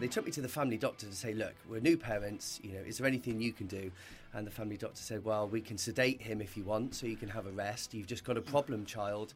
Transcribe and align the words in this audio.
they 0.00 0.08
took 0.08 0.24
me 0.24 0.32
to 0.32 0.40
the 0.40 0.48
family 0.48 0.78
doctor 0.78 1.06
to 1.06 1.14
say, 1.14 1.34
look, 1.34 1.54
we're 1.68 1.80
new 1.80 1.96
parents, 1.96 2.58
you 2.62 2.72
know, 2.72 2.80
is 2.80 2.98
there 2.98 3.06
anything 3.06 3.40
you 3.40 3.52
can 3.52 3.66
do? 3.66 3.92
And 4.32 4.46
the 4.46 4.50
family 4.50 4.78
doctor 4.78 5.02
said, 5.02 5.24
well, 5.24 5.46
we 5.46 5.60
can 5.60 5.76
sedate 5.76 6.22
him 6.22 6.40
if 6.40 6.56
you 6.56 6.64
want, 6.64 6.94
so 6.94 7.06
you 7.06 7.16
can 7.16 7.28
have 7.28 7.46
a 7.46 7.50
rest. 7.50 7.92
You've 7.92 8.06
just 8.06 8.24
got 8.24 8.38
a 8.38 8.40
problem 8.40 8.86
child. 8.86 9.34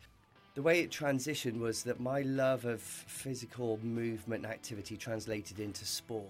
The 0.55 0.63
way 0.63 0.81
it 0.81 0.91
transitioned 0.91 1.59
was 1.59 1.83
that 1.83 2.01
my 2.01 2.23
love 2.23 2.65
of 2.65 2.81
physical 2.81 3.79
movement 3.83 4.45
and 4.45 4.53
activity 4.53 4.97
translated 4.97 5.61
into 5.61 5.85
sport. 5.85 6.25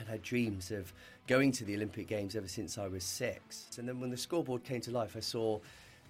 I'd 0.00 0.08
had 0.08 0.22
dreams 0.22 0.72
of 0.72 0.92
going 1.28 1.52
to 1.52 1.64
the 1.64 1.76
Olympic 1.76 2.08
Games 2.08 2.34
ever 2.34 2.48
since 2.48 2.76
I 2.76 2.88
was 2.88 3.04
six. 3.04 3.68
And 3.78 3.88
then 3.88 4.00
when 4.00 4.10
the 4.10 4.16
scoreboard 4.16 4.64
came 4.64 4.80
to 4.80 4.90
life, 4.90 5.14
I 5.16 5.20
saw 5.20 5.60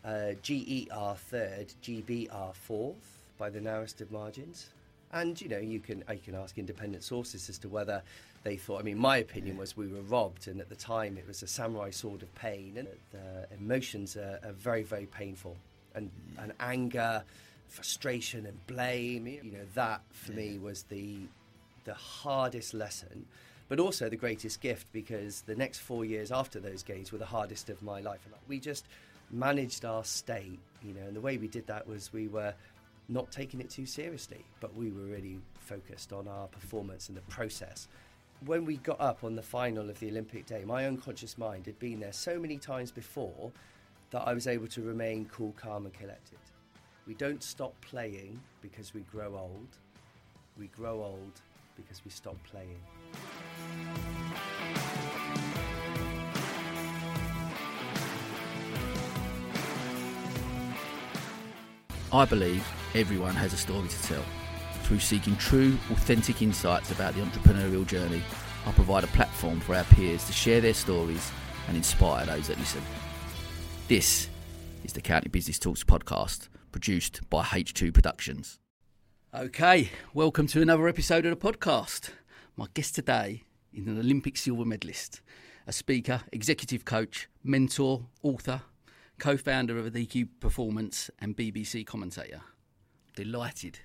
uh, 0.04 0.32
GER 0.42 1.14
third, 1.16 1.74
GBR 1.82 2.54
fourth 2.54 3.18
by 3.36 3.50
the 3.50 3.60
narrowest 3.60 4.00
of 4.00 4.10
margins. 4.10 4.70
And 5.14 5.40
you 5.40 5.48
know, 5.48 5.58
you 5.58 5.78
can 5.78 6.02
you 6.10 6.18
can 6.18 6.34
ask 6.34 6.58
independent 6.58 7.04
sources 7.04 7.48
as 7.48 7.56
to 7.58 7.68
whether 7.68 8.02
they 8.42 8.56
thought. 8.56 8.80
I 8.80 8.82
mean, 8.82 8.98
my 8.98 9.18
opinion 9.18 9.56
was 9.56 9.76
we 9.76 9.86
were 9.86 10.02
robbed, 10.02 10.48
and 10.48 10.60
at 10.60 10.68
the 10.68 10.74
time 10.74 11.16
it 11.16 11.26
was 11.26 11.42
a 11.42 11.46
samurai 11.46 11.90
sword 11.90 12.22
of 12.22 12.34
pain, 12.34 12.74
and 12.76 12.88
the 13.12 13.46
emotions 13.56 14.16
are, 14.16 14.40
are 14.44 14.52
very 14.52 14.82
very 14.82 15.06
painful, 15.06 15.56
and 15.94 16.10
and 16.38 16.52
anger, 16.58 17.22
frustration, 17.68 18.44
and 18.44 18.66
blame. 18.66 19.28
You 19.28 19.52
know, 19.52 19.66
that 19.74 20.02
for 20.10 20.32
me 20.32 20.58
was 20.58 20.82
the 20.82 21.18
the 21.84 21.94
hardest 21.94 22.74
lesson 22.74 23.26
but 23.68 23.80
also 23.80 24.08
the 24.08 24.16
greatest 24.16 24.60
gift 24.60 24.86
because 24.92 25.42
the 25.42 25.54
next 25.54 25.78
four 25.78 26.04
years 26.04 26.30
after 26.30 26.60
those 26.60 26.82
games 26.82 27.10
were 27.10 27.18
the 27.18 27.24
hardest 27.24 27.70
of 27.70 27.82
my 27.82 28.00
life. 28.00 28.20
And 28.26 28.34
we 28.46 28.60
just 28.60 28.86
managed 29.30 29.84
our 29.84 30.04
state, 30.04 30.58
you 30.82 30.94
know, 30.94 31.02
and 31.06 31.16
the 31.16 31.20
way 31.20 31.38
we 31.38 31.48
did 31.48 31.66
that 31.66 31.86
was 31.86 32.12
we 32.12 32.28
were 32.28 32.54
not 33.08 33.30
taking 33.30 33.60
it 33.60 33.70
too 33.70 33.86
seriously, 33.86 34.44
but 34.60 34.74
we 34.74 34.90
were 34.90 35.02
really 35.02 35.38
focused 35.58 36.12
on 36.12 36.26
our 36.28 36.46
performance 36.48 37.08
and 37.08 37.16
the 37.16 37.22
process. 37.22 37.88
When 38.44 38.64
we 38.64 38.76
got 38.78 39.00
up 39.00 39.24
on 39.24 39.36
the 39.36 39.42
final 39.42 39.88
of 39.88 39.98
the 40.00 40.08
Olympic 40.10 40.46
day, 40.46 40.64
my 40.64 40.86
unconscious 40.86 41.38
mind 41.38 41.66
had 41.66 41.78
been 41.78 42.00
there 42.00 42.12
so 42.12 42.38
many 42.38 42.58
times 42.58 42.90
before 42.90 43.52
that 44.10 44.22
I 44.26 44.34
was 44.34 44.46
able 44.46 44.66
to 44.68 44.82
remain 44.82 45.26
cool, 45.26 45.52
calm, 45.56 45.86
and 45.86 45.94
collected. 45.94 46.38
We 47.06 47.14
don't 47.14 47.42
stop 47.42 47.74
playing 47.80 48.40
because 48.62 48.94
we 48.94 49.00
grow 49.02 49.36
old. 49.36 49.78
We 50.58 50.68
grow 50.68 51.02
old 51.02 51.40
because 51.76 52.04
we 52.04 52.10
stop 52.10 52.36
playing. 52.44 52.80
I 62.14 62.24
believe 62.24 62.64
everyone 62.94 63.34
has 63.34 63.52
a 63.52 63.56
story 63.56 63.88
to 63.88 64.02
tell. 64.04 64.22
Through 64.84 65.00
seeking 65.00 65.34
true, 65.34 65.76
authentic 65.90 66.42
insights 66.42 66.92
about 66.92 67.14
the 67.14 67.22
entrepreneurial 67.22 67.84
journey, 67.84 68.22
I 68.64 68.70
provide 68.70 69.02
a 69.02 69.08
platform 69.08 69.58
for 69.58 69.74
our 69.74 69.82
peers 69.82 70.24
to 70.26 70.32
share 70.32 70.60
their 70.60 70.74
stories 70.74 71.32
and 71.66 71.76
inspire 71.76 72.24
those 72.24 72.46
that 72.46 72.58
listen. 72.60 72.82
This 73.88 74.28
is 74.84 74.92
the 74.92 75.00
County 75.00 75.28
Business 75.28 75.58
Talks 75.58 75.82
podcast, 75.82 76.46
produced 76.70 77.28
by 77.30 77.42
H2 77.42 77.92
Productions. 77.92 78.60
Okay, 79.34 79.90
welcome 80.12 80.46
to 80.46 80.62
another 80.62 80.86
episode 80.86 81.26
of 81.26 81.36
the 81.36 81.52
podcast. 81.52 82.10
My 82.56 82.66
guest 82.74 82.94
today 82.94 83.42
is 83.72 83.88
an 83.88 83.98
Olympic 83.98 84.36
silver 84.36 84.64
medalist, 84.64 85.20
a 85.66 85.72
speaker, 85.72 86.20
executive 86.30 86.84
coach, 86.84 87.28
mentor, 87.42 88.06
author, 88.22 88.62
co 89.18 89.36
founder 89.36 89.78
of 89.78 89.86
Adeki 89.92 90.28
Performance, 90.40 91.10
and 91.20 91.36
BBC 91.36 91.86
commentator. 91.86 92.40
Delighted 93.16 93.78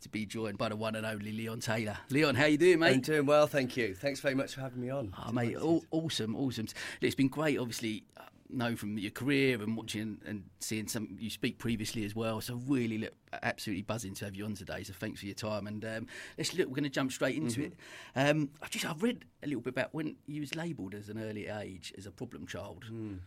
to 0.00 0.08
be 0.08 0.26
joined 0.26 0.58
by 0.58 0.68
the 0.68 0.74
one 0.74 0.96
and 0.96 1.06
only 1.06 1.30
Leon 1.30 1.60
Taylor. 1.60 1.96
Leon, 2.10 2.34
how 2.34 2.46
you 2.46 2.58
doing, 2.58 2.80
mate? 2.80 2.94
I'm 2.94 3.00
doing 3.00 3.26
well, 3.26 3.46
thank 3.46 3.76
you. 3.76 3.94
Thanks 3.94 4.18
very 4.18 4.34
much 4.34 4.54
for 4.54 4.60
having 4.60 4.80
me 4.80 4.90
on. 4.90 5.14
Oh, 5.24 5.30
mate, 5.30 5.56
aw- 5.56 5.80
awesome, 5.92 6.34
awesome. 6.34 6.66
It's 7.00 7.14
been 7.14 7.28
great, 7.28 7.58
obviously, 7.58 8.02
uh, 8.16 8.22
know 8.50 8.74
from 8.74 8.98
your 8.98 9.12
career 9.12 9.62
and 9.62 9.76
watching 9.76 10.18
and 10.26 10.42
seeing 10.58 10.88
some 10.88 11.16
you 11.20 11.30
speak 11.30 11.58
previously 11.58 12.04
as 12.04 12.16
well. 12.16 12.40
So 12.40 12.60
really, 12.66 12.98
look, 12.98 13.12
absolutely 13.44 13.82
buzzing 13.82 14.14
to 14.14 14.24
have 14.24 14.34
you 14.34 14.44
on 14.44 14.54
today. 14.54 14.82
So 14.82 14.92
thanks 14.92 15.20
for 15.20 15.26
your 15.26 15.36
time. 15.36 15.68
And 15.68 15.84
um, 15.84 16.06
let's 16.36 16.52
look. 16.54 16.66
We're 16.66 16.74
going 16.74 16.82
to 16.84 16.90
jump 16.90 17.12
straight 17.12 17.36
into 17.36 17.60
Mm-hmm. 17.60 17.72
it. 18.20 18.30
Um, 18.30 18.50
I 18.60 18.66
just 18.66 18.84
I've 18.84 19.02
read 19.04 19.24
a 19.44 19.46
little 19.46 19.62
bit 19.62 19.70
about 19.70 19.94
when 19.94 20.16
you 20.26 20.40
was 20.40 20.56
labelled 20.56 20.94
as 20.94 21.08
an 21.08 21.18
early 21.18 21.46
age 21.46 21.94
as 21.96 22.04
a 22.06 22.10
problem 22.10 22.44
child. 22.48 22.84
Mm. 22.92 23.20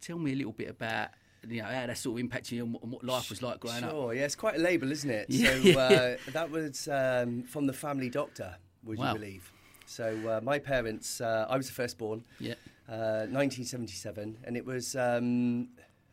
Tell 0.00 0.18
me 0.18 0.32
a 0.32 0.36
little 0.36 0.52
bit 0.52 0.68
about. 0.70 1.08
You 1.48 1.62
know 1.62 1.68
how 1.68 1.86
that 1.86 1.96
sort 1.96 2.16
of 2.16 2.20
impacted 2.20 2.52
you 2.52 2.64
and 2.64 2.92
what, 2.92 3.02
life 3.02 3.30
was 3.30 3.42
like 3.42 3.60
growing 3.60 3.82
up. 3.82 3.90
Sure, 3.90 4.12
yeah, 4.12 4.24
it's 4.26 4.34
quite 4.34 4.56
a 4.56 4.58
label, 4.58 4.92
isn't 4.92 5.08
it? 5.10 5.26
Yeah, 5.30 5.54
so 5.54 5.68
yeah. 5.70 5.78
uh, 5.78 6.16
that 6.32 6.50
was 6.50 6.86
um, 6.88 7.44
from 7.44 7.66
the 7.66 7.72
family 7.72 8.10
doctor, 8.10 8.56
would 8.84 8.98
Wow. 8.98 9.14
you 9.14 9.18
believe? 9.20 9.52
So 9.86 10.06
uh, 10.28 10.40
my 10.42 10.58
parents, 10.58 11.20
uh, 11.22 11.46
I 11.48 11.56
was 11.56 11.66
the 11.66 11.72
firstborn, 11.72 12.24
Yeah. 12.40 12.54
uh, 12.90 13.24
1977, 13.30 14.36
and 14.44 14.56
it 14.56 14.66
was 14.66 14.94
um, 14.96 15.68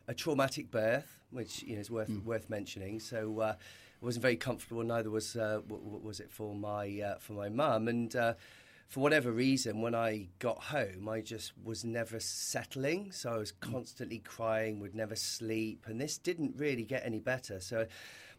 a 0.08 0.14
traumatic 0.14 0.70
birth, 0.70 1.20
which 1.30 1.62
you 1.62 1.74
know 1.74 1.80
is 1.80 1.90
worth 1.90 2.10
worth 2.24 2.48
mentioning. 2.48 2.98
So 2.98 3.40
uh, 3.40 3.54
it 4.00 4.04
wasn't 4.04 4.22
very 4.22 4.36
comfortable. 4.36 4.82
Neither 4.82 5.10
was 5.10 5.36
uh, 5.36 5.60
w- 5.68 5.84
w- 5.84 6.00
was 6.02 6.20
it 6.20 6.30
for 6.30 6.54
my 6.54 7.00
uh, 7.02 7.18
for 7.18 7.34
my 7.34 7.50
mum. 7.50 7.88
And 7.88 8.16
uh, 8.16 8.32
for 8.88 9.00
whatever 9.00 9.30
reason, 9.30 9.82
when 9.82 9.94
I 9.94 10.28
got 10.38 10.58
home, 10.58 11.08
I 11.08 11.20
just 11.20 11.52
was 11.62 11.84
never 11.84 12.18
settling. 12.20 13.12
So 13.12 13.30
I 13.30 13.36
was 13.36 13.52
mm. 13.52 13.60
constantly 13.60 14.18
crying, 14.20 14.80
would 14.80 14.94
never 14.94 15.14
sleep, 15.14 15.84
and 15.86 16.00
this 16.00 16.16
didn't 16.16 16.54
really 16.56 16.84
get 16.84 17.04
any 17.04 17.20
better. 17.20 17.60
So 17.60 17.86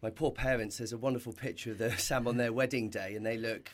my 0.02 0.10
poor 0.10 0.32
parents, 0.32 0.80
there's 0.80 0.92
a 0.92 0.98
wonderful 0.98 1.34
picture 1.34 1.72
of 1.72 1.78
the 1.78 1.92
Sam 1.98 2.28
on 2.28 2.38
their 2.38 2.52
wedding 2.52 2.90
day, 2.90 3.16
and 3.16 3.24
they 3.24 3.38
look 3.38 3.70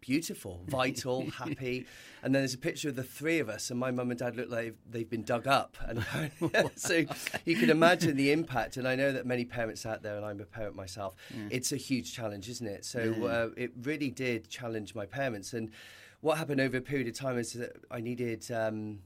beautiful, 0.00 0.62
vital, 0.68 1.28
happy. 1.30 1.86
And 2.22 2.34
then 2.34 2.42
there's 2.42 2.54
a 2.54 2.58
picture 2.58 2.88
of 2.88 2.96
the 2.96 3.02
three 3.02 3.38
of 3.38 3.48
us, 3.48 3.70
and 3.70 3.78
my 3.78 3.90
mum 3.90 4.10
and 4.10 4.18
dad 4.18 4.36
look 4.36 4.50
like 4.50 4.74
they've 4.88 5.08
been 5.08 5.22
dug 5.22 5.46
up. 5.46 5.76
And 5.80 6.04
so 6.76 7.04
you 7.44 7.56
can 7.56 7.70
imagine 7.70 8.16
the 8.16 8.32
impact. 8.32 8.76
And 8.76 8.86
I 8.86 8.94
know 8.96 9.12
that 9.12 9.26
many 9.26 9.44
parents 9.44 9.86
out 9.86 10.02
there, 10.02 10.16
and 10.16 10.24
I'm 10.24 10.40
a 10.40 10.44
parent 10.44 10.76
myself, 10.76 11.14
it's 11.50 11.72
a 11.72 11.76
huge 11.76 12.14
challenge, 12.14 12.48
isn't 12.48 12.66
it? 12.66 12.84
So 12.84 13.26
uh, 13.26 13.48
it 13.56 13.72
really 13.82 14.10
did 14.10 14.48
challenge 14.48 14.94
my 14.94 15.06
parents. 15.06 15.52
And 15.52 15.70
what 16.20 16.38
happened 16.38 16.60
over 16.60 16.76
a 16.76 16.80
period 16.80 17.08
of 17.08 17.14
time 17.14 17.38
is 17.38 17.52
that 17.54 17.76
I 17.90 18.00
needed. 18.00 18.50
Um, 18.50 19.00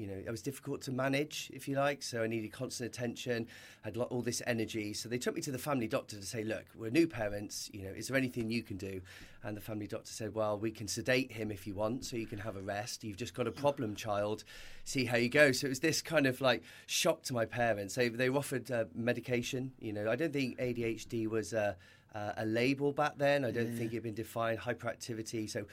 you 0.00 0.06
know, 0.06 0.14
it 0.14 0.30
was 0.30 0.40
difficult 0.40 0.80
to 0.82 0.92
manage, 0.92 1.50
if 1.52 1.68
you 1.68 1.76
like. 1.76 2.02
So 2.02 2.22
I 2.22 2.26
needed 2.26 2.52
constant 2.52 2.86
attention, 2.88 3.46
had 3.82 3.98
all 3.98 4.22
this 4.22 4.40
energy. 4.46 4.94
So 4.94 5.10
they 5.10 5.18
took 5.18 5.34
me 5.34 5.42
to 5.42 5.50
the 5.50 5.58
family 5.58 5.86
doctor 5.86 6.16
to 6.16 6.24
say, 6.24 6.42
look, 6.42 6.64
we're 6.74 6.90
new 6.90 7.06
parents. 7.06 7.68
You 7.74 7.82
know, 7.82 7.90
is 7.90 8.08
there 8.08 8.16
anything 8.16 8.50
you 8.50 8.62
can 8.62 8.78
do? 8.78 9.02
And 9.42 9.54
the 9.54 9.60
family 9.60 9.86
doctor 9.86 10.10
said, 10.10 10.34
well, 10.34 10.58
we 10.58 10.70
can 10.70 10.88
sedate 10.88 11.30
him 11.30 11.50
if 11.50 11.66
you 11.66 11.74
want, 11.74 12.06
so 12.06 12.16
you 12.16 12.26
can 12.26 12.38
have 12.38 12.56
a 12.56 12.62
rest. 12.62 13.04
You've 13.04 13.18
just 13.18 13.34
got 13.34 13.46
a 13.46 13.52
problem 13.52 13.94
child. 13.94 14.44
See 14.84 15.04
how 15.04 15.18
you 15.18 15.28
go. 15.28 15.52
So 15.52 15.66
it 15.66 15.70
was 15.70 15.80
this 15.80 16.00
kind 16.00 16.26
of 16.26 16.40
like 16.40 16.62
shock 16.86 17.22
to 17.24 17.34
my 17.34 17.44
parents. 17.44 17.94
They 17.94 18.08
they 18.08 18.30
offered 18.30 18.70
uh, 18.70 18.86
medication. 18.94 19.72
You 19.80 19.92
know, 19.92 20.10
I 20.10 20.16
don't 20.16 20.32
think 20.32 20.58
ADHD 20.58 21.28
was 21.28 21.52
a 21.52 21.76
uh, 22.14 22.32
a 22.38 22.46
label 22.46 22.92
back 22.92 23.18
then. 23.18 23.44
I 23.44 23.50
don't 23.50 23.72
think 23.76 23.92
it 23.92 23.96
had 23.96 24.02
been 24.02 24.14
defined. 24.14 24.58
Hyperactivity. 24.58 25.48
So 25.48 25.64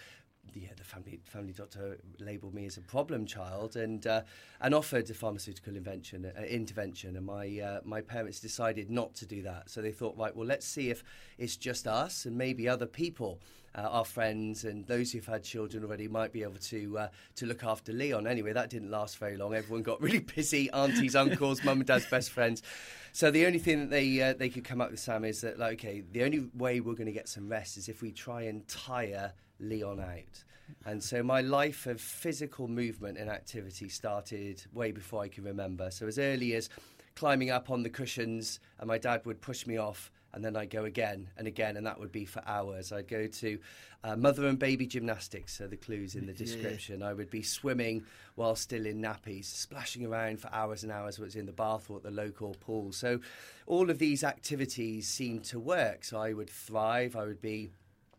yeah, 0.53 0.69
the 0.75 0.83
family 0.83 1.19
family 1.25 1.53
doctor 1.53 1.97
labelled 2.19 2.53
me 2.53 2.65
as 2.65 2.77
a 2.77 2.81
problem 2.81 3.25
child 3.25 3.75
and 3.75 4.05
uh, 4.07 4.21
and 4.61 4.73
offered 4.73 5.09
a 5.09 5.13
pharmaceutical 5.13 5.75
invention 5.75 6.25
uh, 6.25 6.41
intervention, 6.41 7.15
and 7.15 7.25
my 7.25 7.59
uh, 7.59 7.79
my 7.83 8.01
parents 8.01 8.39
decided 8.39 8.89
not 8.89 9.15
to 9.15 9.25
do 9.25 9.41
that. 9.43 9.69
So 9.69 9.81
they 9.81 9.91
thought, 9.91 10.17
right, 10.17 10.35
well, 10.35 10.47
let's 10.47 10.65
see 10.65 10.89
if 10.89 11.03
it's 11.37 11.57
just 11.57 11.87
us 11.87 12.25
and 12.25 12.37
maybe 12.37 12.67
other 12.67 12.85
people, 12.85 13.39
uh, 13.75 13.81
our 13.81 14.05
friends 14.05 14.63
and 14.63 14.85
those 14.87 15.11
who've 15.11 15.25
had 15.25 15.43
children 15.43 15.83
already 15.83 16.07
might 16.07 16.31
be 16.31 16.43
able 16.43 16.59
to 16.59 16.97
uh, 16.97 17.07
to 17.35 17.45
look 17.45 17.63
after 17.63 17.93
Leon. 17.93 18.27
Anyway, 18.27 18.53
that 18.53 18.69
didn't 18.69 18.91
last 18.91 19.17
very 19.17 19.37
long. 19.37 19.53
Everyone 19.53 19.83
got 19.83 20.01
really 20.01 20.19
busy, 20.19 20.69
aunties, 20.71 21.15
uncles, 21.15 21.63
mum 21.63 21.79
and 21.79 21.87
dad's 21.87 22.05
best 22.07 22.31
friends. 22.31 22.63
So 23.11 23.31
the 23.31 23.45
only 23.45 23.59
thing 23.59 23.79
that 23.79 23.89
they 23.89 24.21
uh, 24.21 24.33
they 24.33 24.49
could 24.49 24.63
come 24.63 24.81
up 24.81 24.91
with, 24.91 24.99
Sam, 24.99 25.25
is 25.25 25.41
that 25.41 25.57
like, 25.59 25.73
okay, 25.73 26.03
the 26.11 26.23
only 26.23 26.47
way 26.53 26.79
we're 26.79 26.93
going 26.93 27.07
to 27.07 27.11
get 27.11 27.27
some 27.27 27.49
rest 27.49 27.77
is 27.77 27.89
if 27.89 28.01
we 28.01 28.11
try 28.11 28.43
and 28.43 28.67
tire 28.67 29.33
Leon 29.59 29.99
out. 29.99 30.43
And 30.85 31.01
so 31.01 31.23
my 31.23 31.41
life 31.41 31.87
of 31.87 32.01
physical 32.01 32.67
movement 32.67 33.17
and 33.17 33.29
activity 33.29 33.89
started 33.89 34.63
way 34.73 34.91
before 34.91 35.23
I 35.23 35.27
can 35.29 35.43
remember. 35.43 35.91
So 35.91 36.07
as 36.07 36.19
early 36.19 36.53
as 36.55 36.69
climbing 37.15 37.49
up 37.49 37.69
on 37.69 37.83
the 37.83 37.89
cushions, 37.89 38.59
and 38.79 38.87
my 38.87 38.97
dad 38.97 39.25
would 39.25 39.41
push 39.41 39.65
me 39.65 39.77
off, 39.77 40.11
and 40.33 40.43
then 40.43 40.55
I'd 40.55 40.69
go 40.69 40.85
again 40.85 41.29
and 41.37 41.47
again, 41.47 41.77
and 41.77 41.87
that 41.87 41.99
would 41.99 42.11
be 42.11 42.25
for 42.25 42.43
hours. 42.45 42.91
I'd 42.91 43.07
go 43.07 43.25
to 43.27 43.57
uh, 44.03 44.15
mother 44.15 44.45
and 44.47 44.59
baby 44.59 44.85
gymnastics, 44.85 45.57
so 45.57 45.67
the 45.67 45.77
clues 45.77 46.15
in 46.15 46.27
the 46.27 46.33
description. 46.33 47.01
I 47.01 47.13
would 47.13 47.31
be 47.31 47.41
swimming 47.41 48.03
while 48.35 48.55
still 48.55 48.85
in 48.85 49.01
nappies, 49.01 49.45
splashing 49.45 50.05
around 50.05 50.39
for 50.39 50.53
hours 50.53 50.83
and 50.83 50.91
hours, 50.91 51.17
whether 51.17 51.27
it's 51.27 51.35
in 51.35 51.47
the 51.47 51.53
bath 51.53 51.89
or 51.89 51.97
at 51.97 52.03
the 52.03 52.11
local 52.11 52.55
pool. 52.59 52.91
So 52.91 53.19
all 53.65 53.89
of 53.89 53.97
these 53.97 54.23
activities 54.23 55.07
seemed 55.07 55.43
to 55.45 55.59
work. 55.59 56.03
So 56.03 56.19
I 56.19 56.33
would 56.33 56.49
thrive, 56.49 57.15
I 57.15 57.23
would 57.23 57.41
be 57.41 57.71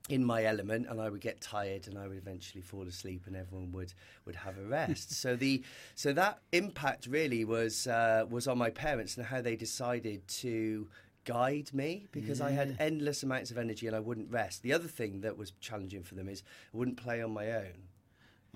in 0.09 0.25
my 0.25 0.45
element 0.45 0.87
and 0.89 1.01
I 1.01 1.09
would 1.11 1.21
get 1.21 1.41
tired 1.41 1.87
and 1.87 1.99
I 1.99 2.09
would 2.09 2.17
eventually 2.17 2.63
fall 2.63 2.87
asleep 2.87 3.23
and 3.27 3.37
everyone 3.37 3.73
would 3.73 3.93
would 4.25 4.37
have 4.37 4.57
a 4.59 4.63
rest. 4.63 5.13
so 5.13 5.37
the 5.37 5.63
so 5.95 6.13
that 6.13 6.39
impact 6.53 7.07
really 7.07 7.45
was 7.45 7.87
uh, 7.87 8.25
was 8.29 8.49
on 8.49 8.59
my 8.59 8.71
parents 8.71 9.17
and 9.17 9.27
how 9.27 9.41
they 9.41 9.57
decided 9.57 10.27
to 10.29 10.89
guide 11.25 11.69
me 11.75 12.07
because 12.11 12.41
I 12.41 12.53
had 12.53 12.77
endless 12.81 13.23
amounts 13.23 13.51
of 13.51 13.59
energy 13.59 13.87
and 13.87 13.95
I 13.95 14.01
wouldn't 14.01 14.31
rest. 14.31 14.63
The 14.63 14.73
other 14.73 14.89
thing 14.89 15.21
that 15.21 15.37
was 15.37 15.53
challenging 15.61 16.03
for 16.03 16.15
them 16.15 16.27
is 16.29 16.43
I 16.73 16.77
wouldn't 16.77 16.97
play 16.97 17.23
on 17.23 17.33
my 17.33 17.53
own. 17.53 17.89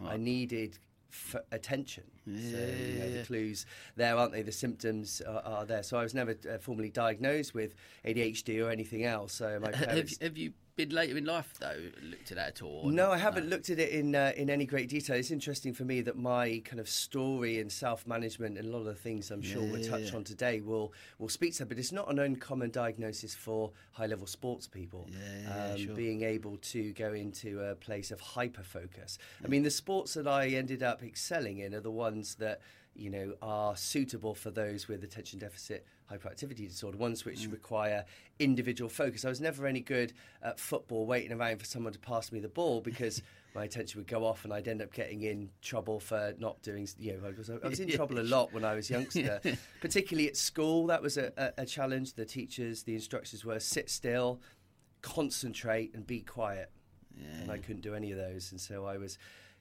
I 0.04 0.16
needed 0.16 0.78
f- 1.12 1.43
attention. 1.52 2.04
so, 2.25 2.32
you 2.32 2.99
know, 2.99 3.10
the 3.12 3.25
clues 3.26 3.66
there, 3.94 4.16
aren't 4.16 4.32
they? 4.32 4.43
The 4.43 4.52
symptoms 4.52 5.20
are, 5.20 5.43
are 5.44 5.64
there. 5.64 5.82
So 5.82 5.99
I 5.99 6.02
was 6.02 6.14
never 6.14 6.34
uh, 6.50 6.58
formally 6.58 6.90
diagnosed 6.90 7.54
with 7.54 7.75
ADHD 8.04 8.64
or 8.64 8.70
anything 8.70 9.04
else. 9.04 9.34
So 9.34 9.60
my 9.60 9.76
have, 9.76 9.87
parents. 9.88 10.19
have 10.20 10.37
you 10.37 10.52
been 10.77 10.91
later 10.91 11.17
in 11.17 11.25
life 11.25 11.53
though 11.61 11.91
looked 12.03 12.31
at 12.31 12.37
that 12.37 12.49
at 12.49 12.63
all? 12.63 12.85
No, 12.85 13.09
not? 13.09 13.15
I 13.15 13.19
haven't 13.19 13.49
looked 13.49 13.71
at 13.71 13.79
it 13.79 13.91
in 13.91 14.15
uh, 14.15 14.33
in 14.37 14.51
any 14.51 14.65
great 14.65 14.89
detail. 14.89 15.17
It's 15.17 15.31
interesting 15.31 15.75
for 15.75 15.85
me 15.85 16.01
that 16.03 16.17
my 16.17 16.63
kind 16.65 16.81
of 16.81 16.89
story 16.89 17.61
and 17.61 17.71
self 17.71 18.07
management 18.07 18.59
and 18.59 18.69
a 18.69 18.71
lot 18.71 18.81
of 18.81 18.87
the 18.87 18.95
things 18.95 19.31
I'm 19.31 19.43
sure 19.43 19.63
we'll 19.63 19.85
touch 19.85 20.11
yeah. 20.11 20.17
on 20.17 20.25
today 20.25 20.61
will 20.61 20.93
will 21.19 21.29
speak 21.29 21.53
to 21.55 21.59
that. 21.61 21.69
But 21.69 21.79
it's 21.79 21.93
not 21.93 22.11
an 22.11 22.19
uncommon 22.19 22.71
diagnosis 22.71 23.35
for 23.35 23.71
high 23.93 24.07
level 24.07 24.27
sports 24.27 24.67
people. 24.67 25.09
Yeah, 25.11 25.19
yeah, 25.43 25.73
um, 25.73 25.79
sure. 25.79 25.95
Being 25.95 26.23
able 26.23 26.57
to 26.57 26.93
go 26.93 27.13
into 27.13 27.61
a 27.61 27.75
place 27.75 28.11
of 28.11 28.21
hyper 28.21 28.63
focus. 28.63 29.19
I 29.45 29.49
mean, 29.49 29.63
the 29.63 29.71
sports 29.71 30.15
that 30.15 30.27
I 30.27 30.49
ended 30.49 30.83
up 30.83 31.03
excelling 31.03 31.59
in 31.59 31.75
are 31.75 31.81
the 31.81 31.91
ones 31.91 32.37
that 32.37 32.61
you 32.95 33.11
know 33.11 33.35
are 33.43 33.77
suitable 33.77 34.35
for 34.35 34.51
those 34.51 34.89
with 34.89 35.05
attention 35.05 35.39
deficit 35.39 35.87
hyperactivity 36.10 36.69
disorder 36.69 36.99
ones 36.99 37.25
which 37.25 37.40
Mm. 37.40 37.52
require 37.52 38.04
individual 38.38 38.88
focus. 38.88 39.25
I 39.25 39.28
was 39.28 39.40
never 39.40 39.66
any 39.66 39.81
good 39.81 40.12
at 40.43 40.58
football 40.58 41.06
waiting 41.06 41.32
around 41.32 41.58
for 41.58 41.64
someone 41.64 41.93
to 41.93 41.99
pass 41.99 42.32
me 42.32 42.40
the 42.40 42.49
ball 42.49 42.81
because 42.81 43.22
my 43.54 43.64
attention 43.64 43.99
would 44.00 44.06
go 44.06 44.25
off 44.25 44.44
and 44.44 44.52
i'd 44.54 44.66
end 44.66 44.81
up 44.81 44.90
getting 44.94 45.22
in 45.25 45.50
trouble 45.60 46.00
for 46.00 46.32
not 46.38 46.60
doing 46.62 46.88
you 46.99 47.12
know 47.12 47.28
i 47.28 47.32
was, 47.37 47.50
I 47.50 47.69
was 47.69 47.81
in 47.81 47.88
trouble 47.99 48.19
a 48.19 48.22
lot 48.25 48.50
when 48.54 48.64
i 48.64 48.75
was 48.75 48.88
younger 48.88 49.40
particularly 49.82 50.26
at 50.26 50.38
school. 50.38 50.87
That 50.87 51.02
was 51.02 51.19
a, 51.19 51.32
a, 51.37 51.62
a 51.62 51.66
challenge. 51.66 52.14
The 52.14 52.25
teachers 52.25 52.82
the 52.84 52.94
instructors 52.94 53.44
were 53.44 53.60
sit 53.60 53.90
still 53.90 54.40
concentrate 55.02 55.94
and 55.94 56.06
be 56.06 56.20
quiet. 56.20 56.70
And 57.40 57.50
i 57.50 57.58
couldn't 57.58 57.82
do 57.82 57.94
any 57.94 58.10
of 58.12 58.19
those. 58.19 58.50
And 58.52 58.60
so 58.60 58.87
i 58.87 58.96
was 58.96 59.19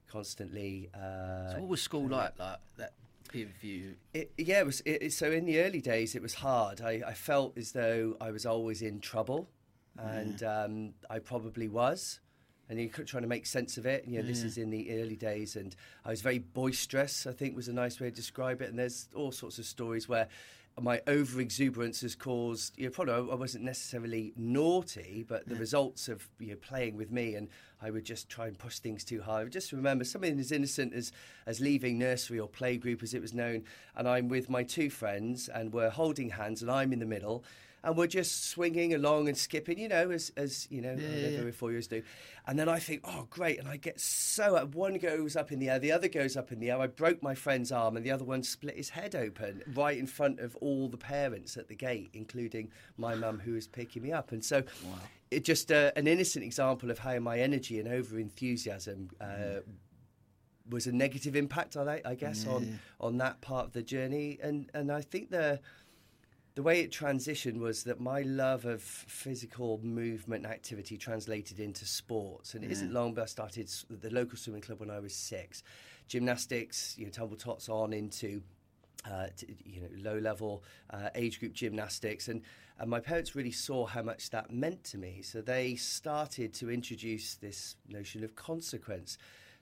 constantly 0.08 0.90
uh, 0.94 1.52
So 1.54 1.60
what 1.60 1.68
was 1.70 1.82
school 1.82 2.08
like? 2.08 2.38
Like 2.40 2.58
that 2.78 2.94
peer 3.32 3.48
review? 3.48 3.96
it, 4.14 4.32
yeah, 4.38 4.60
it 4.60 4.66
was. 4.66 4.82
It, 4.86 5.14
so 5.14 5.32
in 5.32 5.46
the 5.46 5.62
early 5.62 5.82
days, 5.82 6.16
it 6.16 6.22
was 6.22 6.34
hard. 6.34 6.82
I, 6.82 7.02
I 7.06 7.14
felt 7.14 7.58
as 7.58 7.72
though 7.72 8.16
I 8.20 8.32
was 8.32 8.46
always 8.46 8.82
in 8.82 9.00
trouble, 9.00 9.50
and 9.98 10.42
um, 10.44 10.94
I 11.10 11.20
probably 11.20 11.68
was. 11.68 12.20
And 12.70 12.80
you're 12.80 12.90
trying 12.90 13.24
to 13.24 13.28
make 13.28 13.46
sense 13.46 13.78
of 13.78 13.86
it. 13.86 14.06
You 14.08 14.22
know, 14.22 14.26
this 14.26 14.44
is 14.44 14.58
in 14.58 14.70
the 14.70 15.02
early 15.02 15.18
days, 15.18 15.58
and 15.58 15.76
I 16.06 16.10
was 16.10 16.22
very 16.22 16.40
boisterous. 16.40 17.28
I 17.28 17.34
think 17.34 17.54
was 17.54 17.68
a 17.68 17.74
nice 17.74 18.00
way 18.00 18.10
to 18.10 18.16
describe 18.16 18.62
it. 18.62 18.70
And 18.70 18.80
there's 18.80 19.10
all 19.14 19.34
sorts 19.34 19.60
of 19.60 19.66
stories 19.66 20.08
where 20.08 20.30
my 20.80 21.02
over 21.08 21.42
exuberance 21.42 22.02
has 22.02 22.16
caused. 22.16 22.78
You 22.78 22.86
know, 22.86 22.92
probably 22.92 23.14
I 23.14 23.36
wasn't 23.36 23.64
necessarily 23.64 24.34
naughty, 24.38 25.26
but 25.28 25.48
the 25.48 25.56
results 25.56 26.08
of 26.08 26.28
you 26.40 26.52
know 26.52 26.56
playing 26.56 26.96
with 26.96 27.12
me, 27.12 27.36
and 27.36 27.50
I 27.82 27.92
would 27.92 28.06
just 28.06 28.30
try 28.30 28.48
and 28.48 28.58
push 28.58 28.80
things 28.80 29.04
too 29.04 29.22
hard. 29.22 29.48
I 29.48 29.50
just 29.50 29.72
remember 29.72 30.04
something 30.04 30.40
as 30.40 30.52
innocent 30.52 30.94
as 30.94 31.12
as 31.46 31.60
leaving 31.60 31.98
nursery 31.98 32.40
or 32.40 32.48
playgroup, 32.48 33.04
as 33.04 33.14
it 33.14 33.22
was 33.22 33.34
known, 33.34 33.64
and 33.96 34.08
I'm 34.08 34.30
with 34.30 34.50
my 34.50 34.64
two 34.64 34.90
friends, 34.90 35.50
and 35.50 35.74
we're 35.74 35.90
holding 35.90 36.30
hands, 36.30 36.62
and 36.62 36.72
I'm 36.72 36.94
in 36.94 37.00
the 37.00 37.06
middle. 37.06 37.44
And 37.84 37.98
we're 37.98 38.08
just 38.08 38.50
swinging 38.50 38.94
along 38.94 39.28
and 39.28 39.36
skipping, 39.36 39.80
you 39.80 39.88
know, 39.88 40.12
as, 40.12 40.32
as 40.38 40.68
you 40.70 40.82
know, 40.82 40.96
every 41.40 41.52
four 41.52 41.72
years 41.72 41.88
do. 41.88 42.04
And 42.46 42.58
then 42.60 42.70
I 42.70 42.78
think, 42.78 43.02
oh, 43.04 43.28
great. 43.30 43.58
And 43.58 43.68
I 43.68 43.78
get 43.78 44.00
so, 44.00 44.64
one 44.74 44.98
goes 45.00 45.36
up 45.36 45.52
in 45.52 45.60
the 45.60 45.70
air, 45.70 45.80
the 45.80 45.92
other 45.92 46.08
goes 46.08 46.38
up 46.38 46.52
in 46.52 46.60
the 46.60 46.70
air. 46.70 46.80
I 46.80 46.88
broke 46.88 47.24
my 47.24 47.34
friend's 47.34 47.72
arm, 47.72 47.98
and 47.98 48.06
the 48.06 48.12
other 48.12 48.24
one 48.24 48.44
split 48.44 48.76
his 48.78 48.90
head 48.90 49.16
open 49.16 49.64
right 49.74 49.98
in 49.98 50.06
front 50.06 50.40
of 50.40 50.56
all 50.58 50.90
the 50.90 50.98
parents 50.98 51.58
at 51.58 51.68
the 51.68 51.76
gate, 51.76 52.12
including 52.14 52.72
my 52.98 53.16
mum 53.16 53.40
who 53.40 53.54
was 53.54 53.68
picking 53.68 54.04
me 54.04 54.12
up. 54.12 54.32
And 54.32 54.46
so 54.46 54.64
it 55.32 55.44
just 55.44 55.72
uh, 55.72 55.92
an 55.96 56.08
innocent 56.08 56.46
example 56.46 56.92
of 56.92 57.00
how 57.00 57.18
my 57.20 57.40
energy 57.40 57.80
and 57.80 57.88
over 57.88 58.20
enthusiasm 58.20 59.10
uh, 59.20 59.62
was 60.70 60.88
a 60.88 60.92
negative 60.92 61.36
impact, 61.36 61.76
I, 61.76 62.02
I 62.06 62.16
guess, 62.16 62.46
on 62.48 62.80
on 63.00 63.18
that 63.18 63.42
part 63.42 63.66
of 63.66 63.74
the 63.74 63.82
journey. 63.82 64.38
And 64.42 64.70
and 64.74 64.92
I 64.92 65.02
think 65.02 65.32
the 65.32 65.60
the 66.56 66.64
way 66.64 66.82
it 66.82 66.92
transitioned 66.92 67.60
was 67.60 67.84
that 67.84 68.00
my 68.00 68.22
love 68.22 68.66
of 68.66 68.82
physical 68.82 69.80
movement 69.84 70.44
and 70.46 70.54
activity 70.54 70.98
translated 70.98 71.60
into 71.60 71.86
sports. 71.86 72.54
And 72.54 72.64
it 72.64 72.72
not 72.82 72.92
long, 72.92 73.14
but 73.14 73.24
I 73.24 73.26
started 73.26 73.70
the 73.90 74.10
local 74.10 74.38
swimming 74.38 74.62
club 74.62 74.80
when 74.80 74.90
I 74.90 75.00
was 75.00 75.16
six. 75.16 75.64
Gymnastics, 76.08 76.96
you 76.98 77.06
know, 77.06 77.12
tumble 77.12 77.38
tots 77.38 77.70
on 77.70 77.94
into 77.94 78.42
uh, 79.10 79.28
t- 79.36 79.56
you 79.66 79.82
know, 79.82 80.12
low 80.12 80.20
level 80.20 80.64
uh, 80.92 81.10
age 81.16 81.40
group 81.40 81.54
gymnastics, 81.54 82.28
and 82.28 82.42
and 82.80 82.90
my 82.90 83.00
parents 83.00 83.36
really 83.36 83.52
saw 83.52 83.86
how 83.86 84.02
much 84.02 84.30
that 84.32 84.52
meant 84.52 84.84
to 84.86 84.98
me. 84.98 85.22
So 85.22 85.42
they 85.42 85.76
started 85.76 86.54
to 86.56 86.72
introduce 86.72 87.36
this 87.36 87.76
notion 87.88 88.24
of 88.24 88.36
consequence. 88.36 89.18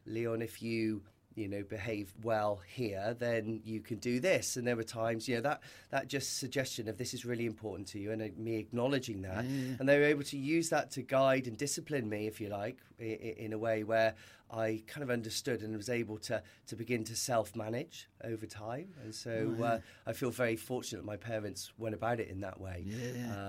Leon, 0.05 0.41
if 0.41 0.61
you 0.61 1.03
you 1.35 1.47
know 1.47 1.63
behave 1.63 2.13
well 2.23 2.61
here, 2.67 3.15
then 3.17 3.61
you 3.63 3.79
can 3.81 3.97
do 3.97 4.19
this. 4.19 4.57
And 4.57 4.65
there 4.67 4.75
were 4.75 4.83
times, 4.83 5.27
you 5.27 5.35
know, 5.35 5.41
that 5.41 5.61
that 5.91 6.07
just 6.07 6.37
suggestion 6.39 6.87
of 6.89 6.97
this 6.97 7.13
is 7.13 7.25
really 7.25 7.45
important 7.45 7.87
to 7.89 7.99
you, 7.99 8.11
and 8.11 8.21
uh, 8.21 8.27
me 8.37 8.57
acknowledging 8.57 9.21
that, 9.21 9.43
and 9.79 9.87
they 9.87 9.97
were 9.99 10.05
able 10.05 10.23
to 10.23 10.37
use 10.37 10.69
that 10.69 10.91
to 10.91 11.01
guide 11.01 11.47
and 11.47 11.57
discipline 11.57 12.09
me, 12.09 12.27
if 12.27 12.41
you 12.41 12.49
like, 12.49 12.77
i- 12.99 13.03
i- 13.03 13.35
in 13.37 13.53
a 13.53 13.57
way 13.57 13.83
where 13.83 14.15
I 14.51 14.81
kind 14.87 15.03
of 15.03 15.11
understood 15.11 15.61
and 15.61 15.77
was 15.77 15.89
able 15.89 16.17
to 16.19 16.41
to 16.67 16.75
begin 16.75 17.03
to 17.05 17.15
self 17.15 17.55
manage 17.55 18.09
over 18.23 18.47
time. 18.47 18.87
And 19.03 19.13
so 19.13 19.55
uh, 19.63 19.79
I 20.07 20.13
feel 20.13 20.31
very 20.31 20.55
fortunate 20.55 21.05
my 21.05 21.17
parents 21.17 21.71
went 21.77 21.93
about 21.93 22.19
it 22.19 22.29
in 22.29 22.39
that 22.41 22.59
way 22.59 22.83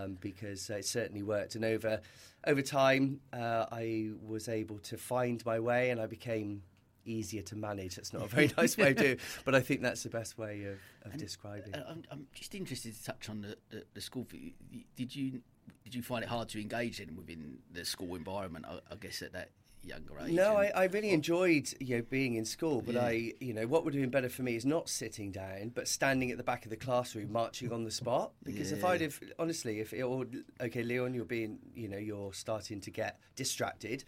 um, 0.04 0.18
because 0.20 0.68
it 0.70 0.84
certainly 0.84 1.22
worked. 1.22 1.54
And 1.54 1.64
over 1.64 2.00
over 2.46 2.62
time, 2.62 3.20
uh, 3.32 3.66
I 3.72 4.10
was 4.26 4.48
able 4.48 4.78
to 4.80 4.96
find 4.96 5.44
my 5.46 5.58
way, 5.58 5.90
and 5.90 6.00
I 6.00 6.06
became 6.06 6.62
easier 7.10 7.42
to 7.42 7.56
manage. 7.56 7.96
That's 7.96 8.12
not 8.12 8.22
a 8.22 8.28
very 8.28 8.52
nice 8.56 8.76
way 8.76 8.90
of 8.90 8.96
doing, 8.96 9.12
it, 9.12 9.20
but 9.44 9.54
I 9.54 9.60
think 9.60 9.82
that's 9.82 10.02
the 10.02 10.10
best 10.10 10.38
way 10.38 10.64
of, 10.64 10.78
of 11.04 11.18
describing. 11.18 11.74
Uh, 11.74 11.84
I'm, 11.88 12.02
I'm 12.10 12.26
just 12.32 12.54
interested 12.54 12.94
to 12.94 13.04
touch 13.04 13.28
on 13.28 13.42
the, 13.42 13.56
the, 13.70 13.84
the 13.94 14.00
school. 14.00 14.26
Did 14.96 15.14
you 15.14 15.40
did 15.84 15.94
you 15.94 16.02
find 16.02 16.22
it 16.22 16.28
hard 16.28 16.48
to 16.50 16.60
engage 16.60 17.00
in 17.00 17.16
within 17.16 17.58
the 17.72 17.84
school 17.84 18.14
environment? 18.14 18.66
I, 18.68 18.78
I 18.92 18.96
guess 18.96 19.22
at 19.22 19.32
that 19.32 19.50
younger 19.82 20.14
age. 20.20 20.32
No, 20.32 20.56
I, 20.56 20.66
I 20.74 20.84
really 20.84 21.10
enjoyed 21.10 21.72
you 21.80 21.96
know 21.96 22.02
being 22.08 22.34
in 22.34 22.44
school, 22.44 22.82
but 22.82 22.96
I 22.96 23.32
you 23.40 23.54
know 23.54 23.66
what 23.66 23.84
would 23.84 23.94
have 23.94 24.02
been 24.02 24.10
better 24.10 24.28
for 24.28 24.42
me 24.42 24.56
is 24.56 24.66
not 24.66 24.88
sitting 24.88 25.32
down, 25.32 25.70
but 25.74 25.88
standing 25.88 26.30
at 26.30 26.36
the 26.36 26.44
back 26.44 26.64
of 26.64 26.70
the 26.70 26.76
classroom, 26.76 27.32
marching 27.40 27.72
on 27.72 27.84
the 27.84 27.90
spot. 27.90 28.32
Because 28.42 28.72
if 28.72 28.84
I'd 28.84 29.00
have 29.00 29.18
honestly, 29.38 29.80
if 29.80 29.92
it, 29.92 30.02
or 30.02 30.26
okay, 30.60 30.82
Leon, 30.82 31.14
you're 31.14 31.24
being 31.24 31.58
you 31.74 31.88
know 31.88 31.98
you're 31.98 32.32
starting 32.32 32.80
to 32.82 32.90
get 32.90 33.18
distracted. 33.36 34.04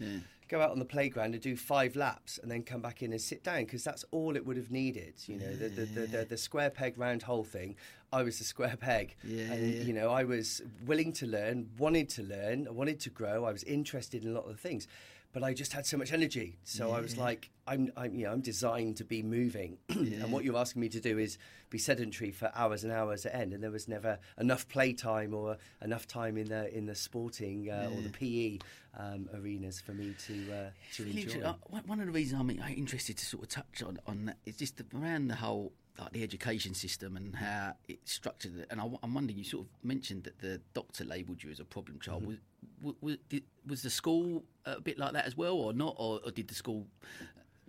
Go 0.53 0.61
out 0.61 0.71
on 0.71 0.79
the 0.79 0.85
playground 0.85 1.33
and 1.33 1.43
do 1.43 1.57
five 1.57 1.97
laps, 1.97 2.39
and 2.43 2.51
then 2.51 2.63
come 2.63 2.83
back 2.83 3.03
in 3.03 3.11
and 3.13 3.19
sit 3.21 3.43
down 3.43 3.65
because 3.65 3.83
that's 3.83 4.05
all 4.11 4.37
it 4.37 4.45
would 4.45 4.59
have 4.59 4.71
needed. 4.71 5.15
You 5.27 5.39
know, 5.39 5.51
the, 5.57 5.69
the, 5.71 5.85
the, 5.87 6.07
the, 6.07 6.25
the 6.27 6.37
square 6.37 6.69
peg 6.69 6.99
round 6.99 7.23
hole 7.23 7.43
thing. 7.43 7.75
I 8.13 8.23
was 8.23 8.37
the 8.37 8.45
square 8.45 8.77
peg, 8.79 9.17
Yeah, 9.25 9.45
and 9.51 9.73
yeah. 9.73 9.83
you 9.83 9.95
know 9.95 10.11
I 10.11 10.25
was 10.25 10.61
willing 10.85 11.15
to 11.15 11.27
learn, 11.27 11.71
wanted 11.79 12.11
to 12.11 12.23
learn, 12.23 12.69
I 12.69 12.71
wanted 12.71 13.01
to 13.01 13.09
grow. 13.09 13.47
I 13.47 13.51
was 13.53 13.65
interested 13.65 14.25
in 14.25 14.31
a 14.31 14.35
lot 14.35 14.45
of 14.45 14.51
the 14.53 14.59
things 14.69 14.87
but 15.33 15.43
I 15.43 15.55
just 15.55 15.73
had 15.73 15.87
so 15.87 15.97
much 15.97 16.13
energy. 16.13 16.59
So 16.65 16.93
I 16.93 17.01
was 17.01 17.17
like, 17.17 17.51
I'm, 17.67 17.91
I'm, 17.97 18.15
you 18.15 18.25
know, 18.27 18.33
I'm 18.33 18.41
designed 18.41 18.97
to 18.99 19.05
be 19.05 19.23
moving, 19.23 19.79
and 19.89 20.31
what 20.33 20.45
you're 20.45 20.57
asking 20.57 20.81
me 20.83 20.89
to 20.91 21.01
do 21.01 21.19
is 21.19 21.39
be 21.71 21.79
sedentary 21.79 22.31
for 22.33 22.51
hours 22.55 22.85
and 22.85 22.93
hours 22.93 23.25
at 23.25 23.35
end. 23.35 23.53
And 23.53 23.63
there 23.63 23.71
was 23.71 23.89
never 23.89 24.19
enough 24.39 24.69
play 24.69 24.93
time 24.93 25.33
or 25.35 25.57
enough 25.83 26.07
time 26.07 26.37
in 26.37 26.49
the 26.49 26.77
in 26.77 26.87
the 26.87 26.95
sporting 26.95 27.71
uh, 27.71 27.91
or 27.95 28.01
the 28.03 28.11
PE 28.11 28.59
um, 28.99 29.29
arenas 29.35 29.81
for 29.81 29.93
me 29.93 30.15
to 30.27 30.53
uh, 30.53 30.71
to 30.97 31.05
Really 31.05 31.23
enjoy. 31.23 31.55
one- 31.87 32.01
of 32.01 32.07
the 32.07 32.13
reasons 32.13 32.41
I'm 32.41 32.51
I'm 32.63 32.75
interested 32.77 33.17
to 33.19 33.25
sort 33.25 33.43
of 33.45 33.49
touch 33.49 33.83
on 33.83 33.99
on 34.07 34.27
that 34.27 34.37
is 34.45 34.57
just 34.57 34.83
around 34.95 35.29
the 35.29 35.37
whole 35.37 35.73
like 35.99 36.13
the 36.13 36.23
education 36.23 36.75
system 36.75 37.17
and 37.17 37.35
how 37.37 37.75
it's 37.89 38.13
structured. 38.13 38.59
It. 38.59 38.67
And 38.71 38.81
I, 38.81 38.85
am 39.03 39.15
wondering, 39.15 39.39
you 39.39 39.45
sort 39.45 39.67
of 39.67 39.69
mentioned 39.83 40.25
that 40.25 40.39
the 40.39 40.61
doctor 40.75 41.05
labelled 41.05 41.43
you 41.43 41.51
as 41.51 41.61
a 41.61 41.65
problem 41.65 41.99
child. 42.01 42.27
Was 42.27 42.37
was, 42.83 42.95
was, 43.01 43.17
did, 43.29 43.43
was 43.67 43.83
the 43.83 43.91
school 43.91 44.43
a 44.65 44.81
bit 44.81 44.99
like 44.99 45.13
that 45.13 45.27
as 45.27 45.37
well, 45.37 45.55
or 45.55 45.73
not, 45.73 45.95
or, 45.99 46.21
or 46.25 46.31
did 46.31 46.49
the 46.49 46.55
school? 46.55 46.87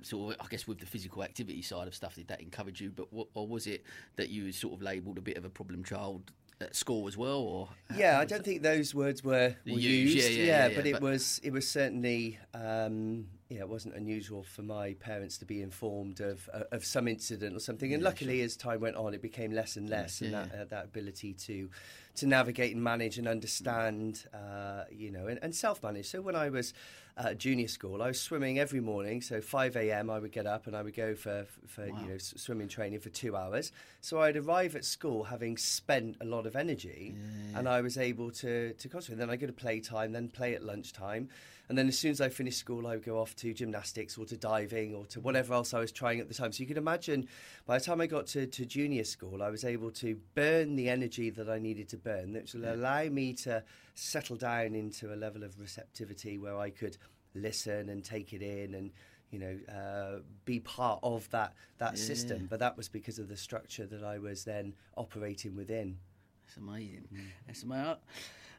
Sort 0.02 0.36
of, 0.36 0.46
I 0.46 0.50
guess, 0.50 0.68
with 0.68 0.80
the 0.80 0.86
physical 0.86 1.24
activity 1.24 1.62
side 1.62 1.88
of 1.88 1.96
stuff, 1.96 2.16
did 2.16 2.28
that 2.28 2.42
encourage 2.42 2.82
you? 2.82 2.92
But 2.94 3.14
what, 3.14 3.28
or 3.36 3.48
was 3.48 3.68
it 3.68 3.86
that 4.18 4.28
you 4.28 4.52
sort 4.52 4.74
of 4.74 4.82
labelled 4.82 5.18
a 5.18 5.22
bit 5.22 5.38
of 5.38 5.46
a 5.46 5.50
problem 5.50 5.82
child 5.82 6.30
at 6.60 6.76
school 6.76 7.08
as 7.08 7.16
well? 7.16 7.40
Or 7.40 7.70
Yeah, 7.96 8.20
I 8.20 8.26
don't 8.26 8.44
think 8.44 8.64
those 8.64 8.94
words 8.94 9.24
were, 9.24 9.56
were 9.66 9.72
Used, 9.72 10.16
used. 10.16 10.18
yeah, 10.18 10.36
yeah, 10.36 10.44
yeah, 10.44 10.68
yeah, 10.68 10.76
but 10.76 10.86
it 10.86 10.94
but- 10.94 11.02
was 11.04 11.40
it 11.42 11.52
was 11.54 11.70
certainly 11.70 12.38
um, 12.54 13.28
yeah, 13.54 13.60
it 13.60 13.70
wasn't 13.70 13.94
unusual 13.94 14.42
for 14.42 14.64
my 14.64 14.94
parents 14.94 15.38
to 15.38 15.46
be 15.46 15.62
informed 15.62 16.20
of 16.22 16.50
uh, 16.52 16.64
of 16.72 16.84
some 16.84 17.08
incident 17.08 17.56
or 17.56 17.60
something. 17.60 17.94
And 17.94 18.02
luckily, 18.02 18.42
as 18.42 18.58
time 18.58 18.82
went 18.82 18.96
on, 18.96 19.14
it 19.14 19.22
became 19.22 19.52
less 19.52 19.76
and 19.76 19.88
less, 19.88 20.22
and 20.22 20.32
yeah, 20.32 20.46
that 20.46 20.62
uh, 20.62 20.66
that 20.66 20.86
ability 20.86 21.34
to 21.34 21.70
to 22.16 22.28
navigate 22.28 22.74
and 22.74 22.84
manage 22.84 23.18
and 23.18 23.28
understand, 23.28 24.26
uh, 24.34 24.84
you 24.92 25.12
know, 25.12 25.28
and, 25.28 25.40
and 25.44 25.56
self 25.56 25.84
manage. 25.84 26.08
So 26.08 26.22
when 26.22 26.36
I 26.36 26.50
was 26.50 26.74
at 27.16 27.38
junior 27.38 27.68
school, 27.68 28.02
I 28.02 28.08
was 28.08 28.20
swimming 28.20 28.58
every 28.58 28.80
morning. 28.80 29.22
So 29.22 29.40
5 29.40 29.76
a.m. 29.76 30.10
I 30.10 30.18
would 30.18 30.32
get 30.32 30.48
up 30.48 30.66
and 30.66 30.76
I 30.76 30.82
would 30.82 30.96
go 30.96 31.14
for, 31.14 31.46
for 31.68 31.86
wow. 31.86 32.00
you 32.02 32.08
know 32.10 32.18
swimming 32.18 32.68
training 32.68 33.02
for 33.02 33.10
two 33.10 33.36
hours. 33.36 33.72
So 34.02 34.20
I'd 34.22 34.36
arrive 34.36 34.76
at 34.76 34.84
school 34.84 35.26
having 35.26 35.58
spent 35.58 36.18
a 36.22 36.26
lot 36.26 36.48
of 36.48 36.56
energy, 36.56 37.16
yeah. 37.16 37.60
and 37.60 37.70
I 37.70 37.82
was 37.82 38.00
able 38.00 38.32
to 38.32 38.74
to 38.74 38.90
concentrate. 38.90 39.20
Then 39.20 39.30
I 39.30 39.36
go 39.36 39.46
to 39.46 39.54
playtime, 39.54 40.12
then 40.12 40.28
play 40.30 40.56
at 40.56 40.64
lunchtime. 40.64 41.30
And 41.70 41.78
then 41.78 41.88
as 41.88 41.98
soon 41.98 42.12
as 42.12 42.20
I 42.20 42.30
finished 42.30 42.60
school, 42.60 42.86
I 42.88 42.96
would 42.96 43.06
go 43.06 43.20
off 43.20 43.36
to 43.38 43.54
gymnastics 43.54 44.18
or 44.18 44.26
to 44.26 44.38
diving 44.38 44.94
or 44.94 45.06
to 45.08 45.22
whatever 45.22 45.54
else 45.54 45.74
I 45.74 45.80
was 45.80 45.92
trying 45.92 46.20
at 46.20 46.28
the 46.28 46.34
time. 46.34 46.52
So 46.52 46.62
you 46.62 46.68
can 46.68 46.78
imagine 46.78 47.28
by 47.66 47.78
the 47.78 47.86
time 47.86 48.02
I 48.02 48.08
got 48.08 48.28
to, 48.28 48.46
to 48.46 48.66
junior 48.66 49.06
school, 49.06 49.42
I 49.42 49.50
was 49.50 49.64
able 49.64 49.92
to 49.92 50.18
burn 50.36 50.76
the 50.76 50.90
energy 50.90 51.30
that 51.32 51.50
I 51.50 51.60
needed 51.60 51.88
to 51.90 51.98
burn, 51.98 52.34
which 52.34 52.54
will 52.54 52.74
allow 52.74 53.06
me 53.06 53.34
to 53.34 53.64
settle 53.96 54.36
down 54.36 54.76
into 54.76 55.14
a 55.14 55.16
level 55.16 55.44
of 55.44 55.60
receptivity 55.60 56.38
where 56.38 56.58
I 56.58 56.70
could 56.70 56.98
listen 57.34 57.90
and 57.90 58.04
take 58.04 58.34
it 58.34 58.42
in 58.42 58.76
and 58.76 58.92
you 59.34 59.40
know, 59.40 59.58
uh, 59.68 60.20
be 60.46 60.60
part 60.60 61.00
of 61.02 61.28
that 61.32 61.54
that 61.80 61.94
yeah. 61.98 62.04
system. 62.04 62.46
But 62.48 62.60
that 62.60 62.78
was 62.78 62.88
because 62.88 63.18
of 63.18 63.30
the 63.30 63.36
structure 63.36 63.88
that 63.88 64.04
I 64.04 64.20
was 64.20 64.44
then 64.44 64.76
operating 64.96 65.56
within. 65.56 65.98
That's 66.46 66.58
amazing. 66.58 67.08
Mm. 67.12 67.20
That's 67.48 67.64
amazing. 67.64 67.96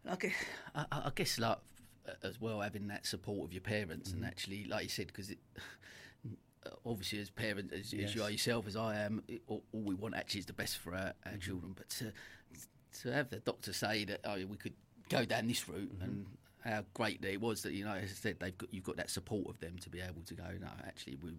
I, 0.07 0.17
I, 0.75 0.85
I, 0.91 1.13
guess 1.15 1.39
like 1.39 1.59
as 2.23 2.41
well 2.41 2.61
having 2.61 2.89
that 2.89 3.07
support 3.07 3.45
of 3.45 3.53
your 3.53 3.63
parents 3.63 4.11
mm. 4.11 4.15
and 4.15 4.25
actually, 4.25 4.65
like 4.65 4.85
you 4.85 4.89
said, 4.89 5.07
because 5.09 5.31
it. 5.31 5.39
obviously 6.87 7.19
as 7.19 7.29
parents, 7.29 7.75
as, 7.75 7.93
yes. 7.93 8.09
as, 8.09 8.15
you 8.15 8.23
are 8.23 8.31
yourself, 8.31 8.67
as 8.67 8.75
I 8.75 8.97
am, 8.97 9.23
it, 9.29 9.43
all, 9.49 9.63
all, 9.73 9.83
we 9.83 9.95
want 9.95 10.15
actually 10.15 10.41
is 10.41 10.47
the 10.47 10.55
best 10.55 10.79
for 10.79 10.95
our, 10.95 11.13
our 11.27 11.33
mm. 11.33 11.41
children. 11.41 11.75
But 11.77 11.91
to 11.91 12.13
to 13.03 13.13
have 13.13 13.29
the 13.29 13.39
doctor 13.41 13.73
say 13.73 14.05
that 14.05 14.21
oh, 14.25 14.37
we 14.49 14.57
could 14.57 14.73
go 15.09 15.25
down 15.25 15.47
this 15.47 15.69
route 15.69 15.95
mm-hmm. 15.95 16.05
and 16.05 16.27
how 16.65 16.85
great 16.95 17.23
it 17.25 17.41
was 17.41 17.63
that 17.63 17.73
you 17.73 17.85
know, 17.85 17.93
as 17.93 18.11
I 18.11 18.15
said, 18.15 18.37
they've 18.41 18.57
got 18.57 18.73
you've 18.73 18.85
got 18.85 18.97
that 18.97 19.11
support 19.11 19.49
of 19.49 19.61
them 19.61 19.77
to 19.81 19.91
be 19.91 20.01
able 20.01 20.23
to 20.23 20.35
go. 20.35 20.45
No, 20.61 20.69
actually, 20.87 21.19
we 21.23 21.33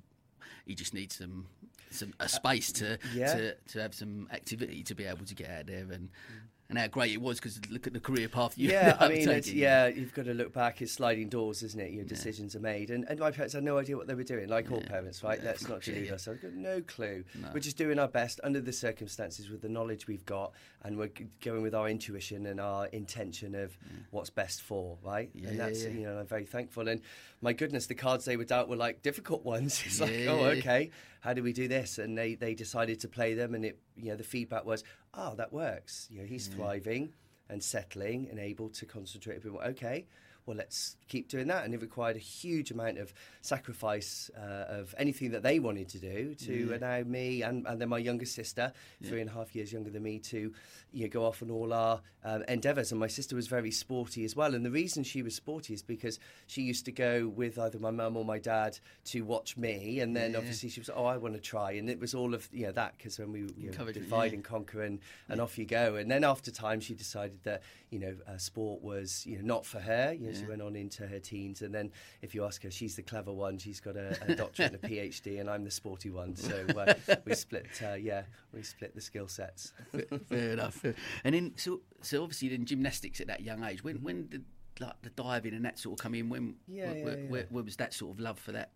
he 0.66 0.76
just 0.76 0.94
needs 0.94 1.18
some 1.18 1.48
some 1.90 2.14
a 2.20 2.30
space 2.30 2.72
to 2.74 3.00
yeah. 3.14 3.34
to 3.34 3.56
to 3.56 3.82
have 3.82 3.96
some 3.96 4.28
activity 4.32 4.84
to 4.84 4.96
be 4.96 5.06
able 5.06 5.26
to 5.26 5.36
get 5.36 5.50
out 5.50 5.68
there 5.68 5.88
and 5.92 6.10
mm 6.10 6.42
and 6.70 6.80
how 6.80 6.88
great 6.88 7.12
it 7.12 7.22
was 7.22 7.40
because 7.40 7.60
look 7.70 7.86
at 7.86 7.94
the 7.94 8.00
career 8.00 8.28
path 8.28 8.58
you 8.58 8.70
yeah 8.70 8.98
I 9.00 9.10
mean 9.10 9.42
yeah 9.46 9.88
you've 9.88 10.14
got 10.14 10.26
to 10.26 10.34
look 10.34 10.52
back 10.54 10.82
it's 10.82 10.92
sliding 10.92 11.30
doors 11.30 11.62
isn't 11.64 11.80
it? 11.80 11.92
Your 11.92 12.06
decisions 12.06 12.54
yeah. 12.54 12.60
are 12.60 12.64
made 12.64 12.90
and, 12.90 13.06
and 13.08 13.20
my 13.20 13.32
parents 13.32 13.54
had 13.54 13.64
no 13.64 13.78
idea 13.78 13.96
what 13.96 14.08
they 14.08 14.16
were 14.16 14.24
doing 14.24 14.50
like 14.50 14.70
yeah. 14.70 14.76
all 14.76 14.82
parents 14.82 15.24
right? 15.24 15.40
Yeah, 15.40 15.50
let's 15.50 15.68
not 15.68 15.82
delude 15.82 16.10
got 16.10 16.54
no 16.54 16.82
clue. 16.82 17.24
No. 17.40 17.50
we're 17.54 17.60
just 17.60 17.78
doing 17.78 18.00
our 18.00 18.08
best 18.08 18.40
under 18.44 18.62
the 18.62 18.74
circumstances 18.74 19.50
with 19.50 19.62
the 19.62 19.70
knowledge 19.70 20.08
we've 20.08 20.26
got 20.26 20.54
and 20.84 20.98
we're 20.98 21.12
going 21.42 21.62
with 21.62 21.76
our 21.76 21.88
intuition 21.88 22.46
and 22.48 22.60
our 22.60 22.88
intention 22.88 23.56
of 23.56 23.78
what's 24.12 24.30
best 24.30 24.62
for 24.62 24.98
right? 25.04 25.30
And 25.36 25.60
that's 25.60 25.84
you 25.84 26.06
know 26.06 26.18
I'm 26.18 26.28
very 26.28 26.46
thankful 26.46 26.88
and 26.88 27.02
my 27.46 27.54
goodness 27.54 27.86
the 27.86 27.96
cards 27.96 28.26
they 28.26 28.36
were 28.36 28.44
dealt 28.44 28.68
were 28.68 28.76
like 28.76 29.02
difficult 29.02 29.46
ones 29.46 29.82
it's 29.86 30.02
like 30.02 30.26
oh 30.28 30.46
okay 30.46 30.92
how 31.22 31.32
do 31.34 31.42
we 31.42 31.54
do 31.54 31.68
this 31.68 31.98
and 31.98 32.18
they 32.18 32.36
they 32.36 32.54
decided 32.54 33.00
to 33.00 33.08
play 33.08 33.34
them 33.34 33.56
and 33.56 33.64
it 33.64 33.80
you 33.96 34.10
know 34.10 34.18
the 34.18 34.24
feedback 34.24 34.66
was 34.66 34.84
oh, 35.18 35.36
that 35.36 35.54
works. 35.54 36.08
You 36.12 36.20
know, 36.20 36.26
he's 36.26 36.48
yeah. 36.48 36.56
thriving 36.56 37.14
and 37.50 37.64
settling 37.64 38.28
and 38.30 38.40
able 38.40 38.70
to 38.70 38.86
concentrate 38.86 39.38
a 39.38 39.40
bit 39.40 39.52
more. 39.52 39.64
Okay, 39.66 40.06
well, 40.46 40.58
let's 40.58 40.98
keep 41.08 41.28
doing 41.28 41.48
that. 41.48 41.66
And 41.66 41.74
it 41.74 41.82
required 41.82 42.16
a 42.16 42.20
huge 42.20 42.72
amount 42.72 42.98
of 42.98 43.14
sacrifice 43.42 44.30
uh, 44.38 44.66
of 44.70 44.94
anything 44.98 45.32
that 45.32 45.44
they 45.44 45.60
wanted 45.60 45.90
to 45.90 46.00
do 46.00 46.36
to 46.36 46.54
yeah. 46.54 46.78
allow 46.78 47.04
me 47.04 47.42
and, 47.42 47.66
and 47.68 47.82
then 47.82 47.90
my 47.90 47.98
younger 47.98 48.26
sister, 48.26 48.72
yeah. 49.00 49.10
three 49.10 49.22
and 49.22 49.30
a 49.30 49.34
half 49.34 49.56
years 49.56 49.74
younger 49.74 49.90
than 49.90 50.04
me, 50.04 50.20
to 50.20 50.54
you 50.92 51.04
know, 51.04 51.10
go 51.10 51.26
off 51.26 51.42
on 51.42 51.52
all 51.52 51.74
our 51.74 52.02
um, 52.24 52.44
endeavours. 52.48 52.92
And 52.92 53.00
my 53.00 53.08
sister 53.08 53.36
was 53.36 53.48
very 53.48 53.72
sporty 53.72 54.24
as 54.24 54.36
well. 54.36 54.54
And 54.56 54.66
the 54.66 54.72
reason 54.72 55.04
she 55.04 55.22
was 55.22 55.36
sporty 55.36 55.74
is 55.74 55.82
because 55.82 56.20
she 56.48 56.62
used 56.62 56.86
to 56.86 56.92
go 56.92 57.28
with 57.28 57.58
either 57.58 57.80
my 57.80 57.92
mum 57.92 58.16
or 58.16 58.26
my 58.26 58.40
dad 58.40 58.78
to 59.06 59.22
watch 59.22 59.58
me. 59.58 60.00
And 60.00 60.16
then 60.16 60.32
yeah. 60.32 60.38
obviously 60.38 60.70
she 60.70 60.80
was, 60.80 60.90
oh, 60.94 61.06
I 61.06 61.18
want 61.18 61.34
to 61.36 61.42
try. 61.42 61.72
And 61.74 61.90
it 61.90 62.00
was 62.00 62.14
all 62.14 62.34
of 62.34 62.48
you 62.52 62.66
know, 62.66 62.72
that 62.74 62.98
because 62.98 63.20
when 63.20 63.32
we 63.32 63.40
you 63.58 63.72
know, 63.72 63.92
divide 63.92 64.34
and 64.34 64.44
conquer 64.44 64.84
and, 64.84 65.00
and 65.30 65.42
off 65.42 65.58
you 65.58 65.66
go. 65.66 65.96
And 65.96 66.10
then 66.10 66.24
after 66.24 66.52
time, 66.52 66.80
she 66.80 66.94
decided 66.94 67.40
that 67.44 67.64
you 67.90 68.00
know 68.00 68.16
uh, 68.28 68.38
sport 68.38 68.82
was 68.82 69.26
you 69.26 69.38
know 69.38 69.46
not 69.46 69.66
for 69.66 69.80
her. 69.80 70.14
You 70.14 70.28
know, 70.28 70.34
she 70.36 70.46
went 70.46 70.62
on 70.62 70.76
into 70.76 71.08
her 71.08 71.20
teens, 71.20 71.62
and 71.62 71.74
then 71.74 71.92
if 72.22 72.36
you 72.36 72.46
ask 72.46 72.64
her, 72.64 72.72
she's 72.72 72.96
the 72.96 73.02
clever 73.02 73.32
one. 73.32 73.58
She's 73.58 73.80
got 73.80 73.96
a, 73.96 74.18
a 74.28 74.36
doctorate 74.36 74.74
and 74.74 74.84
a 74.84 74.88
PhD, 74.88 75.40
and 75.40 75.50
I'm 75.50 75.64
the 75.64 75.72
sporty 75.72 76.10
one. 76.10 76.36
So 76.36 76.66
uh, 76.78 76.94
we 77.26 77.36
split. 77.36 77.68
Uh, 77.84 77.94
yeah, 77.94 78.24
we 78.54 78.64
split 78.64 78.96
the 78.96 79.02
skill 79.02 79.28
sets. 79.28 79.74
Fair 80.30 80.52
enough. 80.52 80.84
And 81.24 81.36
then 81.36 81.54
so 81.56 81.82
so 82.02 82.24
obviously 82.24 82.50
then 82.50 82.66
gymnastics 82.66 83.22
at 83.22 83.28
that 83.28 83.42
young 83.42 83.64
age. 83.64 83.84
When 83.84 83.98
when 83.98 84.28
did 84.28 84.46
like 84.80 85.02
the 85.02 85.10
diving 85.12 85.54
and 85.54 85.66
that 85.66 85.80
sort 85.80 86.00
of 86.00 86.04
come 86.04 86.16
in? 86.16 86.30
When 86.30 86.56
yeah, 86.68 86.92
where, 86.92 86.96
yeah, 86.96 87.04
yeah. 87.04 87.30
Where, 87.30 87.46
where, 87.50 87.64
was 87.64 87.78
that 87.78 87.94
sort 87.94 88.14
of 88.14 88.20
love 88.20 88.40
for 88.40 88.52
that? 88.54 88.72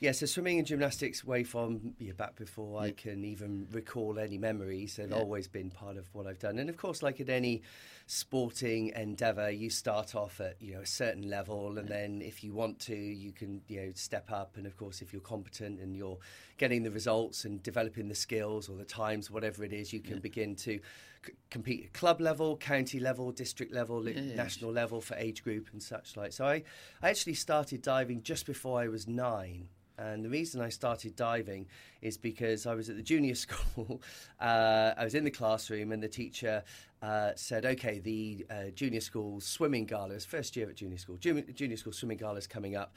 Yeah, 0.00 0.12
so 0.12 0.26
swimming 0.26 0.58
and 0.58 0.66
gymnastics 0.66 1.24
way 1.24 1.42
from 1.42 1.94
yeah, 1.98 2.12
back 2.12 2.36
before 2.36 2.80
yeah. 2.80 2.88
I 2.88 2.90
can 2.92 3.24
even 3.24 3.66
recall 3.72 4.18
any 4.18 4.38
memories. 4.38 4.96
They've 4.96 5.12
always 5.12 5.48
been 5.48 5.70
part 5.70 5.96
of 5.96 6.06
what 6.14 6.26
I've 6.26 6.38
done. 6.38 6.58
And 6.58 6.70
of 6.70 6.76
course, 6.76 7.02
like 7.02 7.20
at 7.20 7.28
any 7.28 7.62
sporting 8.06 8.90
endeavour, 8.94 9.50
you 9.50 9.70
start 9.70 10.14
off 10.14 10.40
at 10.40 10.56
you 10.60 10.74
know 10.74 10.80
a 10.80 10.86
certain 10.86 11.28
level, 11.28 11.78
and 11.78 11.88
then 11.88 12.22
if 12.22 12.44
you 12.44 12.52
want 12.52 12.78
to, 12.80 12.94
you 12.94 13.32
can 13.32 13.60
you 13.66 13.80
know 13.80 13.92
step 13.94 14.30
up. 14.30 14.56
And 14.56 14.66
of 14.66 14.76
course, 14.76 15.02
if 15.02 15.12
you're 15.12 15.20
competent 15.20 15.80
and 15.80 15.96
you're 15.96 16.18
getting 16.58 16.84
the 16.84 16.90
results 16.92 17.44
and 17.44 17.60
developing 17.62 18.08
the 18.08 18.14
skills 18.14 18.68
or 18.68 18.76
the 18.76 18.84
times, 18.84 19.30
whatever 19.30 19.64
it 19.64 19.72
is, 19.72 19.92
you 19.92 20.00
can 20.00 20.20
begin 20.20 20.54
to 20.56 20.78
c- 21.26 21.32
compete 21.50 21.84
at 21.84 21.92
club 21.92 22.20
level, 22.20 22.56
county 22.56 23.00
level, 23.00 23.32
district 23.32 23.72
level, 23.72 24.08
yeah, 24.08 24.34
national 24.34 24.70
yeah. 24.70 24.80
level 24.80 25.00
for 25.00 25.14
age 25.16 25.42
group 25.42 25.68
and 25.72 25.82
such 25.82 26.16
like. 26.16 26.32
So 26.32 26.46
I, 26.46 26.62
I 27.02 27.10
actually 27.10 27.34
started 27.34 27.82
diving 27.82 28.22
just 28.22 28.46
before 28.46 28.80
I 28.80 28.88
was 28.88 29.08
nine. 29.08 29.57
And 29.98 30.24
the 30.24 30.28
reason 30.28 30.60
I 30.60 30.68
started 30.68 31.16
diving 31.16 31.66
is 32.00 32.16
because 32.16 32.66
I 32.66 32.74
was 32.74 32.88
at 32.88 32.96
the 32.96 33.02
junior 33.02 33.34
school. 33.46 34.00
Uh, 34.40 34.94
I 34.96 35.04
was 35.04 35.14
in 35.14 35.24
the 35.24 35.30
classroom, 35.30 35.92
and 35.92 36.02
the 36.02 36.08
teacher 36.08 36.62
uh, 37.02 37.32
said, 37.34 37.66
"Okay, 37.66 37.98
the 37.98 38.46
uh, 38.50 38.70
junior 38.74 39.00
school 39.00 39.40
swimming 39.40 39.84
gala 39.84 40.14
is 40.14 40.24
first 40.24 40.56
year 40.56 40.68
at 40.68 40.76
junior 40.76 40.98
school. 40.98 41.16
Junior, 41.16 41.42
junior 41.42 41.76
school 41.76 41.92
swimming 41.92 42.18
gala 42.18 42.38
is 42.38 42.46
coming 42.46 42.76
up." 42.76 42.94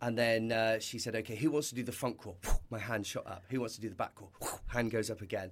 And 0.00 0.16
then 0.18 0.52
uh, 0.52 0.78
she 0.78 0.98
said, 0.98 1.16
"Okay, 1.16 1.36
who 1.36 1.50
wants 1.50 1.68
to 1.70 1.74
do 1.74 1.82
the 1.82 1.92
front 1.92 2.18
crawl?" 2.18 2.38
My 2.70 2.78
hand 2.78 3.06
shot 3.06 3.26
up. 3.26 3.44
Who 3.50 3.60
wants 3.60 3.74
to 3.74 3.80
do 3.80 3.88
the 3.88 3.94
back 3.94 4.14
crawl? 4.14 4.32
Hand 4.68 4.90
goes 4.90 5.10
up 5.10 5.20
again 5.20 5.50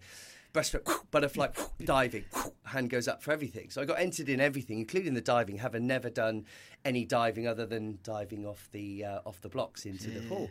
breaststroke, 0.53 1.11
butterfly, 1.11 1.49
diving, 1.85 2.25
hand 2.65 2.91
goes 2.91 3.09
up 3.09 3.23
for 3.23 3.33
everything. 3.33 3.71
So 3.71 3.81
I 3.83 3.85
got 3.85 3.99
entered 3.99 4.29
in 4.29 4.41
everything, 4.41 4.79
including 4.79 5.15
the 5.15 5.21
diving, 5.21 5.59
having 5.59 5.87
never 5.87 6.11
done 6.11 6.45
any 6.85 7.05
diving 7.05 7.47
other 7.47 7.67
than 7.67 7.99
diving 8.03 8.47
off 8.47 8.69
the 8.73 9.05
uh, 9.05 9.21
off 9.25 9.41
the 9.41 9.49
blocks 9.49 9.87
into 9.87 10.11
yeah. 10.11 10.21
the 10.21 10.27
pool. 10.27 10.51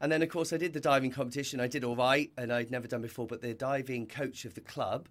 And 0.00 0.12
then, 0.12 0.22
of 0.22 0.28
course, 0.28 0.52
I 0.52 0.56
did 0.56 0.72
the 0.72 0.80
diving 0.80 1.10
competition. 1.10 1.60
I 1.60 1.66
did 1.66 1.84
all 1.84 1.96
right, 1.96 2.30
and 2.36 2.52
I'd 2.52 2.70
never 2.70 2.86
done 2.86 3.02
before. 3.02 3.26
But 3.26 3.42
the 3.42 3.54
diving 3.54 4.06
coach 4.06 4.44
of 4.44 4.54
the 4.54 4.60
club 4.60 5.08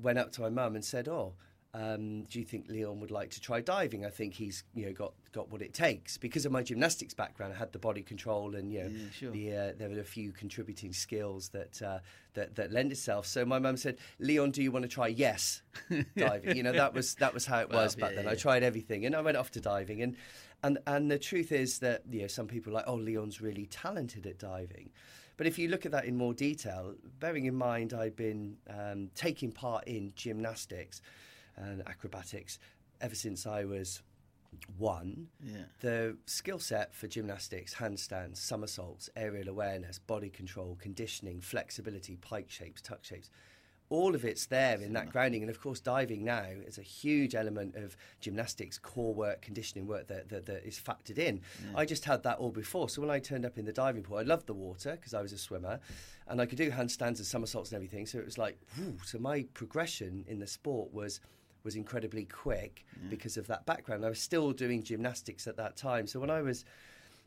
went 0.00 0.18
up 0.18 0.32
to 0.32 0.42
my 0.42 0.50
mum 0.50 0.74
and 0.74 0.84
said, 0.84 1.08
"Oh, 1.08 1.34
um, 1.74 2.24
do 2.24 2.38
you 2.38 2.44
think 2.46 2.68
Leon 2.68 2.98
would 3.00 3.10
like 3.10 3.30
to 3.30 3.40
try 3.40 3.60
diving? 3.60 4.04
I 4.04 4.08
think 4.08 4.34
he's 4.34 4.64
you 4.74 4.86
know 4.86 4.92
got 4.92 5.12
got 5.32 5.50
what 5.50 5.60
it 5.60 5.74
takes 5.74 6.16
because 6.16 6.46
of 6.46 6.52
my 6.52 6.62
gymnastics 6.62 7.12
background. 7.12 7.52
I 7.52 7.56
had 7.56 7.72
the 7.72 7.78
body 7.78 8.02
control 8.02 8.54
and 8.54 8.72
you 8.72 8.84
know 8.84 8.88
yeah, 8.88 9.10
sure. 9.12 9.30
the, 9.30 9.52
uh, 9.52 9.72
there 9.76 9.90
were 9.90 10.00
a 10.00 10.04
few 10.04 10.32
contributing 10.32 10.94
skills 10.94 11.50
that 11.50 11.80
uh, 11.82 11.98
that 12.34 12.56
that 12.56 12.72
lend 12.72 12.90
itself. 12.90 13.26
So 13.26 13.44
my 13.44 13.58
mum 13.58 13.76
said, 13.76 13.98
"Leon, 14.18 14.52
do 14.52 14.62
you 14.62 14.72
want 14.72 14.84
to 14.84 14.88
try?" 14.88 15.08
Yes, 15.08 15.62
diving. 16.16 16.56
you 16.56 16.62
know 16.62 16.72
that 16.72 16.94
was 16.94 17.14
that 17.16 17.34
was 17.34 17.44
how 17.44 17.60
it 17.60 17.68
well, 17.70 17.82
was 17.82 17.94
back 17.94 18.10
yeah, 18.10 18.16
then. 18.16 18.24
Yeah. 18.24 18.30
I 18.32 18.34
tried 18.34 18.62
everything 18.62 19.04
and 19.04 19.14
I 19.14 19.20
went 19.20 19.36
off 19.36 19.50
to 19.52 19.60
diving 19.60 20.02
and 20.02 20.16
and 20.62 20.78
and 20.86 21.10
the 21.10 21.18
truth 21.18 21.52
is 21.52 21.78
that 21.80 22.02
you 22.10 22.22
know 22.22 22.26
some 22.26 22.46
people 22.46 22.72
are 22.72 22.76
like, 22.76 22.84
"Oh, 22.86 22.94
Leon's 22.94 23.40
really 23.40 23.66
talented 23.66 24.26
at 24.26 24.38
diving." 24.38 24.90
But 25.36 25.46
if 25.46 25.58
you 25.58 25.68
look 25.68 25.86
at 25.86 25.92
that 25.92 26.04
in 26.04 26.16
more 26.16 26.34
detail, 26.34 26.94
bearing 27.20 27.46
in 27.46 27.54
mind 27.54 27.94
I've 27.94 28.16
been 28.16 28.56
um, 28.68 29.10
taking 29.14 29.52
part 29.52 29.84
in 29.86 30.12
gymnastics 30.16 31.00
and 31.56 31.80
acrobatics 31.86 32.58
ever 33.00 33.14
since 33.14 33.46
I 33.46 33.64
was 33.64 34.02
one. 34.76 35.28
Yeah. 35.42 35.64
The 35.80 36.16
skill 36.26 36.58
set 36.58 36.94
for 36.94 37.06
gymnastics, 37.06 37.74
handstands, 37.74 38.38
somersaults, 38.38 39.08
aerial 39.16 39.48
awareness, 39.48 39.98
body 39.98 40.30
control, 40.30 40.76
conditioning, 40.80 41.40
flexibility, 41.40 42.16
pike 42.16 42.50
shapes, 42.50 42.82
tuck 42.82 43.04
shapes. 43.04 43.30
All 43.90 44.14
of 44.14 44.24
it's 44.24 44.46
there 44.46 44.80
in 44.80 44.92
that 44.92 45.10
grounding, 45.10 45.42
and 45.42 45.50
of 45.50 45.60
course, 45.60 45.80
diving 45.80 46.24
now 46.24 46.44
is 46.66 46.76
a 46.78 46.82
huge 46.82 47.34
element 47.34 47.74
of 47.74 47.96
gymnastics, 48.20 48.78
core 48.78 49.14
work, 49.14 49.40
conditioning 49.40 49.86
work 49.86 50.08
that, 50.08 50.28
that, 50.28 50.44
that 50.46 50.66
is 50.66 50.78
factored 50.78 51.18
in. 51.18 51.40
Yeah. 51.62 51.78
I 51.78 51.84
just 51.86 52.04
had 52.04 52.22
that 52.24 52.38
all 52.38 52.50
before, 52.50 52.88
so 52.88 53.00
when 53.00 53.10
I 53.10 53.18
turned 53.18 53.46
up 53.46 53.56
in 53.56 53.64
the 53.64 53.72
diving 53.72 54.02
pool, 54.02 54.18
I 54.18 54.22
loved 54.22 54.46
the 54.46 54.54
water 54.54 54.92
because 54.92 55.14
I 55.14 55.22
was 55.22 55.32
a 55.32 55.38
swimmer, 55.38 55.80
and 56.26 56.40
I 56.40 56.46
could 56.46 56.58
do 56.58 56.70
handstands 56.70 57.16
and 57.16 57.26
somersaults 57.26 57.70
and 57.70 57.76
everything. 57.76 58.06
So 58.06 58.18
it 58.18 58.24
was 58.24 58.36
like, 58.36 58.58
whew, 58.76 58.98
so 59.04 59.18
my 59.18 59.46
progression 59.54 60.24
in 60.28 60.38
the 60.38 60.46
sport 60.46 60.92
was 60.92 61.20
was 61.64 61.74
incredibly 61.76 62.24
quick 62.24 62.84
yeah. 63.02 63.10
because 63.10 63.36
of 63.36 63.46
that 63.48 63.66
background. 63.66 64.04
I 64.04 64.08
was 64.08 64.20
still 64.20 64.52
doing 64.52 64.82
gymnastics 64.82 65.46
at 65.46 65.56
that 65.56 65.76
time. 65.76 66.06
So 66.06 66.20
when 66.20 66.30
I 66.30 66.40
was 66.40 66.64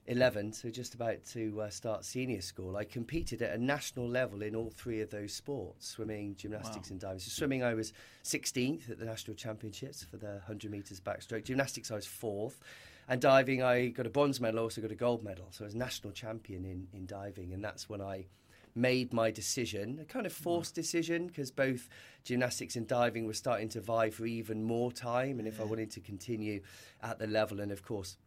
11, 0.08 0.54
so 0.54 0.70
just 0.70 0.96
about 0.96 1.24
to 1.26 1.62
uh, 1.62 1.70
start 1.70 2.04
senior 2.04 2.42
school, 2.42 2.76
I 2.76 2.84
competed 2.84 3.42
at 3.42 3.54
a 3.54 3.64
national 3.64 4.10
level 4.10 4.42
in 4.42 4.56
all 4.56 4.72
three 4.72 5.00
of 5.02 5.12
those 5.12 5.34
sports 5.34 5.88
swimming, 5.88 6.36
gymnastics, 6.36 6.90
wow. 6.90 6.94
and 6.94 7.00
diving. 7.00 7.20
So, 7.20 7.30
swimming, 7.30 7.64
I 7.64 7.76
was 7.76 7.94
16th 8.24 8.90
at 8.90 8.98
the 8.98 9.06
national 9.06 9.36
championships 9.36 10.04
for 10.04 10.18
the 10.18 10.28
100 10.28 10.72
metres 10.72 11.00
backstroke. 11.00 11.46
Gymnastics, 11.46 11.92
I 11.92 11.96
was 11.96 12.08
fourth. 12.08 12.60
And 13.08 13.20
diving, 13.20 13.62
I 13.62 13.88
got 13.88 14.06
a 14.06 14.10
bronze 14.10 14.40
medal, 14.40 14.62
also 14.62 14.82
got 14.82 14.92
a 14.92 14.96
gold 14.96 15.24
medal. 15.24 15.48
So, 15.52 15.66
I 15.66 15.68
was 15.68 15.76
national 15.76 16.14
champion 16.14 16.66
in, 16.66 16.88
in 16.94 17.06
diving, 17.06 17.54
and 17.54 17.64
that's 17.64 17.88
when 17.88 18.02
I 18.02 18.26
made 18.74 19.14
my 19.14 19.30
decision, 19.30 20.00
a 20.02 20.06
kind 20.06 20.26
of 20.26 20.34
forced 20.34 20.74
decision, 20.74 21.28
because 21.28 21.52
both 21.52 21.90
gymnastics 22.24 22.76
and 22.76 22.88
diving 22.88 23.28
were 23.28 23.34
starting 23.34 23.70
to 23.70 23.82
vie 23.82 24.10
for 24.10 24.26
even 24.26 24.64
more 24.64 24.92
time. 24.92 25.40
And 25.40 25.48
if 25.48 25.60
I 25.60 25.64
wanted 25.64 25.92
to 25.92 26.00
continue 26.00 26.62
at 27.04 27.20
the 27.20 27.28
level, 27.28 27.60
and 27.60 27.72
of 27.72 27.84
course, 27.84 28.18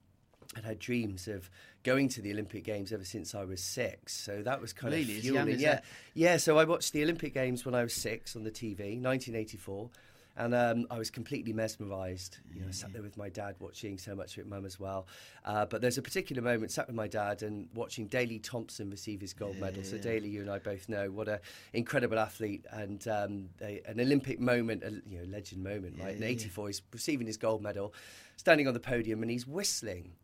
I'd 0.56 0.64
had 0.64 0.78
dreams 0.78 1.28
of 1.28 1.50
going 1.82 2.08
to 2.10 2.22
the 2.22 2.32
Olympic 2.32 2.64
Games 2.64 2.92
ever 2.92 3.04
since 3.04 3.34
I 3.34 3.44
was 3.44 3.62
six. 3.62 4.14
So 4.14 4.42
that 4.42 4.60
was 4.60 4.72
kind 4.72 4.94
really? 4.94 5.16
of 5.16 5.22
fueling. 5.22 5.58
Yeah, 5.60 5.74
that? 5.76 5.84
yeah. 6.14 6.36
So 6.38 6.58
I 6.58 6.64
watched 6.64 6.92
the 6.92 7.02
Olympic 7.02 7.34
Games 7.34 7.64
when 7.64 7.74
I 7.74 7.82
was 7.82 7.94
six 7.94 8.36
on 8.36 8.42
the 8.42 8.50
TV, 8.50 9.00
1984. 9.00 9.90
And 10.36 10.52
um, 10.52 10.86
I 10.90 10.98
was 10.98 11.10
completely 11.10 11.52
mesmerised. 11.52 12.38
You 12.52 12.62
know, 12.62 12.66
I 12.68 12.72
sat 12.72 12.92
there 12.92 13.02
with 13.02 13.16
my 13.16 13.28
dad 13.28 13.54
watching 13.60 13.98
so 13.98 14.16
much 14.16 14.36
of 14.36 14.40
it, 14.40 14.48
mum 14.48 14.64
as 14.66 14.80
well. 14.80 15.06
Uh, 15.44 15.64
but 15.64 15.80
there's 15.80 15.96
a 15.96 16.02
particular 16.02 16.42
moment, 16.42 16.72
sat 16.72 16.88
with 16.88 16.96
my 16.96 17.06
dad 17.06 17.44
and 17.44 17.68
watching 17.72 18.08
Daley 18.08 18.40
Thompson 18.40 18.90
receive 18.90 19.20
his 19.20 19.32
gold 19.32 19.54
yeah, 19.56 19.66
medal. 19.66 19.84
So 19.84 19.96
Daley, 19.96 20.28
you 20.28 20.40
and 20.40 20.50
I 20.50 20.58
both 20.58 20.88
know 20.88 21.08
what 21.08 21.28
an 21.28 21.38
incredible 21.72 22.18
athlete 22.18 22.66
and 22.72 23.06
um, 23.06 23.48
a, 23.62 23.80
an 23.86 24.00
Olympic 24.00 24.40
moment, 24.40 24.82
a 24.82 24.90
you 25.08 25.18
know 25.18 25.24
legend 25.30 25.62
moment, 25.62 26.00
right? 26.00 26.16
In 26.16 26.24
'84, 26.24 26.66
he's 26.66 26.82
receiving 26.92 27.28
his 27.28 27.36
gold 27.36 27.62
medal, 27.62 27.94
standing 28.36 28.66
on 28.66 28.74
the 28.74 28.80
podium, 28.80 29.22
and 29.22 29.30
he's 29.30 29.46
whistling. 29.46 30.14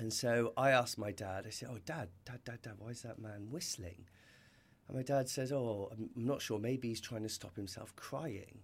And 0.00 0.10
so 0.10 0.54
I 0.56 0.70
asked 0.70 0.96
my 0.96 1.12
dad, 1.12 1.44
I 1.46 1.50
said, 1.50 1.68
Oh, 1.70 1.78
dad, 1.84 2.08
dad, 2.24 2.40
dad, 2.46 2.62
dad, 2.62 2.72
why 2.78 2.88
is 2.88 3.02
that 3.02 3.18
man 3.18 3.48
whistling? 3.50 4.06
And 4.88 4.96
my 4.96 5.02
dad 5.02 5.28
says, 5.28 5.52
Oh, 5.52 5.90
I'm 5.92 6.08
not 6.16 6.40
sure. 6.40 6.58
Maybe 6.58 6.88
he's 6.88 7.02
trying 7.02 7.22
to 7.22 7.28
stop 7.28 7.54
himself 7.54 7.94
crying. 7.96 8.60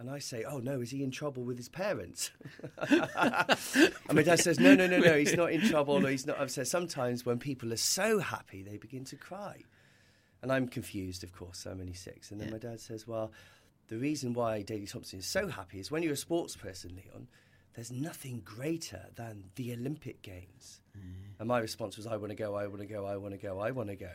And 0.00 0.10
I 0.10 0.18
say, 0.18 0.42
Oh, 0.42 0.58
no, 0.58 0.80
is 0.80 0.90
he 0.90 1.04
in 1.04 1.12
trouble 1.12 1.44
with 1.44 1.56
his 1.56 1.68
parents? 1.68 2.32
and 2.88 4.12
my 4.12 4.24
dad 4.24 4.40
says, 4.40 4.58
No, 4.58 4.74
no, 4.74 4.88
no, 4.88 4.98
no, 4.98 5.16
he's 5.16 5.36
not 5.36 5.52
in 5.52 5.60
trouble 5.60 6.04
or 6.04 6.10
he's 6.10 6.26
not 6.26 6.40
upset. 6.40 6.66
Sometimes 6.66 7.24
when 7.24 7.38
people 7.38 7.72
are 7.72 7.76
so 7.76 8.18
happy, 8.18 8.64
they 8.64 8.76
begin 8.76 9.04
to 9.04 9.16
cry. 9.16 9.62
And 10.42 10.50
I'm 10.50 10.66
confused, 10.66 11.22
of 11.22 11.32
course, 11.32 11.64
I'm 11.64 11.80
only 11.80 11.94
six. 11.94 12.32
And 12.32 12.40
then 12.40 12.48
yeah. 12.48 12.54
my 12.54 12.58
dad 12.58 12.80
says, 12.80 13.06
Well, 13.06 13.30
the 13.86 13.98
reason 13.98 14.34
why 14.34 14.62
Daley 14.62 14.86
Thompson 14.86 15.20
is 15.20 15.26
so 15.26 15.46
happy 15.46 15.78
is 15.78 15.92
when 15.92 16.02
you're 16.02 16.14
a 16.14 16.16
sports 16.16 16.56
person, 16.56 16.96
Leon, 16.96 17.28
there's 17.74 17.90
nothing 17.90 18.42
greater 18.44 19.06
than 19.14 19.44
the 19.56 19.72
Olympic 19.72 20.22
Games. 20.22 20.82
Mm. 20.96 21.38
And 21.38 21.48
my 21.48 21.58
response 21.58 21.96
was, 21.96 22.06
I 22.06 22.16
want 22.16 22.30
to 22.30 22.36
go, 22.36 22.54
I 22.54 22.66
want 22.66 22.80
to 22.80 22.86
go, 22.86 23.06
I 23.06 23.16
want 23.16 23.32
to 23.32 23.38
go, 23.38 23.60
I 23.60 23.70
want 23.70 23.88
to 23.88 23.96
go. 23.96 24.12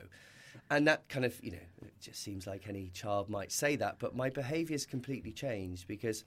And 0.70 0.88
that 0.88 1.08
kind 1.08 1.26
of, 1.26 1.42
you 1.44 1.52
know, 1.52 1.58
it 1.82 1.94
just 2.02 2.22
seems 2.22 2.46
like 2.46 2.68
any 2.68 2.90
child 2.90 3.30
might 3.30 3.52
say 3.52 3.76
that. 3.78 4.00
But 4.00 4.16
my 4.16 4.30
behaviour's 4.30 4.86
completely 4.86 5.32
changed 5.32 5.88
because 5.88 6.24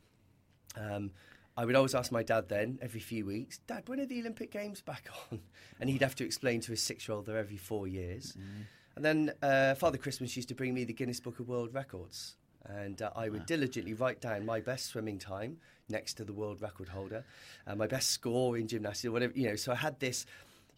um, 0.76 1.10
I 1.56 1.64
would 1.64 1.76
always 1.76 1.94
ask 1.94 2.10
my 2.10 2.22
dad 2.22 2.49
then, 2.49 2.78
every 2.80 3.00
few 3.00 3.26
weeks, 3.26 3.58
Dad, 3.66 3.88
when 3.88 4.00
are 4.00 4.06
the 4.06 4.20
Olympic 4.20 4.50
Games 4.50 4.80
back 4.80 5.08
on? 5.30 5.40
And 5.80 5.90
he'd 5.90 6.02
have 6.02 6.14
to 6.16 6.25
explain 6.25 6.60
to 6.62 6.70
his 6.72 6.82
six 6.82 7.08
year 7.08 7.16
old 7.16 7.26
they're 7.26 7.38
every 7.38 7.56
four 7.56 7.87
years. 7.87 8.32
Mm. 8.38 8.64
And 8.96 9.04
then 9.04 9.32
uh, 9.42 9.75
Father 9.75 9.99
Christmas 9.99 10.37
used 10.37 10.49
to 10.49 10.54
bring 10.54 10.75
me 10.75 10.84
the 10.84 10.92
Guinness 10.92 11.20
Book 11.20 11.38
of 11.38 11.49
World 11.49 11.72
Records. 11.75 12.37
And 12.79 13.03
uh, 13.03 13.11
I 13.17 13.29
would 13.29 13.41
wow. 13.41 13.47
diligently 13.47 13.95
write 13.95 14.21
down 14.21 14.47
my 14.47 14.61
best 14.61 14.87
swimming 14.87 15.19
time 15.19 15.59
next 15.89 16.15
to 16.15 16.25
the 16.25 16.33
world 16.33 16.62
record 16.62 16.89
holder, 16.89 17.25
uh, 17.67 17.75
my 17.75 17.87
best 17.87 18.11
score 18.11 18.57
in 18.57 18.69
gymnastics, 18.69 19.05
or 19.07 19.12
whatever, 19.12 19.33
you 19.35 19.49
know. 19.49 19.57
So 19.57 19.73
I 19.73 19.75
had 19.75 19.99
this, 19.99 20.25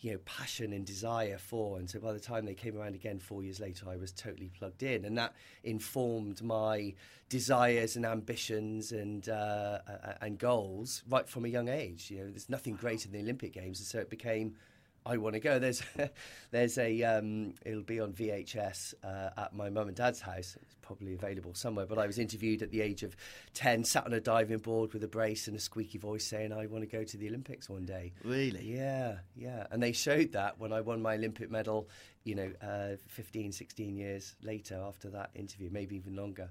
you 0.00 0.12
know, 0.12 0.18
passion 0.24 0.72
and 0.72 0.84
desire 0.86 1.38
for. 1.38 1.78
And 1.78 1.88
so 1.88 2.00
by 2.00 2.12
the 2.12 2.20
time 2.20 2.44
they 2.44 2.54
came 2.54 2.76
around 2.76 2.94
again 2.94 3.18
four 3.18 3.42
years 3.42 3.60
later, 3.60 3.88
I 3.88 3.96
was 3.96 4.12
totally 4.12 4.50
plugged 4.58 4.82
in. 4.82 5.04
And 5.04 5.16
that 5.18 5.34
informed 5.64 6.42
my 6.42 6.94
desires 7.28 7.96
and 7.96 8.04
ambitions 8.04 8.92
and, 8.92 9.28
uh, 9.28 9.78
and 10.20 10.38
goals 10.38 11.02
right 11.08 11.28
from 11.28 11.44
a 11.44 11.48
young 11.48 11.68
age. 11.68 12.10
You 12.10 12.18
know, 12.18 12.30
there's 12.30 12.48
nothing 12.48 12.74
greater 12.74 13.08
than 13.08 13.18
the 13.18 13.24
Olympic 13.24 13.52
Games. 13.52 13.78
And 13.78 13.86
so 13.86 13.98
it 13.98 14.10
became 14.10 14.56
I 15.04 15.16
want 15.16 15.34
to 15.34 15.40
go. 15.40 15.58
There's 15.58 15.82
there's 16.50 16.78
a 16.78 17.02
um, 17.02 17.54
it'll 17.64 17.82
be 17.82 18.00
on 18.00 18.12
VHS 18.12 18.94
uh, 19.02 19.30
at 19.36 19.54
my 19.54 19.70
mum 19.70 19.88
and 19.88 19.96
dad's 19.96 20.20
house. 20.20 20.56
It's 20.60 20.76
probably 20.80 21.14
available 21.14 21.54
somewhere. 21.54 21.86
But 21.86 21.98
I 21.98 22.06
was 22.06 22.18
interviewed 22.18 22.62
at 22.62 22.70
the 22.70 22.80
age 22.80 23.02
of 23.02 23.16
ten, 23.54 23.84
sat 23.84 24.06
on 24.06 24.12
a 24.12 24.20
diving 24.20 24.58
board 24.58 24.92
with 24.92 25.02
a 25.04 25.08
brace 25.08 25.48
and 25.48 25.56
a 25.56 25.60
squeaky 25.60 25.98
voice, 25.98 26.24
saying 26.24 26.52
I 26.52 26.66
want 26.66 26.82
to 26.82 26.96
go 26.96 27.04
to 27.04 27.16
the 27.16 27.28
Olympics 27.28 27.68
one 27.68 27.84
day. 27.84 28.12
Really? 28.24 28.64
Yeah, 28.64 29.18
yeah. 29.34 29.66
And 29.70 29.82
they 29.82 29.92
showed 29.92 30.32
that 30.32 30.58
when 30.58 30.72
I 30.72 30.80
won 30.80 31.02
my 31.02 31.14
Olympic 31.14 31.50
medal. 31.50 31.88
You 32.24 32.36
know, 32.36 32.52
uh, 32.62 32.96
15, 33.08 33.50
16 33.50 33.96
years 33.96 34.36
later 34.42 34.80
after 34.80 35.10
that 35.10 35.30
interview, 35.34 35.70
maybe 35.72 35.96
even 35.96 36.14
longer. 36.14 36.50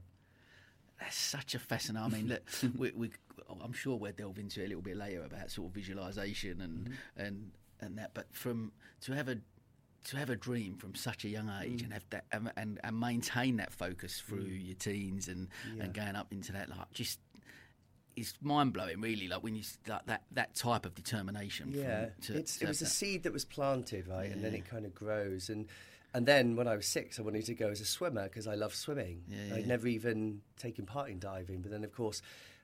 That's 0.99 1.15
such 1.15 1.55
a 1.55 1.59
fascinating. 1.59 2.13
I 2.13 2.17
mean, 2.17 2.27
look, 2.27 2.43
we, 2.77 2.91
we, 2.91 3.11
I'm 3.63 3.73
sure 3.73 3.95
we'll 3.97 4.11
delve 4.11 4.37
into 4.37 4.61
it 4.61 4.65
a 4.65 4.67
little 4.67 4.83
bit 4.83 4.97
later 4.97 5.23
about 5.23 5.49
sort 5.49 5.69
of 5.69 5.73
visualization 5.73 6.61
and 6.61 6.85
mm-hmm. 6.85 7.21
and 7.21 7.51
and 7.81 7.97
that. 7.97 8.11
But 8.13 8.27
from 8.31 8.71
to 9.01 9.13
have 9.13 9.27
a 9.27 9.37
to 10.05 10.17
have 10.17 10.29
a 10.29 10.35
dream 10.35 10.77
from 10.77 10.95
such 10.95 11.25
a 11.25 11.29
young 11.29 11.51
age 11.61 11.81
mm. 11.81 11.83
and 11.83 11.93
have 11.93 12.05
that 12.09 12.25
and, 12.31 12.51
and, 12.57 12.79
and, 12.83 12.99
maintain 12.99 13.57
that 13.57 13.71
focus 13.71 14.19
through 14.19 14.45
mm. 14.45 14.65
your 14.65 14.75
teens 14.75 15.27
and 15.27 15.47
yeah. 15.75 15.83
and 15.83 15.93
going 15.93 16.15
up 16.15 16.31
into 16.31 16.51
that 16.53 16.69
like 16.69 16.91
just 16.91 17.19
it's 18.15 18.33
mind 18.41 18.73
blowing, 18.73 18.99
really. 19.01 19.27
Like 19.27 19.43
when 19.43 19.55
you 19.55 19.63
like 19.87 20.05
that 20.07 20.23
that 20.31 20.55
type 20.55 20.85
of 20.85 20.95
determination. 20.95 21.71
Yeah, 21.73 22.07
to, 22.23 22.37
it 22.37 22.67
was 22.67 22.79
that. 22.79 22.81
a 22.81 22.85
seed 22.85 23.23
that 23.23 23.33
was 23.33 23.45
planted, 23.45 24.07
right, 24.07 24.27
yeah. 24.27 24.33
and 24.33 24.43
then 24.43 24.53
it 24.53 24.65
kind 24.65 24.85
of 24.85 24.93
grows. 24.93 25.49
And 25.49 25.67
and 26.13 26.25
then 26.25 26.55
when 26.55 26.67
I 26.67 26.75
was 26.75 26.87
six, 26.87 27.19
I 27.19 27.21
wanted 27.21 27.45
to 27.45 27.55
go 27.55 27.69
as 27.69 27.81
a 27.81 27.85
swimmer 27.85 28.23
because 28.23 28.47
I 28.47 28.55
love 28.55 28.75
swimming. 28.75 29.23
Yeah, 29.29 29.55
I'd 29.55 29.67
never 29.67 29.87
even 29.87 30.41
taken 30.57 30.85
part 30.85 31.09
in 31.09 31.19
diving, 31.19 31.61
but 31.61 31.71
then 31.71 31.83
of 31.83 31.93
course 31.93 32.21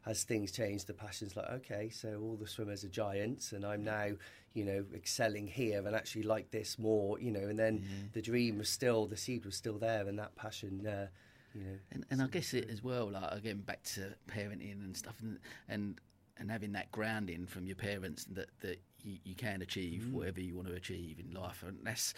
as 0.07 0.23
things 0.23 0.51
change, 0.51 0.85
the 0.85 0.93
passion's 0.93 1.35
like, 1.35 1.49
okay, 1.49 1.89
so 1.89 2.19
all 2.21 2.37
the 2.37 2.47
swimmers 2.47 2.83
are 2.83 2.89
giants, 2.89 3.51
and 3.51 3.65
I'm 3.65 3.83
now, 3.83 4.07
you 4.53 4.63
know, 4.63 4.85
excelling 4.95 5.47
here 5.47 5.85
and 5.85 5.95
actually 5.95 6.23
like 6.23 6.49
this 6.49 6.79
more, 6.79 7.19
you 7.19 7.31
know. 7.31 7.47
And 7.47 7.59
then 7.59 7.79
mm-hmm. 7.79 8.07
the 8.13 8.21
dream 8.21 8.57
was 8.57 8.69
still, 8.69 9.05
the 9.05 9.17
seed 9.17 9.45
was 9.45 9.55
still 9.55 9.77
there, 9.77 10.07
and 10.07 10.17
that 10.17 10.35
passion, 10.35 10.87
uh, 10.87 11.07
you 11.53 11.61
know. 11.61 11.77
And, 11.91 12.05
and 12.09 12.21
I 12.21 12.27
guess 12.27 12.53
it 12.53 12.69
as 12.69 12.81
well, 12.81 13.11
like 13.11 13.31
again 13.33 13.57
back 13.57 13.83
to 13.95 14.13
parenting 14.29 14.83
and 14.83 14.95
stuff, 14.95 15.15
and 15.21 15.39
and, 15.67 15.99
and 16.37 16.49
having 16.49 16.71
that 16.71 16.91
grounding 16.91 17.45
from 17.45 17.67
your 17.67 17.75
parents 17.75 18.25
that 18.31 18.49
that 18.61 18.79
you, 19.03 19.17
you 19.25 19.35
can 19.35 19.61
achieve 19.61 20.03
mm. 20.03 20.13
whatever 20.13 20.39
you 20.39 20.55
want 20.55 20.69
to 20.69 20.73
achieve 20.73 21.19
in 21.19 21.37
life, 21.37 21.63
and 21.67 21.79
that's 21.83 22.13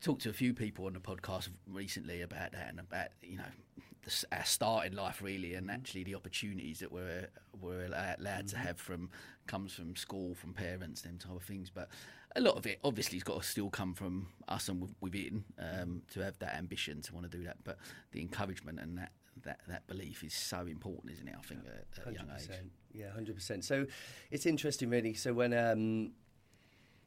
talked 0.00 0.22
to 0.22 0.30
a 0.30 0.32
few 0.32 0.54
people 0.54 0.86
on 0.86 0.92
the 0.92 1.00
podcast 1.00 1.48
recently 1.66 2.22
about 2.22 2.52
that 2.52 2.68
and 2.68 2.80
about 2.80 3.08
you 3.22 3.36
know 3.36 3.44
the, 4.02 4.24
our 4.32 4.44
start 4.44 4.86
in 4.86 4.94
life 4.94 5.20
really 5.22 5.54
and 5.54 5.70
actually 5.70 6.04
the 6.04 6.14
opportunities 6.14 6.78
that 6.78 6.92
we're 6.92 7.28
we're 7.60 7.84
allowed 7.86 8.18
mm-hmm. 8.18 8.46
to 8.46 8.58
have 8.58 8.78
from 8.78 9.10
comes 9.46 9.72
from 9.72 9.96
school 9.96 10.34
from 10.34 10.52
parents 10.52 11.02
them 11.02 11.18
type 11.18 11.34
of 11.34 11.42
things 11.42 11.70
but 11.70 11.88
a 12.36 12.40
lot 12.40 12.56
of 12.56 12.66
it 12.66 12.78
obviously 12.84 13.16
has 13.16 13.24
got 13.24 13.40
to 13.40 13.46
still 13.46 13.70
come 13.70 13.94
from 13.94 14.28
us 14.48 14.68
and 14.68 14.94
within 15.00 15.44
um, 15.58 16.02
to 16.12 16.20
have 16.20 16.38
that 16.38 16.54
ambition 16.54 17.00
to 17.00 17.14
want 17.14 17.28
to 17.28 17.36
do 17.36 17.42
that 17.44 17.56
but 17.64 17.78
the 18.12 18.20
encouragement 18.20 18.78
and 18.78 18.98
that 18.98 19.12
that, 19.44 19.60
that 19.68 19.86
belief 19.86 20.24
is 20.24 20.34
so 20.34 20.66
important, 20.66 21.12
isn't 21.12 21.28
it? 21.28 21.34
I 21.38 21.42
think 21.42 21.60
at, 21.66 22.00
at 22.02 22.10
a 22.10 22.12
young 22.12 22.28
age. 22.34 22.48
Yeah, 22.92 23.10
hundred 23.12 23.36
percent. 23.36 23.64
So 23.64 23.86
it's 24.30 24.46
interesting, 24.46 24.90
really. 24.90 25.14
So 25.14 25.32
when 25.32 25.52
um, 25.52 26.12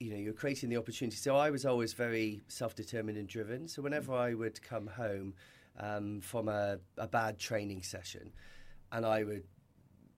you 0.01 0.11
know 0.11 0.17
you're 0.17 0.33
creating 0.33 0.69
the 0.69 0.77
opportunity. 0.77 1.15
So 1.15 1.35
I 1.35 1.51
was 1.51 1.65
always 1.65 1.93
very 1.93 2.41
self-determined 2.47 3.17
and 3.17 3.27
driven. 3.27 3.67
So 3.67 3.81
whenever 3.81 4.13
I 4.13 4.33
would 4.33 4.61
come 4.61 4.87
home 4.87 5.35
um, 5.79 6.21
from 6.21 6.47
a, 6.49 6.79
a 6.97 7.07
bad 7.07 7.37
training 7.37 7.83
session, 7.83 8.31
and 8.91 9.05
I 9.05 9.23
would 9.23 9.43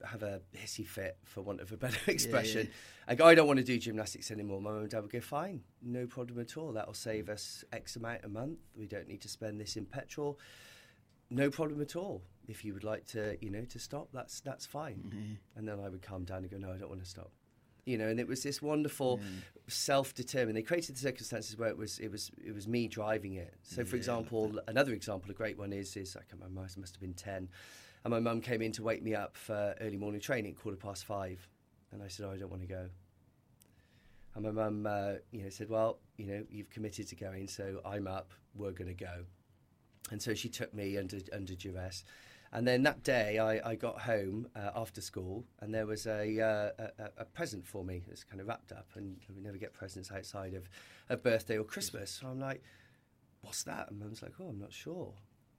have 0.06 0.24
a 0.24 0.42
hissy 0.56 0.86
fit, 0.86 1.18
for 1.26 1.42
want 1.42 1.60
of 1.60 1.72
a 1.74 1.78
better 1.78 2.00
expression. 2.12 2.62
Yeah, 2.62 2.72
yeah. 3.08 3.12
I 3.12 3.16
go, 3.16 3.26
I 3.26 3.36
don't 3.36 3.48
want 3.48 3.58
to 3.58 3.64
do 3.64 3.78
gymnastics 3.78 4.32
anymore. 4.32 4.62
My 4.62 4.72
mum 4.72 4.80
and 4.80 4.90
dad 4.90 5.02
would 5.02 5.12
go, 5.12 5.20
fine, 5.20 5.62
no 5.82 6.08
problem 6.08 6.40
at 6.40 6.56
all. 6.58 6.72
That'll 6.72 6.94
save 6.94 7.28
us 7.30 7.66
X 7.74 7.98
amount 7.98 8.22
a 8.24 8.30
month. 8.30 8.60
We 8.76 8.88
don't 8.88 9.08
need 9.08 9.22
to 9.22 9.30
spend 9.30 9.60
this 9.60 9.76
in 9.76 9.86
petrol. 9.86 10.40
No 11.30 11.50
problem 11.50 11.82
at 11.82 11.96
all. 11.98 12.24
If 12.48 12.64
you 12.64 12.74
would 12.74 12.84
like 12.84 13.06
to, 13.08 13.38
you 13.42 13.50
know, 13.50 13.66
to 13.66 13.80
stop, 13.80 14.10
that's 14.14 14.40
that's 14.42 14.66
fine. 14.66 15.04
Mm-hmm. 15.08 15.34
And 15.58 15.68
then 15.68 15.80
I 15.80 15.90
would 15.90 16.02
calm 16.02 16.24
down 16.24 16.40
and 16.40 16.52
go, 16.52 16.58
no, 16.58 16.72
I 16.72 16.78
don't 16.78 16.90
want 16.90 17.02
to 17.02 17.10
stop 17.10 17.32
you 17.86 17.98
know, 17.98 18.08
and 18.08 18.20
it 18.20 18.28
was 18.28 18.44
this 18.44 18.62
wonderful 18.62 19.18
mm. 19.18 19.24
self-determined. 19.68 20.56
They 20.56 20.62
created 20.62 20.96
the 20.96 21.00
circumstances 21.00 21.58
where 21.58 21.70
it 21.70 21.78
was 21.78 22.00
it 22.00 22.12
was 22.12 22.32
it 22.44 22.54
was 22.54 22.68
me 22.68 22.88
driving 22.88 23.34
it. 23.34 23.54
So, 23.64 23.84
for 23.84 23.96
yeah, 23.96 24.00
example, 24.00 24.60
another 24.68 24.94
example, 24.94 25.32
a 25.32 25.34
great 25.34 25.58
one 25.58 25.74
is 25.74 25.96
is 25.98 26.16
I 26.16 26.20
can't 26.20 26.42
remember, 26.42 26.62
I 26.62 26.80
must 26.80 26.96
have 26.96 27.02
been 27.02 27.14
ten, 27.14 27.50
and 28.04 28.12
my 28.12 28.20
mum 28.20 28.42
came 28.42 28.62
in 28.62 28.72
to 28.74 28.84
wake 28.84 29.04
me 29.04 29.16
up 29.16 29.36
for 29.36 29.76
early 29.82 29.98
morning 29.98 30.22
training, 30.22 30.56
quarter 30.56 30.78
past 30.78 31.06
five, 31.06 31.48
and 31.92 32.02
I 32.02 32.08
said, 32.08 32.26
"Oh, 32.26 32.32
I 32.32 32.38
don't 32.38 32.50
want 32.50 32.62
to 32.62 32.68
go." 32.68 32.90
And 34.36 34.46
my 34.46 34.52
mum, 34.52 34.88
uh, 34.88 35.14
you 35.32 35.44
know, 35.44 35.50
said, 35.50 35.70
"Well, 35.70 36.00
you 36.18 36.26
know, 36.28 36.44
you've 36.50 36.70
committed 36.70 37.08
to 37.10 37.16
going, 37.16 37.48
so 37.48 37.82
I'm 37.86 38.08
up. 38.08 38.32
We're 38.56 38.72
going 38.72 38.96
to 38.96 39.06
go." 39.06 39.26
And 40.12 40.22
so 40.22 40.34
she 40.34 40.50
took 40.50 40.74
me 40.74 40.98
under 40.98 41.18
under 41.32 41.56
duress 41.56 42.04
And 42.56 42.68
then 42.68 42.84
that 42.84 43.02
day, 43.02 43.40
I, 43.40 43.72
I 43.72 43.76
got 43.76 44.00
home 44.00 44.48
uh, 44.56 44.70
after 44.76 45.02
school, 45.02 45.44
and 45.60 45.74
there 45.74 45.88
was 45.88 46.06
a, 46.06 46.40
uh, 46.40 46.86
a, 47.00 47.10
a 47.22 47.26
present 47.26 47.66
for 47.66 47.84
me. 47.84 48.04
It's 48.12 48.24
kind 48.24 48.40
of 48.40 48.48
wrapped 48.48 48.72
up, 48.72 48.86
and 48.94 49.18
we 49.36 49.42
never 49.42 49.58
get 49.58 49.74
presents 49.74 50.12
outside 50.12 50.54
of 50.54 50.70
a 51.10 51.18
birthday 51.18 51.58
or 51.58 51.64
Christmas. 51.64 52.12
So 52.12 52.28
I'm 52.28 52.40
like, 52.40 52.62
"What's 53.42 53.64
that?" 53.64 53.90
And 53.90 54.00
Mum's 54.00 54.22
like, 54.22 54.34
"Oh, 54.40 54.50
I'm 54.50 54.60
not 54.60 54.72
sure." 54.72 55.16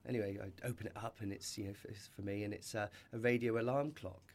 Anyway, 0.09 0.39
I 0.41 0.67
open 0.69 0.87
it 0.87 0.93
up, 0.97 1.17
and 1.19 1.33
it's 1.33 1.59
you 1.59 1.65
know 1.65 1.75
for, 1.75 1.89
it's 1.89 2.07
for 2.15 2.23
me, 2.23 2.45
and 2.45 2.55
it's 2.55 2.77
uh, 2.77 2.87
a 3.13 3.19
radio 3.19 3.61
alarm 3.61 3.91
clock. 3.91 4.33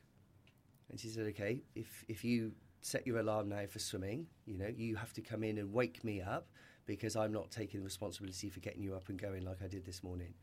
And 0.89 0.99
she 0.99 1.07
said, 1.07 1.27
"Okay, 1.27 1.63
if 1.75 2.03
if 2.09 2.25
you 2.25 2.51
set 2.81 3.07
your 3.07 3.19
alarm 3.19 3.47
now 3.47 3.67
for 3.67 3.79
swimming, 3.79 4.27
you 4.45 4.57
know 4.57 4.67
you 4.67 4.97
have 4.97 5.13
to 5.13 5.21
come 5.21 5.45
in 5.45 5.59
and 5.59 5.71
wake 5.71 6.03
me 6.03 6.21
up." 6.21 6.49
Because 6.85 7.15
I'm 7.15 7.31
not 7.31 7.51
taking 7.51 7.79
the 7.79 7.85
responsibility 7.85 8.49
for 8.49 8.59
getting 8.59 8.81
you 8.81 8.95
up 8.95 9.07
and 9.07 9.21
going 9.21 9.45
like 9.45 9.61
I 9.63 9.67
did 9.67 9.85
this 9.85 10.03
morning. 10.03 10.33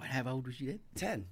Wow, 0.00 0.06
how 0.06 0.32
old 0.32 0.46
was 0.46 0.60
you 0.60 0.68
then? 0.68 0.80
10. 0.96 1.26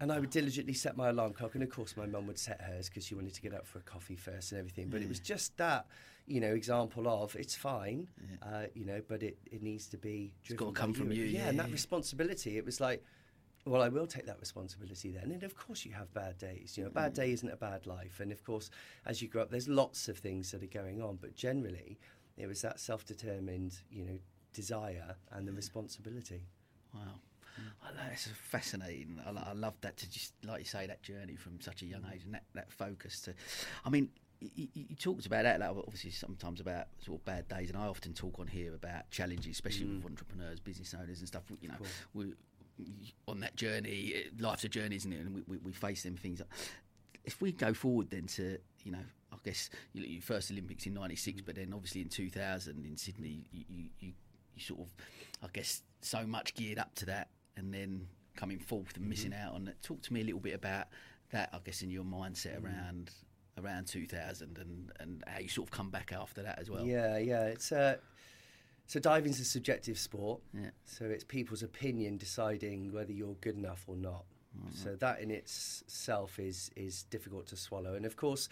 And 0.00 0.10
I 0.10 0.18
would 0.18 0.30
diligently 0.30 0.74
set 0.74 0.96
my 0.96 1.10
alarm 1.10 1.32
clock, 1.32 1.54
and 1.54 1.62
of 1.62 1.70
course, 1.70 1.96
my 1.96 2.06
mum 2.06 2.26
would 2.26 2.38
set 2.38 2.60
hers 2.60 2.88
because 2.88 3.06
she 3.06 3.14
wanted 3.14 3.34
to 3.34 3.40
get 3.40 3.54
up 3.54 3.66
for 3.66 3.78
a 3.78 3.82
coffee 3.82 4.16
first 4.16 4.50
and 4.50 4.58
everything. 4.58 4.88
But 4.88 5.00
it 5.00 5.08
was 5.08 5.20
just 5.20 5.56
that, 5.58 5.86
you 6.26 6.40
know, 6.40 6.54
example 6.54 7.06
of 7.06 7.36
it's 7.36 7.54
fine, 7.54 8.08
uh, 8.42 8.64
you 8.74 8.84
know, 8.84 9.00
but 9.06 9.22
it, 9.22 9.38
it 9.50 9.62
needs 9.62 9.86
to 9.88 9.96
be. 9.96 10.32
It's 10.40 10.48
driven 10.48 10.72
by 10.72 10.80
come 10.80 10.92
from 10.92 11.12
you, 11.12 11.24
Yeah, 11.24 11.42
yeah, 11.42 11.48
and 11.50 11.58
that 11.60 11.70
responsibility. 11.70 12.56
It 12.58 12.64
was 12.64 12.80
like, 12.80 13.04
well, 13.64 13.80
I 13.80 13.88
will 13.88 14.08
take 14.08 14.26
that 14.26 14.40
responsibility 14.40 15.12
then. 15.12 15.30
And 15.30 15.44
of 15.44 15.54
course, 15.54 15.84
you 15.84 15.92
have 15.92 16.12
bad 16.12 16.36
days. 16.36 16.76
You 16.76 16.82
know, 16.82 16.88
a 16.90 16.92
bad 16.92 17.14
day 17.14 17.30
isn't 17.30 17.48
a 17.48 17.56
bad 17.56 17.86
life. 17.86 18.18
And 18.18 18.32
of 18.32 18.42
course, 18.42 18.70
as 19.06 19.22
you 19.22 19.28
grow 19.28 19.42
up, 19.42 19.50
there's 19.50 19.68
lots 19.68 20.08
of 20.08 20.18
things 20.18 20.50
that 20.50 20.64
are 20.64 20.66
going 20.66 21.00
on. 21.00 21.18
But 21.20 21.36
generally, 21.36 22.00
it 22.36 22.48
was 22.48 22.60
that 22.62 22.80
self-determined, 22.80 23.76
you 23.88 24.04
know, 24.04 24.18
desire 24.52 25.14
and 25.30 25.46
the 25.46 25.52
responsibility. 25.52 26.48
Wow. 26.92 27.20
It's 28.12 28.28
fascinating. 28.50 29.20
I, 29.26 29.50
I 29.50 29.52
love 29.52 29.74
that 29.80 29.96
to 29.98 30.10
just, 30.10 30.34
like 30.44 30.60
you 30.60 30.64
say, 30.64 30.86
that 30.86 31.02
journey 31.02 31.36
from 31.36 31.60
such 31.60 31.82
a 31.82 31.86
young 31.86 32.04
age 32.12 32.24
and 32.24 32.34
that, 32.34 32.44
that 32.54 32.70
focus 32.70 33.20
to. 33.22 33.34
I 33.84 33.90
mean, 33.90 34.10
you, 34.40 34.68
you 34.74 34.96
talked 34.96 35.26
about 35.26 35.44
that, 35.44 35.60
like, 35.60 35.70
obviously, 35.70 36.10
sometimes 36.10 36.60
about 36.60 36.88
sort 37.04 37.20
of 37.20 37.24
bad 37.24 37.48
days, 37.48 37.70
and 37.70 37.78
I 37.78 37.86
often 37.86 38.12
talk 38.12 38.38
on 38.38 38.46
here 38.46 38.74
about 38.74 39.10
challenges, 39.10 39.52
especially 39.52 39.86
with 39.86 40.02
mm. 40.02 40.06
entrepreneurs, 40.06 40.60
business 40.60 40.94
owners, 41.00 41.20
and 41.20 41.28
stuff. 41.28 41.44
You 41.60 41.68
know, 41.68 41.74
we 42.14 42.32
on 43.28 43.40
that 43.40 43.56
journey, 43.56 44.24
life's 44.38 44.64
a 44.64 44.68
journey, 44.68 44.96
isn't 44.96 45.12
it? 45.12 45.20
And 45.20 45.34
we, 45.34 45.42
we, 45.46 45.58
we 45.58 45.72
face 45.72 46.02
them 46.02 46.16
things. 46.16 46.42
If 47.24 47.40
we 47.40 47.52
go 47.52 47.72
forward 47.72 48.10
then 48.10 48.26
to, 48.26 48.58
you 48.84 48.92
know, 48.92 49.04
I 49.32 49.36
guess 49.44 49.70
you, 49.92 50.02
your 50.02 50.22
first 50.22 50.50
Olympics 50.50 50.86
in 50.86 50.94
'96, 50.94 51.40
mm. 51.40 51.46
but 51.46 51.54
then 51.54 51.72
obviously 51.74 52.00
in 52.00 52.08
2000 52.08 52.84
in 52.84 52.96
Sydney, 52.96 53.44
you, 53.52 53.64
you, 53.68 53.84
you 54.00 54.12
sort 54.58 54.80
of, 54.80 54.86
I 55.42 55.48
guess, 55.52 55.82
so 56.00 56.26
much 56.26 56.54
geared 56.54 56.78
up 56.78 56.94
to 56.96 57.06
that, 57.06 57.28
and 57.56 57.72
then 57.72 58.06
coming 58.36 58.58
fourth 58.58 58.96
and 58.96 59.08
missing 59.08 59.32
mm-hmm. 59.32 59.46
out 59.46 59.54
on 59.54 59.68
it. 59.68 59.76
Talk 59.82 60.02
to 60.02 60.12
me 60.12 60.20
a 60.20 60.24
little 60.24 60.40
bit 60.40 60.54
about 60.54 60.86
that, 61.30 61.50
I 61.52 61.58
guess, 61.64 61.82
in 61.82 61.90
your 61.90 62.04
mindset 62.04 62.56
mm-hmm. 62.56 62.66
around 62.66 63.10
around 63.58 63.86
2000 63.86 64.58
and, 64.58 64.92
and 64.98 65.22
how 65.26 65.38
you 65.38 65.48
sort 65.48 65.68
of 65.68 65.72
come 65.72 65.90
back 65.90 66.12
after 66.12 66.42
that 66.42 66.58
as 66.58 66.70
well. 66.70 66.86
Yeah, 66.86 67.18
yeah. 67.18 67.44
It's 67.44 67.70
uh, 67.70 67.96
so 68.86 68.98
diving's 69.00 69.40
a 69.40 69.44
subjective 69.44 69.98
sport. 69.98 70.40
Yeah. 70.54 70.70
So 70.86 71.04
it's 71.04 71.24
people's 71.24 71.62
opinion 71.62 72.16
deciding 72.16 72.92
whether 72.92 73.12
you're 73.12 73.36
good 73.40 73.56
enough 73.56 73.84
or 73.86 73.96
not. 73.96 74.24
Mm-hmm. 74.58 74.74
So 74.74 74.96
that 74.96 75.20
in 75.20 75.30
itself 75.30 76.38
is 76.38 76.70
is 76.76 77.04
difficult 77.04 77.46
to 77.48 77.56
swallow. 77.56 77.94
And 77.94 78.04
of 78.04 78.16
course, 78.16 78.48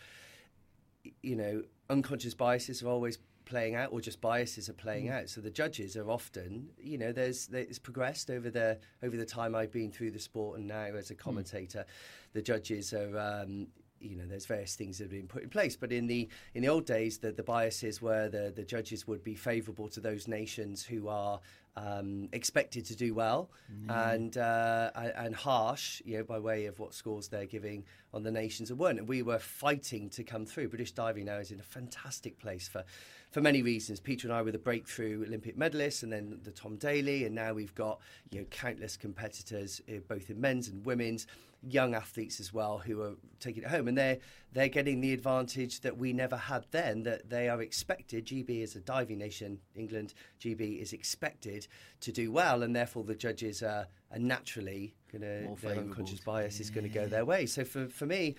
you 1.23 1.37
know, 1.37 1.63
unconscious 1.89 2.35
biases 2.35 2.81
have 2.81 2.89
always 2.89 3.19
playing 3.45 3.75
out, 3.75 3.93
or 3.93 4.01
just 4.01 4.21
biases 4.21 4.69
are 4.69 4.75
playing 4.75 5.09
out. 5.09 5.29
So 5.29 5.41
the 5.41 5.51
judges 5.51 5.97
are 5.97 6.11
often, 6.11 6.69
you 6.79 6.99
know, 6.99 7.13
there's 7.13 7.49
it's 7.53 7.79
progressed 7.79 8.31
over 8.31 8.51
the 8.51 8.79
over 9.03 9.17
the 9.17 9.27
time 9.27 9.55
I've 9.55 9.73
been 9.73 9.91
through 9.91 10.13
the 10.13 10.19
sport, 10.19 10.59
and 10.59 10.69
now 10.69 10.85
as 10.97 11.11
a 11.11 11.15
commentator, 11.15 11.85
the 12.33 12.43
judges 12.43 12.93
are. 12.93 13.19
Um, 13.19 13.69
you 14.03 14.17
know, 14.17 14.25
there's 14.27 14.47
various 14.47 14.77
things 14.77 14.97
that 14.97 15.05
have 15.05 15.11
been 15.11 15.27
put 15.27 15.43
in 15.43 15.51
place, 15.51 15.77
but 15.77 15.93
in 15.93 16.07
the 16.07 16.27
in 16.55 16.63
the 16.63 16.69
old 16.69 16.87
days, 16.87 17.19
the, 17.19 17.33
the 17.33 17.43
biases 17.43 18.01
were 18.01 18.29
the 18.31 18.51
the 18.55 18.65
judges 18.65 19.07
would 19.07 19.23
be 19.23 19.35
favourable 19.35 19.89
to 19.89 20.01
those 20.01 20.27
nations 20.27 20.83
who 20.83 21.09
are 21.09 21.39
um, 21.77 22.29
expected 22.33 22.85
to 22.87 22.97
do 22.97 23.15
well, 23.15 23.51
and 23.91 24.37
uh, 24.39 24.91
and 24.95 25.13
and 25.17 25.35
harsh, 25.35 26.01
you 26.05 26.17
know, 26.17 26.25
by 26.25 26.39
way 26.39 26.67
of 26.67 26.79
what 26.79 26.95
scores 26.95 27.29
they're 27.29 27.47
giving 27.47 27.85
on 28.13 28.23
the 28.23 28.31
nations 28.31 28.71
that 28.71 28.77
weren't. 28.77 28.99
And 28.99 29.09
we 29.09 29.23
were 29.23 29.39
fighting 29.39 30.09
to 30.11 30.25
come 30.25 30.47
through. 30.47 30.69
British 30.69 30.93
diving 30.93 31.27
now 31.27 31.37
is 31.37 31.51
in 31.51 31.61
a 31.61 31.65
fantastic 31.65 32.39
place 32.39 32.69
for 32.69 32.85
for 33.31 33.41
many 33.41 33.63
reasons. 33.63 34.01
Peter 34.01 34.27
and 34.29 34.37
I 34.37 34.43
were 34.43 34.51
the 34.51 34.59
breakthrough 34.59 35.25
Olympic 35.27 35.57
medalists, 35.57 36.03
and 36.03 36.13
then 36.13 36.41
the 36.43 36.51
Tom 36.51 36.77
Daley, 36.77 37.25
and 37.25 37.35
now 37.35 37.55
we've 37.55 37.75
got 37.75 38.01
you 38.31 38.41
know 38.41 38.47
countless 38.51 38.97
competitors, 38.97 39.81
uh, 39.89 39.99
both 40.09 40.31
in 40.31 40.41
men's 40.41 40.69
and 40.69 40.85
women's, 40.85 41.27
young 41.63 41.95
athletes 41.95 42.41
as 42.41 42.53
well, 42.53 42.79
who 42.79 43.01
are 43.03 43.15
taking 43.39 43.63
it 43.63 43.69
home, 43.69 43.87
and 43.89 43.97
they're 43.97 44.19
they're 44.53 44.69
getting 44.69 45.01
the 45.01 45.13
advantage 45.13 45.81
that 45.81 45.97
we 45.97 46.13
never 46.13 46.37
had 46.37 46.67
then. 46.73 47.05
That 47.05 47.31
they 47.31 47.49
are 47.49 47.63
expected. 47.63 48.27
GB 48.27 48.63
is 48.63 48.75
a 48.75 48.81
diving 48.81 49.19
nation. 49.19 49.61
England 49.77 50.15
GB 50.41 50.81
is 50.81 50.93
expected 50.93 51.69
to 52.01 52.13
do 52.13 52.33
well, 52.33 52.63
and 52.63 52.75
therefore 52.75 53.05
the 53.05 53.15
judges 53.15 53.63
are, 53.63 53.87
are 54.11 54.19
naturally 54.19 54.95
going 55.13 55.23
to 55.23 55.67
their 55.67 55.77
unconscious 55.79 56.21
bias 56.21 56.61
is 56.61 56.71
going 56.71 56.87
to 56.87 56.93
go 56.93 57.07
their 57.07 57.25
way. 57.25 57.47
So 57.47 57.65
for 57.65 57.87
for 57.87 58.07
me. 58.07 58.37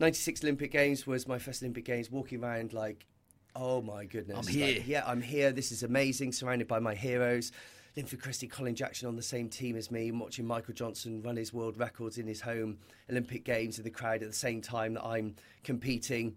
96 0.00 0.42
Olympic 0.44 0.72
Games 0.72 1.06
was 1.06 1.28
my 1.28 1.38
first 1.38 1.62
Olympic 1.62 1.84
Games, 1.84 2.10
walking 2.10 2.42
around 2.42 2.72
like, 2.72 3.06
oh 3.56 3.80
my 3.82 4.04
goodness. 4.04 4.38
I'm 4.38 4.44
Like, 4.44 4.54
here. 4.54 4.82
yeah, 4.86 5.04
I'm 5.06 5.22
here. 5.22 5.52
This 5.52 5.72
is 5.72 5.82
amazing. 5.82 6.32
Surrounded 6.32 6.68
by 6.68 6.78
my 6.78 6.94
heroes. 6.94 7.52
Linford 7.96 8.22
Christie, 8.22 8.46
Colin 8.46 8.76
Jackson 8.76 9.08
on 9.08 9.16
the 9.16 9.22
same 9.22 9.48
team 9.48 9.76
as 9.76 9.90
me, 9.90 10.12
watching 10.12 10.46
Michael 10.46 10.74
Johnson 10.74 11.22
run 11.22 11.36
his 11.36 11.52
world 11.52 11.76
records 11.76 12.18
in 12.18 12.26
his 12.26 12.40
home 12.40 12.78
Olympic 13.10 13.44
Games 13.44 13.78
in 13.78 13.84
the 13.84 13.90
crowd 13.90 14.22
at 14.22 14.28
the 14.28 14.34
same 14.34 14.60
time 14.62 14.94
that 14.94 15.04
I'm 15.04 15.34
competing. 15.64 16.36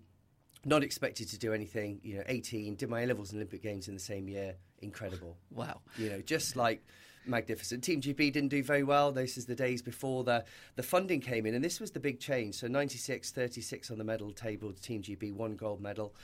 Not 0.65 0.83
expected 0.83 1.29
to 1.29 1.37
do 1.37 1.53
anything. 1.53 1.99
You 2.03 2.17
know, 2.17 2.23
18, 2.27 2.75
did 2.75 2.89
my 2.89 3.01
A 3.01 3.05
levels 3.05 3.31
and 3.31 3.37
Olympic 3.37 3.61
Games 3.61 3.87
in 3.87 3.93
the 3.93 3.99
same 3.99 4.27
year. 4.27 4.55
Incredible. 4.81 5.37
Wow. 5.51 5.81
You 5.97 6.09
know, 6.09 6.21
just 6.21 6.55
like 6.55 6.83
magnificent. 7.25 7.83
Team 7.83 8.01
GB 8.01 8.33
didn't 8.33 8.49
do 8.49 8.63
very 8.63 8.83
well. 8.83 9.11
This 9.11 9.37
is 9.37 9.45
the 9.45 9.55
days 9.55 9.81
before 9.81 10.23
the 10.23 10.43
the 10.75 10.83
funding 10.83 11.19
came 11.21 11.45
in, 11.45 11.53
and 11.53 11.63
this 11.63 11.79
was 11.79 11.91
the 11.91 11.99
big 11.99 12.19
change. 12.19 12.55
So 12.55 12.67
96, 12.67 13.31
36 13.31 13.91
on 13.91 13.97
the 13.97 14.03
medal 14.03 14.31
table. 14.31 14.73
Team 14.73 15.01
GB 15.01 15.33
one 15.33 15.55
gold 15.55 15.81
medal, 15.81 16.15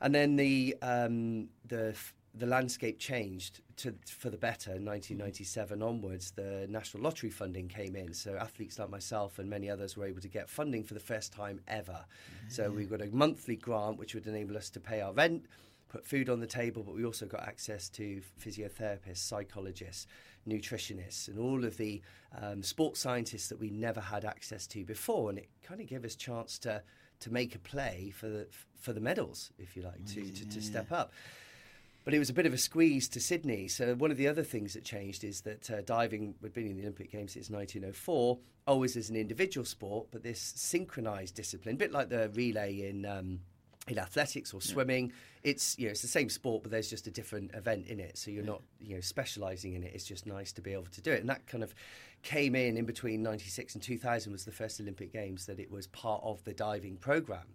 and 0.00 0.14
then 0.14 0.36
the 0.36 0.76
um, 0.82 1.48
the 1.66 1.94
the 2.34 2.46
landscape 2.46 2.98
changed 2.98 3.60
to 3.76 3.94
for 4.06 4.30
the 4.30 4.36
better 4.36 4.70
in 4.70 4.84
1997 4.84 5.82
onwards. 5.82 6.32
The 6.32 6.66
national 6.68 7.02
lottery 7.02 7.30
funding 7.30 7.68
came 7.68 7.96
in 7.96 8.12
so 8.12 8.36
athletes 8.36 8.78
like 8.78 8.90
myself 8.90 9.38
and 9.38 9.48
many 9.48 9.68
others 9.70 9.96
were 9.96 10.06
able 10.06 10.20
to 10.20 10.28
get 10.28 10.48
funding 10.48 10.84
for 10.84 10.94
the 10.94 11.00
first 11.00 11.32
time 11.32 11.60
ever. 11.66 12.04
So 12.48 12.70
we 12.70 12.84
got 12.84 13.02
a 13.02 13.06
monthly 13.06 13.56
grant 13.56 13.98
which 13.98 14.14
would 14.14 14.26
enable 14.26 14.56
us 14.56 14.70
to 14.70 14.80
pay 14.80 15.00
our 15.00 15.12
rent 15.12 15.46
put 15.88 16.06
food 16.06 16.28
on 16.28 16.38
the 16.38 16.46
table 16.46 16.82
but 16.82 16.94
we 16.94 17.02
also 17.02 17.24
got 17.24 17.40
access 17.48 17.88
to 17.88 18.20
physiotherapists 18.38 19.16
psychologists 19.16 20.06
nutritionists 20.48 21.28
and 21.28 21.38
all 21.38 21.64
of 21.64 21.76
the 21.76 22.00
um, 22.40 22.62
sports 22.62 23.00
scientists 23.00 23.48
that 23.48 23.60
we 23.60 23.70
never 23.70 24.00
had 24.00 24.24
access 24.24 24.66
to 24.66 24.84
before. 24.84 25.30
And 25.30 25.38
it 25.38 25.48
kind 25.62 25.80
of 25.80 25.86
gave 25.86 26.04
us 26.04 26.14
chance 26.16 26.58
to 26.60 26.82
to 27.20 27.32
make 27.32 27.54
a 27.54 27.58
play 27.58 28.12
for 28.14 28.28
the 28.28 28.46
for 28.78 28.92
the 28.92 29.00
medals 29.00 29.50
if 29.58 29.76
you 29.76 29.82
like 29.82 30.04
to, 30.06 30.22
to, 30.22 30.48
to 30.48 30.62
step 30.62 30.92
up 30.92 31.12
but 32.08 32.14
it 32.14 32.18
was 32.18 32.30
a 32.30 32.32
bit 32.32 32.46
of 32.46 32.54
a 32.54 32.58
squeeze 32.58 33.06
to 33.06 33.20
Sydney. 33.20 33.68
So 33.68 33.94
one 33.94 34.10
of 34.10 34.16
the 34.16 34.28
other 34.28 34.42
things 34.42 34.72
that 34.72 34.82
changed 34.82 35.24
is 35.24 35.42
that 35.42 35.70
uh, 35.70 35.82
diving 35.82 36.34
had 36.42 36.54
been 36.54 36.66
in 36.66 36.76
the 36.76 36.80
Olympic 36.80 37.12
Games 37.12 37.34
since 37.34 37.50
1904, 37.50 38.38
always 38.66 38.96
as 38.96 39.10
an 39.10 39.16
individual 39.16 39.66
sport, 39.66 40.06
but 40.10 40.22
this 40.22 40.40
synchronized 40.56 41.34
discipline, 41.34 41.74
a 41.74 41.78
bit 41.78 41.92
like 41.92 42.08
the 42.08 42.30
relay 42.30 42.88
in. 42.88 43.04
Um, 43.04 43.40
in 43.88 43.98
athletics 43.98 44.52
or 44.52 44.60
swimming, 44.60 45.12
it's 45.42 45.78
you 45.78 45.86
know 45.86 45.90
it's 45.90 46.02
the 46.02 46.08
same 46.08 46.28
sport, 46.28 46.62
but 46.62 46.70
there's 46.70 46.90
just 46.90 47.06
a 47.06 47.10
different 47.10 47.54
event 47.54 47.86
in 47.86 48.00
it. 48.00 48.18
So 48.18 48.30
you're 48.30 48.44
not 48.44 48.62
you 48.80 48.94
know 48.94 49.00
specialising 49.00 49.74
in 49.74 49.82
it. 49.82 49.92
It's 49.94 50.04
just 50.04 50.26
nice 50.26 50.52
to 50.52 50.60
be 50.60 50.72
able 50.72 50.86
to 50.86 51.00
do 51.00 51.12
it, 51.12 51.20
and 51.20 51.28
that 51.28 51.46
kind 51.46 51.62
of 51.64 51.74
came 52.22 52.54
in 52.54 52.76
in 52.76 52.84
between 52.84 53.22
'96 53.22 53.74
and 53.74 53.82
2000 53.82 54.32
was 54.32 54.44
the 54.44 54.52
first 54.52 54.80
Olympic 54.80 55.12
Games 55.12 55.46
that 55.46 55.58
it 55.58 55.70
was 55.70 55.86
part 55.88 56.22
of 56.24 56.42
the 56.44 56.52
diving 56.52 56.96
program, 56.96 57.46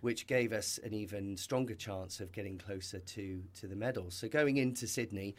which 0.00 0.26
gave 0.26 0.52
us 0.52 0.78
an 0.84 0.92
even 0.92 1.36
stronger 1.36 1.74
chance 1.74 2.20
of 2.20 2.32
getting 2.32 2.58
closer 2.58 2.98
to 2.98 3.42
to 3.60 3.66
the 3.66 3.76
medals. 3.76 4.14
So 4.14 4.28
going 4.28 4.56
into 4.58 4.86
Sydney, 4.86 5.34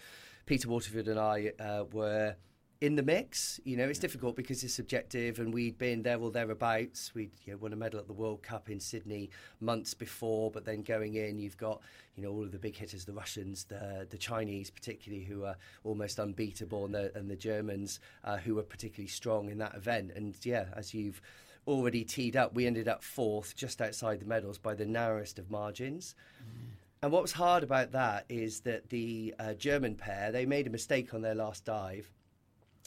Peter 0.46 0.68
Waterfield 0.68 1.08
and 1.08 1.20
I 1.20 1.52
uh, 1.60 1.86
were 1.92 2.36
in 2.84 2.96
the 2.98 3.02
mix. 3.02 3.62
You 3.64 3.78
know, 3.78 3.88
it's 3.88 3.98
difficult 3.98 4.36
because 4.36 4.62
it's 4.62 4.74
subjective, 4.74 5.40
and 5.40 5.54
we'd 5.54 5.78
been 5.78 6.04
there 6.04 6.20
or 6.20 6.32
thereabouts. 6.32 7.16
We'd 7.16 7.32
you 7.46 7.54
know, 7.54 7.58
won 7.58 7.72
a 7.72 7.78
medal 7.78 7.98
at 7.98 8.08
the 8.08 8.14
World 8.14 8.44
Cup 8.44 8.70
in 8.70 8.82
Sydney 8.82 9.30
months 9.62 9.94
before, 9.94 10.52
but 10.52 10.66
then 10.66 10.82
going 10.82 11.16
in, 11.16 11.40
you've 11.40 11.58
got 11.58 11.80
you 12.18 12.24
know 12.24 12.32
all 12.32 12.44
of 12.44 12.52
the 12.52 12.60
big 12.60 12.76
hitters, 12.76 13.06
the 13.06 13.14
Russians, 13.14 13.64
the 13.64 14.06
the 14.10 14.18
Chinese, 14.18 14.70
particularly 14.70 15.24
who 15.24 15.46
are 15.46 15.56
almost 15.86 16.20
unbeatable, 16.20 16.84
and 16.84 16.94
the 16.94 17.18
and 17.18 17.32
the 17.32 17.38
Germans 17.38 18.02
uh, 18.26 18.36
who 18.36 18.56
were 18.56 18.64
particularly 18.64 19.08
strong 19.08 19.50
in 19.50 19.60
that 19.60 19.76
event. 19.76 20.12
And 20.14 20.36
yeah, 20.44 20.66
as 20.76 20.94
you've 20.94 21.22
already 21.66 22.04
teed 22.04 22.36
up, 22.36 22.54
we 22.54 22.68
ended 22.68 22.90
up 22.90 23.02
fourth, 23.02 23.56
just 23.56 23.82
outside 23.82 24.20
the 24.20 24.26
medals 24.26 24.58
by 24.58 24.76
the 24.76 24.86
narrowest 24.86 25.40
of 25.40 25.50
margins. 25.50 26.16
And 27.02 27.14
what 27.14 27.22
was 27.22 27.32
hard 27.32 27.64
about 27.64 27.94
that 27.94 28.26
is 28.28 28.62
that 28.62 28.90
the 28.90 29.34
uh, 29.40 29.54
German 29.54 29.96
pair 29.96 30.34
they 30.34 30.46
made 30.46 30.68
a 30.68 30.70
mistake 30.70 31.14
on 31.14 31.22
their 31.22 31.36
last 31.36 31.64
dive, 31.64 32.10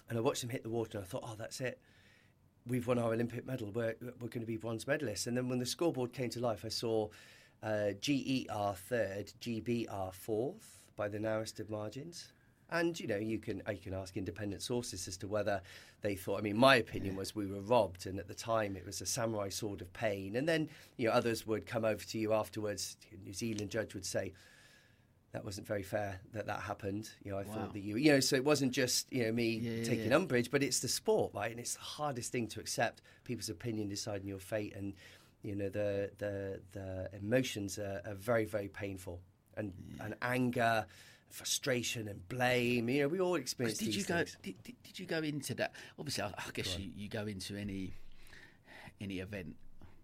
and 0.09 0.19
I 0.19 0.21
watched 0.21 0.41
them 0.43 0.51
hit 0.51 0.63
the 0.63 0.71
water, 0.71 0.99
and 0.99 1.05
I 1.05 1.09
thought, 1.09 1.25
oh, 1.27 1.35
that's 1.39 1.61
it. 1.61 1.79
we've 2.67 2.87
won 2.87 2.99
our 2.99 3.13
Olympic 3.13 3.47
medal. 3.47 3.71
We're, 3.73 3.95
we're 4.21 4.29
going 4.29 4.41
to 4.41 4.47
be 4.47 4.57
bronze 4.57 4.85
medalists. 4.85 5.27
And 5.27 5.37
then 5.37 5.49
when 5.49 5.59
the 5.59 5.67
scoreboard 5.67 6.13
came 6.13 6.31
to 6.31 6.41
life, 6.41 6.65
I 6.65 6.69
saw 6.69 7.09
uh, 7.63 7.91
GER 8.01 8.75
third, 8.75 9.33
GBR 9.41 10.13
fourth 10.15 10.91
by 10.97 11.09
the 11.09 11.19
narrowest 11.19 11.61
of 11.61 11.71
margins. 11.71 12.33
And 12.69 12.99
you 12.99 13.07
know, 13.07 13.17
you 13.17 13.39
can 13.39 13.63
you 13.71 13.79
can 13.79 13.95
ask 13.95 14.17
independent 14.17 14.61
sources 14.61 15.07
as 15.07 15.17
to 15.19 15.29
whether 15.29 15.61
they 16.01 16.17
thought. 16.17 16.39
I 16.39 16.43
mean, 16.43 16.57
my 16.57 16.77
opinion 16.77 17.15
was 17.15 17.33
we 17.33 17.47
were 17.47 17.61
robbed, 17.61 18.07
and 18.07 18.19
at 18.19 18.27
the 18.27 18.35
time 18.35 18.77
it 18.77 18.85
was 18.85 19.01
a 19.01 19.07
samurai 19.07 19.51
sword 19.51 19.83
of 19.83 19.93
pain. 19.93 20.35
And 20.35 20.49
then 20.49 20.69
you 20.97 21.07
know, 21.07 21.15
others 21.15 21.47
would 21.47 21.65
come 21.65 21.85
over 21.85 22.03
to 22.05 22.19
you 22.19 22.33
afterwards. 22.33 22.97
New 23.25 23.33
Zealand 23.33 23.71
judge 23.71 23.95
would 23.95 24.05
say, 24.05 24.33
that 25.37 25.45
wasn't 25.45 25.67
very 25.67 25.83
fair 25.83 26.19
that 26.33 26.47
that 26.47 26.61
happened. 26.61 27.11
You 27.23 27.33
know, 27.33 27.37
I 27.37 27.43
wow. 27.43 27.53
thought 27.53 27.75
that 27.75 27.81
you, 27.81 27.99
you 27.99 28.11
know, 28.11 28.21
so 28.21 28.37
it 28.37 28.45
wasn't 28.45 28.73
just 28.73 29.13
you 29.13 29.25
know 29.25 29.33
me 29.33 29.59
yeah, 29.59 29.85
taking 29.85 30.09
yeah. 30.09 30.17
umbrage, 30.17 30.51
but 30.51 30.63
it's 30.63 30.81
the 30.81 30.89
sport, 30.89 31.33
right? 31.35 31.51
And 31.51 31.61
it's 31.61 31.75
the 31.75 31.83
hardest 31.83 32.33
thing 32.33 32.47
to 32.49 32.61
accept 32.61 33.03
people's 33.25 33.51
opinion 33.51 33.91
deciding 33.91 34.27
your 34.27 34.39
fate, 34.39 34.75
and 34.75 34.95
you 35.43 35.55
know 35.55 35.69
the 35.69 36.11
the 36.17 36.61
the 36.73 37.11
emotions 37.13 37.79
are, 37.79 38.01
are 38.07 38.15
very 38.15 38.47
very 38.47 38.69
painful, 38.69 39.21
and 39.59 39.75
yeah. 39.99 40.05
and 40.07 40.15
anger, 40.23 40.87
frustration, 41.29 42.09
and 42.09 42.27
blame. 42.31 42.89
You 42.89 43.03
know, 43.03 43.09
we 43.09 43.21
all 43.21 43.35
experience. 43.35 43.77
Did 43.77 43.95
you 43.95 44.05
go? 44.05 44.25
Did, 44.43 44.63
did, 44.63 44.83
did, 44.85 44.99
you 44.99 45.05
go 45.05 45.19
into 45.19 45.53
that? 45.57 45.73
Obviously, 45.99 46.25
I, 46.25 46.29
I 46.29 46.51
guess 46.55 46.79
you, 46.79 46.91
you 46.97 47.11
go 47.11 47.27
into 47.27 47.57
any 47.57 47.93
any 49.03 49.19
event 49.19 49.55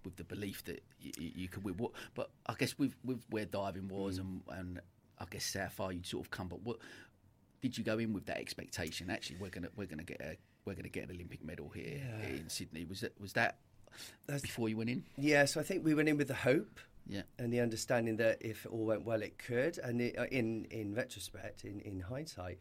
with 0.04 0.16
the 0.16 0.24
belief 0.24 0.64
that 0.64 0.82
you, 1.00 1.12
you 1.18 1.48
could 1.48 1.64
win. 1.64 1.74
But 2.14 2.30
I 2.46 2.54
guess 2.58 2.78
with, 2.78 2.94
with 3.04 3.22
where 3.30 3.44
diving 3.44 3.88
was 3.88 4.18
mm. 4.18 4.22
and, 4.22 4.42
and 4.48 4.80
I 5.18 5.24
guess 5.30 5.54
how 5.54 5.68
far 5.68 5.92
you'd 5.92 6.06
sort 6.06 6.24
of 6.24 6.30
come. 6.30 6.48
But 6.48 6.62
what 6.62 6.78
did 7.60 7.78
you 7.78 7.84
go 7.84 7.98
in 7.98 8.12
with 8.12 8.26
that 8.26 8.38
expectation? 8.38 9.10
Actually, 9.10 9.36
we're 9.40 9.50
gonna 9.50 9.68
we're 9.76 9.86
gonna 9.86 10.02
get 10.02 10.20
a 10.20 10.36
we're 10.64 10.74
gonna 10.74 10.88
get 10.88 11.04
an 11.04 11.14
Olympic 11.14 11.44
medal 11.44 11.68
here 11.68 12.00
yeah. 12.00 12.28
in 12.28 12.48
Sydney. 12.48 12.84
Was 12.84 13.00
that 13.00 13.20
was 13.20 13.32
that 13.34 13.58
That's, 14.26 14.42
before 14.42 14.68
you 14.68 14.76
went 14.76 14.90
in? 14.90 15.04
Yeah, 15.16 15.44
so 15.44 15.60
I 15.60 15.62
think 15.62 15.84
we 15.84 15.94
went 15.94 16.08
in 16.08 16.16
with 16.16 16.28
the 16.28 16.34
hope. 16.34 16.80
Yeah. 17.08 17.22
And 17.38 17.52
the 17.52 17.60
understanding 17.60 18.16
that 18.18 18.38
if 18.40 18.64
it 18.64 18.72
all 18.72 18.84
went 18.84 19.04
well, 19.04 19.22
it 19.22 19.36
could. 19.38 19.78
And 19.78 20.00
it, 20.00 20.18
uh, 20.18 20.26
in 20.30 20.66
in 20.70 20.94
retrospect, 20.94 21.64
in, 21.64 21.80
in 21.80 22.00
hindsight, 22.00 22.58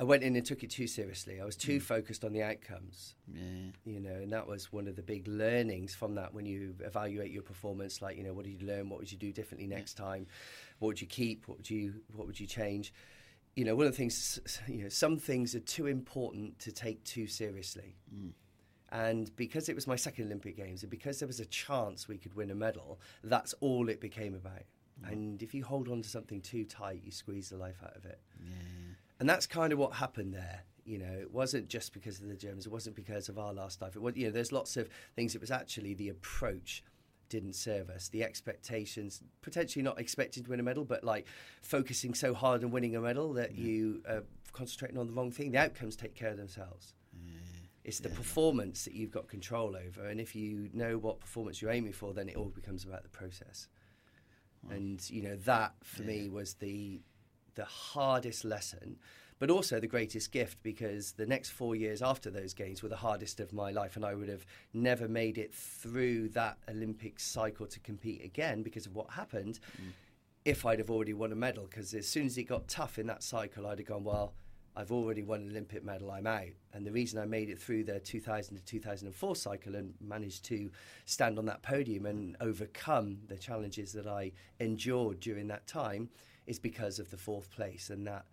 I 0.00 0.04
went 0.04 0.22
in 0.22 0.36
and 0.36 0.46
took 0.46 0.62
it 0.62 0.70
too 0.70 0.86
seriously. 0.86 1.40
I 1.40 1.44
was 1.44 1.56
too 1.56 1.78
mm. 1.78 1.82
focused 1.82 2.24
on 2.24 2.32
the 2.32 2.42
outcomes. 2.42 3.16
Yeah. 3.32 3.72
You 3.84 3.98
know, 3.98 4.12
and 4.12 4.32
that 4.32 4.46
was 4.46 4.72
one 4.72 4.86
of 4.86 4.94
the 4.94 5.02
big 5.02 5.26
learnings 5.26 5.92
from 5.92 6.14
that 6.14 6.32
when 6.32 6.46
you 6.46 6.76
evaluate 6.84 7.32
your 7.32 7.42
performance. 7.42 8.00
Like, 8.00 8.16
you 8.16 8.22
know, 8.22 8.32
what 8.32 8.44
did 8.44 8.60
you 8.60 8.66
learn? 8.66 8.88
What 8.88 9.00
would 9.00 9.10
you 9.10 9.18
do 9.18 9.32
differently 9.32 9.66
next 9.66 9.98
yeah. 9.98 10.04
time? 10.06 10.26
What 10.78 10.88
would 10.88 11.00
you 11.00 11.08
keep? 11.08 11.48
What 11.48 11.58
would 11.58 11.68
you 11.68 11.94
What 12.14 12.28
would 12.28 12.38
you 12.38 12.46
change? 12.46 12.92
You 13.56 13.64
know, 13.64 13.74
one 13.74 13.86
of 13.86 13.92
the 13.92 13.96
things. 13.96 14.60
You 14.68 14.84
know, 14.84 14.88
some 14.88 15.16
things 15.18 15.56
are 15.56 15.60
too 15.60 15.86
important 15.86 16.60
to 16.60 16.70
take 16.70 17.02
too 17.02 17.26
seriously. 17.26 17.96
Mm. 18.14 18.32
And 18.90 19.34
because 19.36 19.68
it 19.68 19.74
was 19.74 19.86
my 19.86 19.96
second 19.96 20.26
Olympic 20.26 20.56
Games, 20.56 20.82
and 20.82 20.90
because 20.90 21.18
there 21.18 21.26
was 21.26 21.40
a 21.40 21.46
chance 21.46 22.06
we 22.06 22.18
could 22.18 22.34
win 22.34 22.50
a 22.50 22.54
medal, 22.54 23.00
that's 23.24 23.52
all 23.60 23.88
it 23.88 24.00
became 24.00 24.34
about. 24.34 24.62
Mm. 25.04 25.12
And 25.12 25.42
if 25.42 25.54
you 25.54 25.64
hold 25.64 25.88
on 25.88 26.02
to 26.02 26.08
something 26.08 26.40
too 26.40 26.64
tight, 26.64 27.02
you 27.04 27.10
squeeze 27.10 27.50
the 27.50 27.56
life 27.56 27.82
out 27.82 27.96
of 27.96 28.04
it. 28.04 28.20
Yeah. 28.40 28.87
And 29.20 29.28
that's 29.28 29.46
kind 29.46 29.72
of 29.72 29.78
what 29.78 29.94
happened 29.94 30.34
there. 30.34 30.60
You 30.84 30.98
know, 30.98 31.18
it 31.20 31.32
wasn't 31.32 31.68
just 31.68 31.92
because 31.92 32.20
of 32.20 32.28
the 32.28 32.36
Germans. 32.36 32.66
It 32.66 32.72
wasn't 32.72 32.96
because 32.96 33.28
of 33.28 33.38
our 33.38 33.52
last 33.52 33.82
life. 33.82 33.94
It 33.94 34.00
was, 34.00 34.16
you 34.16 34.26
know, 34.26 34.32
there's 34.32 34.52
lots 34.52 34.76
of 34.76 34.88
things. 35.16 35.34
It 35.34 35.40
was 35.40 35.50
actually 35.50 35.94
the 35.94 36.08
approach 36.08 36.82
didn't 37.28 37.54
serve 37.54 37.90
us. 37.90 38.08
The 38.08 38.24
expectations, 38.24 39.22
potentially 39.42 39.82
not 39.82 40.00
expecting 40.00 40.44
to 40.44 40.50
win 40.50 40.60
a 40.60 40.62
medal, 40.62 40.84
but 40.84 41.04
like 41.04 41.26
focusing 41.60 42.14
so 42.14 42.32
hard 42.32 42.64
on 42.64 42.70
winning 42.70 42.96
a 42.96 43.00
medal 43.00 43.34
that 43.34 43.54
yeah. 43.54 43.64
you 43.64 44.02
are 44.08 44.24
concentrating 44.52 44.98
on 44.98 45.06
the 45.06 45.12
wrong 45.12 45.30
thing. 45.30 45.52
The 45.52 45.58
outcomes 45.58 45.94
take 45.96 46.14
care 46.14 46.30
of 46.30 46.38
themselves. 46.38 46.94
Yeah. 47.12 47.32
It's 47.84 48.00
the 48.00 48.08
yeah, 48.08 48.16
performance 48.16 48.84
that 48.84 48.94
you've 48.94 49.10
got 49.10 49.28
control 49.28 49.76
over, 49.76 50.08
and 50.08 50.20
if 50.20 50.34
you 50.34 50.68
know 50.72 50.98
what 50.98 51.20
performance 51.20 51.62
you're 51.62 51.70
aiming 51.70 51.92
for, 51.92 52.12
then 52.12 52.28
it 52.28 52.36
all 52.36 52.50
becomes 52.50 52.84
about 52.84 53.02
the 53.02 53.08
process. 53.08 53.68
And 54.70 55.08
you 55.08 55.22
know 55.22 55.36
that 55.44 55.72
for 55.82 56.02
me 56.02 56.28
was 56.28 56.54
the 56.54 57.00
the 57.58 57.64
hardest 57.64 58.44
lesson, 58.44 58.96
but 59.40 59.50
also 59.50 59.80
the 59.80 59.86
greatest 59.88 60.30
gift 60.30 60.62
because 60.62 61.12
the 61.12 61.26
next 61.26 61.50
four 61.50 61.74
years 61.74 62.00
after 62.00 62.30
those 62.30 62.54
games 62.54 62.82
were 62.84 62.88
the 62.88 62.96
hardest 62.96 63.40
of 63.40 63.52
my 63.52 63.72
life, 63.72 63.96
and 63.96 64.04
I 64.04 64.14
would 64.14 64.28
have 64.28 64.46
never 64.72 65.08
made 65.08 65.38
it 65.38 65.52
through 65.52 66.28
that 66.30 66.56
Olympic 66.70 67.18
cycle 67.18 67.66
to 67.66 67.80
compete 67.80 68.24
again 68.24 68.62
because 68.62 68.86
of 68.86 68.94
what 68.94 69.10
happened. 69.10 69.58
Mm. 69.76 69.90
If 70.44 70.64
I'd 70.64 70.78
have 70.78 70.88
already 70.88 71.14
won 71.14 71.32
a 71.32 71.36
medal, 71.36 71.66
because 71.68 71.92
as 71.94 72.06
soon 72.06 72.26
as 72.26 72.38
it 72.38 72.44
got 72.44 72.68
tough 72.68 72.96
in 72.96 73.08
that 73.08 73.24
cycle, 73.24 73.66
I'd 73.66 73.78
have 73.78 73.88
gone, 73.88 74.04
well, 74.04 74.34
I've 74.76 74.92
already 74.92 75.24
won 75.24 75.40
an 75.40 75.50
Olympic 75.50 75.84
medal, 75.84 76.12
I'm 76.12 76.28
out. 76.28 76.54
And 76.72 76.86
the 76.86 76.92
reason 76.92 77.20
I 77.20 77.24
made 77.24 77.50
it 77.50 77.58
through 77.58 77.82
the 77.84 77.98
2000 77.98 78.56
to 78.56 78.62
2004 78.62 79.34
cycle 79.34 79.74
and 79.74 79.94
managed 80.00 80.44
to 80.44 80.70
stand 81.06 81.40
on 81.40 81.46
that 81.46 81.62
podium 81.62 82.06
and 82.06 82.36
overcome 82.40 83.18
the 83.26 83.36
challenges 83.36 83.92
that 83.94 84.06
I 84.06 84.30
endured 84.60 85.18
during 85.18 85.48
that 85.48 85.66
time 85.66 86.10
is 86.48 86.58
because 86.58 86.98
of 86.98 87.10
the 87.10 87.16
fourth 87.16 87.50
place 87.50 87.90
and 87.90 88.06
that 88.06 88.24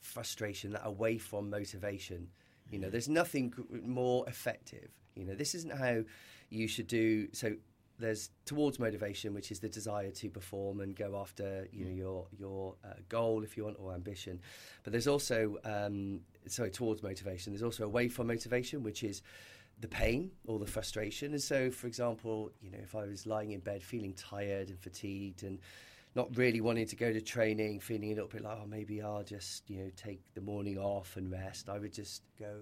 frustration, 0.00 0.72
that 0.72 0.82
away 0.84 1.18
from 1.18 1.50
motivation. 1.50 2.28
You 2.70 2.78
know, 2.78 2.88
there's 2.88 3.08
nothing 3.08 3.52
more 3.84 4.26
effective. 4.28 4.88
You 5.14 5.26
know, 5.26 5.34
this 5.34 5.54
isn't 5.54 5.76
how 5.76 6.02
you 6.48 6.68
should 6.68 6.86
do. 6.86 7.28
So 7.32 7.56
there's 7.98 8.30
towards 8.46 8.78
motivation, 8.78 9.34
which 9.34 9.50
is 9.50 9.60
the 9.60 9.68
desire 9.68 10.10
to 10.10 10.30
perform 10.30 10.80
and 10.80 10.94
go 10.96 11.18
after 11.20 11.68
you 11.72 11.84
know 11.84 11.90
your 11.90 12.26
your 12.38 12.74
uh, 12.84 12.94
goal 13.08 13.42
if 13.42 13.56
you 13.56 13.64
want 13.64 13.76
or 13.78 13.92
ambition. 13.92 14.40
But 14.84 14.92
there's 14.92 15.08
also 15.08 15.56
um, 15.64 16.20
sorry 16.46 16.70
towards 16.70 17.02
motivation. 17.02 17.52
There's 17.52 17.62
also 17.62 17.84
away 17.84 18.08
from 18.08 18.28
motivation, 18.28 18.82
which 18.82 19.02
is 19.02 19.22
the 19.80 19.88
pain 19.88 20.30
or 20.46 20.58
the 20.58 20.66
frustration. 20.66 21.32
And 21.32 21.42
so, 21.42 21.70
for 21.70 21.88
example, 21.88 22.52
you 22.62 22.70
know, 22.70 22.78
if 22.82 22.94
I 22.94 23.04
was 23.04 23.26
lying 23.26 23.50
in 23.52 23.60
bed 23.60 23.82
feeling 23.82 24.14
tired 24.14 24.68
and 24.68 24.78
fatigued 24.78 25.42
and 25.42 25.58
not 26.14 26.36
really 26.36 26.60
wanting 26.60 26.86
to 26.86 26.96
go 26.96 27.12
to 27.12 27.20
training, 27.20 27.80
feeling 27.80 28.12
a 28.12 28.14
little 28.14 28.28
bit 28.28 28.42
like, 28.42 28.58
oh, 28.60 28.66
maybe 28.66 29.00
I'll 29.00 29.22
just, 29.22 29.68
you 29.70 29.78
know, 29.78 29.90
take 29.96 30.20
the 30.34 30.40
morning 30.40 30.78
off 30.78 31.16
and 31.16 31.30
rest. 31.30 31.68
I 31.68 31.78
would 31.78 31.92
just 31.92 32.22
go 32.38 32.60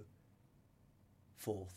fourth. 1.36 1.74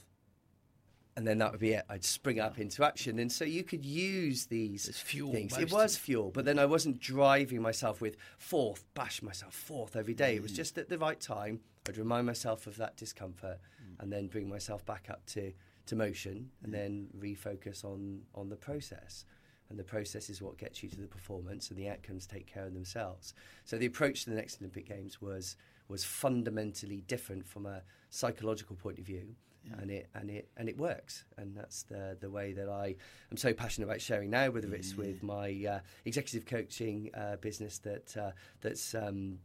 And 1.16 1.28
then 1.28 1.38
that 1.40 1.52
would 1.52 1.60
be 1.60 1.74
it. 1.74 1.84
I'd 1.90 2.04
spring 2.04 2.40
up 2.40 2.58
into 2.58 2.84
action. 2.84 3.20
And 3.20 3.32
so 3.32 3.46
you 3.46 3.64
could 3.64 3.86
use 3.86 4.48
these 4.48 4.90
fuel 4.98 5.32
things. 5.32 5.58
It 5.58 5.72
was 5.72 5.96
fuel, 5.96 6.32
but 6.32 6.46
then 6.46 6.58
I 6.58 6.66
wasn't 6.66 7.00
driving 7.00 7.62
myself 7.62 8.02
with 8.02 8.18
fourth, 8.40 8.84
bash 8.96 9.22
myself 9.22 9.54
fourth 9.54 9.96
every 9.96 10.16
day. 10.16 10.34
Mm. 10.34 10.38
It 10.38 10.42
was 10.44 10.54
mm. 10.54 10.58
just 10.58 10.78
at 10.80 10.90
the 10.90 10.98
right 10.98 11.20
time. 11.20 11.60
I'd 11.88 11.98
remind 11.98 12.26
myself 12.26 12.66
of 12.66 12.78
that 12.78 12.98
discomfort 12.98 13.60
mm. 13.80 14.02
and 14.02 14.12
then 14.12 14.28
bring 14.28 14.50
myself 14.50 14.86
back 14.86 15.08
up 15.10 15.26
to, 15.28 15.54
to 15.86 15.96
motion 15.96 16.50
and 16.64 16.74
mm. 16.74 16.78
then 16.78 17.08
refocus 17.20 17.84
on, 17.84 18.22
on 18.34 18.50
the 18.50 18.56
process 18.56 19.26
and 19.70 19.80
the 19.80 19.84
process 19.84 20.30
is 20.30 20.42
what 20.42 20.58
gets 20.58 20.84
you 20.84 20.90
to 20.90 21.02
the 21.02 21.08
performance, 21.08 21.70
and 21.70 21.78
the 21.78 21.90
outcomes 21.90 22.26
take 22.26 22.48
care 22.48 22.66
of 22.66 22.74
themselves. 22.74 23.34
So 23.66 23.78
the 23.78 23.86
approach 23.86 24.24
to 24.24 24.30
the 24.30 24.36
next 24.36 24.62
Olympic 24.62 24.88
Games 24.88 25.22
was 25.22 25.56
was 25.90 26.04
fundamentally 26.04 27.04
different 27.08 27.46
from 27.46 27.66
a 27.66 27.82
psychological 28.10 28.76
point 28.76 29.00
of 29.00 29.06
view. 29.06 29.36
Yeah. 29.66 29.82
And 29.82 29.92
it 29.92 30.10
and 30.14 30.30
it 30.30 30.50
and 30.58 30.68
it 30.68 30.78
works, 30.78 31.24
and 31.38 31.56
that's 31.56 31.84
the 31.84 32.18
the 32.20 32.30
way 32.30 32.52
that 32.52 32.68
I 32.68 32.96
am 33.32 33.38
so 33.38 33.54
passionate 33.54 33.88
about 33.88 34.02
sharing 34.02 34.30
now. 34.30 34.50
Whether 34.50 34.74
it's 34.74 34.96
with 34.96 35.24
my 35.24 35.66
uh, 35.70 35.80
executive 36.04 36.46
coaching 36.46 37.10
uh, 37.14 37.38
business 37.38 37.78
that 37.80 38.18
uh, 38.18 38.32
that's 38.60 38.94
um, 38.94 39.40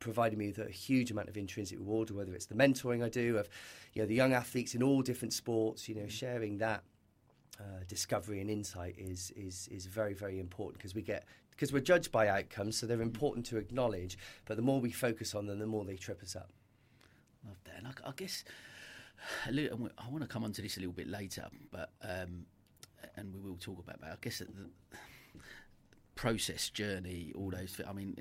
provided 0.00 0.38
me 0.38 0.48
with 0.48 0.58
a 0.58 0.68
huge 0.70 1.12
amount 1.12 1.28
of 1.28 1.36
intrinsic 1.36 1.78
reward, 1.78 2.10
or 2.10 2.14
whether 2.14 2.34
it's 2.34 2.46
the 2.46 2.56
mentoring 2.56 3.04
I 3.04 3.08
do 3.08 3.38
of 3.38 3.48
you 3.94 4.02
know 4.02 4.08
the 4.08 4.14
young 4.14 4.32
athletes 4.32 4.74
in 4.74 4.82
all 4.82 5.02
different 5.02 5.32
sports, 5.32 5.88
you 5.88 5.94
know, 5.94 6.02
mm. 6.02 6.10
sharing 6.10 6.58
that 6.58 6.82
uh, 7.60 7.84
discovery 7.86 8.40
and 8.40 8.50
insight 8.50 8.94
is 8.96 9.32
is 9.36 9.68
is 9.70 9.86
very 9.86 10.14
very 10.14 10.40
important 10.40 10.78
because 10.78 10.94
we 10.94 11.02
get 11.02 11.26
because 11.50 11.72
we're 11.74 11.80
judged 11.80 12.10
by 12.10 12.28
outcomes, 12.28 12.78
so 12.78 12.86
they're 12.86 13.02
important 13.02 13.44
to 13.46 13.58
acknowledge. 13.58 14.16
But 14.46 14.56
the 14.56 14.62
more 14.62 14.80
we 14.80 14.90
focus 14.90 15.34
on 15.34 15.46
them, 15.46 15.58
the 15.58 15.66
more 15.66 15.84
they 15.84 15.96
trip 15.96 16.22
us 16.22 16.34
up. 16.34 16.48
Love 17.46 17.58
that. 17.64 17.74
And 17.76 17.86
I, 17.86 18.08
I 18.08 18.12
guess 18.16 18.44
little, 19.50 19.90
I 19.98 20.08
want 20.08 20.22
to 20.22 20.26
come 20.28 20.42
on 20.44 20.52
to 20.52 20.62
this 20.62 20.78
a 20.78 20.80
little 20.80 20.94
bit 20.94 21.08
later, 21.08 21.46
but 21.70 21.90
um, 22.02 22.46
and 23.16 23.34
we 23.34 23.50
will 23.50 23.58
talk 23.58 23.78
about 23.78 24.00
that. 24.00 24.12
I 24.12 24.16
guess 24.20 24.38
the 24.38 24.48
process, 26.14 26.70
journey, 26.70 27.32
all 27.34 27.50
those. 27.50 27.80
I 27.86 27.92
mean, 27.92 28.16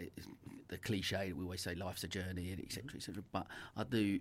the 0.68 0.78
cliche 0.78 1.32
we 1.34 1.44
always 1.44 1.62
say, 1.62 1.76
life's 1.76 2.04
a 2.04 2.08
journey, 2.08 2.52
and 2.52 2.62
etc., 2.62 2.96
etc. 2.96 3.24
But 3.32 3.48
I 3.78 3.84
do 3.84 4.20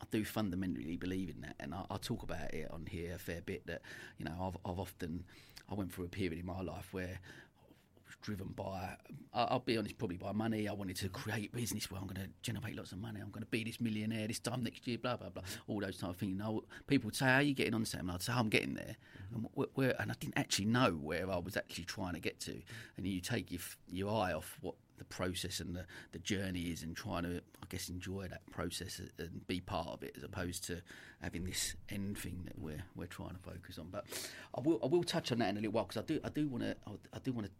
I 0.00 0.06
do 0.10 0.24
fundamentally 0.24 0.96
believe 0.96 1.28
in 1.30 1.40
that, 1.42 1.56
and 1.60 1.74
I, 1.74 1.84
I, 1.90 1.96
talk 1.98 2.22
about 2.22 2.54
it 2.54 2.70
on 2.70 2.86
here 2.86 3.14
a 3.14 3.18
fair 3.18 3.40
bit. 3.42 3.66
That 3.66 3.82
you 4.18 4.24
know, 4.24 4.34
I've, 4.40 4.70
I've 4.70 4.78
often 4.78 5.24
I 5.70 5.74
went 5.74 5.92
through 5.92 6.06
a 6.06 6.08
period 6.08 6.38
in 6.38 6.46
my 6.46 6.62
life 6.62 6.88
where 6.92 7.20
I 7.20 8.06
was 8.06 8.16
driven 8.22 8.48
by, 8.48 8.96
I'll 9.34 9.60
be 9.60 9.76
honest, 9.76 9.98
probably 9.98 10.16
by 10.16 10.32
money. 10.32 10.68
I 10.68 10.72
wanted 10.72 10.96
to 10.96 11.08
create 11.08 11.52
business 11.52 11.90
where 11.90 12.00
I'm 12.00 12.06
going 12.06 12.22
to 12.22 12.30
generate 12.42 12.76
lots 12.76 12.92
of 12.92 12.98
money. 12.98 13.20
I'm 13.20 13.30
going 13.30 13.42
to 13.42 13.50
be 13.50 13.62
this 13.62 13.80
millionaire 13.80 14.26
this 14.26 14.40
time 14.40 14.64
next 14.64 14.86
year. 14.86 14.98
Blah 14.98 15.16
blah 15.16 15.28
blah. 15.28 15.42
All 15.68 15.80
those 15.80 15.98
type 15.98 16.10
of 16.10 16.16
things. 16.16 16.32
You 16.32 16.38
know, 16.38 16.64
people 16.86 17.08
would 17.08 17.16
say, 17.16 17.26
"How 17.26 17.36
are 17.36 17.42
you 17.42 17.54
getting 17.54 17.74
on, 17.74 17.84
Sam?" 17.84 18.00
And 18.00 18.12
I'd 18.12 18.22
say, 18.22 18.32
"I'm 18.32 18.48
getting 18.48 18.74
there." 18.74 18.96
Mm-hmm. 19.34 19.46
And, 19.56 19.66
where, 19.74 20.00
and 20.00 20.10
I 20.10 20.14
didn't 20.18 20.38
actually 20.38 20.66
know 20.66 20.92
where 20.92 21.30
I 21.30 21.38
was 21.38 21.56
actually 21.56 21.84
trying 21.84 22.14
to 22.14 22.20
get 22.20 22.40
to. 22.40 22.60
And 22.96 23.06
you 23.06 23.20
take 23.20 23.50
your 23.50 23.60
your 23.88 24.10
eye 24.10 24.32
off 24.32 24.58
what 24.60 24.74
the 25.00 25.04
process 25.06 25.58
and 25.58 25.74
the, 25.74 25.86
the 26.12 26.20
journey 26.20 26.60
is, 26.60 26.82
and 26.84 26.94
trying 26.94 27.24
to, 27.24 27.38
I 27.38 27.66
guess, 27.70 27.88
enjoy 27.88 28.28
that 28.28 28.48
process 28.50 29.00
and 29.18 29.46
be 29.48 29.60
part 29.60 29.88
of 29.88 30.02
it, 30.04 30.14
as 30.16 30.22
opposed 30.22 30.62
to 30.64 30.82
having 31.20 31.44
this 31.44 31.74
end 31.88 32.18
thing 32.18 32.42
that 32.44 32.58
we're 32.58 32.84
we're 32.94 33.06
trying 33.06 33.30
to 33.30 33.38
focus 33.38 33.78
on. 33.78 33.88
But 33.90 34.04
I 34.54 34.60
will 34.60 34.78
I 34.84 34.86
will 34.86 35.02
touch 35.02 35.32
on 35.32 35.38
that 35.38 35.48
in 35.48 35.56
a 35.56 35.60
little 35.60 35.72
while 35.72 35.84
because 35.84 36.02
I 36.02 36.06
do 36.06 36.20
I 36.22 36.28
do 36.28 36.46
want 36.46 36.62
to 36.62 36.76
I 37.12 37.18
do 37.18 37.32
want 37.32 37.46
to 37.46 37.52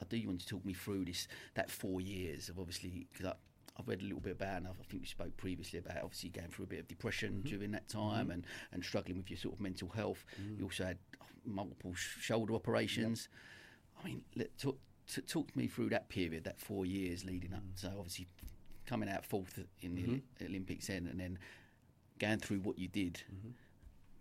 I 0.00 0.04
do 0.08 0.26
want 0.26 0.40
to 0.40 0.46
talk 0.46 0.64
me 0.64 0.72
through 0.72 1.04
this 1.04 1.28
that 1.54 1.70
four 1.70 2.00
years 2.00 2.48
of 2.48 2.58
obviously 2.58 3.08
because 3.12 3.34
I've 3.78 3.88
read 3.88 4.02
a 4.02 4.04
little 4.04 4.20
bit 4.20 4.32
about, 4.32 4.58
and 4.58 4.66
I 4.68 4.70
think 4.88 5.02
we 5.02 5.06
spoke 5.06 5.36
previously 5.36 5.78
about 5.78 5.96
obviously 6.02 6.28
going 6.30 6.48
through 6.48 6.66
a 6.66 6.68
bit 6.68 6.80
of 6.80 6.88
depression 6.88 7.38
mm-hmm. 7.38 7.48
during 7.48 7.70
that 7.72 7.88
time 7.88 8.24
mm-hmm. 8.24 8.32
and, 8.32 8.46
and 8.72 8.84
struggling 8.84 9.16
with 9.16 9.30
your 9.30 9.38
sort 9.38 9.54
of 9.54 9.60
mental 9.60 9.88
health. 9.88 10.24
Mm. 10.40 10.58
You 10.58 10.64
also 10.64 10.84
had 10.84 10.98
multiple 11.46 11.94
sh- 11.94 12.20
shoulder 12.20 12.54
operations. 12.54 13.28
Yep. 13.32 14.04
I 14.04 14.08
mean, 14.08 14.22
let, 14.36 14.58
talk, 14.58 14.78
t- 15.12 15.22
talk 15.22 15.54
me 15.56 15.66
through 15.66 15.90
that 15.90 16.08
period, 16.08 16.44
that 16.44 16.60
four 16.60 16.86
years 16.86 17.24
leading 17.24 17.52
up. 17.52 17.60
Mm. 17.60 17.74
So 17.74 17.88
obviously 17.98 18.28
coming 18.86 19.08
out 19.08 19.24
fourth 19.24 19.58
in 19.82 19.94
the 19.94 20.02
mm-hmm. 20.02 20.46
Olympics 20.46 20.86
then, 20.88 21.06
and 21.10 21.20
then 21.20 21.38
going 22.18 22.38
through 22.38 22.58
what 22.58 22.78
you 22.78 22.88
did. 22.88 23.22
Mm-hmm 23.32 23.50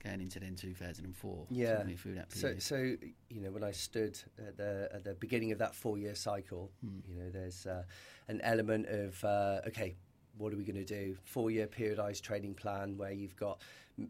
going 0.03 0.21
into 0.21 0.39
then 0.39 0.55
2004. 0.55 1.47
Yeah. 1.49 1.83
through 1.97 2.15
that 2.15 2.31
So, 2.31 2.55
so 2.57 2.77
you 2.77 3.41
know, 3.41 3.51
when 3.51 3.63
I 3.63 3.71
stood 3.71 4.17
at 4.37 4.57
the 4.57 4.89
at 4.93 5.03
the 5.03 5.13
beginning 5.13 5.51
of 5.51 5.59
that 5.59 5.75
four 5.75 5.97
year 5.97 6.15
cycle, 6.15 6.71
mm. 6.85 7.01
you 7.07 7.15
know, 7.15 7.29
there's 7.29 7.65
uh, 7.65 7.83
an 8.27 8.39
element 8.41 8.87
of 8.87 9.23
uh, 9.23 9.61
okay, 9.67 9.95
what 10.39 10.53
are 10.53 10.57
we 10.57 10.63
going 10.63 10.83
to 10.83 10.85
do? 10.85 11.17
Four 11.23 11.51
year 11.51 11.67
periodized 11.67 12.21
training 12.21 12.55
plan 12.55 12.97
where 12.97 13.11
you've 13.11 13.35
got 13.35 13.59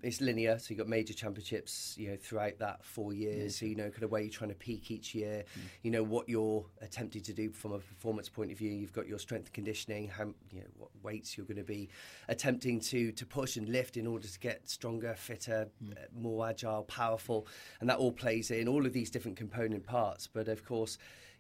it's 0.04 0.22
linear, 0.22 0.60
so 0.60 0.68
you've 0.70 0.78
got 0.78 0.88
major 0.88 1.14
championships, 1.14 1.96
you 1.98 2.10
know, 2.10 2.16
throughout 2.16 2.60
that 2.60 2.86
four 2.86 3.12
years. 3.12 3.58
So 3.58 3.66
you 3.66 3.76
know, 3.76 3.90
kind 3.90 4.04
of 4.04 4.12
where 4.12 4.22
you're 4.22 4.32
trying 4.32 4.52
to 4.52 4.56
peak 4.56 4.92
each 4.92 5.16
year. 5.16 5.44
Mm. 5.58 5.62
You 5.82 5.92
know 5.92 6.04
what 6.04 6.30
you're 6.30 6.64
attempting 6.82 7.24
to 7.24 7.34
do 7.34 7.50
from 7.50 7.74
a 7.74 7.80
performance 7.80 8.30
point 8.30 8.52
of 8.52 8.58
view. 8.60 8.72
You've 8.72 8.94
got 8.94 9.08
your 9.08 9.18
strength 9.18 9.46
and 9.46 9.54
conditioning, 9.54 10.08
how 10.08 10.26
you 10.52 10.62
know 10.62 10.68
what 10.78 10.90
weights 11.02 11.38
you're 11.38 11.48
going 11.48 11.58
to 11.58 11.64
be 11.64 11.90
attempting 12.28 12.80
to 12.82 13.12
to 13.12 13.26
push 13.26 13.58
and 13.58 13.68
lift 13.68 13.98
in 13.98 14.06
order 14.06 14.28
to 14.28 14.40
get 14.40 14.70
stronger, 14.70 15.16
fitter, 15.16 15.68
mm. 15.84 15.94
uh, 15.94 16.06
more 16.16 16.48
agile, 16.48 16.84
powerful, 16.84 17.48
and 17.80 17.90
that 17.90 17.98
all 17.98 18.12
plays 18.12 18.52
in 18.52 18.68
all 18.68 18.86
of 18.86 18.94
these 18.94 19.10
different 19.10 19.38
component 19.38 19.86
parts. 19.86 20.28
But 20.28 20.48
of 20.48 20.64
course 20.64 20.98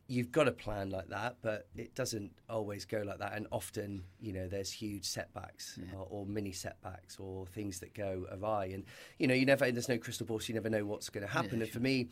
you've 0.09 0.31
got 0.31 0.47
a 0.47 0.51
plan 0.51 0.89
like 0.89 1.07
that, 1.09 1.35
but 1.43 1.67
it 1.77 1.93
doesn't 1.93 2.31
always 2.49 2.83
go 2.83 3.03
like 3.05 3.19
that. 3.19 3.33
And 3.35 3.45
often, 3.51 4.03
you 4.19 4.33
know, 4.33 4.47
there's 4.47 4.71
huge 4.71 5.05
setbacks 5.05 5.77
yeah. 5.79 5.95
or, 5.95 6.07
or, 6.09 6.25
mini 6.25 6.51
setbacks 6.51 7.17
or 7.19 7.45
things 7.45 7.79
that 7.81 7.93
go 7.93 8.25
awry. 8.31 8.71
And, 8.73 8.85
you 9.19 9.27
know, 9.27 9.35
you 9.35 9.45
never, 9.45 9.71
there's 9.71 9.87
no 9.87 9.99
crystal 9.99 10.25
ball, 10.25 10.39
so 10.39 10.47
you 10.47 10.55
never 10.55 10.69
know 10.69 10.83
what's 10.83 11.09
going 11.09 11.25
to 11.25 11.31
happen. 11.31 11.59
Yeah, 11.59 11.65
and 11.65 11.67
sure. 11.67 11.73
for 11.73 11.79
me, 11.79 12.07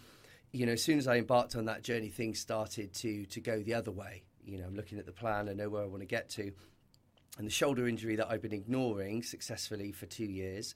you 0.51 0.67
know, 0.67 0.73
as 0.73 0.83
soon 0.83 0.99
as 0.99 1.07
I 1.07 1.17
embarked 1.17 1.55
on 1.55 1.65
that 1.65 1.81
journey, 1.81 2.09
things 2.09 2.39
started 2.39 2.93
to, 2.93 3.25
to 3.25 3.41
go 3.41 3.63
the 3.63 3.73
other 3.73 3.91
way. 3.91 4.21
You 4.45 4.59
know, 4.59 4.65
I'm 4.65 4.75
looking 4.75 4.99
at 4.99 5.07
the 5.07 5.11
plan, 5.11 5.49
I 5.49 5.53
know 5.53 5.67
where 5.67 5.81
I 5.81 5.87
want 5.87 6.01
to 6.01 6.07
get 6.07 6.29
to. 6.31 6.51
And 7.39 7.47
the 7.47 7.51
shoulder 7.51 7.87
injury 7.87 8.15
that 8.17 8.29
I've 8.29 8.43
been 8.43 8.53
ignoring 8.53 9.23
successfully 9.23 9.91
for 9.91 10.05
two 10.05 10.25
years. 10.25 10.75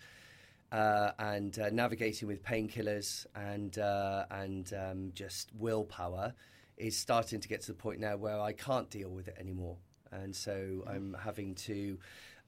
Uh, 0.72 1.12
and 1.20 1.60
uh, 1.60 1.70
navigating 1.70 2.28
with 2.28 2.42
painkillers 2.42 3.26
and 3.36 3.78
uh, 3.78 4.24
and 4.32 4.72
um, 4.74 5.12
just 5.14 5.50
willpower, 5.54 6.34
is 6.78 6.98
starting 6.98 7.40
to 7.40 7.48
get 7.48 7.62
to 7.62 7.68
the 7.68 7.74
point 7.74 8.00
now 8.00 8.18
where 8.18 8.40
I 8.40 8.54
can't 8.54 8.90
deal 8.90 9.10
with 9.10 9.28
it 9.28 9.36
anymore. 9.40 9.78
And 10.12 10.36
so 10.36 10.52
mm. 10.52 10.90
I'm 10.90 11.16
having 11.24 11.56
to 11.56 11.98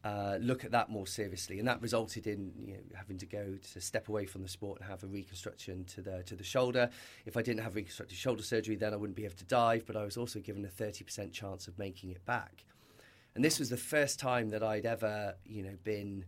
uh, 0.04 0.38
look 0.42 0.66
at 0.66 0.72
that 0.72 0.90
more 0.90 1.08
seriously, 1.08 1.60
and 1.60 1.68
that 1.68 1.82
resulted 1.82 2.28
in 2.28 2.52
you 2.60 2.74
know, 2.74 2.80
having 2.94 3.18
to 3.18 3.26
go 3.26 3.58
to 3.72 3.80
step 3.80 4.10
away 4.10 4.26
from 4.26 4.42
the 4.42 4.50
sport 4.50 4.82
and 4.82 4.90
have 4.90 5.02
a 5.04 5.08
reconstruction 5.08 5.86
to 5.86 6.02
the 6.02 6.24
to 6.24 6.36
the 6.36 6.44
shoulder. 6.44 6.90
If 7.26 7.38
I 7.38 7.42
didn't 7.42 7.64
have 7.64 7.76
reconstructive 7.76 8.18
shoulder 8.18 8.44
surgery, 8.44 8.76
then 8.76 8.94
I 8.94 8.98
wouldn't 8.98 9.16
be 9.16 9.24
able 9.24 9.38
to 9.38 9.46
dive. 9.46 9.86
But 9.86 9.96
I 9.96 10.04
was 10.04 10.18
also 10.18 10.40
given 10.40 10.66
a 10.66 10.68
thirty 10.68 11.06
percent 11.06 11.32
chance 11.32 11.70
of 11.70 11.80
making 11.80 12.10
it 12.10 12.26
back, 12.26 12.66
and 13.34 13.46
this 13.46 13.60
was 13.60 13.70
the 13.70 13.78
first 13.78 14.20
time 14.20 14.50
that 14.50 14.62
I'd 14.62 14.86
ever 14.86 15.36
you 15.46 15.64
know 15.64 15.78
been 15.86 16.26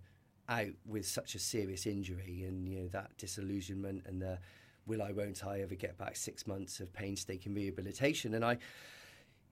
out 0.48 0.72
with 0.86 1.06
such 1.06 1.36
a 1.36 1.40
serious 1.40 1.86
injury, 1.86 2.46
and 2.48 2.70
you 2.70 2.80
know 2.80 2.88
that 2.94 3.18
disillusionment 3.18 4.04
and 4.06 4.22
the 4.22 4.40
will 4.86 5.02
I, 5.02 5.12
won't 5.12 5.46
I 5.46 5.62
ever 5.62 5.76
get 5.76 5.98
back 5.98 6.16
six 6.16 6.46
months 6.48 6.80
of 6.80 6.94
painstaking 6.94 7.54
rehabilitation? 7.54 8.34
And 8.34 8.46
I, 8.46 8.58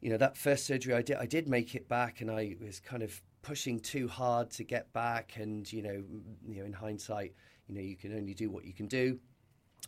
you 0.02 0.10
know, 0.10 0.18
that 0.18 0.38
first 0.38 0.66
surgery 0.66 0.94
I 0.94 1.02
did, 1.02 1.18
I 1.18 1.26
did 1.26 1.48
make 1.48 1.76
it 1.76 1.88
back, 1.88 2.22
and 2.22 2.30
I 2.30 2.56
was 2.64 2.80
kind 2.80 3.04
of 3.04 3.22
pushing 3.42 3.80
too 3.80 4.08
hard 4.08 4.50
to 4.52 4.64
get 4.64 4.92
back. 4.94 5.38
And 5.38 5.72
you 5.72 5.82
know, 5.82 6.04
you 6.48 6.60
know, 6.60 6.66
in 6.66 6.74
hindsight, 6.74 7.34
you 7.68 7.76
know, 7.76 7.82
you 7.82 7.96
can 7.96 8.16
only 8.16 8.34
do 8.34 8.50
what 8.50 8.66
you 8.66 8.74
can 8.74 8.88
do. 8.88 9.20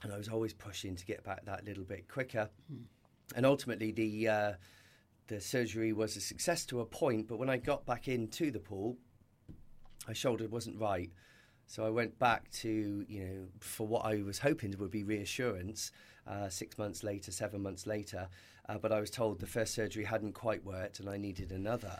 And 0.03 0.11
I 0.11 0.17
was 0.17 0.27
always 0.27 0.53
pushing 0.53 0.95
to 0.95 1.05
get 1.05 1.23
back 1.23 1.45
that 1.45 1.65
little 1.65 1.83
bit 1.83 2.07
quicker. 2.07 2.49
Hmm. 2.69 2.83
And 3.35 3.45
ultimately, 3.45 3.91
the 3.91 4.27
uh, 4.27 4.53
the 5.27 5.41
surgery 5.41 5.93
was 5.93 6.15
a 6.15 6.21
success 6.21 6.65
to 6.67 6.81
a 6.81 6.85
point. 6.85 7.27
But 7.27 7.37
when 7.37 7.49
I 7.49 7.57
got 7.57 7.85
back 7.85 8.07
into 8.07 8.51
the 8.51 8.59
pool, 8.59 8.97
my 10.07 10.13
shoulder 10.13 10.47
wasn't 10.47 10.79
right. 10.79 11.11
So 11.67 11.85
I 11.85 11.89
went 11.89 12.17
back 12.19 12.49
to, 12.61 13.05
you 13.07 13.23
know, 13.23 13.47
for 13.59 13.87
what 13.87 14.05
I 14.05 14.21
was 14.21 14.39
hoping 14.39 14.75
would 14.77 14.91
be 14.91 15.03
reassurance 15.03 15.91
uh, 16.27 16.49
six 16.49 16.77
months 16.77 17.03
later, 17.03 17.31
seven 17.31 17.61
months 17.61 17.87
later. 17.87 18.29
Uh, 18.67 18.77
but 18.77 18.91
I 18.91 18.99
was 18.99 19.09
told 19.09 19.39
the 19.39 19.47
first 19.47 19.73
surgery 19.73 20.03
hadn't 20.03 20.33
quite 20.33 20.63
worked 20.63 20.99
and 20.99 21.09
I 21.09 21.17
needed 21.17 21.51
another. 21.51 21.99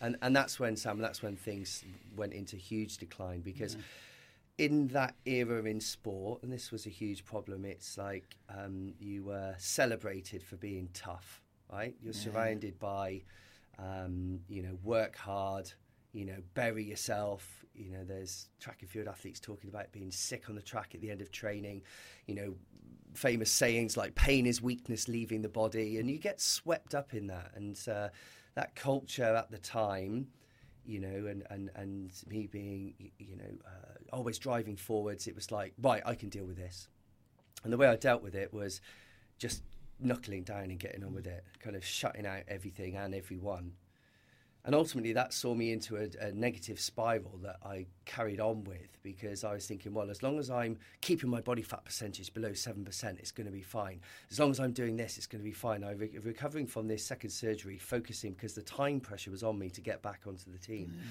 And, 0.00 0.16
and 0.22 0.36
that's 0.36 0.60
when, 0.60 0.76
Sam, 0.76 0.98
that's 0.98 1.22
when 1.22 1.36
things 1.36 1.84
went 2.16 2.32
into 2.32 2.56
huge 2.56 2.98
decline 2.98 3.40
because 3.40 3.74
yeah. 3.74 4.66
in 4.66 4.88
that 4.88 5.14
era 5.24 5.62
in 5.64 5.80
sport, 5.80 6.42
and 6.42 6.52
this 6.52 6.70
was 6.70 6.86
a 6.86 6.90
huge 6.90 7.24
problem, 7.24 7.64
it's 7.64 7.96
like 7.96 8.36
um, 8.50 8.92
you 8.98 9.24
were 9.24 9.54
celebrated 9.58 10.42
for 10.42 10.56
being 10.56 10.88
tough, 10.92 11.42
right? 11.72 11.94
You're 12.02 12.12
yeah. 12.12 12.20
surrounded 12.20 12.78
by, 12.78 13.22
um, 13.78 14.40
you 14.48 14.62
know, 14.62 14.78
work 14.82 15.16
hard, 15.16 15.72
you 16.16 16.24
know, 16.24 16.38
bury 16.54 16.82
yourself. 16.82 17.62
You 17.74 17.90
know, 17.90 18.02
there's 18.02 18.48
track 18.58 18.78
and 18.80 18.88
field 18.88 19.06
athletes 19.06 19.38
talking 19.38 19.68
about 19.68 19.92
being 19.92 20.10
sick 20.10 20.48
on 20.48 20.56
the 20.56 20.62
track 20.62 20.92
at 20.94 21.02
the 21.02 21.10
end 21.10 21.20
of 21.20 21.30
training. 21.30 21.82
You 22.24 22.34
know, 22.34 22.54
famous 23.12 23.50
sayings 23.50 23.98
like 23.98 24.14
"pain 24.14 24.46
is 24.46 24.62
weakness 24.62 25.08
leaving 25.08 25.42
the 25.42 25.50
body," 25.50 25.98
and 25.98 26.10
you 26.10 26.16
get 26.16 26.40
swept 26.40 26.94
up 26.94 27.12
in 27.12 27.26
that. 27.26 27.50
And 27.54 27.78
uh, 27.86 28.08
that 28.54 28.74
culture 28.74 29.36
at 29.36 29.50
the 29.50 29.58
time, 29.58 30.28
you 30.86 31.00
know, 31.00 31.26
and 31.28 31.42
and 31.50 31.70
and 31.74 32.10
me 32.26 32.46
being, 32.46 32.94
you 33.18 33.36
know, 33.36 33.58
uh, 33.66 34.16
always 34.16 34.38
driving 34.38 34.76
forwards. 34.76 35.26
It 35.26 35.34
was 35.34 35.52
like, 35.52 35.74
right, 35.82 36.02
I 36.06 36.14
can 36.14 36.30
deal 36.30 36.46
with 36.46 36.56
this. 36.56 36.88
And 37.62 37.70
the 37.70 37.76
way 37.76 37.88
I 37.88 37.96
dealt 37.96 38.22
with 38.22 38.34
it 38.34 38.54
was 38.54 38.80
just 39.38 39.62
knuckling 40.00 40.44
down 40.44 40.70
and 40.70 40.78
getting 40.78 41.04
on 41.04 41.12
with 41.12 41.26
it, 41.26 41.44
kind 41.58 41.76
of 41.76 41.84
shutting 41.84 42.24
out 42.24 42.44
everything 42.48 42.96
and 42.96 43.14
everyone 43.14 43.72
and 44.66 44.74
ultimately, 44.74 45.12
that 45.12 45.32
saw 45.32 45.54
me 45.54 45.70
into 45.70 45.96
a, 45.96 46.08
a, 46.26 46.32
negative 46.32 46.80
spiral 46.80 47.38
that 47.44 47.58
I 47.64 47.86
carried 48.04 48.40
on 48.40 48.64
with 48.64 48.98
because 49.04 49.44
I 49.44 49.52
was 49.52 49.64
thinking, 49.64 49.94
well, 49.94 50.10
as 50.10 50.24
long 50.24 50.40
as 50.40 50.50
I'm 50.50 50.76
keeping 51.00 51.30
my 51.30 51.40
body 51.40 51.62
fat 51.62 51.84
percentage 51.84 52.34
below 52.34 52.50
7%, 52.50 53.18
it's 53.20 53.30
going 53.30 53.46
to 53.46 53.52
be 53.52 53.62
fine. 53.62 54.00
As 54.28 54.40
long 54.40 54.50
as 54.50 54.58
I'm 54.58 54.72
doing 54.72 54.96
this, 54.96 55.18
it's 55.18 55.28
going 55.28 55.40
to 55.40 55.44
be 55.44 55.52
fine. 55.52 55.84
I 55.84 55.92
re- 55.92 56.18
recovering 56.20 56.66
from 56.66 56.88
this 56.88 57.06
second 57.06 57.30
surgery, 57.30 57.78
focusing 57.78 58.32
because 58.32 58.54
the 58.54 58.62
time 58.62 58.98
pressure 58.98 59.30
was 59.30 59.44
on 59.44 59.56
me 59.56 59.70
to 59.70 59.80
get 59.80 60.02
back 60.02 60.22
onto 60.26 60.50
the 60.50 60.58
team. 60.58 60.92
Mm. 60.96 61.02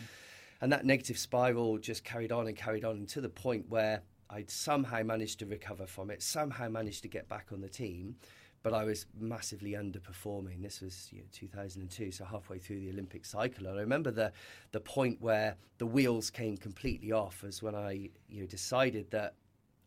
And 0.59 0.71
that 0.73 0.85
negative 0.85 1.17
spiral 1.17 1.77
just 1.77 2.03
carried 2.03 2.33
on 2.33 2.47
and 2.47 2.57
carried 2.57 2.83
on 2.83 3.05
to 3.05 3.21
the 3.21 3.29
point 3.29 3.69
where 3.69 4.01
I'd 4.29 4.51
somehow 4.51 5.01
managed 5.03 5.39
to 5.39 5.45
recover 5.45 5.85
from 5.85 6.09
it, 6.09 6.21
somehow 6.21 6.67
managed 6.67 7.03
to 7.03 7.07
get 7.07 7.29
back 7.29 7.47
on 7.53 7.61
the 7.61 7.69
team 7.69 8.17
but 8.65 8.73
I 8.73 8.83
was 8.83 9.05
massively 9.15 9.73
underperforming. 9.73 10.63
This 10.63 10.81
was 10.81 11.09
you 11.11 11.19
know, 11.19 11.27
2002, 11.31 12.11
so 12.11 12.25
halfway 12.25 12.57
through 12.57 12.79
the 12.79 12.89
Olympic 12.89 13.23
cycle. 13.23 13.67
And 13.67 13.77
I 13.77 13.81
remember 13.81 14.09
the 14.09 14.31
the 14.71 14.79
point 14.79 15.21
where 15.21 15.55
the 15.77 15.85
wheels 15.85 16.31
came 16.31 16.57
completely 16.57 17.11
off 17.11 17.43
was 17.43 17.61
when 17.61 17.75
I 17.75 18.09
you 18.27 18.41
know 18.41 18.47
decided 18.47 19.11
that 19.11 19.35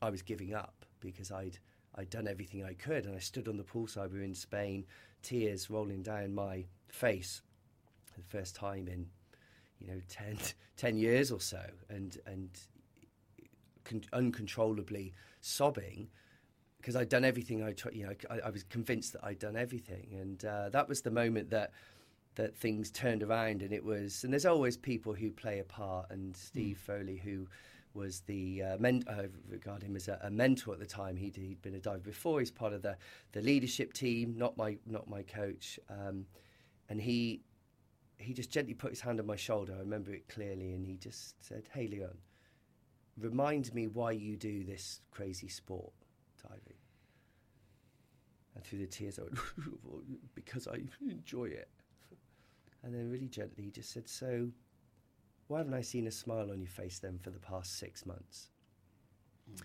I 0.01 0.11
was 0.11 0.23
giving 0.23 0.55
up 0.55 0.85
because 1.01 1.33
I'd 1.33 1.59
I'd 1.97 2.09
done 2.09 2.29
everything 2.29 2.65
I 2.65 2.75
could, 2.75 3.05
and 3.07 3.17
I 3.17 3.19
stood 3.19 3.49
on 3.49 3.57
the 3.57 3.65
poolside. 3.65 4.13
We 4.13 4.19
were 4.19 4.25
in 4.25 4.33
Spain, 4.33 4.87
tears 5.23 5.69
rolling 5.69 6.05
down 6.05 6.33
my 6.33 6.65
face 6.87 7.43
for 8.05 8.21
the 8.21 8.29
first 8.29 8.55
time 8.55 8.87
in 8.87 9.07
you 9.81 9.89
know 9.89 10.01
10, 10.09 10.39
10 10.77 10.97
years 10.97 11.33
or 11.33 11.41
so, 11.41 11.65
and 11.89 12.17
and 12.27 12.51
con- 13.83 14.05
uncontrollably 14.13 15.15
sobbing 15.41 16.11
because 16.79 16.97
I'd 16.97 17.09
done 17.09 17.25
everything 17.25 17.63
I 17.63 17.73
tried. 17.73 17.95
You 17.95 18.07
know, 18.07 18.13
I, 18.31 18.41
I, 18.47 18.51
was 18.51 18.63
convinced 18.65 19.13
that 19.15 19.25
I'd 19.25 19.39
done 19.39 19.57
everything, 19.57 20.09
and 20.13 20.45
uh, 20.45 20.69
that 20.71 20.89
was 20.89 21.03
the 21.03 21.11
moment 21.11 21.51
that 21.51 21.73
that 22.37 22.57
things 22.57 22.91
turned 22.91 23.23
around. 23.23 23.63
And 23.63 23.73
it 23.73 23.85
was, 23.85 24.25
and 24.25 24.33
there's 24.33 24.47
always 24.47 24.77
people 24.77 25.13
who 25.13 25.31
play 25.31 25.59
a 25.59 25.65
part. 25.65 26.11
And 26.11 26.37
Steve 26.37 26.77
mm. 26.77 26.87
Foley, 26.87 27.17
who 27.17 27.47
was 27.95 28.21
the 28.21 28.63
uh, 28.63 28.79
men- 28.79 29.05
I 29.09 29.27
regard 29.49 29.83
him 29.83 29.97
as 29.97 30.09
a, 30.09 30.19
a, 30.23 30.31
mentor 30.31 30.73
at 30.73 30.79
the 30.79 30.87
time. 30.87 31.17
He'd, 31.17 31.37
he'd 31.37 31.61
been 31.63 31.75
a 31.75 31.81
diver 31.81 31.99
before. 31.99 32.39
He's 32.39 32.51
part 32.51 32.73
of 32.73 32.83
the 32.83 32.97
the 33.33 33.43
leadership 33.43 33.93
team, 33.93 34.35
not 34.37 34.57
my 34.57 34.79
not 34.87 35.09
my 35.09 35.23
coach. 35.23 35.79
Um, 35.91 36.27
and 36.89 37.01
he 37.01 37.43
he 38.19 38.33
just 38.33 38.51
gently 38.51 38.75
put 38.75 38.91
his 38.91 39.01
hand 39.01 39.21
on 39.21 39.27
my 39.27 39.37
shoulder. 39.37 39.75
I 39.77 39.81
remember 39.81 40.13
it 40.13 40.29
clearly, 40.29 40.73
and 40.73 40.87
he 40.87 40.97
just 40.97 41.45
said, 41.45 41.69
"Hey, 41.73 41.87
Leon." 41.89 42.17
Remind 43.21 43.75
me 43.75 43.89
why 43.89 44.13
you 44.13 44.37
do 44.37 44.63
this 44.63 45.01
crazy 45.11 45.49
sport 45.49 45.93
diving. 46.43 46.79
And 48.55 48.65
through 48.65 48.81
the 48.81 48.87
tears, 48.87 49.19
I 49.19 49.23
went, 49.23 49.39
because 50.35 50.67
I 50.67 50.81
enjoy 51.01 51.47
it. 51.47 51.69
And 52.83 52.95
then 52.95 53.11
really 53.11 53.29
gently 53.29 53.65
he 53.65 53.71
just 53.71 53.93
said, 53.93 54.09
So 54.09 54.51
why 55.49 55.59
haven't 55.59 55.75
I 55.75 55.81
seen 55.81 56.07
a 56.07 56.13
smile 56.13 56.51
on 56.51 56.61
your 56.61 56.71
face 56.71 56.99
then 56.99 57.19
for 57.19 57.31
the 57.31 57.41
past 57.41 57.79
six 57.79 58.07
months? 58.07 58.49
Mm. 59.51 59.63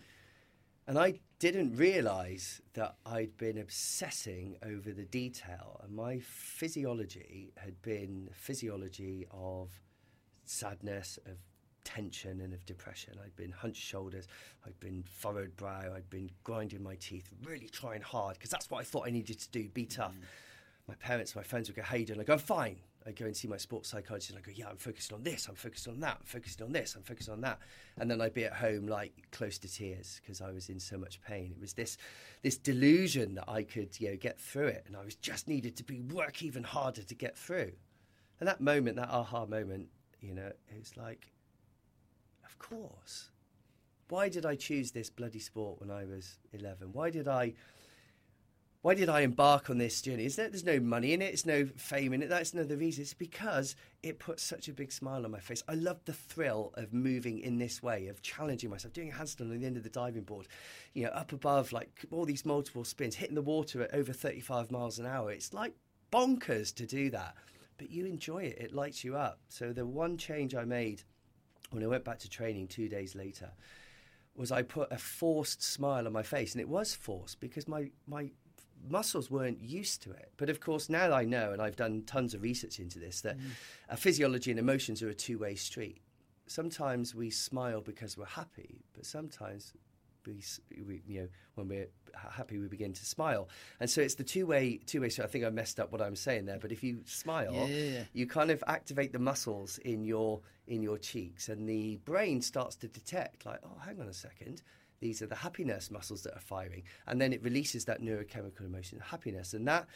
And 0.88 1.00
I 1.00 1.20
didn't 1.40 1.78
realize 1.78 2.62
that 2.74 2.96
I'd 3.06 3.38
been 3.38 3.58
obsessing 3.58 4.58
over 4.66 4.92
the 4.92 5.06
detail, 5.06 5.80
and 5.84 5.96
my 5.96 6.20
physiology 6.20 7.54
had 7.58 7.82
been 7.82 8.30
physiology 8.34 9.26
of 9.32 9.70
sadness, 10.46 11.18
of 11.26 11.38
tension, 11.84 12.42
and 12.42 12.54
of 12.54 12.66
depression. 12.66 13.14
I'd 13.24 13.36
been 13.36 13.52
hunched 13.52 13.82
shoulders, 13.82 14.28
I'd 14.66 14.80
been 14.80 15.04
furrowed 15.04 15.56
brow, 15.56 15.94
I'd 15.96 16.10
been 16.10 16.30
grinding 16.44 16.84
my 16.84 16.96
teeth, 16.96 17.30
really 17.44 17.70
trying 17.70 18.02
hard 18.02 18.36
because 18.36 18.50
that's 18.50 18.70
what 18.70 18.80
I 18.82 18.84
thought 18.84 19.08
I 19.08 19.12
needed 19.12 19.40
to 19.40 19.50
do 19.50 19.70
be 19.70 19.86
tough. 19.86 20.14
Mm. 20.14 20.24
My 20.88 20.96
parents, 20.96 21.36
my 21.36 21.44
friends 21.44 21.70
would 21.70 21.78
go, 21.78 21.96
you 21.96 22.06
doing? 22.06 22.20
I 22.20 22.24
go, 22.24 22.34
I'm 22.34 22.40
fine. 22.40 22.78
I 23.06 23.12
go 23.12 23.26
and 23.26 23.36
see 23.36 23.48
my 23.48 23.58
sports 23.58 23.90
psychologist 23.90 24.30
and 24.30 24.40
I 24.40 24.42
go, 24.42 24.52
yeah, 24.56 24.70
I'm 24.70 24.78
focused 24.78 25.12
on 25.12 25.24
this, 25.24 25.48
I'm 25.48 25.56
focused 25.56 25.88
on 25.88 26.00
that, 26.00 26.18
I'm 26.22 26.26
focused 26.26 26.62
on 26.62 26.72
this, 26.72 26.96
I'm 26.96 27.04
focused 27.04 27.30
on 27.30 27.42
that. 27.42 27.60
And 28.00 28.10
then 28.10 28.22
I'd 28.22 28.34
be 28.34 28.46
at 28.46 28.54
home 28.54 28.88
like 28.88 29.14
close 29.32 29.58
to 29.60 29.72
tears 29.72 30.22
because 30.22 30.42
I 30.42 30.52
was 30.52 30.70
in 30.70 30.80
so 30.80 30.98
much 30.98 31.22
pain. 31.22 31.54
It 31.56 31.60
was 31.60 31.74
this 31.74 31.98
this 32.44 32.58
delusion 32.58 33.36
that 33.36 33.50
I 33.50 33.64
could, 33.64 34.00
you 34.00 34.12
know, 34.12 34.16
get 34.16 34.40
through 34.40 34.68
it. 34.68 34.84
And 34.88 34.96
I 34.96 35.04
was 35.04 35.16
just 35.16 35.48
needed 35.48 35.76
to 35.78 35.84
be 35.84 36.00
work 36.00 36.42
even 36.44 36.64
harder 36.64 37.04
to 37.04 37.16
get 37.16 37.38
through. 37.38 37.74
And 38.40 38.48
that 38.48 38.62
moment, 38.62 38.96
that 38.96 39.10
aha 39.10 39.46
moment, 39.46 39.90
you 40.22 40.34
know, 40.34 40.48
it 40.48 40.80
was 40.80 40.96
like, 40.96 41.33
of 42.54 42.60
course. 42.60 43.30
Why 44.10 44.30
did 44.30 44.46
I 44.46 44.56
choose 44.56 44.92
this 44.92 45.10
bloody 45.10 45.40
sport 45.40 45.80
when 45.80 45.90
I 45.90 46.06
was 46.06 46.38
11? 46.52 46.94
Why 46.94 47.10
did 47.10 47.28
I 47.28 47.54
why 48.84 48.96
did 48.96 49.08
I 49.08 49.22
embark 49.22 49.70
on 49.70 49.78
this 49.78 50.02
journey? 50.02 50.26
Is 50.26 50.36
that 50.36 50.52
there's 50.52 50.66
no 50.66 50.78
money 50.78 51.14
in 51.14 51.22
it, 51.22 51.34
it's 51.34 51.46
no 51.46 51.66
fame 51.78 52.12
in 52.12 52.22
it. 52.22 52.28
That's 52.28 52.52
another 52.52 52.76
reason. 52.76 53.04
It's 53.04 53.14
because 53.14 53.78
it 54.04 54.20
put 54.20 54.42
such 54.42 54.68
a 54.68 54.74
big 54.74 54.92
smile 54.92 55.24
on 55.24 55.32
my 55.32 55.40
face. 55.40 55.64
I 55.70 55.76
love 55.76 56.02
the 56.04 56.12
thrill 56.12 56.74
of 56.76 56.92
moving 56.92 57.40
in 57.40 57.60
this 57.60 57.82
way, 57.82 58.08
of 58.08 58.22
challenging 58.22 58.70
myself, 58.70 58.94
doing 58.94 59.10
a 59.10 59.14
handstand 59.14 59.52
on 59.52 59.58
the 59.58 59.66
end 59.66 59.78
of 59.78 59.84
the 59.84 59.90
diving 59.90 60.24
board, 60.24 60.50
you 60.94 61.06
know, 61.06 61.12
up 61.12 61.32
above, 61.32 61.72
like 61.72 62.06
all 62.12 62.26
these 62.26 62.46
multiple 62.46 62.84
spins, 62.84 63.16
hitting 63.16 63.36
the 63.36 63.42
water 63.42 63.82
at 63.82 63.94
over 63.94 64.12
35 64.12 64.70
miles 64.70 65.00
an 65.00 65.06
hour. 65.06 65.32
It's 65.32 65.54
like 65.54 65.74
bonkers 66.12 66.76
to 66.76 66.86
do 66.86 67.10
that, 67.12 67.36
but 67.78 67.90
you 67.90 68.06
enjoy 68.06 68.44
it. 68.44 68.58
It 68.60 68.76
lights 68.76 69.06
you 69.06 69.16
up. 69.16 69.40
So 69.48 69.72
the 69.72 69.86
one 69.86 70.18
change 70.18 70.56
I 70.56 70.66
made 70.66 71.04
when 71.74 71.84
I 71.84 71.88
went 71.88 72.04
back 72.04 72.20
to 72.20 72.30
training 72.30 72.68
two 72.68 72.88
days 72.88 73.16
later 73.16 73.52
was 74.36 74.52
I 74.52 74.62
put 74.64 74.92
a 74.92 74.98
forced 74.98 75.62
smile 75.62 76.08
on 76.08 76.14
my 76.14 76.24
face, 76.24 76.54
and 76.54 76.62
it 76.62 76.70
was 76.70 76.94
forced 76.94 77.40
because 77.40 77.68
my 77.68 77.90
my 78.08 78.32
muscles 78.90 79.32
weren't 79.32 79.62
used 79.62 80.02
to 80.04 80.12
it. 80.12 80.32
But 80.38 80.50
of 80.50 80.60
course, 80.60 80.90
now 80.90 81.12
I 81.14 81.24
know, 81.24 81.52
and 81.52 81.62
I've 81.62 81.76
done 81.76 82.04
tons 82.06 82.34
of 82.34 82.42
research 82.42 82.80
into 82.80 83.00
this, 83.00 83.22
that 83.22 83.38
mm. 83.38 83.98
physiology 83.98 84.52
and 84.52 84.60
emotions 84.60 85.02
are 85.02 85.10
a 85.10 85.14
two 85.14 85.38
way 85.38 85.56
street. 85.56 86.02
Sometimes 86.48 87.16
we 87.16 87.30
smile 87.30 87.82
because 87.82 88.18
we're 88.18 88.26
happy, 88.26 88.84
but 88.94 89.06
sometimes 89.06 89.74
we, 90.26 90.42
we, 90.86 91.02
you 91.08 91.22
know, 91.22 91.28
when 91.56 91.68
we're 91.68 91.88
happy, 92.16 92.58
we 92.58 92.68
begin 92.68 92.94
to 92.94 93.06
smile, 93.06 93.50
and 93.80 93.90
so 93.90 94.02
it's 94.02 94.16
the 94.16 94.24
two 94.24 94.46
way 94.46 94.80
two 94.86 95.02
way. 95.02 95.10
So 95.10 95.24
I 95.24 95.28
think 95.28 95.46
I 95.46 95.50
messed 95.50 95.80
up 95.80 95.92
what 95.92 96.02
I'm 96.02 96.16
saying 96.16 96.46
there, 96.46 96.60
but 96.60 96.72
if 96.72 96.84
you 96.84 97.02
smile, 97.06 97.68
yeah. 97.68 98.04
you 98.14 98.28
kind 98.28 98.52
of 98.52 98.64
activate 98.68 99.14
the 99.14 99.20
muscles 99.20 99.78
in 99.80 100.04
your 100.04 100.42
in 100.68 100.82
your 100.82 100.98
cheeks, 100.98 101.50
and 101.50 101.68
the 101.68 101.98
brain 102.06 102.42
starts 102.42 102.76
to 102.78 102.88
detect, 102.88 103.46
like, 103.46 103.60
oh, 103.64 103.80
hang 103.86 104.00
on 104.00 104.08
a 104.08 104.14
second, 104.14 104.62
these 105.04 105.22
are 105.22 105.28
the 105.28 105.36
happiness 105.36 105.92
muscles 105.92 106.24
that 106.24 106.34
are 106.34 106.40
firing. 106.40 106.84
And 107.08 107.20
then 107.20 107.34
it 107.34 107.44
releases 107.44 107.84
that 107.86 108.02
neurochemical 108.02 108.62
emotion, 108.62 109.02
happiness. 109.04 109.54
And 109.54 109.68
that 109.68 109.88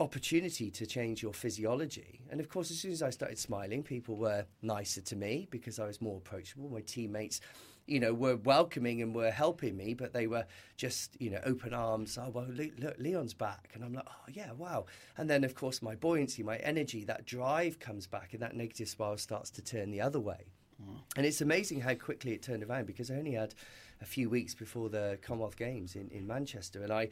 opportunity 0.00 0.70
to 0.70 0.86
change 0.86 1.22
your 1.22 1.32
physiology. 1.32 2.20
And 2.30 2.40
of 2.40 2.48
course, 2.48 2.70
as 2.70 2.78
soon 2.78 2.92
as 2.92 3.02
I 3.02 3.10
started 3.10 3.38
smiling, 3.38 3.82
people 3.82 4.16
were 4.16 4.44
nicer 4.60 5.00
to 5.00 5.16
me 5.16 5.48
because 5.50 5.78
I 5.78 5.86
was 5.86 6.02
more 6.02 6.18
approachable. 6.18 6.68
My 6.68 6.82
teammates, 6.82 7.40
you 7.86 8.00
know, 8.00 8.14
were 8.14 8.36
welcoming 8.36 9.02
and 9.02 9.14
were 9.14 9.30
helping 9.30 9.76
me, 9.76 9.94
but 9.94 10.12
they 10.12 10.26
were 10.26 10.46
just, 10.76 11.20
you 11.20 11.30
know, 11.30 11.40
open 11.44 11.74
arms. 11.74 12.18
Oh, 12.20 12.30
well, 12.30 12.46
look, 12.48 12.96
Leon's 12.98 13.34
back. 13.34 13.70
And 13.74 13.84
I'm 13.84 13.92
like, 13.92 14.06
oh, 14.06 14.30
yeah, 14.32 14.52
wow. 14.52 14.86
And 15.16 15.28
then, 15.28 15.44
of 15.44 15.54
course, 15.54 15.82
my 15.82 15.94
buoyancy, 15.94 16.42
my 16.42 16.56
energy, 16.56 17.04
that 17.04 17.26
drive 17.26 17.78
comes 17.78 18.06
back, 18.06 18.32
and 18.32 18.42
that 18.42 18.56
negative 18.56 18.88
spiral 18.88 19.18
starts 19.18 19.50
to 19.50 19.62
turn 19.62 19.90
the 19.90 20.00
other 20.00 20.20
way. 20.20 20.46
Mm. 20.82 20.98
And 21.16 21.26
it's 21.26 21.40
amazing 21.40 21.80
how 21.80 21.94
quickly 21.94 22.32
it 22.32 22.42
turned 22.42 22.62
around 22.62 22.86
because 22.86 23.10
I 23.10 23.16
only 23.16 23.32
had 23.32 23.54
a 24.00 24.06
few 24.06 24.28
weeks 24.28 24.54
before 24.54 24.88
the 24.88 25.18
Commonwealth 25.22 25.56
Games 25.56 25.94
in, 25.94 26.08
in 26.08 26.26
Manchester, 26.26 26.82
and 26.82 26.92
I 26.92 27.10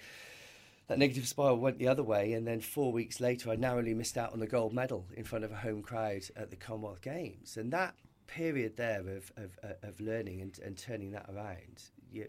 that 0.89 0.99
negative 0.99 1.29
spiral 1.29 1.59
went 1.59 1.79
the 1.79 1.87
other 1.87 2.03
way, 2.03 2.33
and 2.33 2.47
then 2.47 2.61
four 2.61 2.93
weeks 2.93 3.21
later, 3.21 3.51
I 3.51 3.57
narrowly 3.57 3.95
missed 3.95 4.19
out 4.19 4.33
on 4.33 4.41
the 4.41 4.49
gold 4.49 4.75
medal 4.75 5.07
in 5.17 5.25
front 5.25 5.45
of 5.45 5.53
a 5.53 5.57
home 5.57 5.81
crowd 5.81 6.23
at 6.37 6.51
the 6.51 6.57
Commonwealth 6.57 7.01
Games, 7.01 7.57
and 7.57 7.73
that 7.73 7.95
period 8.35 8.77
there 8.77 9.01
of 9.01 9.33
of, 9.37 9.51
of 9.83 10.01
learning 10.01 10.41
and, 10.41 10.59
and 10.65 10.77
turning 10.77 11.11
that 11.13 11.27
around, 11.29 11.77
you, 12.11 12.27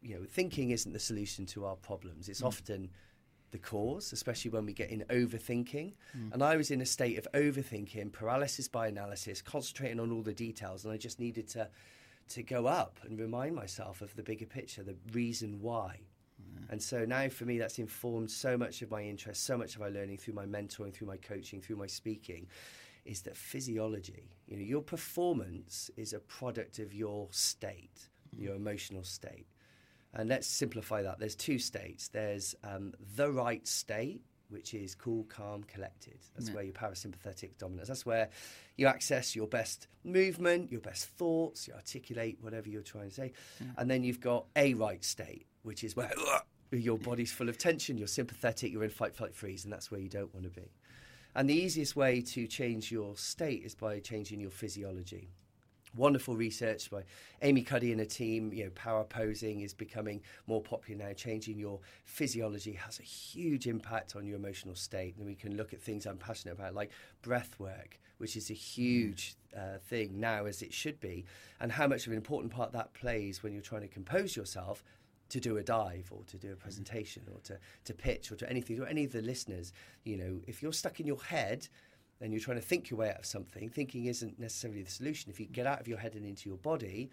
you 0.00 0.14
know, 0.14 0.24
thinking 0.28 0.70
isn't 0.70 0.92
the 0.92 1.04
solution 1.10 1.46
to 1.46 1.64
our 1.64 1.76
problems. 1.76 2.28
It's 2.28 2.42
mm. 2.42 2.46
often 2.46 2.90
the 3.50 3.58
cause, 3.58 4.12
especially 4.12 4.50
when 4.50 4.64
we 4.64 4.72
get 4.72 4.90
in 4.90 5.04
overthinking. 5.10 5.92
Mm. 6.16 6.32
And 6.32 6.42
I 6.42 6.56
was 6.56 6.70
in 6.70 6.80
a 6.80 6.86
state 6.86 7.18
of 7.18 7.26
overthinking, 7.34 8.12
paralysis 8.12 8.68
by 8.68 8.86
analysis, 8.88 9.42
concentrating 9.42 10.00
on 10.00 10.10
all 10.10 10.22
the 10.22 10.32
details, 10.32 10.84
and 10.84 10.92
I 10.94 10.96
just 10.96 11.18
needed 11.20 11.48
to 11.48 11.68
to 12.28 12.42
go 12.42 12.66
up 12.66 12.98
and 13.04 13.18
remind 13.18 13.54
myself 13.54 14.00
of 14.00 14.14
the 14.16 14.22
bigger 14.22 14.46
picture, 14.46 14.82
the 14.82 14.96
reason 15.12 15.60
why. 15.60 16.00
And 16.70 16.82
so 16.82 17.04
now 17.04 17.28
for 17.28 17.44
me, 17.44 17.58
that's 17.58 17.78
informed 17.78 18.30
so 18.30 18.56
much 18.56 18.82
of 18.82 18.90
my 18.90 19.02
interest, 19.02 19.44
so 19.44 19.58
much 19.58 19.74
of 19.74 19.80
my 19.80 19.88
learning 19.88 20.18
through 20.18 20.34
my 20.34 20.46
mentoring, 20.46 20.92
through 20.94 21.08
my 21.08 21.18
coaching, 21.18 21.60
through 21.60 21.76
my 21.76 21.86
speaking, 21.86 22.46
is 23.04 23.22
that 23.22 23.36
physiology, 23.36 24.30
you 24.46 24.56
know, 24.56 24.62
your 24.62 24.82
performance 24.82 25.90
is 25.96 26.12
a 26.12 26.20
product 26.20 26.78
of 26.78 26.94
your 26.94 27.28
state, 27.30 28.08
mm. 28.34 28.42
your 28.42 28.54
emotional 28.54 29.04
state. 29.04 29.46
And 30.14 30.28
let's 30.28 30.46
simplify 30.46 31.02
that. 31.02 31.18
There's 31.18 31.34
two 31.34 31.58
states. 31.58 32.08
There's 32.08 32.54
um, 32.62 32.92
the 33.16 33.30
right 33.30 33.66
state, 33.66 34.22
which 34.50 34.74
is 34.74 34.94
cool, 34.94 35.24
calm, 35.24 35.64
collected. 35.64 36.18
That's 36.34 36.48
yeah. 36.48 36.54
where 36.54 36.64
your 36.64 36.74
parasympathetic 36.74 37.56
dominance. 37.58 37.88
That's 37.88 38.04
where 38.04 38.28
you 38.76 38.86
access 38.86 39.34
your 39.34 39.46
best 39.46 39.88
movement, 40.04 40.70
your 40.70 40.82
best 40.82 41.06
thoughts, 41.06 41.66
you 41.66 41.74
articulate 41.74 42.38
whatever 42.42 42.68
you're 42.68 42.82
trying 42.82 43.08
to 43.08 43.14
say. 43.14 43.32
Yeah. 43.60 43.68
And 43.78 43.90
then 43.90 44.04
you've 44.04 44.20
got 44.20 44.46
a 44.54 44.74
right 44.74 45.02
state, 45.02 45.46
which 45.62 45.82
is 45.82 45.96
where 45.96 46.12
uh, 46.28 46.40
your 46.72 46.98
body's 46.98 47.32
full 47.32 47.48
of 47.48 47.56
tension, 47.56 47.96
you're 47.96 48.06
sympathetic, 48.06 48.70
you're 48.70 48.84
in 48.84 48.90
fight, 48.90 49.16
flight, 49.16 49.34
freeze, 49.34 49.64
and 49.64 49.72
that's 49.72 49.90
where 49.90 50.00
you 50.00 50.10
don't 50.10 50.32
want 50.34 50.44
to 50.44 50.50
be. 50.50 50.70
And 51.34 51.48
the 51.48 51.54
easiest 51.54 51.96
way 51.96 52.20
to 52.20 52.46
change 52.46 52.92
your 52.92 53.16
state 53.16 53.62
is 53.64 53.74
by 53.74 54.00
changing 54.00 54.40
your 54.40 54.50
physiology 54.50 55.30
wonderful 55.96 56.36
research 56.36 56.90
by 56.90 57.02
Amy 57.42 57.62
Cuddy 57.62 57.90
and 57.90 58.00
her 58.00 58.06
team. 58.06 58.52
You 58.52 58.64
know, 58.64 58.70
power 58.70 59.04
posing 59.04 59.60
is 59.60 59.74
becoming 59.74 60.22
more 60.46 60.62
popular 60.62 61.04
now. 61.04 61.12
Changing 61.12 61.58
your 61.58 61.80
physiology 62.04 62.72
has 62.72 62.98
a 62.98 63.02
huge 63.02 63.66
impact 63.66 64.16
on 64.16 64.26
your 64.26 64.36
emotional 64.36 64.74
state, 64.74 65.16
and 65.16 65.26
we 65.26 65.34
can 65.34 65.56
look 65.56 65.72
at 65.72 65.80
things 65.80 66.06
I'm 66.06 66.18
passionate 66.18 66.54
about, 66.54 66.74
like 66.74 66.90
breath 67.22 67.58
work, 67.58 68.00
which 68.18 68.36
is 68.36 68.50
a 68.50 68.54
huge 68.54 69.36
uh, 69.56 69.78
thing 69.88 70.18
now, 70.18 70.46
as 70.46 70.62
it 70.62 70.72
should 70.72 71.00
be, 71.00 71.24
and 71.60 71.72
how 71.72 71.86
much 71.86 72.06
of 72.06 72.12
an 72.12 72.18
important 72.18 72.52
part 72.52 72.72
that 72.72 72.94
plays 72.94 73.42
when 73.42 73.52
you're 73.52 73.62
trying 73.62 73.82
to 73.82 73.88
compose 73.88 74.36
yourself. 74.36 74.82
To 75.32 75.40
do 75.40 75.56
a 75.56 75.62
dive 75.62 76.08
or 76.10 76.22
to 76.24 76.36
do 76.36 76.52
a 76.52 76.56
presentation 76.56 77.22
or 77.32 77.40
to, 77.48 77.58
to 77.84 77.94
pitch 77.94 78.30
or 78.30 78.36
to 78.36 78.48
anything, 78.48 78.80
or 78.80 78.86
any 78.86 79.04
of 79.04 79.12
the 79.12 79.22
listeners, 79.22 79.72
you 80.04 80.16
know, 80.16 80.40
if 80.46 80.62
you're 80.62 80.74
stuck 80.74 81.00
in 81.00 81.06
your 81.06 81.22
head, 81.22 81.68
and 82.22 82.32
you're 82.32 82.40
trying 82.40 82.56
to 82.56 82.62
think 82.62 82.88
your 82.88 83.00
way 83.00 83.10
out 83.10 83.18
of 83.18 83.26
something, 83.26 83.68
thinking 83.68 84.04
isn't 84.06 84.38
necessarily 84.38 84.82
the 84.82 84.90
solution. 84.90 85.30
If 85.30 85.40
you 85.40 85.46
get 85.46 85.66
out 85.66 85.80
of 85.80 85.88
your 85.88 85.98
head 85.98 86.14
and 86.14 86.24
into 86.24 86.48
your 86.48 86.58
body, 86.58 87.10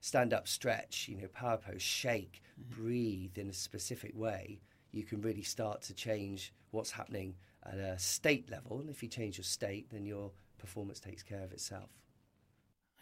stand 0.00 0.34
up, 0.34 0.48
stretch, 0.48 1.08
you 1.08 1.16
know, 1.16 1.28
power 1.28 1.56
pose, 1.56 1.80
shake, 1.80 2.42
mm-hmm. 2.60 2.82
breathe 2.82 3.38
in 3.38 3.48
a 3.48 3.52
specific 3.52 4.12
way, 4.16 4.60
you 4.90 5.04
can 5.04 5.20
really 5.20 5.42
start 5.42 5.82
to 5.82 5.94
change 5.94 6.52
what's 6.72 6.90
happening 6.90 7.34
at 7.64 7.78
a 7.78 7.98
state 7.98 8.50
level. 8.50 8.80
And 8.80 8.90
if 8.90 9.02
you 9.02 9.08
change 9.08 9.38
your 9.38 9.44
state, 9.44 9.90
then 9.90 10.04
your 10.04 10.32
performance 10.58 10.98
takes 10.98 11.22
care 11.22 11.44
of 11.44 11.52
itself. 11.52 11.90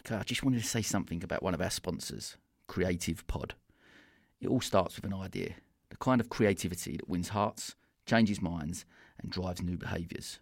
Okay, 0.04 0.16
I 0.16 0.22
just 0.24 0.44
wanted 0.44 0.60
to 0.60 0.68
say 0.68 0.82
something 0.82 1.24
about 1.24 1.42
one 1.42 1.54
of 1.54 1.62
our 1.62 1.70
sponsors, 1.70 2.36
Creative 2.66 3.26
Pod. 3.26 3.54
It 4.46 4.50
all 4.50 4.60
starts 4.60 4.94
with 4.94 5.04
an 5.04 5.12
idea, 5.12 5.54
the 5.90 5.96
kind 5.96 6.20
of 6.20 6.28
creativity 6.28 6.96
that 6.96 7.08
wins 7.08 7.30
hearts, 7.30 7.74
changes 8.06 8.40
minds, 8.40 8.84
and 9.20 9.28
drives 9.28 9.60
new 9.60 9.76
behaviours. 9.76 10.38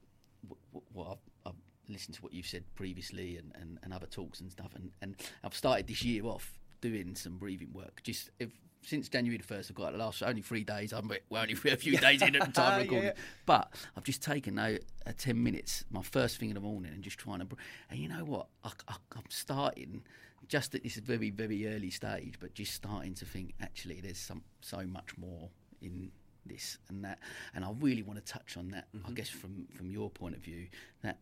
what, 0.47 0.83
what 0.93 1.07
I've, 1.11 1.51
I've, 1.51 1.55
listened 1.87 2.15
to 2.15 2.21
what 2.23 2.33
you've 2.33 2.47
said 2.47 2.63
previously 2.73 3.37
and, 3.37 3.51
and, 3.61 3.77
and 3.83 3.93
other 3.93 4.07
talks 4.07 4.39
and 4.39 4.51
stuff. 4.51 4.71
And, 4.73 4.89
and 5.03 5.15
I've 5.43 5.53
started 5.53 5.85
this 5.85 6.03
year 6.03 6.25
off 6.25 6.59
doing 6.81 7.13
some 7.13 7.37
breathing 7.37 7.71
work. 7.73 8.01
Just 8.01 8.31
if, 8.39 8.49
since 8.85 9.09
January 9.09 9.37
the 9.37 9.43
first, 9.43 9.71
I've 9.71 9.75
got 9.75 9.91
the 9.91 9.97
last 9.97 10.21
only 10.21 10.41
three 10.41 10.63
days. 10.63 10.93
I'm 10.93 11.11
we're 11.29 11.39
only 11.39 11.53
a 11.71 11.75
few 11.75 11.97
days 11.97 12.21
in 12.21 12.35
at 12.35 12.45
the 12.45 12.51
time 12.51 12.73
of 12.73 12.81
recording, 12.83 13.07
yeah. 13.09 13.23
but 13.45 13.73
I've 13.97 14.03
just 14.03 14.21
taken 14.21 14.57
a, 14.59 14.79
ten 15.17 15.41
minutes, 15.41 15.85
my 15.89 16.01
first 16.01 16.37
thing 16.37 16.49
in 16.49 16.55
the 16.55 16.61
morning, 16.61 16.91
and 16.93 17.03
just 17.03 17.17
trying 17.17 17.39
to. 17.39 17.47
And 17.89 17.99
you 17.99 18.07
know 18.07 18.23
what? 18.23 18.47
I, 18.63 18.71
I, 18.87 18.95
I'm 19.15 19.23
starting 19.29 20.03
just 20.47 20.75
at 20.75 20.83
this 20.83 20.95
very 20.97 21.31
very 21.31 21.67
early 21.67 21.89
stage, 21.89 22.35
but 22.39 22.53
just 22.53 22.73
starting 22.73 23.13
to 23.15 23.25
think 23.25 23.53
actually 23.61 24.01
there's 24.01 24.19
some 24.19 24.43
so 24.61 24.83
much 24.85 25.17
more 25.17 25.49
in 25.81 26.11
this 26.45 26.77
and 26.89 27.03
that, 27.03 27.19
and 27.55 27.65
I 27.65 27.71
really 27.79 28.03
want 28.03 28.23
to 28.23 28.33
touch 28.33 28.55
on 28.57 28.69
that. 28.69 28.87
Mm-hmm. 28.95 29.07
I 29.07 29.11
guess 29.13 29.29
from 29.29 29.67
from 29.73 29.89
your 29.89 30.09
point 30.09 30.35
of 30.35 30.41
view, 30.41 30.67
that 31.01 31.17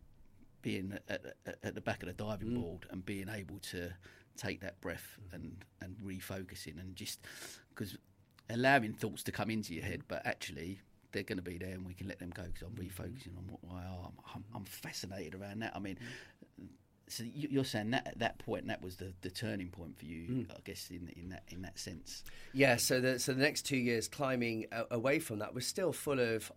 being 0.61 0.97
at, 1.09 1.35
at, 1.45 1.57
at 1.61 1.75
the 1.75 1.81
back 1.81 2.01
of 2.01 2.07
the 2.07 2.13
diving 2.13 2.49
mm. 2.49 2.61
board 2.61 2.87
and 2.89 3.05
being 3.05 3.27
able 3.29 3.59
to 3.59 3.93
take 4.37 4.61
that 4.61 4.79
breath 4.81 5.17
and 5.31 5.63
and 5.81 5.95
refocusing 6.03 6.79
and 6.79 6.95
just 6.95 7.19
because 7.69 7.97
allowing 8.49 8.93
thoughts 8.93 9.23
to 9.23 9.31
come 9.31 9.49
into 9.49 9.73
your 9.73 9.83
head, 9.83 10.01
but 10.07 10.25
actually 10.25 10.79
they're 11.11 11.23
going 11.23 11.37
to 11.37 11.43
be 11.43 11.57
there 11.57 11.69
and 11.69 11.85
we 11.85 11.93
can 11.93 12.07
let 12.07 12.19
them 12.19 12.31
go 12.31 12.43
because 12.43 12.63
I'm 12.63 12.75
refocusing 12.75 13.37
on 13.37 13.45
what 13.47 13.59
I 13.73 13.83
am. 13.85 14.11
I'm, 14.35 14.43
I'm, 14.55 14.65
fascinated 14.65 15.35
around 15.35 15.59
that. 15.61 15.71
I 15.75 15.79
mean, 15.79 15.97
so 17.07 17.23
you're 17.33 17.63
saying 17.63 17.91
that 17.91 18.07
at 18.07 18.19
that 18.19 18.39
point 18.39 18.67
that 18.67 18.81
was 18.81 18.95
the, 18.97 19.13
the 19.21 19.29
turning 19.29 19.69
point 19.69 19.97
for 19.97 20.05
you, 20.05 20.27
mm. 20.27 20.51
I 20.51 20.59
guess 20.63 20.89
in 20.89 21.11
in 21.15 21.29
that 21.29 21.43
in 21.49 21.61
that 21.61 21.77
sense. 21.77 22.23
Yeah. 22.53 22.77
So 22.77 22.99
the 22.99 23.19
so 23.19 23.33
the 23.33 23.41
next 23.41 23.63
two 23.63 23.77
years 23.77 24.07
climbing 24.07 24.65
away 24.89 25.19
from 25.19 25.39
that 25.39 25.53
was 25.53 25.67
still 25.67 25.93
full 25.93 26.19
of 26.19 26.51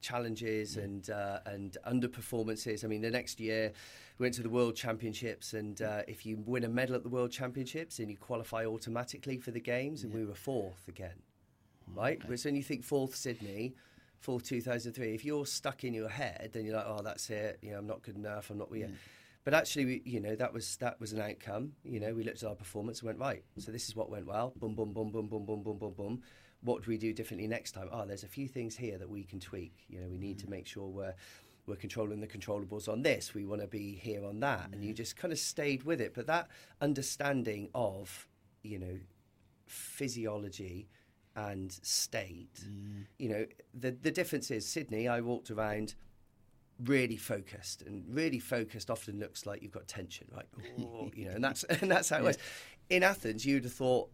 challenges 0.00 0.76
mm. 0.76 0.84
and 0.84 1.10
uh, 1.10 1.40
and 1.46 1.76
underperformances. 1.86 2.84
I 2.84 2.88
mean, 2.88 3.02
the 3.02 3.10
next 3.10 3.40
year 3.40 3.72
we 4.18 4.24
went 4.24 4.34
to 4.34 4.42
the 4.42 4.50
World 4.50 4.76
Championships, 4.76 5.54
and 5.54 5.80
uh, 5.82 6.02
if 6.08 6.26
you 6.26 6.42
win 6.44 6.64
a 6.64 6.68
medal 6.68 6.94
at 6.96 7.02
the 7.02 7.08
World 7.08 7.30
Championships, 7.30 7.98
then 7.98 8.08
you 8.08 8.16
qualify 8.16 8.64
automatically 8.64 9.38
for 9.38 9.50
the 9.50 9.60
games, 9.60 10.02
and 10.02 10.12
yeah. 10.12 10.20
we 10.20 10.26
were 10.26 10.34
fourth 10.34 10.86
again, 10.88 11.22
right? 11.94 12.20
Okay. 12.24 12.36
So 12.36 12.48
when 12.48 12.56
you 12.56 12.62
think 12.62 12.84
fourth 12.84 13.14
Sydney. 13.14 13.74
Fourth 14.20 14.42
2003. 14.48 15.14
If 15.14 15.24
you're 15.24 15.46
stuck 15.46 15.84
in 15.84 15.94
your 15.94 16.08
head, 16.08 16.50
then 16.52 16.66
you're 16.66 16.74
like, 16.74 16.86
"Oh, 16.88 17.02
that's 17.04 17.30
it. 17.30 17.60
You 17.62 17.70
know, 17.70 17.78
I'm 17.78 17.86
not 17.86 18.02
good 18.02 18.16
enough. 18.16 18.50
I'm 18.50 18.58
not." 18.58 18.68
Yeah. 18.74 18.88
But 19.44 19.54
actually, 19.54 19.84
we, 19.84 20.02
you 20.04 20.18
know, 20.18 20.34
that 20.34 20.52
was 20.52 20.76
that 20.78 20.98
was 20.98 21.12
an 21.12 21.20
outcome. 21.20 21.74
You 21.84 22.00
know, 22.00 22.12
we 22.12 22.24
looked 22.24 22.42
at 22.42 22.48
our 22.48 22.56
performance 22.56 22.98
and 22.98 23.06
went 23.06 23.20
right. 23.20 23.44
So 23.58 23.70
this 23.70 23.88
is 23.88 23.94
what 23.94 24.10
went 24.10 24.26
well. 24.26 24.54
Boom, 24.56 24.74
boom, 24.74 24.92
boom, 24.92 25.12
boom, 25.12 25.28
boom, 25.28 25.46
boom, 25.46 25.62
boom, 25.62 25.78
boom, 25.78 25.94
boom 25.96 26.22
what 26.62 26.84
do 26.84 26.90
we 26.90 26.98
do 26.98 27.12
differently 27.12 27.46
next 27.46 27.72
time? 27.72 27.88
Oh, 27.92 28.04
there's 28.04 28.24
a 28.24 28.28
few 28.28 28.48
things 28.48 28.76
here 28.76 28.98
that 28.98 29.08
we 29.08 29.22
can 29.22 29.38
tweak. 29.40 29.72
You 29.88 30.00
know, 30.00 30.08
we 30.08 30.18
need 30.18 30.38
mm. 30.38 30.44
to 30.44 30.50
make 30.50 30.66
sure 30.66 30.86
we're 30.86 31.14
we're 31.66 31.76
controlling 31.76 32.20
the 32.20 32.26
controllables 32.26 32.88
on 32.88 33.02
this. 33.02 33.34
We 33.34 33.44
want 33.44 33.60
to 33.60 33.66
be 33.66 33.94
here 33.94 34.24
on 34.24 34.40
that, 34.40 34.70
mm. 34.70 34.72
and 34.72 34.84
you 34.84 34.92
mm. 34.92 34.96
just 34.96 35.16
kind 35.16 35.32
of 35.32 35.38
stayed 35.38 35.84
with 35.84 36.00
it. 36.00 36.14
But 36.14 36.26
that 36.26 36.48
understanding 36.80 37.68
of 37.74 38.26
you 38.62 38.78
know 38.78 38.98
physiology 39.66 40.88
and 41.36 41.72
state, 41.82 42.64
mm. 42.64 43.04
you 43.18 43.28
know, 43.28 43.46
the 43.74 43.92
the 43.92 44.10
difference 44.10 44.50
is 44.50 44.66
Sydney. 44.66 45.06
I 45.06 45.20
walked 45.20 45.50
around 45.50 45.94
really 46.84 47.16
focused 47.16 47.82
and 47.82 48.04
really 48.08 48.38
focused 48.38 48.88
often 48.88 49.18
looks 49.18 49.46
like 49.46 49.62
you've 49.62 49.72
got 49.72 49.88
tension 49.88 50.28
right 50.32 50.46
Ooh, 50.78 51.10
you 51.14 51.24
know 51.24 51.32
and 51.32 51.42
that's 51.42 51.64
and 51.82 51.90
that's 51.90 52.08
how 52.08 52.18
it 52.18 52.22
was 52.22 52.38
in 52.88 53.02
athens 53.02 53.44
you'd 53.44 53.64
have 53.64 53.72
thought 53.72 54.08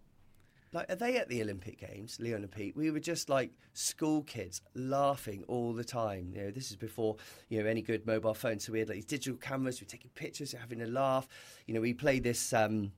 like, 0.75 0.91
are 0.91 0.97
they 0.97 1.17
at 1.17 1.29
the 1.29 1.41
Olympic 1.41 1.79
Games, 1.79 2.19
Leon 2.21 2.43
and 2.43 2.51
Pete? 2.51 2.77
We 2.77 2.91
were 2.91 3.01
just 3.01 3.29
like 3.29 3.53
school 3.75 4.23
kids 4.25 4.61
laughing 4.75 5.45
all 5.47 5.73
the 5.73 5.85
time. 5.85 6.33
You 6.35 6.43
know, 6.43 6.51
this 6.51 6.71
is 6.71 6.77
before 6.77 7.17
you 7.49 7.63
know 7.63 7.69
any 7.69 7.81
good 7.81 8.05
mobile 8.07 8.35
phones, 8.35 8.65
so 8.65 8.73
we 8.73 8.81
had 8.81 8.89
like 8.89 8.97
these 8.97 9.05
digital 9.05 9.39
cameras. 9.39 9.81
We 9.81 9.87
are 9.87 9.89
taking 9.89 10.11
pictures, 10.17 10.53
having 10.53 10.83
a 10.83 10.87
laugh. 10.87 11.29
You 11.67 11.75
know, 11.75 11.81
we 11.81 11.95
played 11.95 12.25
this 12.25 12.53
um, 12.53 12.91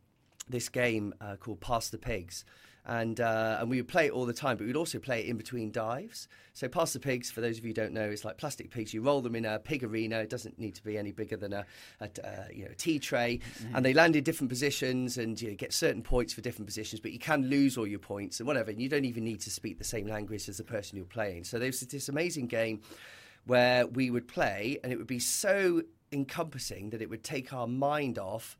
this 0.48 0.70
game 0.70 1.14
uh, 1.20 1.36
called 1.36 1.60
Pass 1.60 1.90
the 1.90 1.98
Pigs, 1.98 2.44
and 2.86 3.20
uh, 3.20 3.58
and 3.60 3.68
we 3.68 3.78
would 3.78 3.88
play 3.88 4.06
it 4.06 4.12
all 4.12 4.26
the 4.26 4.32
time, 4.32 4.56
but 4.56 4.66
we'd 4.66 4.76
also 4.76 4.98
play 4.98 5.20
it 5.20 5.26
in 5.26 5.36
between 5.36 5.72
dives. 5.72 6.28
So 6.52 6.68
pass 6.68 6.92
the 6.92 7.00
pigs, 7.00 7.30
for 7.30 7.40
those 7.40 7.58
of 7.58 7.64
you 7.64 7.70
who 7.70 7.74
don't 7.74 7.92
know, 7.92 8.08
it's 8.08 8.24
like 8.24 8.38
plastic 8.38 8.70
pigs. 8.70 8.94
You 8.94 9.02
roll 9.02 9.20
them 9.20 9.34
in 9.34 9.44
a 9.44 9.58
pig 9.58 9.82
arena. 9.82 10.20
It 10.20 10.30
doesn't 10.30 10.58
need 10.58 10.76
to 10.76 10.84
be 10.84 10.96
any 10.96 11.10
bigger 11.10 11.36
than 11.36 11.52
a, 11.52 11.66
a 12.00 12.04
uh, 12.04 12.44
you 12.52 12.64
know 12.64 12.70
a 12.70 12.74
tea 12.74 13.00
tray, 13.00 13.40
mm-hmm. 13.58 13.76
and 13.76 13.84
they 13.84 13.92
land 13.92 14.14
in 14.14 14.22
different 14.22 14.50
positions, 14.50 15.18
and 15.18 15.40
you 15.40 15.50
know, 15.50 15.56
get 15.56 15.72
certain 15.72 16.02
points 16.02 16.32
for 16.32 16.42
different 16.42 16.66
positions. 16.66 17.00
But 17.00 17.12
you 17.12 17.18
can 17.18 17.48
lose 17.48 17.76
all 17.76 17.86
your 17.86 17.98
points 17.98 18.38
and 18.38 18.46
whatever, 18.46 18.70
and 18.70 18.80
you 18.80 18.88
don't 18.88 19.04
even 19.04 19.24
need 19.24 19.40
to 19.40 19.50
speak 19.50 19.78
the 19.78 19.84
same 19.84 20.06
language 20.06 20.48
as 20.48 20.58
the 20.58 20.64
person 20.64 20.96
you're 20.96 21.06
playing. 21.06 21.44
So 21.44 21.58
there's 21.58 21.80
this 21.80 22.08
amazing 22.08 22.46
game 22.46 22.80
where 23.46 23.86
we 23.86 24.10
would 24.10 24.28
play, 24.28 24.78
and 24.84 24.92
it 24.92 24.96
would 24.96 25.06
be 25.08 25.18
so 25.18 25.82
encompassing 26.12 26.90
that 26.90 27.02
it 27.02 27.10
would 27.10 27.24
take 27.24 27.52
our 27.52 27.66
mind 27.66 28.16
off 28.16 28.56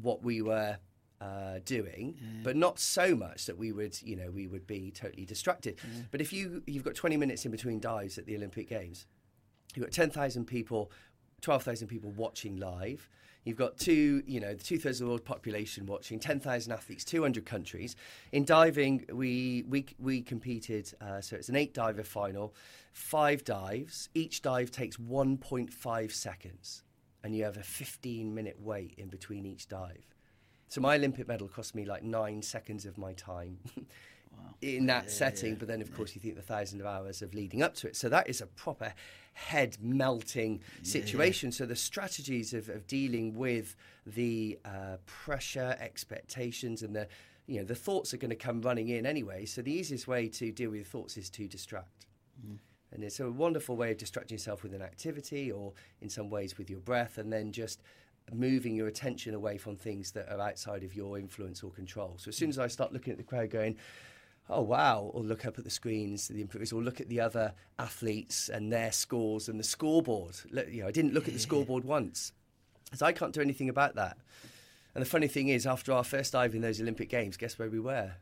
what 0.00 0.22
we 0.22 0.42
were 0.42 0.76
uh, 1.24 1.58
doing, 1.64 2.16
yeah. 2.20 2.40
but 2.42 2.56
not 2.56 2.78
so 2.78 3.16
much 3.16 3.46
that 3.46 3.56
we 3.56 3.72
would, 3.72 4.00
you 4.02 4.14
know, 4.14 4.30
we 4.30 4.46
would 4.46 4.66
be 4.66 4.90
totally 4.90 5.24
distracted. 5.24 5.78
Yeah. 5.82 6.02
But 6.10 6.20
if 6.20 6.32
you 6.32 6.62
you've 6.66 6.84
got 6.84 6.94
20 6.94 7.16
minutes 7.16 7.44
in 7.44 7.50
between 7.50 7.80
dives 7.80 8.18
at 8.18 8.26
the 8.26 8.36
Olympic 8.36 8.68
Games, 8.68 9.06
you've 9.74 9.84
got 9.84 9.92
10,000 9.92 10.44
people, 10.44 10.90
12,000 11.40 11.88
people 11.88 12.10
watching 12.10 12.56
live. 12.58 13.08
You've 13.44 13.56
got 13.56 13.76
two, 13.76 14.22
you 14.26 14.40
know, 14.40 14.54
two 14.54 14.78
thirds 14.78 15.00
of 15.00 15.06
the 15.06 15.10
world 15.10 15.24
population 15.24 15.84
watching, 15.84 16.18
10,000 16.18 16.72
athletes, 16.72 17.04
200 17.04 17.44
countries. 17.44 17.94
In 18.32 18.44
diving, 18.44 19.04
we 19.12 19.64
we 19.68 19.86
we 19.98 20.22
competed, 20.22 20.92
uh, 21.00 21.20
so 21.20 21.36
it's 21.36 21.48
an 21.48 21.56
eight 21.56 21.74
diver 21.74 22.04
final, 22.04 22.54
five 22.92 23.44
dives. 23.44 24.08
Each 24.14 24.40
dive 24.40 24.70
takes 24.70 24.96
1.5 24.96 26.12
seconds, 26.12 26.82
and 27.22 27.34
you 27.34 27.44
have 27.44 27.58
a 27.58 27.62
15 27.62 28.34
minute 28.34 28.56
wait 28.60 28.94
in 28.96 29.08
between 29.08 29.44
each 29.44 29.68
dive. 29.68 30.13
So 30.68 30.80
my 30.80 30.96
Olympic 30.96 31.28
medal 31.28 31.48
cost 31.48 31.74
me 31.74 31.84
like 31.84 32.02
nine 32.02 32.42
seconds 32.42 32.84
of 32.86 32.98
my 32.98 33.12
time. 33.12 33.58
Wow. 34.36 34.54
in 34.62 34.86
that 34.86 35.04
yeah, 35.04 35.10
setting. 35.10 35.50
Yeah, 35.50 35.56
but 35.60 35.68
then, 35.68 35.80
of 35.80 35.90
yeah. 35.90 35.96
course, 35.96 36.14
you 36.16 36.20
think 36.20 36.34
the 36.34 36.42
thousand 36.42 36.80
of 36.80 36.86
hours 36.86 37.22
of 37.22 37.34
leading 37.34 37.62
up 37.62 37.74
to 37.76 37.86
it. 37.86 37.94
So 37.94 38.08
that 38.08 38.28
is 38.28 38.40
a 38.40 38.46
proper 38.46 38.92
head 39.34 39.76
melting 39.80 40.60
situation. 40.82 41.52
So 41.52 41.66
the 41.66 41.76
strategies 41.76 42.54
of, 42.54 42.68
of 42.68 42.86
dealing 42.86 43.34
with 43.34 43.76
the 44.06 44.58
uh, 44.64 44.96
pressure, 45.06 45.76
expectations, 45.78 46.82
and 46.82 46.94
the 46.94 47.08
you 47.46 47.58
know 47.58 47.64
the 47.64 47.74
thoughts 47.74 48.14
are 48.14 48.16
going 48.16 48.30
to 48.30 48.36
come 48.36 48.62
running 48.62 48.88
in 48.88 49.06
anyway. 49.06 49.44
So 49.44 49.60
the 49.60 49.72
easiest 49.72 50.08
way 50.08 50.28
to 50.28 50.50
deal 50.50 50.70
with 50.70 50.86
thoughts 50.86 51.16
is 51.16 51.28
to 51.30 51.46
distract. 51.46 52.06
Mm. 52.44 52.58
And 52.92 53.02
it's 53.02 53.18
a 53.18 53.28
wonderful 53.28 53.76
way 53.76 53.90
of 53.90 53.98
distracting 53.98 54.36
yourself 54.36 54.62
with 54.62 54.72
an 54.72 54.80
activity 54.80 55.50
or 55.50 55.72
in 56.00 56.08
some 56.08 56.30
ways 56.30 56.56
with 56.56 56.70
your 56.70 56.78
breath, 56.78 57.18
and 57.18 57.32
then 57.32 57.50
just 57.50 57.82
moving 58.32 58.74
your 58.74 58.88
attention 58.88 59.34
away 59.34 59.58
from 59.58 59.76
things 59.76 60.12
that 60.12 60.28
are 60.30 60.40
outside 60.40 60.82
of 60.82 60.94
your 60.94 61.18
influence 61.18 61.62
or 61.62 61.70
control. 61.70 62.16
So 62.18 62.28
as 62.28 62.36
soon 62.36 62.48
as 62.48 62.58
I 62.58 62.66
start 62.68 62.92
looking 62.92 63.12
at 63.12 63.18
the 63.18 63.24
crowd 63.24 63.50
going, 63.50 63.76
oh 64.48 64.62
wow, 64.62 65.10
or 65.12 65.22
look 65.22 65.46
up 65.46 65.58
at 65.58 65.64
the 65.64 65.70
screens, 65.70 66.28
the 66.28 66.40
improvers, 66.40 66.72
or 66.72 66.82
look 66.82 67.00
at 67.00 67.08
the 67.08 67.20
other 67.20 67.54
athletes 67.78 68.48
and 68.48 68.72
their 68.72 68.92
scores 68.92 69.48
and 69.48 69.58
the 69.58 69.64
scoreboard. 69.64 70.36
You 70.50 70.82
know, 70.82 70.88
I 70.88 70.90
didn't 70.90 71.14
look 71.14 71.28
at 71.28 71.34
the 71.34 71.40
scoreboard 71.40 71.84
once, 71.84 72.32
because 72.84 73.02
I 73.02 73.12
can't 73.12 73.32
do 73.32 73.40
anything 73.40 73.68
about 73.68 73.94
that. 73.94 74.18
And 74.94 75.02
the 75.02 75.08
funny 75.08 75.28
thing 75.28 75.48
is, 75.48 75.66
after 75.66 75.92
our 75.92 76.04
first 76.04 76.32
dive 76.32 76.54
in 76.54 76.60
those 76.60 76.80
Olympic 76.80 77.08
Games, 77.08 77.36
guess 77.36 77.58
where 77.58 77.70
we 77.70 77.80
were? 77.80 78.12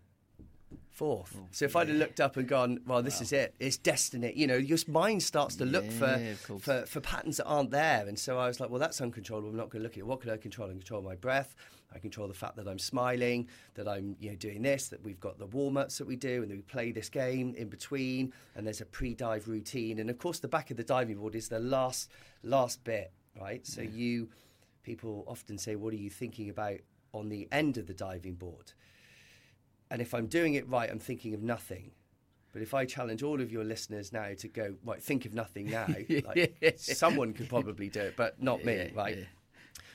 Fourth. 0.92 1.34
Oh, 1.38 1.46
so 1.50 1.64
if 1.64 1.74
I'd 1.74 1.88
have 1.88 1.96
looked 1.96 2.20
up 2.20 2.36
and 2.36 2.46
gone, 2.46 2.80
well, 2.86 3.02
this 3.02 3.20
is 3.20 3.32
it, 3.32 3.54
it's 3.58 3.76
destiny. 3.76 4.32
You 4.36 4.46
know, 4.46 4.56
your 4.56 4.78
mind 4.86 5.22
starts 5.22 5.56
to 5.56 5.64
look 5.64 5.84
Yeah, 5.84 6.34
for, 6.34 6.58
for 6.58 6.86
for 6.86 7.00
patterns 7.00 7.38
that 7.38 7.46
aren't 7.46 7.70
there. 7.70 8.06
And 8.06 8.18
so 8.18 8.38
I 8.38 8.46
was 8.46 8.60
like, 8.60 8.70
well, 8.70 8.78
that's 8.78 9.00
uncontrollable. 9.00 9.48
I'm 9.48 9.56
not 9.56 9.70
going 9.70 9.80
to 9.80 9.84
look 9.84 9.94
at 9.94 9.98
it. 9.98 10.06
What 10.06 10.20
can 10.20 10.30
I 10.30 10.36
control? 10.36 10.68
I 10.68 10.72
control 10.72 11.02
my 11.02 11.16
breath. 11.16 11.54
I 11.94 11.98
control 11.98 12.26
the 12.28 12.34
fact 12.34 12.56
that 12.56 12.66
I'm 12.66 12.78
smiling, 12.78 13.48
that 13.74 13.86
I'm 13.86 14.16
you 14.18 14.30
know 14.30 14.36
doing 14.36 14.62
this, 14.62 14.88
that 14.88 15.02
we've 15.02 15.20
got 15.20 15.38
the 15.38 15.46
warm 15.46 15.76
ups 15.76 15.98
that 15.98 16.06
we 16.06 16.16
do, 16.16 16.42
and 16.42 16.50
then 16.50 16.58
we 16.58 16.62
play 16.62 16.92
this 16.92 17.08
game 17.08 17.54
in 17.56 17.68
between, 17.68 18.32
and 18.54 18.66
there's 18.66 18.80
a 18.80 18.86
pre-dive 18.86 19.48
routine, 19.48 19.98
and 19.98 20.08
of 20.08 20.18
course 20.18 20.38
the 20.38 20.48
back 20.48 20.70
of 20.70 20.76
the 20.76 20.84
diving 20.84 21.16
board 21.16 21.34
is 21.34 21.48
the 21.48 21.58
last 21.58 22.10
last 22.42 22.82
bit, 22.84 23.12
right? 23.40 23.66
So 23.66 23.82
you 23.82 24.28
people 24.82 25.24
often 25.26 25.58
say, 25.58 25.76
what 25.76 25.92
are 25.92 25.98
you 25.98 26.10
thinking 26.10 26.48
about 26.48 26.78
on 27.12 27.28
the 27.28 27.46
end 27.52 27.76
of 27.76 27.86
the 27.86 27.94
diving 27.94 28.34
board? 28.34 28.72
And 29.92 30.00
if 30.00 30.14
I'm 30.14 30.26
doing 30.26 30.54
it 30.54 30.66
right, 30.70 30.90
I'm 30.90 30.98
thinking 30.98 31.34
of 31.34 31.42
nothing. 31.42 31.90
But 32.54 32.62
if 32.62 32.72
I 32.72 32.86
challenge 32.86 33.22
all 33.22 33.42
of 33.42 33.52
your 33.52 33.62
listeners 33.62 34.10
now 34.10 34.32
to 34.38 34.48
go, 34.48 34.74
right, 34.86 35.02
think 35.02 35.26
of 35.26 35.34
nothing 35.34 35.70
now, 35.70 35.86
like, 36.26 36.76
someone 36.78 37.34
could 37.34 37.50
probably 37.50 37.90
do 37.90 38.00
it, 38.00 38.14
but 38.16 38.42
not 38.42 38.64
me, 38.64 38.90
right? 38.94 39.18
yeah. 39.18 39.24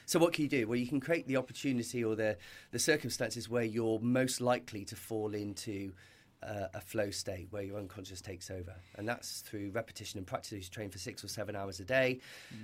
So 0.05 0.19
what 0.19 0.33
can 0.33 0.43
you 0.43 0.49
do? 0.49 0.67
Well, 0.67 0.77
you 0.77 0.85
can 0.85 0.99
create 0.99 1.27
the 1.27 1.37
opportunity 1.37 2.03
or 2.03 2.15
the 2.15 2.37
the 2.71 2.79
circumstances 2.79 3.49
where 3.49 3.63
you're 3.63 3.99
most 3.99 4.39
likely 4.39 4.85
to 4.85 4.95
fall 4.95 5.33
into 5.33 5.91
uh, 6.43 6.67
a 6.73 6.81
flow 6.81 7.09
state 7.09 7.47
where 7.49 7.63
your 7.63 7.77
unconscious 7.77 8.21
takes 8.21 8.51
over, 8.51 8.75
and 8.95 9.07
that's 9.07 9.41
through 9.41 9.71
repetition 9.71 10.19
and 10.19 10.27
practice. 10.27 10.51
You 10.51 10.61
train 10.61 10.89
for 10.89 10.99
six 10.99 11.23
or 11.23 11.27
seven 11.27 11.55
hours 11.55 11.79
a 11.79 11.83
day, 11.83 12.19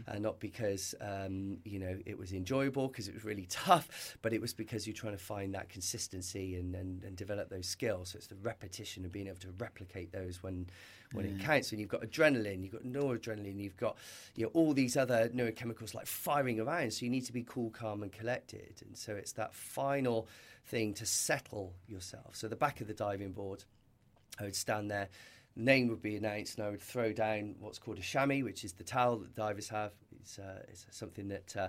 and 0.07 0.21
not 0.21 0.39
because 0.39 0.93
um, 1.01 1.57
you 1.63 1.79
know 1.79 1.97
it 2.05 2.17
was 2.17 2.33
enjoyable 2.33 2.87
because 2.87 3.07
it 3.07 3.13
was 3.13 3.25
really 3.25 3.45
tough, 3.49 4.17
but 4.21 4.33
it 4.33 4.41
was 4.41 4.53
because 4.53 4.85
you're 4.85 4.95
trying 4.95 5.17
to 5.17 5.23
find 5.23 5.53
that 5.55 5.69
consistency 5.69 6.55
and, 6.55 6.75
and, 6.75 7.03
and 7.03 7.15
develop 7.15 7.49
those 7.49 7.67
skills. 7.67 8.09
So 8.09 8.17
it's 8.17 8.27
the 8.27 8.35
repetition 8.35 9.05
of 9.05 9.11
being 9.11 9.27
able 9.27 9.39
to 9.39 9.51
replicate 9.57 10.11
those 10.11 10.43
when 10.43 10.67
when 11.13 11.25
it 11.25 11.39
counts. 11.39 11.71
And 11.71 11.79
you've 11.79 11.89
got 11.89 12.01
adrenaline, 12.01 12.61
you've 12.63 12.73
got 12.73 12.83
noradrenaline, 12.83 13.59
you've 13.59 13.77
got 13.77 13.97
you 14.35 14.45
know 14.45 14.51
all 14.53 14.73
these 14.73 14.97
other 14.97 15.29
neurochemicals 15.29 15.93
like 15.93 16.05
firing 16.05 16.59
around. 16.59 16.93
So 16.93 17.05
you 17.05 17.11
need 17.11 17.25
to 17.25 17.33
be 17.33 17.43
cool, 17.43 17.71
calm, 17.71 18.03
and 18.03 18.11
collected. 18.11 18.81
And 18.85 18.97
so 18.97 19.13
it's 19.15 19.31
that 19.33 19.53
final 19.53 20.27
thing 20.65 20.93
to 20.95 21.05
settle 21.05 21.73
yourself. 21.87 22.35
So 22.35 22.47
the 22.47 22.55
back 22.55 22.81
of 22.81 22.87
the 22.87 22.93
diving 22.93 23.31
board, 23.31 23.63
I 24.39 24.43
would 24.43 24.55
stand 24.55 24.89
there. 24.89 25.09
Name 25.55 25.87
would 25.89 26.01
be 26.01 26.15
announced, 26.15 26.57
and 26.57 26.65
I 26.65 26.71
would 26.71 26.81
throw 26.81 27.13
down 27.13 27.55
what's 27.59 27.77
called 27.77 27.99
a 27.99 28.01
chamois, 28.01 28.41
which 28.41 28.63
is 28.63 28.73
the 28.73 28.83
towel 28.83 29.17
that 29.17 29.35
divers 29.35 29.69
have. 29.69 29.91
It's, 30.19 30.39
uh, 30.39 30.63
it's 30.67 30.87
something 30.89 31.27
that, 31.27 31.55
uh, 31.55 31.67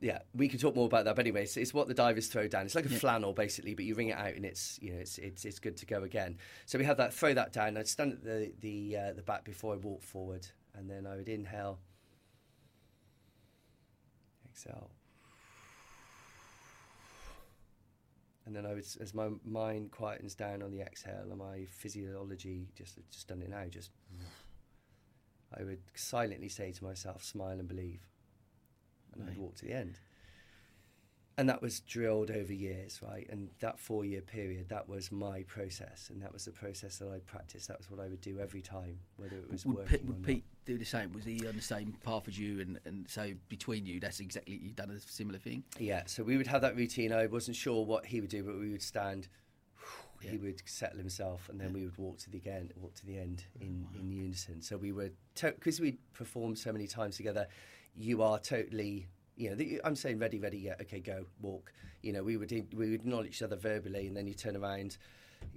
yeah, 0.00 0.18
we 0.34 0.48
can 0.48 0.58
talk 0.58 0.74
more 0.74 0.86
about 0.86 1.04
that. 1.04 1.14
But 1.14 1.24
anyway, 1.26 1.44
it's, 1.44 1.56
it's 1.56 1.72
what 1.72 1.86
the 1.86 1.94
divers 1.94 2.26
throw 2.26 2.48
down. 2.48 2.66
It's 2.66 2.74
like 2.74 2.86
a 2.86 2.88
flannel, 2.88 3.32
basically, 3.32 3.74
but 3.74 3.84
you 3.84 3.94
wring 3.94 4.08
it 4.08 4.18
out, 4.18 4.34
and 4.34 4.44
it's 4.44 4.76
you 4.82 4.92
know 4.92 4.98
it's 4.98 5.18
it's, 5.18 5.44
it's 5.44 5.60
good 5.60 5.76
to 5.76 5.86
go 5.86 6.02
again. 6.02 6.38
So 6.66 6.78
we 6.78 6.84
have 6.84 6.96
that. 6.96 7.14
Throw 7.14 7.32
that 7.34 7.52
down. 7.52 7.76
I'd 7.76 7.86
stand 7.86 8.14
at 8.14 8.24
the 8.24 8.52
the 8.60 8.96
uh, 8.96 9.12
the 9.12 9.22
back 9.22 9.44
before 9.44 9.74
I 9.74 9.76
walk 9.76 10.02
forward, 10.02 10.48
and 10.74 10.90
then 10.90 11.06
I 11.06 11.14
would 11.14 11.28
inhale, 11.28 11.78
exhale. 14.50 14.90
And 18.44 18.56
then 18.56 18.66
I 18.66 18.74
would, 18.74 18.84
as 19.00 19.14
my 19.14 19.28
mind 19.44 19.92
quietens 19.92 20.36
down 20.36 20.62
on 20.62 20.72
the 20.72 20.80
exhale 20.80 21.28
and 21.30 21.38
my 21.38 21.66
physiology, 21.70 22.68
just 22.74 22.98
just 23.10 23.28
done 23.28 23.40
it 23.40 23.50
now, 23.50 23.66
just 23.68 23.90
I 25.56 25.62
would 25.62 25.82
silently 25.94 26.48
say 26.48 26.72
to 26.72 26.84
myself, 26.84 27.22
"Smile 27.22 27.60
and 27.60 27.68
believe," 27.68 28.00
and 29.14 29.28
I'd 29.28 29.38
walk 29.38 29.54
to 29.56 29.64
the 29.64 29.72
end. 29.72 30.00
And 31.38 31.48
that 31.48 31.62
was 31.62 31.80
drilled 31.80 32.30
over 32.30 32.52
years, 32.52 33.00
right? 33.02 33.26
And 33.30 33.48
that 33.60 33.78
four-year 33.78 34.20
period, 34.20 34.68
that 34.68 34.86
was 34.86 35.10
my 35.10 35.44
process, 35.44 36.10
and 36.10 36.20
that 36.22 36.32
was 36.32 36.44
the 36.44 36.52
process 36.52 36.98
that 36.98 37.08
I 37.08 37.20
practiced. 37.20 37.68
That 37.68 37.78
was 37.78 37.90
what 37.90 38.00
I 38.00 38.08
would 38.08 38.20
do 38.20 38.38
every 38.38 38.60
time, 38.60 38.98
whether 39.16 39.36
it 39.36 39.50
was 39.50 39.64
Would, 39.64 39.76
working 39.76 40.00
or 40.00 40.12
would 40.12 40.28
not. 40.28 40.42
Do 40.64 40.78
the 40.78 40.84
same? 40.84 41.12
Was 41.12 41.24
he 41.24 41.46
on 41.46 41.56
the 41.56 41.62
same 41.62 41.96
path 42.04 42.28
as 42.28 42.38
you? 42.38 42.60
And, 42.60 42.78
and 42.84 43.08
so 43.08 43.32
between 43.48 43.84
you, 43.84 43.98
that's 43.98 44.20
exactly 44.20 44.60
you've 44.62 44.76
done 44.76 44.90
a 44.90 45.00
similar 45.00 45.38
thing. 45.38 45.64
Yeah, 45.78 46.02
so 46.06 46.22
we 46.22 46.36
would 46.36 46.46
have 46.46 46.60
that 46.62 46.76
routine. 46.76 47.12
I 47.12 47.26
wasn't 47.26 47.56
sure 47.56 47.84
what 47.84 48.06
he 48.06 48.20
would 48.20 48.30
do, 48.30 48.44
but 48.44 48.58
we 48.58 48.70
would 48.70 48.82
stand. 48.82 49.28
He 50.20 50.36
would 50.36 50.62
settle 50.66 50.98
himself, 50.98 51.48
and 51.48 51.60
then 51.60 51.72
we 51.72 51.82
would 51.82 51.98
walk 51.98 52.18
to 52.18 52.30
the 52.30 52.40
end, 52.48 52.72
walk 52.76 52.94
to 52.94 53.06
the 53.06 53.18
end 53.18 53.42
oh, 53.58 53.64
in, 53.64 53.88
in 53.98 54.12
unison. 54.12 54.62
So 54.62 54.76
we 54.76 54.92
were 54.92 55.10
because 55.34 55.80
we 55.80 55.98
performed 56.14 56.60
so 56.60 56.70
many 56.70 56.86
times 56.86 57.16
together. 57.16 57.48
You 57.96 58.22
are 58.22 58.38
totally, 58.38 59.08
you 59.34 59.50
know. 59.50 59.56
The, 59.56 59.80
I'm 59.82 59.96
saying 59.96 60.20
ready, 60.20 60.38
ready, 60.38 60.58
yeah, 60.58 60.76
okay, 60.80 61.00
go, 61.00 61.24
walk. 61.40 61.72
You 62.02 62.12
know, 62.12 62.22
we 62.22 62.36
would 62.36 62.52
we 62.52 62.90
would 62.90 63.00
acknowledge 63.00 63.30
each 63.30 63.42
other 63.42 63.56
verbally, 63.56 64.06
and 64.06 64.16
then 64.16 64.28
you 64.28 64.34
turn 64.34 64.56
around, 64.56 64.96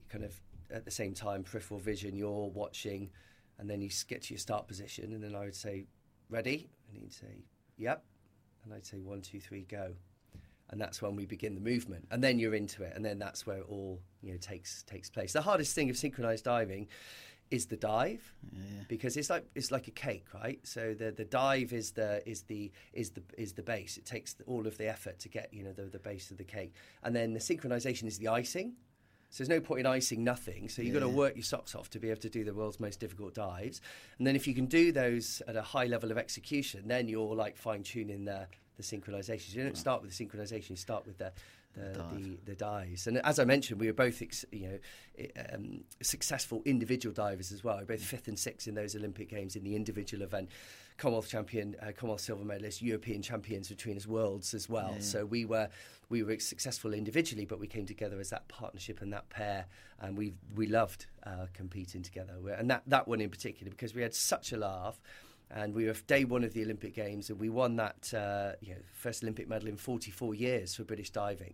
kind 0.10 0.24
of 0.24 0.34
at 0.72 0.84
the 0.84 0.90
same 0.90 1.14
time, 1.14 1.44
peripheral 1.44 1.80
vision. 1.80 2.16
You're 2.16 2.50
watching, 2.50 3.12
and 3.58 3.70
then 3.70 3.82
you 3.82 3.90
get 4.08 4.24
to 4.24 4.34
your 4.34 4.40
start 4.40 4.68
position, 4.68 5.14
and 5.14 5.24
then 5.24 5.36
I 5.36 5.46
would 5.46 5.56
say, 5.56 5.86
ready, 6.30 6.70
and 6.90 7.02
he'd 7.02 7.14
say, 7.14 7.44
yep, 7.78 8.04
and 8.64 8.74
I'd 8.74 8.86
say 8.86 8.98
one, 8.98 9.22
two, 9.22 9.40
three, 9.40 9.62
go. 9.62 9.94
And 10.70 10.82
that's 10.82 11.02
when 11.02 11.16
we 11.16 11.26
begin 11.26 11.54
the 11.54 11.62
movement 11.62 12.08
and 12.10 12.24
then 12.24 12.40
you're 12.40 12.56
into 12.56 12.82
it 12.82 12.94
and 12.96 13.06
then 13.06 13.20
that's 13.20 13.46
where 13.46 13.58
it 13.58 13.66
all 13.70 14.00
you 14.24 14.32
know 14.32 14.38
takes 14.40 14.82
takes 14.84 15.12
place. 15.12 15.32
The 15.32 15.42
hardest 15.42 15.76
thing 15.76 15.92
of 15.92 15.98
synchronized 15.98 16.44
diving 16.44 16.88
is 17.52 17.68
the 17.68 17.78
dive 17.78 18.34
because 18.88 19.16
it's 19.16 19.30
like 19.30 19.46
it's 19.54 19.72
like 19.72 19.88
a 19.88 19.92
cake 19.92 20.26
right? 20.34 20.60
So 20.64 20.96
the 20.96 21.12
the 21.12 21.24
dive 21.24 21.72
is 21.72 21.92
the 21.92 22.28
is 22.28 22.42
the 22.44 22.72
is 22.94 23.12
the 23.12 23.22
is 23.38 23.54
the 23.54 23.62
base. 23.62 23.98
It 23.98 24.06
takes 24.06 24.36
all 24.48 24.66
of 24.66 24.80
the 24.80 24.88
effort 24.88 25.20
to 25.20 25.30
get 25.30 25.54
you 25.54 25.64
know 25.64 25.72
the, 25.72 25.84
the 25.84 26.00
base 26.00 26.32
of 26.32 26.38
the 26.38 26.44
cake. 26.44 26.74
And 27.04 27.16
then 27.16 27.34
the 27.34 27.40
synchronization 27.40 28.06
is 28.06 28.18
the 28.18 28.30
icing 28.30 28.74
so 29.36 29.44
there's 29.44 29.50
no 29.50 29.60
point 29.60 29.82
in 29.82 29.86
icing 29.86 30.24
nothing. 30.24 30.70
So 30.70 30.82
you've 30.82 30.94
got 30.94 31.02
to 31.02 31.10
work 31.10 31.36
your 31.36 31.44
socks 31.44 31.76
off 31.76 31.90
to 31.90 32.00
be 32.00 32.10
able 32.10 32.22
to 32.22 32.30
do 32.30 32.46
the 32.46 32.54
world's 32.54 32.80
most 32.80 33.02
difficult 33.02 33.34
dives. 33.34 33.82
And 34.18 34.26
then 34.26 34.34
if 34.34 34.48
you 34.48 34.56
can 34.56 34.66
do 34.66 34.94
those 34.94 35.42
at 35.46 35.58
a 35.58 35.62
high 35.62 35.88
level 35.88 36.10
of 36.10 36.18
execution, 36.18 36.88
then 36.88 37.10
you're 37.10 37.36
like 37.36 37.58
fine 37.58 37.84
tuning 37.84 38.24
the 38.24 38.48
the 38.78 38.84
synchronization. 38.84 39.52
So 39.52 39.58
you 39.58 39.64
don't 39.64 39.78
start 39.78 40.02
with 40.02 40.16
the 40.16 40.26
synchronization; 40.26 40.72
you 40.72 40.76
start 40.76 41.06
with 41.06 41.18
the 41.18 41.32
the, 41.76 41.82
the, 42.14 42.38
the 42.46 42.56
dives. 42.56 43.06
And 43.06 43.18
as 43.26 43.38
I 43.38 43.44
mentioned, 43.44 43.82
we 43.82 43.88
were 43.88 43.94
both 43.94 44.22
ex- 44.22 44.46
you 44.52 44.68
know 44.70 45.26
um, 45.54 45.84
successful 46.02 46.62
individual 46.66 47.14
divers 47.14 47.52
as 47.52 47.64
well. 47.64 47.76
We 47.78 47.82
were 47.82 47.88
both 47.88 48.04
fifth 48.04 48.28
and 48.30 48.40
sixth 48.40 48.68
in 48.68 48.76
those 48.76 48.96
Olympic 48.96 49.30
Games 49.30 49.56
in 49.56 49.64
the 49.64 49.76
individual 49.76 50.24
event. 50.24 50.50
Commonwealth 50.98 51.28
champion, 51.28 51.76
uh, 51.82 51.88
Commonwealth 51.92 52.22
silver 52.22 52.46
medalist, 52.46 52.82
European 52.82 53.22
champions 53.22 53.68
between 53.68 53.98
us, 53.98 54.08
worlds 54.08 54.54
as 54.54 54.70
well. 54.70 54.96
So 55.02 55.26
we 55.26 55.44
were 55.44 55.68
we 56.08 56.24
were 56.24 56.40
successful 56.40 56.94
individually, 56.94 57.44
but 57.46 57.60
we 57.60 57.68
came 57.68 57.86
together 57.86 58.18
as 58.22 58.30
that 58.30 58.48
partnership 58.48 59.02
and 59.02 59.12
that 59.12 59.30
pair, 59.30 59.66
and 60.00 60.18
we 60.18 60.34
we 60.56 60.68
loved 60.68 61.08
uh, 61.26 61.48
competing 61.54 62.02
together. 62.04 62.36
We're- 62.42 62.56
And 62.58 62.70
that 62.70 62.84
that 62.88 63.06
one 63.10 63.20
in 63.20 63.30
particular 63.30 63.70
because 63.70 63.94
we 63.94 64.02
had 64.02 64.14
such 64.16 64.54
a 64.54 64.58
laugh. 64.58 65.02
And 65.52 65.74
we 65.74 65.86
were 65.86 65.94
day 66.08 66.26
one 66.26 66.44
of 66.44 66.54
the 66.54 66.64
Olympic 66.64 66.96
Games, 66.96 67.30
and 67.30 67.40
we 67.40 67.50
won 67.50 67.76
that 67.76 68.14
uh, 68.14 68.54
you 68.62 68.74
know, 68.74 68.82
first 68.94 69.24
Olympic 69.24 69.48
medal 69.48 69.68
in 69.68 69.78
44 69.78 70.34
years 70.36 70.76
for 70.76 70.84
British 70.84 71.12
diving. 71.12 71.54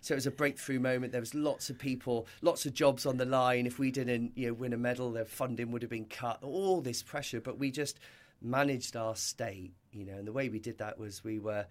So 0.00 0.14
it 0.14 0.16
was 0.16 0.26
a 0.26 0.32
breakthrough 0.32 0.80
moment. 0.80 1.12
There 1.12 1.20
was 1.20 1.34
lots 1.34 1.70
of 1.70 1.78
people, 1.78 2.26
lots 2.40 2.66
of 2.66 2.74
jobs 2.74 3.06
on 3.06 3.18
the 3.18 3.24
line. 3.24 3.66
If 3.66 3.78
we 3.78 3.92
didn't 3.92 4.32
you 4.36 4.48
know, 4.48 4.54
win 4.54 4.72
a 4.72 4.76
medal, 4.76 5.12
their 5.12 5.24
funding 5.24 5.70
would 5.70 5.82
have 5.82 5.90
been 5.90 6.06
cut. 6.06 6.42
All 6.42 6.80
this 6.80 7.02
pressure, 7.02 7.40
but 7.40 7.58
we 7.58 7.70
just 7.70 8.00
managed 8.40 8.96
our 8.96 9.14
state. 9.14 9.74
You 9.92 10.04
know, 10.04 10.14
and 10.14 10.26
the 10.26 10.32
way 10.32 10.48
we 10.48 10.58
did 10.58 10.78
that 10.78 10.98
was 10.98 11.22
we 11.22 11.38
were 11.38 11.66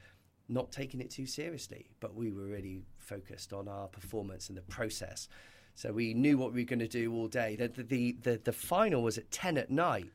not 0.47 0.72
taking 0.72 1.01
it 1.01 1.09
too 1.09 1.26
seriously, 1.26 1.88
but 1.99 2.15
we 2.15 2.32
were 2.32 2.45
really 2.45 2.84
focused 2.99 3.53
on 3.53 3.67
our 3.67 3.88
performance 3.88 4.49
and 4.49 4.57
the 4.57 4.61
process. 4.63 5.28
So 5.76 5.91
we 5.91 6.13
knew 6.13 6.38
what 6.38 6.53
we 6.53 6.61
were 6.61 6.67
going 6.67 6.80
to 6.80 6.88
do 6.88 7.13
all 7.13 7.28
day. 7.28 7.55
The, 7.55 7.84
the, 7.84 8.15
the, 8.22 8.41
the 8.43 8.51
final 8.51 9.01
was 9.01 9.17
at 9.17 9.32
10 9.32 9.57
at 9.57 9.69
night. 9.69 10.11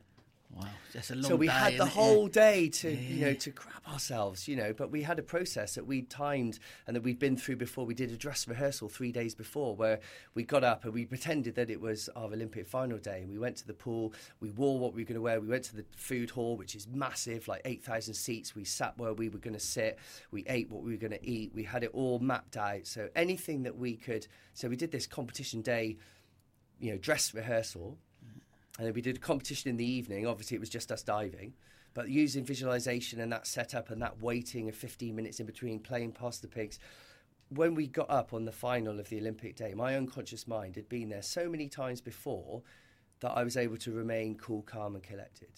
Wow, 0.49 0.65
that's 0.93 1.11
a 1.11 1.15
long 1.15 1.23
So 1.23 1.35
we 1.35 1.47
day, 1.47 1.53
had 1.53 1.73
the 1.73 1.75
isn't 1.75 1.87
it? 1.87 1.93
whole 1.93 2.27
day 2.29 2.69
to, 2.69 2.89
you 2.89 3.25
know, 3.25 3.33
to 3.33 3.51
grab 3.51 3.81
ourselves, 3.91 4.47
you 4.47 4.55
know. 4.55 4.73
But 4.73 4.89
we 4.91 5.03
had 5.03 5.19
a 5.19 5.21
process 5.23 5.75
that 5.75 5.85
we'd 5.85 6.09
timed 6.09 6.57
and 6.87 6.95
that 6.95 7.03
we'd 7.03 7.19
been 7.19 7.35
through 7.35 7.57
before. 7.57 7.85
We 7.85 7.93
did 7.93 8.11
a 8.11 8.17
dress 8.17 8.47
rehearsal 8.47 8.87
three 8.87 9.11
days 9.11 9.35
before, 9.35 9.75
where 9.75 9.99
we 10.35 10.43
got 10.43 10.63
up 10.63 10.85
and 10.85 10.93
we 10.93 11.05
pretended 11.05 11.55
that 11.55 11.69
it 11.69 11.81
was 11.81 12.09
our 12.15 12.31
Olympic 12.31 12.65
final 12.65 12.97
day. 12.97 13.25
We 13.27 13.37
went 13.37 13.57
to 13.57 13.67
the 13.67 13.73
pool. 13.73 14.13
We 14.39 14.49
wore 14.49 14.79
what 14.79 14.93
we 14.93 15.03
were 15.03 15.07
going 15.07 15.15
to 15.15 15.21
wear. 15.21 15.39
We 15.41 15.47
went 15.47 15.65
to 15.65 15.75
the 15.75 15.85
food 15.97 16.29
hall, 16.29 16.55
which 16.55 16.75
is 16.75 16.87
massive, 16.87 17.47
like 17.49 17.61
eight 17.65 17.83
thousand 17.83 18.13
seats. 18.13 18.55
We 18.55 18.63
sat 18.63 18.97
where 18.97 19.13
we 19.13 19.27
were 19.29 19.39
going 19.39 19.53
to 19.53 19.59
sit. 19.59 19.99
We 20.31 20.45
ate 20.47 20.71
what 20.71 20.81
we 20.81 20.91
were 20.91 20.97
going 20.97 21.11
to 21.11 21.29
eat. 21.29 21.51
We 21.53 21.63
had 21.63 21.83
it 21.83 21.91
all 21.93 22.19
mapped 22.19 22.55
out. 22.57 22.87
So 22.87 23.09
anything 23.15 23.63
that 23.63 23.77
we 23.77 23.97
could. 23.97 24.27
So 24.53 24.69
we 24.69 24.77
did 24.77 24.91
this 24.91 25.05
competition 25.07 25.61
day, 25.61 25.97
you 26.79 26.91
know, 26.91 26.97
dress 26.97 27.33
rehearsal. 27.33 27.97
And 28.77 28.85
then 28.85 28.93
we 28.93 29.01
did 29.01 29.17
a 29.17 29.19
competition 29.19 29.69
in 29.69 29.77
the 29.77 29.89
evening. 29.89 30.27
Obviously, 30.27 30.55
it 30.55 30.59
was 30.59 30.69
just 30.69 30.91
us 30.91 31.01
diving. 31.01 31.53
But 31.93 32.09
using 32.09 32.43
visualization 32.43 33.19
and 33.19 33.31
that 33.31 33.47
setup 33.47 33.89
and 33.89 34.01
that 34.01 34.21
waiting 34.21 34.69
of 34.69 34.75
15 34.75 35.15
minutes 35.15 35.39
in 35.39 35.47
between 35.47 35.79
playing 35.79 36.11
Pass 36.11 36.37
the 36.37 36.47
Pigs, 36.47 36.77
when 37.49 37.73
we 37.73 37.87
got 37.87 38.09
up 38.09 38.33
on 38.33 38.45
the 38.45 38.51
final 38.51 38.99
of 38.99 39.09
the 39.09 39.19
Olympic 39.19 39.55
day, 39.55 39.73
my 39.73 39.95
unconscious 39.95 40.47
mind 40.47 40.75
had 40.75 40.89
been 40.89 41.09
there 41.09 41.21
so 41.21 41.49
many 41.49 41.67
times 41.67 42.01
before 42.01 42.61
that 43.21 43.31
I 43.31 43.43
was 43.43 43.57
able 43.57 43.77
to 43.77 43.91
remain 43.91 44.35
cool, 44.35 44.61
calm, 44.61 44.95
and 44.95 45.03
collected. 45.03 45.49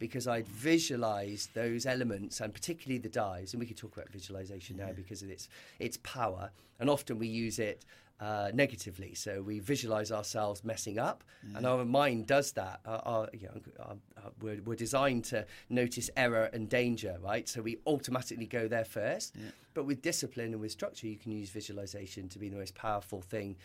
Because 0.00 0.26
I'd 0.26 0.48
visualized 0.48 1.54
those 1.54 1.86
elements 1.86 2.40
and 2.40 2.52
particularly 2.52 2.98
the 2.98 3.08
dives. 3.08 3.52
And 3.52 3.60
we 3.60 3.66
could 3.66 3.76
talk 3.76 3.96
about 3.96 4.08
visualization 4.08 4.76
now 4.76 4.90
because 4.92 5.22
of 5.22 5.30
its 5.30 5.48
its 5.78 5.98
power. 6.02 6.50
And 6.80 6.90
often 6.90 7.18
we 7.20 7.28
use 7.28 7.60
it 7.60 7.84
uh, 8.20 8.50
negatively. 8.52 9.14
So 9.14 9.42
we 9.42 9.60
visualize 9.60 10.10
ourselves 10.12 10.64
messing 10.64 10.98
up, 10.98 11.24
and 11.56 11.64
our 11.66 11.84
mind 11.84 12.26
does 12.26 12.52
that. 12.52 12.80
Our, 12.84 13.02
our, 13.04 13.28
you 13.32 13.48
know, 13.48 13.60
our, 13.78 13.96
we're, 14.40 14.60
we're 14.64 14.76
designed 14.76 15.24
to 15.26 15.46
notice 15.68 16.10
error 16.16 16.50
and 16.52 16.68
danger, 16.68 17.16
right? 17.22 17.48
So 17.48 17.62
we 17.62 17.78
automatically 17.86 18.46
go 18.46 18.68
there 18.68 18.84
first. 18.84 19.36
But 19.72 19.84
with 19.84 20.02
discipline 20.02 20.52
and 20.52 20.60
with 20.60 20.72
structure, 20.72 21.06
you 21.06 21.16
can 21.16 21.32
use 21.32 21.48
visualization 21.50 22.28
to 22.30 22.38
be 22.38 22.48
the 22.48 22.56
most 22.56 22.74
powerful 22.74 23.22
thing, 23.22 23.56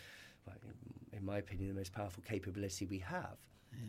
well, 0.46 0.56
in 1.12 1.24
my 1.24 1.38
opinion, 1.38 1.68
the 1.68 1.74
most 1.74 1.92
powerful 1.92 2.22
capability 2.26 2.86
we 2.86 3.00
have. 3.00 3.36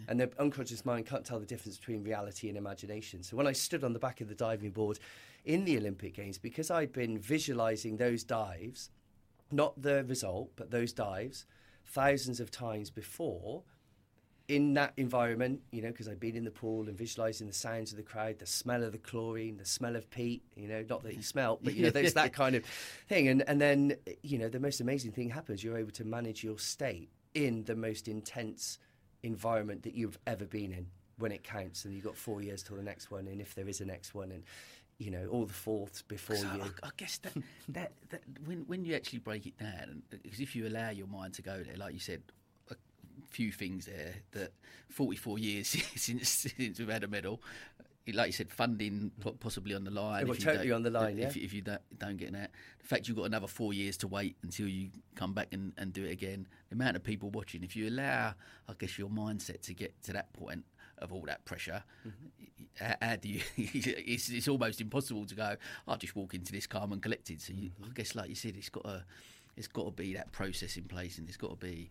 And 0.07 0.19
the 0.19 0.31
unconscious 0.39 0.85
mind 0.85 1.05
can't 1.05 1.25
tell 1.25 1.39
the 1.39 1.45
difference 1.45 1.77
between 1.77 2.03
reality 2.03 2.47
and 2.49 2.57
imagination. 2.57 3.23
So 3.23 3.35
when 3.35 3.47
I 3.47 3.51
stood 3.51 3.83
on 3.83 3.93
the 3.93 3.99
back 3.99 4.21
of 4.21 4.29
the 4.29 4.35
diving 4.35 4.71
board 4.71 4.99
in 5.45 5.65
the 5.65 5.77
Olympic 5.77 6.15
Games, 6.15 6.38
because 6.38 6.71
I'd 6.71 6.93
been 6.93 7.17
visualizing 7.19 7.97
those 7.97 8.23
dives, 8.23 8.89
not 9.51 9.81
the 9.81 10.03
result, 10.05 10.51
but 10.55 10.71
those 10.71 10.93
dives, 10.93 11.45
thousands 11.85 12.39
of 12.39 12.51
times 12.51 12.89
before, 12.89 13.63
in 14.47 14.73
that 14.75 14.93
environment, 14.95 15.61
you 15.71 15.81
know, 15.81 15.89
because 15.89 16.07
I'd 16.07 16.21
been 16.21 16.38
in 16.38 16.45
the 16.45 16.51
pool 16.51 16.88
and 16.88 16.97
visualizing 16.97 17.47
the 17.47 17.53
sounds 17.53 17.91
of 17.91 17.97
the 17.97 18.03
crowd, 18.03 18.39
the 18.39 18.45
smell 18.45 18.81
of 18.81 18.93
the 18.93 18.97
chlorine, 18.97 19.57
the 19.57 19.65
smell 19.65 19.97
of 19.97 20.09
Pete, 20.09 20.41
you 20.55 20.69
know, 20.69 20.85
not 20.89 21.03
that 21.03 21.15
you 21.15 21.21
smelt, 21.21 21.63
but, 21.63 21.73
you 21.73 21.83
know, 21.83 21.89
there's 21.89 22.13
that 22.13 22.31
kind 22.31 22.55
of 22.55 22.63
thing. 23.09 23.27
And, 23.27 23.43
and 23.45 23.59
then, 23.59 23.97
you 24.23 24.38
know, 24.38 24.47
the 24.47 24.61
most 24.61 24.79
amazing 24.79 25.11
thing 25.11 25.29
happens. 25.29 25.65
You're 25.65 25.77
able 25.77 25.91
to 25.91 26.05
manage 26.05 26.45
your 26.45 26.57
state 26.59 27.09
in 27.33 27.65
the 27.65 27.75
most 27.75 28.07
intense 28.07 28.79
environment 29.28 29.84
that 29.84 29.93
you've 29.93 30.17
ever 30.25 30.45
been 30.45 30.71
in 30.71 30.88
when 31.19 31.32
it 31.32 31.43
counts. 31.43 31.86
And 31.86 31.93
you've 31.93 32.03
got 32.03 32.15
four 32.15 32.41
years 32.41 32.63
till 32.63 32.78
the 32.78 32.84
next 32.84 33.11
one, 33.11 33.28
and 33.28 33.39
if 33.39 33.53
there 33.53 33.67
is 33.67 33.82
a 33.82 33.86
next 33.86 34.15
one. 34.15 34.32
And, 34.32 34.43
you 34.97 35.11
know, 35.11 35.28
all 35.28 35.45
the 35.45 35.53
fourths 35.53 36.01
before 36.01 36.38
So 36.38 36.47
you. 36.55 36.63
I, 36.63 36.88
I 36.88 36.89
guess 36.97 37.19
that, 37.19 37.34
that, 37.69 37.91
that 38.09 38.21
when, 38.45 38.63
when 38.67 38.84
you 38.84 38.95
actually 38.95 39.19
break 39.19 39.45
it 39.45 39.57
down, 39.59 40.01
because 40.09 40.39
if 40.39 40.55
you 40.55 40.67
allow 40.67 40.89
your 40.89 41.07
mind 41.07 41.34
to 41.36 41.43
go 41.43 41.61
there, 41.61 41.78
like 41.78 41.93
you 41.93 41.99
said, 41.99 42.23
a 42.71 42.75
few 43.30 43.51
things 43.51 43.86
there 43.86 44.15
that 44.32 44.53
44 44.89 45.38
years 45.38 45.67
since, 45.95 46.30
since 46.30 46.80
we've 46.80 46.89
had 46.89 47.03
a 47.03 47.07
medal, 47.07 47.41
like 48.16 48.28
you 48.28 48.32
said, 48.34 48.49
funding 48.51 49.12
possibly 49.39 49.74
on 49.76 49.84
the 49.84 49.91
line. 49.91 50.26
well, 50.28 50.34
if 50.36 50.39
you 50.39 50.45
totally 50.45 50.72
on 50.72 50.84
the 50.84 50.89
line, 50.89 51.20
If, 51.20 51.36
yeah. 51.36 51.43
if 51.43 51.53
you 51.53 51.62
don't, 51.62 51.82
don't 51.99 52.18
get 52.18 52.32
that, 52.34 52.51
the 52.80 52.88
fact 52.88 53.08
you've 53.08 53.18
got 53.18 53.24
another 53.26 53.47
four 53.47 53.74
years 53.74 53.97
to 53.97 54.08
wait 54.08 54.36
until 54.43 54.68
you 54.68 54.89
come 55.16 55.34
back 55.34 55.47
and, 55.51 55.74
and 55.78 55.93
do 55.93 56.03
it 56.05 56.12
again, 56.12 56.47
the 56.70 56.76
amount 56.76 56.95
of 56.95 57.03
people 57.03 57.30
watching, 57.30 57.64
if 57.64 57.76
you 57.76 57.89
allow, 57.89 58.34
I 58.70 58.74
guess, 58.78 58.97
your 58.97 59.10
mindset 59.10 59.62
to 59.64 59.74
get 59.74 60.01
to 60.03 60.14
that 60.14 60.32
point 60.34 60.64
of 60.99 61.12
all 61.14 61.24
that 61.28 61.45
pressure, 61.45 61.84
Mm-hmm. 62.08 62.64
how, 62.86 62.95
how 63.01 63.16
do 63.18 63.30
you? 63.30 63.41
it's, 63.58 64.30
it's 64.30 64.47
almost 64.47 64.82
impossible 64.82 65.26
to 65.26 65.36
go. 65.36 65.55
I'll 65.88 65.97
just 65.97 66.16
walk 66.16 66.34
into 66.34 66.51
this 66.51 66.66
calm 66.68 66.91
and 66.93 67.01
collected. 67.01 67.41
So 67.41 67.53
you, 67.53 67.70
Mm-hmm. 67.70 67.91
I 67.91 67.93
guess, 67.93 68.16
like 68.16 68.30
you 68.30 68.36
said, 68.36 68.55
it's 68.58 68.70
got 68.70 68.84
to. 68.86 69.03
It's 69.55 69.68
got 69.68 69.86
to 69.86 69.91
be 69.91 70.14
that 70.14 70.32
process 70.32 70.78
in 70.78 70.84
place, 70.84 71.18
and 71.18 71.28
it's 71.28 71.36
got 71.38 71.49
to 71.49 71.55
be 71.55 71.89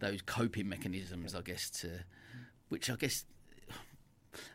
those 0.00 0.20
coping 0.20 0.68
mechanisms, 0.68 1.34
I 1.34 1.40
guess, 1.40 1.70
to 1.80 1.88
which 2.68 2.90
I 2.90 2.96
guess 2.96 3.24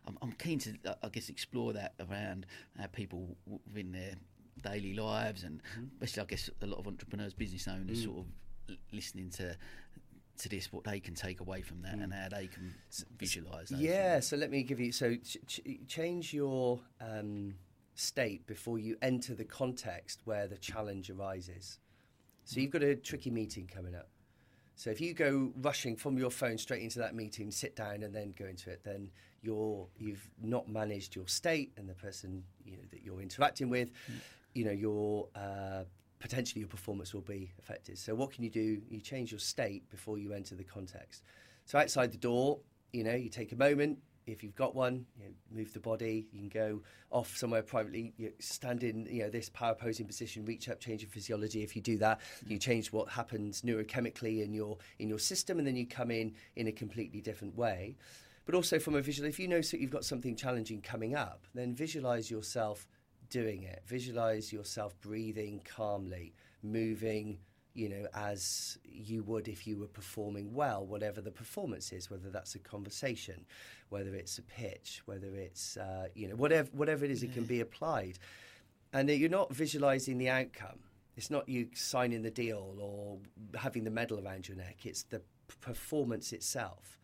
I'm, 0.07 0.17
I'm 0.21 0.31
keen 0.33 0.59
to, 0.59 0.73
uh, 0.85 0.93
I 1.03 1.09
guess, 1.09 1.29
explore 1.29 1.73
that 1.73 1.93
around 1.99 2.45
how 2.79 2.87
people 2.87 3.35
within 3.67 3.91
their 3.91 4.15
daily 4.61 4.93
lives, 4.93 5.43
and 5.43 5.61
especially, 6.01 6.23
I 6.23 6.25
guess, 6.25 6.49
a 6.61 6.65
lot 6.67 6.79
of 6.79 6.87
entrepreneurs, 6.87 7.33
business 7.33 7.67
owners, 7.67 8.03
sort 8.03 8.19
of 8.19 8.75
listening 8.91 9.29
to 9.31 9.55
to 10.37 10.49
this, 10.49 10.73
what 10.73 10.83
they 10.85 10.99
can 10.99 11.13
take 11.13 11.39
away 11.39 11.61
from 11.61 11.83
that, 11.83 11.93
and 11.93 12.11
how 12.11 12.27
they 12.29 12.47
can 12.47 12.73
visualise. 13.19 13.69
those 13.69 13.79
Yeah, 13.79 14.13
things. 14.13 14.27
so 14.27 14.37
let 14.37 14.49
me 14.49 14.63
give 14.63 14.79
you. 14.79 14.91
So 14.91 15.15
ch- 15.15 15.37
ch- 15.45 15.61
change 15.87 16.33
your 16.33 16.79
um, 16.99 17.53
state 17.93 18.47
before 18.47 18.79
you 18.79 18.97
enter 19.03 19.35
the 19.35 19.43
context 19.45 20.21
where 20.25 20.47
the 20.47 20.57
challenge 20.57 21.11
arises. 21.11 21.77
So 22.45 22.59
you've 22.59 22.71
got 22.71 22.81
a 22.81 22.95
tricky 22.95 23.29
meeting 23.29 23.67
coming 23.71 23.93
up. 23.93 24.09
So 24.75 24.89
if 24.89 24.99
you 24.99 25.13
go 25.13 25.51
rushing 25.61 25.95
from 25.95 26.17
your 26.17 26.31
phone 26.31 26.57
straight 26.57 26.81
into 26.81 26.97
that 26.99 27.13
meeting, 27.13 27.51
sit 27.51 27.75
down 27.75 28.01
and 28.01 28.15
then 28.15 28.33
go 28.35 28.45
into 28.45 28.71
it, 28.71 28.81
then 28.83 29.11
you're 29.41 29.87
you've 29.97 30.29
not 30.41 30.69
managed 30.69 31.15
your 31.15 31.27
state 31.27 31.71
and 31.77 31.89
the 31.89 31.95
person 31.95 32.43
you 32.63 32.73
know 32.77 32.83
that 32.91 33.03
you're 33.03 33.21
interacting 33.21 33.69
with. 33.69 33.89
You 34.53 34.65
know 34.65 34.71
your 34.71 35.27
uh, 35.35 35.83
potentially 36.19 36.61
your 36.61 36.69
performance 36.69 37.13
will 37.13 37.21
be 37.21 37.51
affected. 37.59 37.97
So 37.97 38.15
what 38.15 38.31
can 38.31 38.43
you 38.43 38.49
do? 38.49 38.81
You 38.89 39.01
change 39.01 39.31
your 39.31 39.39
state 39.39 39.89
before 39.89 40.17
you 40.17 40.33
enter 40.33 40.55
the 40.55 40.63
context. 40.63 41.23
So 41.65 41.79
outside 41.79 42.11
the 42.11 42.17
door, 42.17 42.59
you 42.93 43.03
know, 43.03 43.15
you 43.15 43.29
take 43.29 43.51
a 43.51 43.55
moment. 43.55 43.97
If 44.27 44.43
you've 44.43 44.55
got 44.55 44.75
one, 44.75 45.05
you 45.17 45.25
know, 45.25 45.31
move 45.51 45.73
the 45.73 45.79
body. 45.79 46.27
You 46.31 46.41
can 46.41 46.49
go 46.49 46.81
off 47.09 47.35
somewhere 47.35 47.63
privately. 47.63 48.13
You 48.17 48.31
stand 48.39 48.83
in, 48.83 49.07
you 49.09 49.23
know, 49.23 49.29
this 49.29 49.49
power 49.49 49.73
posing 49.73 50.05
position. 50.05 50.45
Reach 50.45 50.69
up, 50.69 50.79
change 50.79 51.01
your 51.01 51.09
physiology. 51.09 51.63
If 51.63 51.75
you 51.75 51.81
do 51.81 51.97
that, 51.97 52.21
you 52.47 52.59
change 52.59 52.93
what 52.93 53.09
happens 53.09 53.63
neurochemically 53.63 54.43
in 54.43 54.53
your 54.53 54.77
in 54.99 55.09
your 55.09 55.19
system, 55.19 55.57
and 55.57 55.65
then 55.67 55.75
you 55.75 55.87
come 55.87 56.11
in 56.11 56.35
in 56.55 56.67
a 56.67 56.71
completely 56.71 57.19
different 57.19 57.57
way. 57.57 57.95
But 58.45 58.55
also 58.55 58.79
from 58.79 58.95
a 58.95 59.01
visual, 59.01 59.29
if 59.29 59.39
you 59.39 59.47
know 59.47 59.61
that 59.61 59.79
you've 59.79 59.91
got 59.91 60.05
something 60.05 60.35
challenging 60.35 60.81
coming 60.81 61.15
up, 61.15 61.45
then 61.53 61.75
visualize 61.75 62.31
yourself 62.31 62.87
doing 63.29 63.63
it. 63.63 63.83
Visualize 63.85 64.51
yourself 64.51 64.99
breathing 64.99 65.61
calmly, 65.63 66.33
moving, 66.63 67.39
you 67.73 67.87
know, 67.87 68.07
as 68.13 68.77
you 68.83 69.23
would 69.23 69.47
if 69.47 69.65
you 69.65 69.77
were 69.77 69.87
performing 69.87 70.53
well, 70.53 70.85
whatever 70.85 71.21
the 71.21 71.31
performance 71.31 71.91
is, 71.91 72.09
whether 72.09 72.29
that's 72.29 72.55
a 72.55 72.59
conversation, 72.59 73.45
whether 73.89 74.13
it's 74.15 74.37
a 74.37 74.41
pitch, 74.41 75.01
whether 75.05 75.35
it's, 75.35 75.77
uh, 75.77 76.07
you 76.15 76.27
know, 76.27 76.35
whatever, 76.35 76.69
whatever 76.73 77.05
it 77.05 77.11
is, 77.11 77.23
it 77.23 77.33
can 77.33 77.45
be 77.45 77.61
applied. 77.61 78.19
And 78.93 79.09
you're 79.09 79.29
not 79.29 79.53
visualizing 79.53 80.17
the 80.17 80.29
outcome. 80.29 80.79
It's 81.15 81.29
not 81.29 81.47
you 81.47 81.67
signing 81.73 82.23
the 82.23 82.31
deal 82.31 82.77
or 82.79 83.19
having 83.57 83.83
the 83.83 83.91
medal 83.91 84.19
around 84.19 84.47
your 84.47 84.57
neck. 84.57 84.79
It's 84.85 85.03
the 85.03 85.19
p- 85.19 85.55
performance 85.61 86.33
itself. 86.33 86.97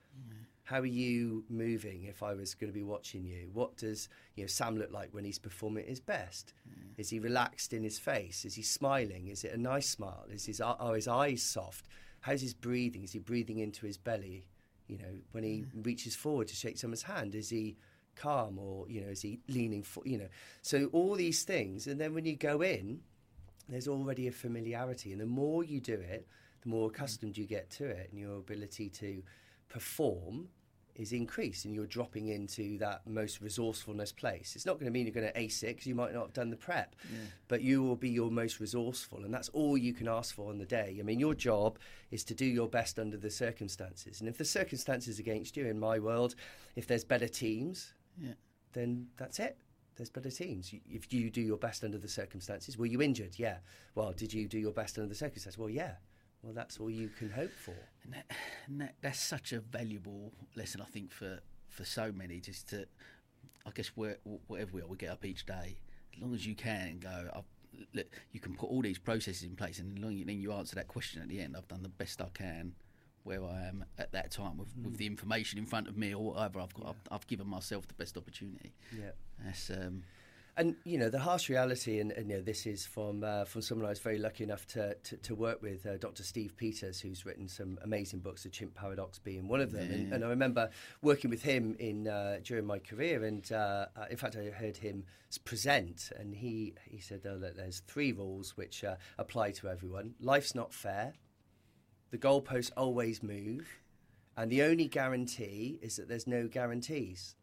How 0.68 0.82
are 0.82 0.86
you 0.86 1.45
moving 1.49 2.03
if 2.03 2.22
I 2.22 2.34
was 2.34 2.53
going 2.53 2.70
to 2.70 2.78
be 2.78 2.84
watching 2.84 3.24
you? 3.24 3.49
What 3.53 3.78
does 3.78 4.09
you 4.36 4.43
know 4.43 4.47
Sam 4.47 4.78
look 4.78 4.91
like 4.91 5.13
when 5.13 5.24
he's 5.24 5.39
performing 5.39 5.84
at 5.84 5.89
his 5.89 6.01
best? 6.01 6.53
Mm. 6.70 6.99
Is 6.99 7.09
he 7.09 7.20
relaxed 7.20 7.72
in 7.72 7.84
his 7.84 7.97
face? 7.97 8.43
Is 8.43 8.55
he 8.55 8.63
smiling? 8.63 9.30
Is 9.30 9.45
it 9.45 9.53
a 9.53 9.57
nice 9.57 9.88
smile? 9.88 10.26
Is 10.30 10.45
his 10.45 10.59
are 10.59 10.93
his 10.93 11.07
eyes 11.07 11.41
soft? 11.41 11.88
How's 12.20 12.41
his 12.41 12.53
breathing? 12.53 13.05
Is 13.05 13.13
he 13.13 13.20
breathing 13.20 13.59
into 13.59 13.86
his 13.86 13.97
belly? 13.97 14.45
You 14.88 14.97
know, 14.97 15.13
when 15.32 15.45
he 15.45 15.63
mm. 15.74 15.86
reaches 15.86 16.18
forward 16.18 16.49
to 16.49 16.55
shake 16.55 16.78
someone's 16.78 17.03
hand, 17.03 17.34
is 17.34 17.49
he 17.49 17.78
calm 18.18 18.59
or 18.59 18.89
you 18.89 18.99
know 18.99 19.07
is 19.07 19.22
he 19.22 19.39
leaning 19.47 19.84
for 19.84 20.03
you 20.05 20.18
know? 20.18 20.28
So 20.63 20.89
all 20.91 21.15
these 21.15 21.43
things, 21.43 21.88
and 21.88 21.97
then 21.97 22.13
when 22.13 22.26
you 22.26 22.36
go 22.36 22.61
in, 22.61 22.99
there's 23.70 23.88
already 23.88 24.28
a 24.28 24.34
familiarity, 24.34 25.13
and 25.13 25.22
the 25.22 25.28
more 25.28 25.63
you 25.63 25.80
do 25.80 25.93
it, 25.93 26.28
the 26.61 26.68
more 26.68 26.89
accustomed 26.89 27.38
you 27.38 27.45
get 27.45 27.70
to 27.70 27.86
it, 27.86 28.09
and 28.11 28.20
your 28.20 28.36
ability 28.36 28.89
to 28.89 29.24
perform 29.70 30.49
is 30.98 31.14
increased, 31.14 31.64
and 31.66 31.74
you're 31.76 31.86
dropping 31.86 32.28
into 32.28 32.78
that 32.80 33.06
most 33.08 33.39
resourcefulness 33.39 34.12
place. 34.12 34.56
It's 34.56 34.66
not 34.66 34.74
going 34.80 34.86
to 34.86 34.91
mean 34.91 35.06
you're 35.06 35.14
going 35.14 35.32
to 35.32 35.39
ace 35.39 35.64
it 35.64 35.68
because 35.68 35.86
you 35.88 35.95
might 35.95 36.14
not 36.14 36.24
have 36.24 36.34
done 36.34 36.50
the 36.50 36.58
prep, 36.58 36.95
but 37.48 37.62
you 37.62 37.84
will 37.84 37.95
be 37.95 38.10
your 38.10 38.32
most 38.32 38.60
resourceful, 38.60 39.24
and 39.24 39.34
that's 39.34 39.50
all 39.50 39.78
you 39.78 39.93
can 39.93 40.08
ask 40.08 40.36
for 40.36 40.50
on 40.50 40.58
the 40.58 40.66
day. 40.66 40.98
I 41.00 41.04
mean, 41.04 41.20
your 41.20 41.34
job 41.36 41.78
is 42.12 42.24
to 42.26 42.34
do 42.34 42.45
your 42.45 42.68
best 42.68 42.98
under 43.00 43.16
the 43.18 43.30
circumstances, 43.30 44.20
and 44.20 44.28
if 44.28 44.38
the 44.38 44.45
circumstances 44.45 45.20
against 45.20 45.56
you, 45.56 45.68
in 45.68 45.80
my 45.80 46.00
world, 46.00 46.36
if 46.76 46.88
there's 46.88 47.04
better 47.06 47.28
teams, 47.28 47.93
Yeah. 48.20 48.34
then 48.74 49.08
that's 49.18 49.39
it. 49.39 49.58
There's 49.95 50.10
better 50.12 50.30
teams. 50.32 50.74
If 50.89 51.12
you 51.12 51.30
do 51.32 51.41
your 51.41 51.58
best 51.58 51.84
under 51.84 51.98
the 51.98 52.08
circumstances, 52.08 52.78
were 52.78 52.86
you 52.86 53.02
injured? 53.02 53.39
Yeah. 53.39 53.58
Well, 53.95 54.14
did 54.14 54.32
you 54.34 54.48
do 54.48 54.60
your 54.60 54.72
best 54.72 54.98
under 54.98 55.10
the 55.10 55.16
circumstances? 55.16 55.58
Well, 55.58 55.70
yeah. 55.72 55.93
Well, 56.48 56.56
that's 56.56 56.78
all 56.78 56.89
you 56.89 57.10
can 57.10 57.30
hope 57.30 57.52
for. 57.52 57.76
And, 58.06 58.14
that, 58.14 58.32
and 58.68 58.80
that, 58.80 58.95
that's 59.02 59.20
such 59.20 59.52
a 59.52 59.60
valuable 59.60 60.32
lesson, 60.56 60.80
I 60.80 60.86
think, 60.86 61.12
for, 61.12 61.39
for 61.68 61.84
so 61.84 62.14
many. 62.14 62.39
Just 62.39 62.70
to, 62.70 62.86
I 63.66 63.72
guess, 63.76 63.88
where, 63.95 64.16
whatever 64.48 64.72
we 64.72 64.82
are, 64.82 64.88
we 64.88 64.95
get 64.95 65.10
up 65.10 65.26
each 65.26 65.45
day. 65.45 65.76
As 66.16 66.22
long 66.22 66.34
as 66.34 66.48
you 66.48 66.56
can 66.56 67.00
go, 67.00 67.30
I've, 67.36 67.43
look, 67.93 68.08
you 68.32 68.39
can 68.39 68.56
put 68.56 68.70
all 68.70 68.82
these 68.82 68.98
processes 68.98 69.43
in 69.43 69.58
place, 69.58 69.80
and 69.80 69.98
as 69.98 70.02
long 70.02 70.18
as 70.18 70.26
then 70.26 70.39
you 70.39 70.54
answer 70.54 70.76
that 70.76 70.88
question 70.88 71.22
at 71.22 71.28
the 71.28 71.41
end. 71.41 71.58
I've 71.58 71.68
done 71.68 71.84
the 71.84 71.89
best 71.89 72.22
I 72.22 72.30
can 72.34 72.76
where 73.24 73.43
I 73.43 73.68
am 73.68 73.84
at 73.98 74.14
that 74.14 74.32
time 74.32 74.58
with, 74.58 74.70
with 74.82 74.95
the 74.95 75.06
information 75.06 75.60
in 75.60 75.66
front 75.66 75.89
of 75.89 75.98
me 75.98 76.14
or 76.14 76.32
whatever. 76.32 76.62
I've 76.62 76.74
got, 76.74 76.88
I've, 76.88 77.02
I've 77.12 77.28
given 77.28 77.45
myself 77.45 77.86
the 77.89 77.93
best 77.93 78.16
opportunity. 78.16 78.72
Yeah. 78.98 79.10
That's 79.43 79.70
um, 79.70 80.04
And 80.60 80.76
you 80.86 80.97
know 80.97 81.10
the 81.10 81.20
harsh 81.20 81.49
reality, 81.49 81.99
and, 81.99 82.12
and 82.12 82.30
you 82.32 82.38
know 82.38 82.41
this 82.41 82.66
is 82.66 82.84
from 82.84 83.24
uh, 83.24 83.45
from 83.45 83.62
someone 83.62 83.86
I 83.86 83.89
was 83.89 83.99
very 83.99 84.18
lucky 84.18 84.43
enough 84.43 84.66
to 84.70 84.95
to, 84.95 85.18
to 85.18 85.36
work 85.36 85.62
with, 85.62 85.86
uh, 85.86 85.97
Dr. 85.97 86.24
Steve 86.24 86.58
Peters, 86.58 86.99
who's 86.99 87.28
written 87.28 87.47
some 87.47 87.78
amazing 87.84 88.22
books, 88.22 88.41
The 88.41 88.49
Chimp 88.49 88.74
Paradox 88.74 89.20
being 89.20 89.47
one 89.47 89.62
of 89.62 89.72
them. 89.72 89.84
And, 89.91 90.08
Yeah. 90.08 90.16
and 90.16 90.26
I 90.26 90.30
remember 90.30 90.72
working 91.03 91.30
with 91.30 91.43
him 91.43 91.76
in 91.78 92.08
uh, 92.08 92.39
during 92.43 92.66
my 92.66 92.80
career, 92.80 93.24
and 93.24 93.49
uh, 93.51 93.86
uh, 93.95 94.05
in 94.10 94.18
fact 94.18 94.36
I 94.36 94.49
heard 94.49 94.78
him 94.78 95.05
present, 95.45 96.12
and 96.18 96.34
he 96.34 96.74
he 96.86 96.99
said 96.99 97.22
oh, 97.30 97.38
that 97.38 97.55
there's 97.55 97.82
three 97.82 98.12
rules 98.12 98.58
which 98.58 98.84
uh, 98.84 98.95
apply 99.20 99.51
to 99.51 99.70
everyone. 99.70 100.16
Life's 100.20 100.55
not 100.55 100.74
fair. 100.74 101.14
The 102.10 102.18
goalposts 102.18 102.72
always 102.76 103.22
move, 103.22 103.68
and 104.36 104.51
the 104.51 104.64
only 104.64 104.88
guarantee 104.88 105.78
is 105.84 105.97
that 105.97 106.08
there's 106.10 106.26
no 106.26 106.47
guarantees. 106.47 107.36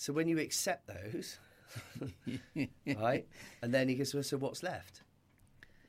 So 0.00 0.14
when 0.14 0.28
you 0.28 0.38
accept 0.38 0.86
those, 0.86 1.38
right, 2.96 3.26
and 3.60 3.74
then 3.74 3.86
he 3.86 3.96
goes, 3.96 4.14
well, 4.14 4.22
so 4.22 4.38
what's 4.38 4.62
left? 4.62 5.02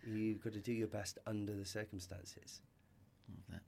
You've 0.05 0.43
got 0.43 0.51
to 0.51 0.59
do 0.59 0.73
your 0.73 0.89
best 0.89 1.17
under 1.25 1.53
the 1.53 1.63
circumstances. 1.63 2.59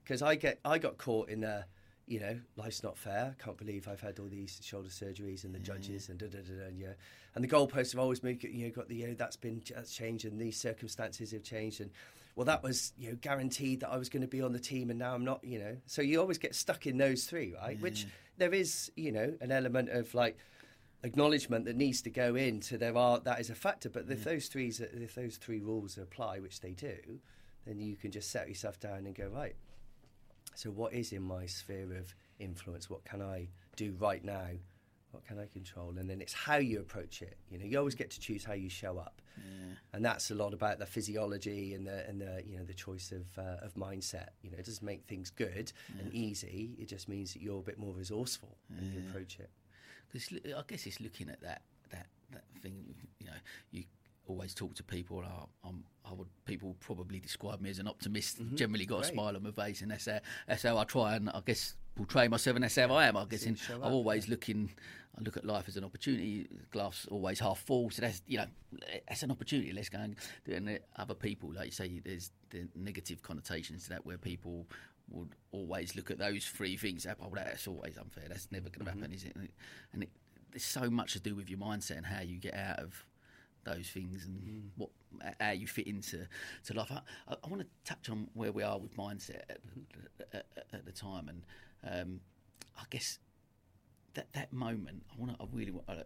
Because 0.04 0.22
I 0.22 0.36
get, 0.36 0.60
I 0.66 0.80
got 0.80 0.98
caught 0.98 1.30
in 1.30 1.46
a, 1.46 1.66
you 2.08 2.20
know, 2.20 2.38
life's 2.58 2.84
not 2.84 2.98
fair. 2.98 3.34
I 3.40 3.42
can't 3.42 3.56
believe 3.56 3.88
I've 3.88 4.02
had 4.02 4.20
all 4.20 4.28
these 4.28 4.60
shoulder 4.62 4.90
surgeries 4.90 5.46
and 5.46 5.56
the 5.56 5.60
judges 5.60 6.10
and 6.10 6.20
da 6.20 6.28
da 6.28 6.40
da 6.40 6.60
da. 6.60 6.66
And, 6.66 6.78
yeah, 6.78 6.94
and 7.36 7.42
the 7.42 7.48
goalposts 7.48 7.94
have 7.94 8.02
always 8.02 8.22
moved. 8.22 8.44
You 8.44 8.66
know, 8.66 8.72
got 8.72 8.90
the 8.90 8.96
you 8.96 9.08
know 9.08 9.14
that's 9.14 9.38
been 9.38 9.62
that's 9.74 9.96
changed 9.96 10.26
and 10.26 10.38
these 10.42 10.58
circumstances 10.58 11.32
have 11.32 11.44
changed 11.44 11.80
and 11.80 11.90
well, 12.36 12.46
that 12.46 12.64
was 12.64 12.94
you 12.98 13.10
know 13.10 13.18
guaranteed 13.22 13.82
that 13.82 13.90
I 13.90 13.98
was 13.98 14.10
going 14.10 14.22
to 14.22 14.28
be 14.28 14.42
on 14.42 14.54
the 14.54 14.60
team 14.60 14.90
and 14.90 15.00
now 15.00 15.14
I'm 15.14 15.26
not. 15.26 15.44
You 15.44 15.60
know, 15.60 15.78
so 15.86 16.02
you 16.02 16.20
always 16.20 16.38
get 16.38 16.56
stuck 16.56 16.88
in 16.88 16.98
those 16.98 17.26
three, 17.26 17.54
right? 17.54 17.80
Which 17.80 18.08
there 18.38 18.54
is 18.54 18.92
you 18.96 19.12
know 19.12 19.34
an 19.42 19.52
element 19.52 19.90
of 19.90 20.14
like 20.14 20.38
acknowledgement 21.04 21.66
that 21.66 21.76
needs 21.76 22.02
to 22.02 22.10
go 22.10 22.36
into 22.36 22.78
there 22.78 22.98
are 22.98 23.20
that 23.20 23.40
is 23.40 23.50
a 23.50 23.56
factor. 23.56 23.90
But 23.90 24.06
if 24.10 24.24
those 24.24 24.48
three 24.48 24.70
if 24.70 25.16
those 25.16 25.38
three 25.38 25.60
rules 25.60 25.98
apply, 25.98 26.40
which 26.40 26.62
they 26.62 26.72
do, 26.72 26.98
then 27.66 27.80
you 27.80 27.96
can 27.96 28.12
just 28.12 28.32
set 28.32 28.48
yourself 28.48 28.80
down 28.80 29.06
and 29.06 29.16
go 29.16 29.28
right. 29.28 29.56
So 30.56 30.70
what 30.70 30.94
is 30.94 31.12
in 31.12 31.24
my 31.24 31.46
sphere 31.46 31.94
of 31.98 32.14
influence? 32.40 32.90
What 32.90 33.04
can 33.06 33.22
I 33.22 33.48
do 33.76 33.96
right 34.00 34.24
now? 34.24 34.48
What 35.12 35.26
can 35.26 35.40
I 35.40 35.46
control? 35.48 35.94
And 35.98 36.10
then 36.10 36.22
it's 36.22 36.34
how 36.34 36.58
you 36.58 36.80
approach 36.80 37.22
it. 37.22 37.38
You 37.50 37.60
know, 37.60 37.66
you 37.66 37.78
always 37.78 37.96
get 37.96 38.10
to 38.12 38.20
choose 38.20 38.44
how 38.44 38.54
you 38.54 38.70
show 38.70 38.98
up, 38.98 39.22
and 39.94 40.04
that's 40.04 40.32
a 40.32 40.36
lot 40.36 40.54
about 40.54 40.80
the 40.80 40.86
physiology 40.86 41.74
and 41.74 41.86
the 41.86 42.08
and 42.08 42.20
the 42.20 42.44
you 42.46 42.58
know 42.58 42.64
the 42.66 42.74
choice 42.74 43.12
of 43.12 43.26
uh, 43.38 43.66
of 43.66 43.76
mindset. 43.76 44.30
You 44.42 44.52
know, 44.52 44.58
it 44.58 44.66
doesn't 44.66 44.86
make 44.86 45.06
things 45.06 45.30
good 45.30 45.72
and 46.00 46.14
easy. 46.14 46.76
It 46.80 46.88
just 46.88 47.08
means 47.08 47.34
that 47.34 47.42
you're 47.42 47.60
a 47.60 47.64
bit 47.64 47.78
more 47.78 47.94
resourceful 47.94 48.58
when 48.70 48.92
you 48.92 49.00
approach 49.10 49.40
it. 49.40 49.50
Because 50.12 50.30
I 50.56 50.62
guess 50.68 50.86
it's 50.88 51.00
looking 51.00 51.30
at 51.30 51.42
that 51.42 51.62
that 51.92 52.08
that 52.32 52.44
thing. 52.62 52.96
You 53.20 53.28
know, 53.28 53.38
you 53.72 53.84
always 54.28 54.54
talk 54.54 54.74
to 54.76 54.84
people. 54.84 55.24
I, 55.26 55.68
I'm, 55.68 55.84
I 56.06 56.14
would 56.14 56.28
people 56.46 56.76
probably 56.80 57.20
describe 57.20 57.62
me 57.62 57.70
as 57.70 57.80
an 57.80 57.88
optimist. 57.88 58.42
Generally, 58.56 58.86
got 58.86 59.02
a 59.02 59.08
smile 59.08 59.36
on 59.36 59.44
my 59.44 59.52
face, 59.52 59.82
and 59.82 59.92
that's 59.92 60.06
how, 60.06 60.20
that's 60.48 60.64
how 60.64 60.78
I 60.78 60.84
try 60.86 61.16
and 61.16 61.30
I 61.30 61.42
guess 61.46 61.76
portray 61.96 62.28
myself, 62.28 62.56
and 62.56 62.64
that's 62.64 62.76
how 62.76 62.94
I 62.94 63.08
am. 63.08 63.18
I 63.18 63.26
guess 63.26 63.44
in, 63.44 63.58
I'm 63.70 63.94
always 63.94 64.28
looking. 64.28 64.72
I 65.18 65.22
look 65.22 65.38
at 65.38 65.46
life 65.46 65.66
as 65.68 65.78
an 65.78 65.84
opportunity. 65.84 66.48
Glass 66.72 67.08
always 67.12 67.40
half 67.40 67.60
full. 67.60 67.92
So 67.92 68.02
that's 68.02 68.22
you 68.28 68.38
know 68.38 68.48
that's 69.08 69.24
an 69.24 69.32
opportunity. 69.32 69.72
Let's 69.72 69.90
go 69.90 70.00
and 70.00 70.16
do 70.46 70.54
it. 70.54 70.56
And 70.56 70.80
other 70.98 71.14
people, 71.14 71.54
like 71.54 71.68
you 71.68 71.72
say, 71.72 72.02
there's 72.04 72.32
the 72.50 72.68
negative 72.76 73.22
connotations 73.22 73.84
to 73.84 73.90
that 73.90 74.06
where 74.06 74.18
people 74.18 74.68
would 75.10 75.30
always 75.52 75.96
look 75.96 76.10
at 76.12 76.18
those 76.18 76.46
three 76.46 76.78
things. 76.78 77.06
Oh, 77.06 77.14
well, 77.20 77.32
that's 77.36 77.68
always 77.68 77.98
unfair. 77.98 78.26
That's 78.28 78.52
never 78.52 78.70
going 78.70 78.86
to 78.86 78.92
mm-hmm. 78.92 79.00
happen, 79.02 79.14
is 79.14 79.24
it? 79.24 79.36
And, 79.36 79.44
it, 79.46 79.52
and 79.94 80.04
it, 80.04 80.10
there's 80.52 80.64
so 80.64 80.90
much 80.90 81.14
to 81.14 81.20
do 81.20 81.36
with 81.36 81.50
your 81.50 81.60
mindset 81.60 81.98
and 81.98 82.06
how 82.06 82.22
you 82.22 82.38
get 82.40 82.54
out 82.54 82.80
of 82.80 83.06
those 83.66 83.88
things 83.88 84.26
and 84.26 84.42
mm-hmm. 84.42 84.60
what 84.78 84.90
how 85.40 85.52
you 85.52 85.68
fit 85.68 85.88
into 85.88 86.28
to 86.66 86.74
life. 86.74 86.92
I, 86.92 87.02
I, 87.28 87.36
I 87.44 87.48
want 87.48 87.62
to 87.62 87.68
touch 87.86 88.10
on 88.10 88.28
where 88.34 88.52
we 88.52 88.64
are 88.64 88.78
with 88.78 88.96
mindset 88.98 89.42
at, 89.50 89.60
mm-hmm. 89.66 90.22
at, 90.34 90.46
at, 90.58 90.66
at 90.74 90.86
the 90.86 90.92
time, 90.92 91.30
and 91.30 91.44
um, 91.90 92.20
I 92.78 92.84
guess 92.90 93.20
that 94.14 94.32
that 94.34 94.54
moment. 94.54 95.04
I 95.12 95.20
want 95.20 95.38
to. 95.38 95.44
I 95.44 95.48
really 95.52 95.72
want. 95.72 95.88
Uh, 95.90 96.04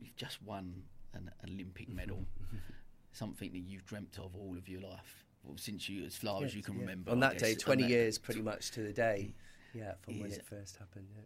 you've 0.00 0.16
just 0.16 0.42
won 0.42 0.82
an 1.14 1.30
Olympic 1.46 1.88
medal, 1.88 2.24
something 3.12 3.50
that 3.52 3.58
you've 3.58 3.84
dreamt 3.86 4.18
of 4.18 4.34
all 4.36 4.56
of 4.56 4.68
your 4.68 4.80
life. 4.82 5.24
Well, 5.42 5.56
since 5.56 5.88
you, 5.88 6.04
as 6.04 6.16
far 6.16 6.44
as 6.44 6.54
you 6.54 6.62
can 6.62 6.74
Yeah. 6.74 6.80
remember, 6.82 7.10
On 7.12 7.22
I 7.22 7.30
that 7.30 7.38
day, 7.38 7.54
20 7.54 7.82
that- 7.82 7.88
years 7.88 8.18
pretty 8.18 8.42
much 8.42 8.70
to 8.72 8.82
the 8.82 8.92
day, 8.92 9.34
yeah, 9.74 9.94
from 10.02 10.20
when 10.20 10.30
it 10.32 10.44
first 10.44 10.76
happened. 10.76 11.08
Yeah. 11.16 11.22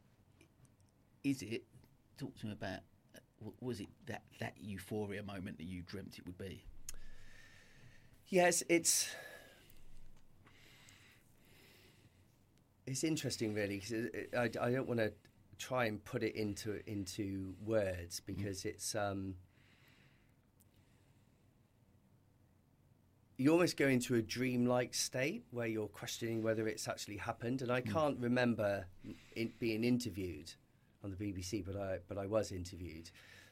is 1.30 1.42
it? 1.42 1.64
Talk 2.16 2.36
to 2.38 2.46
me 2.46 2.52
about. 2.52 2.80
uh, 3.16 3.50
Was 3.60 3.80
it 3.80 3.88
that 4.06 4.22
that 4.38 4.54
euphoria 4.60 5.22
moment 5.22 5.58
that 5.58 5.64
you 5.64 5.82
dreamt 5.82 6.18
it 6.18 6.26
would 6.26 6.38
be? 6.38 6.64
Yes, 8.28 8.62
it's 8.68 9.08
it's 12.86 13.04
interesting, 13.04 13.54
really, 13.54 13.80
because 13.80 14.08
I, 14.36 14.44
I 14.66 14.70
don't 14.70 14.86
want 14.86 15.00
to 15.00 15.12
try 15.58 15.86
and 15.86 16.04
put 16.04 16.22
it 16.22 16.34
into 16.34 16.80
into 16.86 17.54
words 17.64 18.20
because 18.20 18.64
it's 18.64 18.94
um, 18.94 19.34
you 23.36 23.50
almost 23.50 23.76
go 23.76 23.88
into 23.88 24.14
a 24.14 24.22
dreamlike 24.22 24.94
state 24.94 25.44
where 25.50 25.66
you're 25.66 25.88
questioning 25.88 26.42
whether 26.42 26.68
it's 26.68 26.86
actually 26.88 27.16
happened. 27.16 27.62
And 27.62 27.70
I 27.70 27.80
can't 27.80 28.18
remember 28.20 28.86
in, 29.34 29.52
being 29.58 29.84
interviewed 29.84 30.52
on 31.02 31.10
the 31.10 31.16
BBC, 31.16 31.64
but 31.64 31.76
I 31.76 31.98
but 32.08 32.18
I 32.18 32.26
was 32.26 32.52
interviewed 32.52 33.10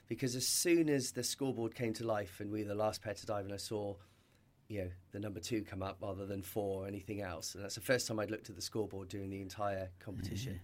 because 0.08 0.36
as 0.36 0.46
soon 0.46 0.88
as 0.88 1.12
the 1.12 1.24
scoreboard 1.24 1.74
came 1.74 1.92
to 1.94 2.06
life 2.06 2.40
and 2.40 2.50
we 2.50 2.62
were 2.62 2.68
the 2.68 2.74
last 2.74 3.02
pair 3.02 3.14
to 3.14 3.26
dive, 3.26 3.44
and 3.44 3.54
I 3.54 3.58
saw 3.58 3.94
you 4.72 4.80
know, 4.80 4.90
the 5.10 5.20
number 5.20 5.38
two 5.38 5.62
come 5.62 5.82
up 5.82 5.98
rather 6.00 6.24
than 6.24 6.42
four 6.42 6.84
or 6.84 6.88
anything 6.88 7.20
else. 7.20 7.54
And 7.54 7.62
that's 7.62 7.74
the 7.74 7.82
first 7.82 8.08
time 8.08 8.18
I'd 8.18 8.30
looked 8.30 8.48
at 8.48 8.56
the 8.56 8.62
scoreboard 8.62 9.08
during 9.08 9.28
the 9.28 9.42
entire 9.42 9.90
competition. 10.00 10.60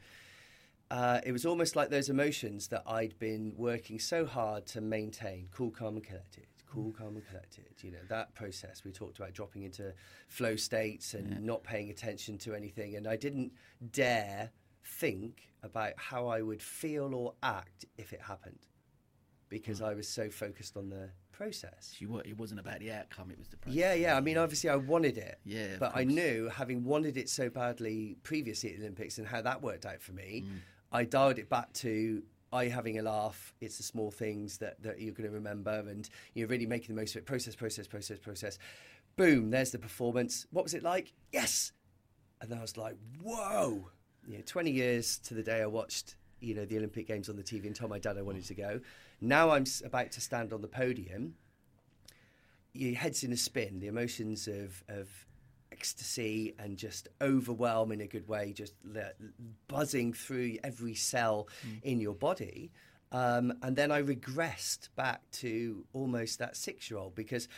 Uh, 0.91 1.21
it 1.27 1.33
was 1.33 1.45
almost 1.45 1.77
like 1.77 1.91
those 1.91 2.09
emotions 2.09 2.69
that 2.69 2.83
I'd 2.87 3.19
been 3.19 3.53
working 3.59 3.99
so 3.99 4.25
hard 4.25 4.65
to 4.69 4.81
maintain 4.81 5.49
cool, 5.53 5.71
calm, 5.71 5.97
and 5.97 6.03
collected. 6.03 6.47
Cool, 6.73 6.93
calm, 6.93 7.17
and 7.17 7.29
collected. 7.29 7.67
You 7.83 7.91
know, 7.91 7.99
that 8.09 8.35
process 8.35 8.83
we 8.83 8.93
talked 8.93 9.19
about 9.19 9.35
dropping 9.35 9.65
into 9.65 9.93
flow 10.29 10.57
states 10.57 11.13
and 11.13 11.45
not 11.45 11.63
paying 11.63 11.91
attention 11.91 12.39
to 12.39 12.55
anything. 12.55 12.97
And 12.97 13.07
I 13.07 13.17
didn't 13.17 13.53
dare 13.93 14.51
think 14.83 15.51
about 15.63 15.93
how 15.97 16.29
I 16.29 16.41
would 16.41 16.63
feel 16.63 17.15
or 17.15 17.35
act 17.43 17.85
if 17.99 18.15
it 18.15 18.23
happened 18.23 18.61
because 19.49 19.80
I 19.82 19.94
was 19.94 20.09
so 20.09 20.30
focused 20.30 20.76
on 20.76 20.90
the 20.90 21.11
process. 21.32 21.94
You 21.99 22.09
were, 22.11 22.22
it 22.22 22.36
wasn't 22.38 22.61
about 22.61 22.80
the 22.80 22.92
outcome; 22.92 23.30
it 23.30 23.38
was 23.38 23.49
the 23.49 23.57
process. 23.57 23.76
Yeah, 23.76 23.94
yeah. 23.94 24.16
I 24.16 24.20
mean, 24.20 24.36
obviously, 24.38 24.70
I 24.70 24.76
wanted 24.76 25.18
it. 25.18 25.38
Yeah, 25.44 25.76
But 25.78 25.92
I 25.94 26.05
knew, 26.05 26.49
having 26.49 26.84
wanted 26.84 27.16
it 27.16 27.28
so 27.28 27.49
badly 27.49 28.16
previously 28.22 28.70
at 28.70 28.76
the 28.78 28.82
Olympics 28.84 29.18
and 29.18 29.26
how 29.26 29.40
that 29.42 29.62
worked 29.62 29.86
out 29.86 30.01
for 30.01 30.12
me, 30.12 30.44
Mm. 30.46 30.59
I 30.90 31.05
dialed 31.05 31.38
it 31.38 31.49
back 31.51 31.72
to 31.74 32.22
I 32.53 32.66
having 32.68 32.99
a 32.99 33.03
laugh. 33.03 33.53
It's 33.61 33.76
the 33.76 33.82
small 33.82 34.11
things 34.11 34.57
that, 34.59 34.82
that 34.82 35.01
you're 35.01 35.12
going 35.12 35.28
to 35.28 35.34
remember, 35.34 35.84
and 35.88 36.09
you're 36.34 36.49
really 36.49 36.66
making 36.66 36.94
the 36.94 37.01
most 37.01 37.14
of 37.14 37.20
it. 37.22 37.26
Process, 37.26 37.55
process, 37.55 37.86
process, 37.86 38.18
process. 38.18 38.59
Boom! 39.16 39.51
There's 39.51 39.70
the 39.70 39.78
performance. 39.78 40.46
What 40.51 40.64
was 40.64 40.74
it 40.74 40.82
like? 40.82 41.12
Yes. 41.32 41.72
And 42.40 42.51
then 42.51 42.59
I 42.59 42.62
was 42.62 42.76
like, 42.76 42.96
whoa! 43.22 43.90
You 44.26 44.36
know, 44.38 44.42
20 44.46 44.70
years 44.70 45.18
to 45.20 45.34
the 45.34 45.42
day 45.42 45.61
I 45.62 45.66
watched, 45.66 46.16
you 46.40 46.55
know, 46.55 46.64
the 46.64 46.76
Olympic 46.78 47.07
Games 47.07 47.28
on 47.28 47.36
the 47.36 47.42
TV 47.42 47.66
and 47.66 47.74
told 47.74 47.90
my 47.90 47.99
dad 47.99 48.16
I 48.16 48.22
wanted 48.22 48.44
to 48.46 48.55
go. 48.55 48.80
Now 49.21 49.51
I'm 49.51 49.64
about 49.85 50.12
to 50.12 50.21
stand 50.21 50.53
on 50.53 50.62
the 50.62 50.69
podium 50.69 51.35
your 52.79 52.95
head's 52.95 53.25
in 53.25 53.33
a 53.33 53.37
spin. 53.37 53.81
The 53.81 53.89
emotions 53.89 54.47
of 54.47 54.83
of 54.89 55.09
ecstasy 55.73 56.55
and 56.59 56.77
just 56.77 57.09
overwhelm 57.21 57.93
in 57.93 58.01
a 58.01 58.07
good 58.07 58.27
way, 58.27 58.53
just 58.53 58.75
le- 58.85 59.12
buzzing 59.69 60.12
through 60.12 60.57
every 60.64 60.95
cell 60.95 61.47
in 61.83 62.01
your 62.01 62.14
body. 62.14 62.73
Um, 63.12 63.53
and 63.62 63.77
then 63.77 63.91
I 63.91 64.03
regressed 64.03 64.89
back 64.97 65.21
to 65.33 65.85
almost 65.93 66.39
that 66.41 66.57
six 66.57 66.91
year 66.91 66.99
old 66.99 67.14
because 67.14 67.49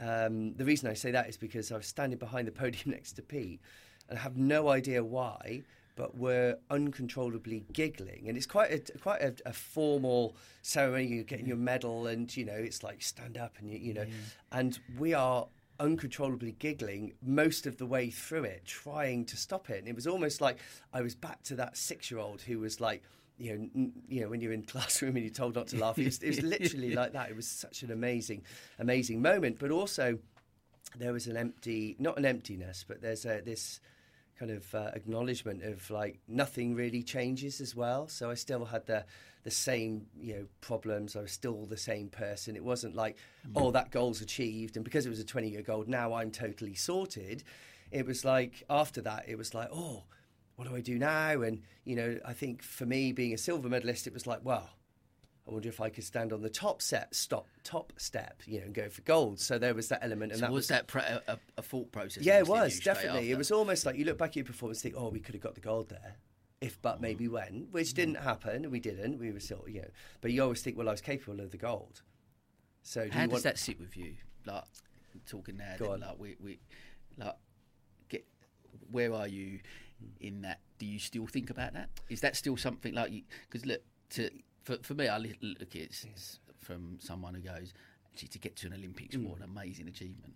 um, 0.00 0.54
the 0.54 0.64
reason 0.64 0.88
I 0.88 0.94
say 0.94 1.10
that 1.10 1.28
is 1.28 1.36
because 1.36 1.70
I 1.70 1.76
was 1.76 1.86
standing 1.86 2.18
behind 2.18 2.48
the 2.48 2.52
podium 2.52 2.90
next 2.90 3.12
to 3.12 3.22
Pete 3.22 3.60
and 4.08 4.18
I 4.18 4.22
have 4.22 4.36
no 4.36 4.68
idea 4.68 5.02
why, 5.04 5.62
but 5.96 6.14
we 6.14 6.28
were 6.28 6.58
uncontrollably 6.70 7.64
giggling. 7.72 8.28
And 8.28 8.36
it's 8.36 8.46
quite 8.46 8.70
a 8.70 8.98
quite 8.98 9.22
a, 9.22 9.34
a 9.46 9.52
formal 9.52 10.36
ceremony. 10.62 11.06
You're 11.06 11.24
getting 11.24 11.46
your 11.46 11.56
mm. 11.56 11.60
medal, 11.60 12.06
and 12.06 12.34
you 12.36 12.44
know 12.44 12.52
it's 12.52 12.84
like 12.84 13.02
stand 13.02 13.36
up, 13.36 13.56
and 13.58 13.68
you, 13.68 13.78
you 13.78 13.94
know, 13.94 14.06
and 14.52 14.78
we 14.98 15.14
are 15.14 15.48
uncontrollably 15.80 16.52
giggling 16.52 17.12
most 17.22 17.66
of 17.66 17.76
the 17.76 17.84
way 17.84 18.08
through 18.08 18.44
it, 18.44 18.64
trying 18.64 19.24
to 19.26 19.36
stop 19.36 19.68
it. 19.68 19.78
And 19.78 19.88
it 19.88 19.94
was 19.94 20.06
almost 20.06 20.40
like 20.40 20.58
I 20.92 21.00
was 21.02 21.14
back 21.14 21.42
to 21.44 21.56
that 21.56 21.76
six-year-old 21.76 22.42
who 22.42 22.60
was 22.60 22.80
like. 22.80 23.02
You 23.38 23.50
know, 23.50 23.68
n- 23.74 23.92
you 24.08 24.22
know, 24.22 24.30
when 24.30 24.40
you're 24.40 24.54
in 24.54 24.62
classroom 24.72 25.14
and 25.16 25.22
you're 25.22 25.30
told 25.30 25.56
not 25.56 25.66
to 25.66 25.76
laugh, 25.76 25.98
it 25.98 26.06
was, 26.06 26.22
it 26.22 26.28
was 26.28 26.42
literally 26.42 26.94
like 26.94 27.12
that. 27.12 27.28
It 27.28 27.36
was 27.36 27.46
such 27.46 27.82
an 27.82 27.90
amazing, 27.90 28.44
amazing 28.78 29.20
moment. 29.20 29.58
But 29.58 29.70
also, 29.70 30.18
there 30.96 31.12
was 31.12 31.26
an 31.26 31.36
empty, 31.36 31.96
not 31.98 32.16
an 32.16 32.24
emptiness, 32.24 32.82
but 32.88 33.02
there's 33.02 33.26
a, 33.26 33.42
this 33.42 33.78
kind 34.38 34.50
of 34.50 34.74
uh, 34.74 34.90
acknowledgement 34.94 35.62
of 35.62 35.90
like 35.90 36.18
nothing 36.28 36.74
really 36.74 37.02
changes 37.02 37.60
as 37.60 37.74
well. 37.74 38.08
So 38.08 38.30
I 38.30 38.34
still 38.34 38.64
had 38.64 38.86
the 38.86 39.04
the 39.44 39.50
same 39.50 40.06
you 40.18 40.34
know 40.34 40.46
problems. 40.60 41.16
I 41.16 41.22
was 41.22 41.32
still 41.32 41.66
the 41.66 41.76
same 41.76 42.08
person. 42.08 42.56
It 42.56 42.64
wasn't 42.64 42.94
like 42.94 43.16
oh 43.54 43.70
that 43.70 43.90
goal's 43.90 44.20
achieved, 44.20 44.76
and 44.76 44.84
because 44.84 45.06
it 45.06 45.10
was 45.10 45.20
a 45.20 45.24
twenty 45.24 45.48
year 45.50 45.62
goal, 45.62 45.84
now 45.86 46.14
I'm 46.14 46.30
totally 46.30 46.74
sorted. 46.74 47.44
It 47.90 48.06
was 48.06 48.24
like 48.24 48.64
after 48.68 49.00
that, 49.02 49.24
it 49.28 49.36
was 49.38 49.54
like 49.54 49.68
oh. 49.72 50.04
What 50.56 50.66
do 50.66 50.74
I 50.74 50.80
do 50.80 50.98
now? 50.98 51.42
And 51.42 51.60
you 51.84 51.94
know, 51.96 52.18
I 52.24 52.32
think 52.32 52.62
for 52.62 52.86
me, 52.86 53.12
being 53.12 53.34
a 53.34 53.36
silver 53.36 53.68
medalist, 53.68 54.06
it 54.06 54.14
was 54.14 54.26
like, 54.26 54.40
well, 54.42 54.70
I 55.48 55.52
wonder 55.52 55.68
if 55.68 55.80
I 55.80 55.90
could 55.90 56.02
stand 56.02 56.32
on 56.32 56.42
the 56.42 56.50
top 56.50 56.82
set, 56.82 57.14
stop, 57.14 57.46
top 57.62 57.92
step, 57.98 58.42
you 58.46 58.58
know, 58.58 58.64
and 58.66 58.74
go 58.74 58.88
for 58.88 59.02
gold. 59.02 59.38
So 59.38 59.58
there 59.58 59.74
was 59.74 59.88
that 59.88 60.00
element, 60.02 60.32
and 60.32 60.40
So 60.40 60.46
that 60.46 60.52
was 60.52 60.68
that 60.68 60.88
pre- 60.88 61.02
a, 61.02 61.38
a- 61.56 61.62
thought 61.62 61.92
process? 61.92 62.24
yeah, 62.24 62.38
it 62.38 62.48
was 62.48 62.80
definitely. 62.80 63.30
It 63.30 63.38
was 63.38 63.52
almost 63.52 63.86
like 63.86 63.96
you 63.96 64.04
look 64.04 64.18
back 64.18 64.30
at 64.30 64.36
your 64.36 64.44
performance, 64.44 64.84
and 64.84 64.92
think, 64.92 65.02
"Oh, 65.02 65.08
we 65.08 65.20
could 65.20 65.34
have 65.34 65.42
got 65.42 65.54
the 65.54 65.60
gold 65.60 65.88
there." 65.88 66.16
if 66.60 66.80
but 66.82 67.00
maybe 67.00 67.26
mm. 67.26 67.32
when, 67.32 67.68
which 67.70 67.88
mm. 67.88 67.94
didn't 67.94 68.16
happen, 68.16 68.70
we 68.70 68.80
didn't. 68.80 69.18
We 69.18 69.32
were 69.32 69.40
still, 69.40 69.64
you 69.66 69.82
know, 69.82 69.88
but 70.20 70.32
you 70.32 70.42
always 70.42 70.62
think, 70.62 70.76
well, 70.76 70.88
I 70.88 70.92
was 70.92 71.00
capable 71.00 71.40
of 71.40 71.50
the 71.50 71.56
gold. 71.56 72.02
So 72.82 73.04
do 73.04 73.10
How 73.10 73.22
you 73.22 73.26
does 73.26 73.32
want, 73.32 73.44
that 73.44 73.58
sit 73.58 73.78
with 73.78 73.96
you? 73.96 74.14
Like 74.46 74.64
talking 75.26 75.56
now, 75.56 75.74
Go 75.78 75.90
then, 75.90 76.00
like 76.00 76.18
we, 76.18 76.36
we, 76.42 76.58
like 77.18 77.34
get 78.08 78.24
where 78.90 79.12
are 79.12 79.28
you 79.28 79.60
mm. 80.02 80.08
in 80.20 80.42
that? 80.42 80.60
Do 80.78 80.86
you 80.86 80.98
still 80.98 81.26
think 81.26 81.50
about 81.50 81.74
that? 81.74 81.88
Is 82.08 82.20
that 82.20 82.36
still 82.36 82.56
something 82.56 82.94
like 82.94 83.12
you? 83.12 83.22
Because 83.48 83.66
look, 83.66 83.82
to 84.10 84.30
for, 84.66 84.76
for 84.82 84.94
me, 84.94 85.06
I 85.08 85.18
look 85.18 85.36
at 85.60 85.74
it 85.76 85.90
s- 85.92 86.38
from 86.58 86.98
someone 87.00 87.34
who 87.34 87.40
goes 87.40 87.72
actually 88.12 88.28
to 88.28 88.38
get 88.38 88.56
to 88.56 88.66
an 88.66 88.72
Olympics, 88.74 89.14
Mm. 89.16 89.28
what 89.28 89.38
an 89.38 89.44
amazing 89.44 89.88
achievement. 89.88 90.34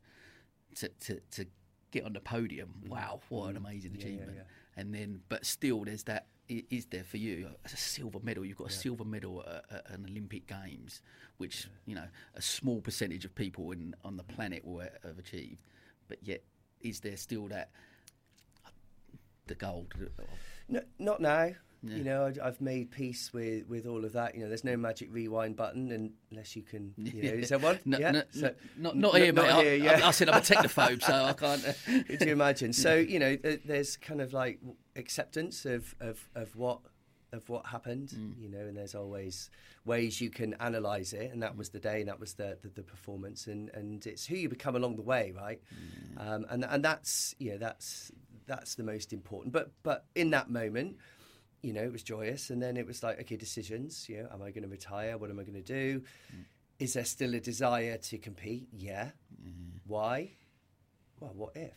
To 0.77 0.89
to 1.07 1.21
to 1.37 1.45
get 1.91 2.05
on 2.05 2.13
the 2.13 2.21
podium, 2.21 2.71
wow, 2.87 3.21
what 3.29 3.49
an 3.51 3.57
amazing 3.57 3.93
Mm. 3.93 3.97
Yeah, 3.97 4.01
yeah, 4.07 4.15
achievement. 4.15 4.37
yeah. 4.39 4.45
And 4.77 4.95
then, 4.95 5.23
but 5.29 5.45
still, 5.45 5.85
there's 5.85 6.05
that. 6.05 6.27
i- 6.51 6.65
there 6.91 7.05
for 7.05 7.17
you 7.17 7.49
as 7.65 7.73
a 7.73 7.77
silver 7.77 8.19
medal? 8.29 8.45
You've 8.45 8.57
got 8.57 8.71
a 8.71 8.73
silver 8.87 9.05
medal 9.05 9.43
at, 9.47 9.65
at 9.71 9.91
an 9.91 10.05
Olympic 10.09 10.47
Games, 10.49 11.01
which 11.39 11.69
you 11.87 11.95
know 11.95 12.09
a 12.35 12.43
small 12.43 12.81
percentage 12.81 13.25
of 13.25 13.33
people 13.35 13.71
in, 13.73 13.95
on 14.05 14.17
the 14.17 14.25
planet 14.25 14.65
will 14.65 14.81
have 15.05 15.19
achieved. 15.19 15.63
But 16.09 16.19
yet, 16.23 16.43
is 16.81 17.01
there 17.01 17.17
still 17.17 17.47
that 17.49 17.71
the 19.47 19.55
gold? 19.55 19.95
No, 20.69 20.81
not 20.99 21.21
now. 21.21 21.51
Yeah. 21.83 21.97
You 21.97 22.05
know, 22.05 22.27
I, 22.43 22.47
I've 22.49 22.61
made 22.61 22.91
peace 22.91 23.33
with, 23.33 23.67
with 23.67 23.87
all 23.87 24.05
of 24.05 24.13
that. 24.13 24.35
You 24.35 24.43
know, 24.43 24.49
there's 24.49 24.65
no 24.65 24.77
magic 24.77 25.09
rewind 25.11 25.57
button 25.57 26.13
unless 26.31 26.55
you 26.55 26.63
can. 26.63 26.93
You 26.99 27.23
know, 27.23 27.29
is 27.31 27.49
there 27.51 27.59
one? 27.59 27.79
No, 27.85 27.99
yeah. 27.99 28.11
no, 28.11 28.23
So- 28.33 28.55
not, 28.77 28.97
not 28.97 29.17
here, 29.17 29.33
mate. 29.33 29.45
I, 29.47 29.63
here, 29.63 29.75
yeah. 29.77 30.01
I, 30.05 30.09
I 30.09 30.11
said 30.11 30.29
I'm 30.29 30.39
a 30.39 30.41
technophobe, 30.41 31.03
so 31.03 31.13
I 31.13 31.33
can't. 31.35 32.07
Could 32.07 32.21
you 32.21 32.33
imagine? 32.33 32.73
So 32.73 32.95
you 33.15 33.19
know, 33.19 33.37
there's 33.65 33.97
kind 33.97 34.21
of 34.21 34.33
like 34.33 34.61
acceptance 34.97 35.65
of 35.65 35.95
of, 36.01 36.29
of 36.35 36.55
what 36.57 36.81
of 37.33 37.49
what 37.49 37.67
happened. 37.67 38.11
Mm. 38.11 38.43
You 38.43 38.49
know, 38.51 38.59
and 38.61 38.77
there's 38.77 38.95
always 38.95 39.51
ways 39.87 40.21
you 40.21 40.29
can 40.29 40.55
analyze 40.61 41.15
it, 41.15 41.33
and 41.33 41.43
that 41.43 41.57
was 41.57 41.71
the 41.71 41.81
day, 41.81 42.01
and 42.01 42.09
that 42.09 42.21
was 42.21 42.35
the 42.35 42.59
the, 42.61 42.69
the 42.69 42.83
performance, 42.83 43.47
and 43.47 43.71
and 43.73 44.07
it's 44.07 44.27
who 44.27 44.37
you 44.37 44.49
become 44.51 44.77
along 44.77 44.97
the 44.97 45.03
way, 45.03 45.33
right? 45.35 45.63
Um, 46.19 46.45
and 46.51 46.65
and 46.65 46.85
that's 46.85 47.35
you 47.39 47.53
know 47.53 47.59
that's 47.59 48.13
that's 48.47 48.75
the 48.75 48.83
most 48.83 49.13
important. 49.15 49.53
But 49.55 49.71
but 49.83 50.05
in 50.15 50.29
that 50.31 50.51
moment. 50.51 50.97
You 51.63 51.73
know, 51.75 51.83
it 51.83 51.93
was 51.93 52.03
joyous, 52.03 52.51
and 52.51 52.63
then 52.63 52.77
it 52.77 52.87
was 52.87 53.03
like, 53.03 53.21
okay, 53.21 53.37
decisions. 53.37 54.09
You 54.09 54.23
know, 54.23 54.29
am 54.33 54.43
I 54.43 54.51
going 54.51 54.63
to 54.63 54.69
retire? 54.69 55.19
What 55.19 55.31
am 55.31 55.39
I 55.39 55.43
going 55.43 55.63
to 55.63 55.63
do? 55.63 56.03
Is 56.79 56.95
there 56.95 57.05
still 57.05 57.35
a 57.35 57.41
desire 57.41 57.99
to 57.99 58.19
compete? 58.19 58.69
Yeah. 58.73 59.11
Why? 59.87 60.31
Well, 61.21 61.33
what 61.35 61.53
if? 61.57 61.77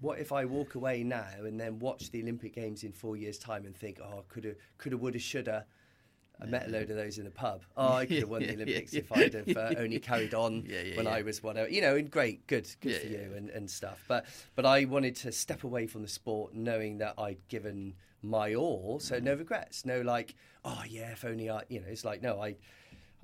What 0.00 0.18
if 0.18 0.32
I 0.32 0.44
walk 0.44 0.74
away 0.74 1.02
now 1.02 1.26
and 1.44 1.58
then 1.58 1.78
watch 1.78 2.10
the 2.10 2.20
Olympic 2.20 2.54
Games 2.54 2.84
in 2.84 2.92
four 2.92 3.16
years' 3.16 3.38
time 3.38 3.64
and 3.64 3.74
think, 3.74 4.00
oh, 4.02 4.24
coulda, 4.28 4.54
coulda, 4.76 4.98
woulda, 4.98 5.18
shoulda. 5.18 5.64
I 6.42 6.46
met 6.46 6.66
a 6.66 6.70
load 6.70 6.90
of 6.90 6.96
those 6.96 7.16
in 7.18 7.24
the 7.24 7.30
pub. 7.30 7.62
Oh, 7.76 7.92
I 7.94 8.06
could 8.06 8.18
have 8.18 8.28
won 8.28 8.40
Yeah, 8.42 8.48
the 8.48 8.52
yeah, 8.54 8.62
Olympics 8.64 8.92
yeah. 8.92 9.00
if 9.00 9.12
I'd 9.12 9.34
have 9.34 9.56
uh, 9.56 9.74
only 9.78 10.00
carried 10.10 10.34
on 10.34 10.64
Yeah, 10.68 10.82
yeah, 10.82 10.96
when 10.96 11.06
yeah. 11.06 11.12
I 11.12 11.22
was 11.22 11.42
whatever. 11.42 11.70
You 11.70 11.80
know, 11.80 11.94
and 11.96 12.10
great, 12.10 12.46
good, 12.48 12.68
good 12.80 12.90
Yeah, 12.92 12.98
for 12.98 13.06
yeah, 13.06 13.18
you 13.20 13.30
yeah. 13.30 13.36
and, 13.38 13.50
and 13.50 13.70
stuff. 13.70 14.04
But 14.08 14.26
but 14.56 14.66
I 14.66 14.84
wanted 14.84 15.14
to 15.16 15.32
step 15.32 15.62
away 15.64 15.86
from 15.86 16.02
the 16.02 16.08
sport, 16.08 16.52
knowing 16.52 16.98
that 16.98 17.14
I'd 17.18 17.38
given 17.48 17.94
my 18.24 18.54
all. 18.54 18.98
So 19.00 19.20
Mm. 19.20 19.24
no 19.24 19.34
regrets, 19.34 19.84
no 19.84 20.00
like, 20.00 20.34
oh 20.64 20.82
yeah, 20.88 21.12
if 21.12 21.24
only 21.24 21.50
I. 21.50 21.62
You 21.68 21.80
know, 21.80 21.86
it's 21.88 22.04
like 22.04 22.22
no, 22.22 22.40
I. 22.40 22.56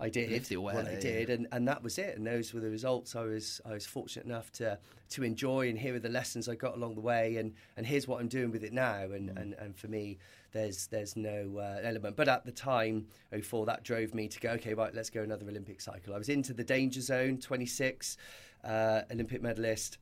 I 0.03 0.09
did 0.09 0.31
what 0.57 0.77
I 0.87 0.93
yeah, 0.93 1.01
did, 1.01 1.29
and, 1.29 1.47
and 1.53 1.69
that 1.69 1.83
was 1.83 1.99
it. 1.99 2.17
And 2.17 2.27
those 2.27 2.55
were 2.55 2.61
the 2.61 2.71
results. 2.71 3.15
I 3.15 3.25
was 3.25 3.61
I 3.67 3.73
was 3.75 3.85
fortunate 3.85 4.25
enough 4.25 4.51
to 4.53 4.79
to 5.11 5.23
enjoy, 5.23 5.69
and 5.69 5.79
here 5.79 5.95
are 5.95 5.99
the 5.99 6.09
lessons 6.09 6.49
I 6.49 6.55
got 6.55 6.75
along 6.75 6.95
the 6.95 7.03
way, 7.03 7.37
and, 7.37 7.53
and 7.77 7.87
here's 7.87 8.09
what 8.09 8.19
I'm 8.19 8.29
doing 8.29 8.51
with 8.51 8.65
it 8.65 8.73
now. 8.73 9.03
And, 9.03 9.29
and, 9.37 9.53
and 9.59 9.77
for 9.77 9.89
me, 9.89 10.17
there's 10.53 10.87
there's 10.87 11.17
no 11.17 11.59
uh, 11.59 11.81
element. 11.83 12.17
But 12.17 12.29
at 12.29 12.47
the 12.47 12.51
time, 12.53 13.09
04, 13.43 13.67
that 13.67 13.83
drove 13.85 14.15
me 14.15 14.27
to 14.29 14.41
go. 14.41 14.49
Okay, 14.53 14.73
right, 14.73 14.95
let's 14.95 15.11
go 15.11 15.23
another 15.23 15.47
Olympic 15.47 15.83
cycle. 15.83 16.15
I 16.15 16.19
was 16.19 16.31
into 16.31 16.55
the 16.55 16.65
danger 16.65 17.03
zone, 17.03 17.37
26, 17.37 18.17
uh, 18.65 19.03
Olympic 19.13 19.43
medalist. 19.43 19.99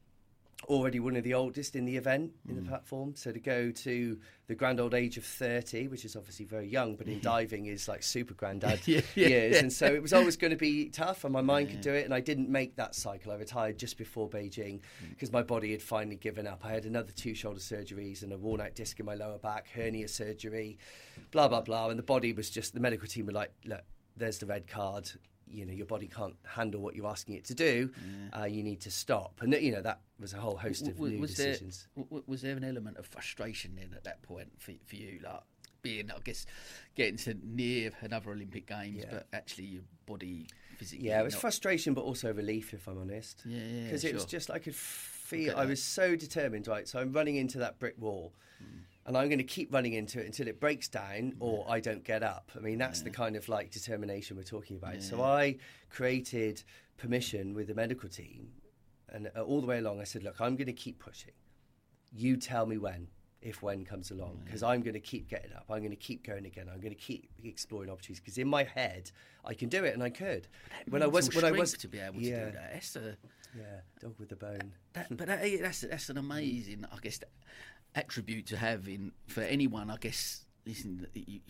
Already 0.64 0.98
one 0.98 1.14
of 1.14 1.22
the 1.22 1.34
oldest 1.34 1.76
in 1.76 1.84
the 1.84 1.96
event 1.96 2.32
in 2.48 2.56
the 2.56 2.62
mm. 2.62 2.68
platform, 2.68 3.14
so 3.14 3.30
to 3.30 3.38
go 3.38 3.70
to 3.70 4.18
the 4.48 4.54
grand 4.56 4.80
old 4.80 4.92
age 4.92 5.16
of 5.16 5.24
thirty, 5.24 5.86
which 5.86 6.04
is 6.04 6.16
obviously 6.16 6.44
very 6.44 6.66
young, 6.66 6.96
but 6.96 7.06
in 7.06 7.20
diving 7.22 7.66
is 7.66 7.86
like 7.86 8.02
super 8.02 8.34
granddad 8.34 8.80
Yeah, 8.86 9.02
yeah, 9.14 9.28
years, 9.28 9.54
yeah. 9.54 9.60
and 9.60 9.72
so 9.72 9.86
it 9.86 10.02
was 10.02 10.12
always 10.12 10.36
going 10.36 10.50
to 10.50 10.56
be 10.56 10.88
tough, 10.88 11.22
and 11.22 11.32
my 11.32 11.40
mind 11.42 11.70
could 11.70 11.80
do 11.80 11.94
it. 11.94 12.04
And 12.04 12.12
I 12.12 12.20
didn't 12.20 12.50
make 12.50 12.74
that 12.76 12.96
cycle. 12.96 13.30
I 13.30 13.36
retired 13.36 13.78
just 13.78 13.96
before 13.96 14.28
Beijing 14.28 14.80
mm. 14.80 15.10
because 15.10 15.32
my 15.32 15.42
body 15.42 15.70
had 15.70 15.80
finally 15.80 16.16
given 16.16 16.46
up. 16.46 16.64
I 16.64 16.72
had 16.72 16.86
another 16.86 17.12
two 17.12 17.34
shoulder 17.34 17.60
surgeries 17.60 18.22
and 18.24 18.32
a 18.32 18.38
worn 18.38 18.60
out 18.60 18.74
disc 18.74 18.98
in 18.98 19.06
my 19.06 19.14
lower 19.14 19.38
back, 19.38 19.68
hernia 19.72 20.08
surgery, 20.08 20.76
blah 21.30 21.46
blah 21.46 21.60
blah. 21.60 21.88
And 21.88 21.98
the 21.98 22.02
body 22.02 22.32
was 22.32 22.50
just 22.50 22.74
the 22.74 22.80
medical 22.80 23.06
team 23.06 23.26
were 23.26 23.32
like, 23.32 23.52
look, 23.64 23.84
there's 24.16 24.38
the 24.38 24.46
red 24.46 24.66
card. 24.66 25.10
You 25.50 25.66
know, 25.66 25.72
your 25.72 25.86
body 25.86 26.06
can't 26.08 26.36
handle 26.46 26.80
what 26.80 26.94
you're 26.96 27.06
asking 27.08 27.34
it 27.36 27.44
to 27.46 27.54
do. 27.54 27.90
Uh, 28.38 28.44
you 28.44 28.62
need 28.62 28.80
to 28.82 28.90
stop. 28.90 29.40
And 29.40 29.52
you 29.54 29.72
know 29.72 29.82
that 29.82 30.00
was 30.20 30.32
a 30.34 30.38
whole 30.38 30.56
host 30.56 30.82
of 30.88 30.94
W- 30.94 31.14
new 31.14 31.20
was 31.20 31.36
there 31.36 31.52
decisions. 31.52 31.88
w- 31.96 32.06
w- 32.08 32.24
was 32.26 32.42
there 32.42 32.56
an 32.56 32.64
element 32.64 32.96
of 32.98 33.06
frustration 33.06 33.74
then 33.76 33.92
at 33.96 34.04
that 34.04 34.22
point 34.22 34.50
for, 34.58 34.72
for 34.86 34.96
you, 34.96 35.20
like 35.24 35.40
being, 35.82 36.10
I 36.10 36.18
guess, 36.24 36.44
getting 36.96 37.16
to 37.18 37.34
near 37.44 37.92
another 38.00 38.30
Olympic 38.32 38.66
Games, 38.66 38.98
Yeah. 38.98 39.10
but 39.10 39.26
actually 39.32 39.66
your 39.66 39.82
body 40.06 40.46
physically. 40.76 41.06
Yeah, 41.06 41.20
it 41.20 41.24
was 41.24 41.34
not- 41.34 41.40
frustration, 41.40 41.94
but 41.94 42.02
also 42.02 42.32
relief, 42.32 42.74
if 42.74 42.88
I'm 42.88 42.98
honest. 42.98 43.42
Yeah, 43.46 43.58
yeah, 43.64 43.84
Because 43.84 44.04
it 44.04 44.14
was 44.14 44.24
just 44.24 44.50
I 44.50 44.58
could 44.58 44.74
feel 44.74 45.46
get 45.54 45.58
I 45.58 45.64
was 45.66 45.82
so 45.82 46.16
determined. 46.16 46.66
Right, 46.66 46.88
so 46.88 46.98
I'm 46.98 47.12
running 47.12 47.36
into 47.36 47.58
that 47.58 47.78
brick 47.78 47.94
wall, 47.98 48.32
Hmm. 48.58 48.78
And 49.08 49.16
I'm 49.16 49.28
going 49.28 49.38
to 49.38 49.44
keep 49.44 49.72
running 49.72 49.94
into 49.94 50.20
it 50.20 50.26
until 50.26 50.46
it 50.48 50.60
breaks 50.60 50.86
down, 50.86 51.34
or 51.40 51.64
I 51.66 51.80
don't 51.80 52.04
get 52.04 52.22
up. 52.22 52.50
I 52.54 52.60
mean, 52.60 52.76
that's 52.76 53.00
the 53.00 53.08
kind 53.08 53.36
of 53.36 53.48
like 53.48 53.70
determination 53.70 54.36
we're 54.36 54.42
talking 54.42 54.76
about. 54.76 55.02
So 55.02 55.22
I 55.22 55.56
created 55.88 56.62
permission 56.98 57.54
with 57.54 57.68
the 57.68 57.74
medical 57.74 58.10
team, 58.10 58.50
and 59.08 59.30
uh, 59.34 59.40
all 59.40 59.62
the 59.62 59.66
way 59.66 59.78
along, 59.78 60.02
I 60.02 60.04
said, 60.04 60.22
"Look, 60.22 60.42
I'm 60.42 60.56
going 60.56 60.66
to 60.66 60.74
keep 60.74 60.98
pushing. 60.98 61.32
You 62.12 62.36
tell 62.36 62.66
me 62.66 62.76
when." 62.78 63.08
If 63.40 63.62
when 63.62 63.84
comes 63.84 64.10
along, 64.10 64.42
because 64.44 64.64
I'm 64.64 64.82
going 64.82 64.94
to 64.94 65.00
keep 65.00 65.28
getting 65.28 65.52
up, 65.52 65.66
I'm 65.70 65.78
going 65.78 65.90
to 65.90 65.96
keep 65.96 66.26
going 66.26 66.44
again. 66.44 66.66
I'm 66.68 66.80
going 66.80 66.92
to 66.92 67.00
keep 67.00 67.30
exploring 67.44 67.88
opportunities. 67.88 68.18
Because 68.18 68.36
in 68.36 68.48
my 68.48 68.64
head, 68.64 69.12
I 69.44 69.54
can 69.54 69.68
do 69.68 69.84
it, 69.84 69.94
and 69.94 70.02
I 70.02 70.10
could. 70.10 70.48
When 70.88 71.04
I 71.04 71.06
was, 71.06 71.32
when 71.32 71.44
I 71.44 71.52
was, 71.52 71.72
to 71.74 71.86
be 71.86 72.00
able 72.00 72.14
to 72.14 72.24
do 72.24 72.30
that. 72.30 72.96
A, 72.96 73.16
yeah, 73.56 73.64
dog 74.00 74.14
with 74.18 74.30
the 74.30 74.36
bone. 74.36 74.72
that, 74.94 75.16
but 75.16 75.28
that, 75.28 75.40
that's 75.60 75.82
that's 75.82 76.10
an 76.10 76.18
amazing, 76.26 76.84
I 76.90 76.96
guess, 77.00 77.20
attribute 77.98 78.46
to 78.46 78.56
have 78.56 78.88
in 78.88 79.12
for 79.26 79.42
anyone. 79.42 79.90
I 79.90 79.96
guess 79.96 80.44
listen 80.66 81.06
you, 81.14 81.40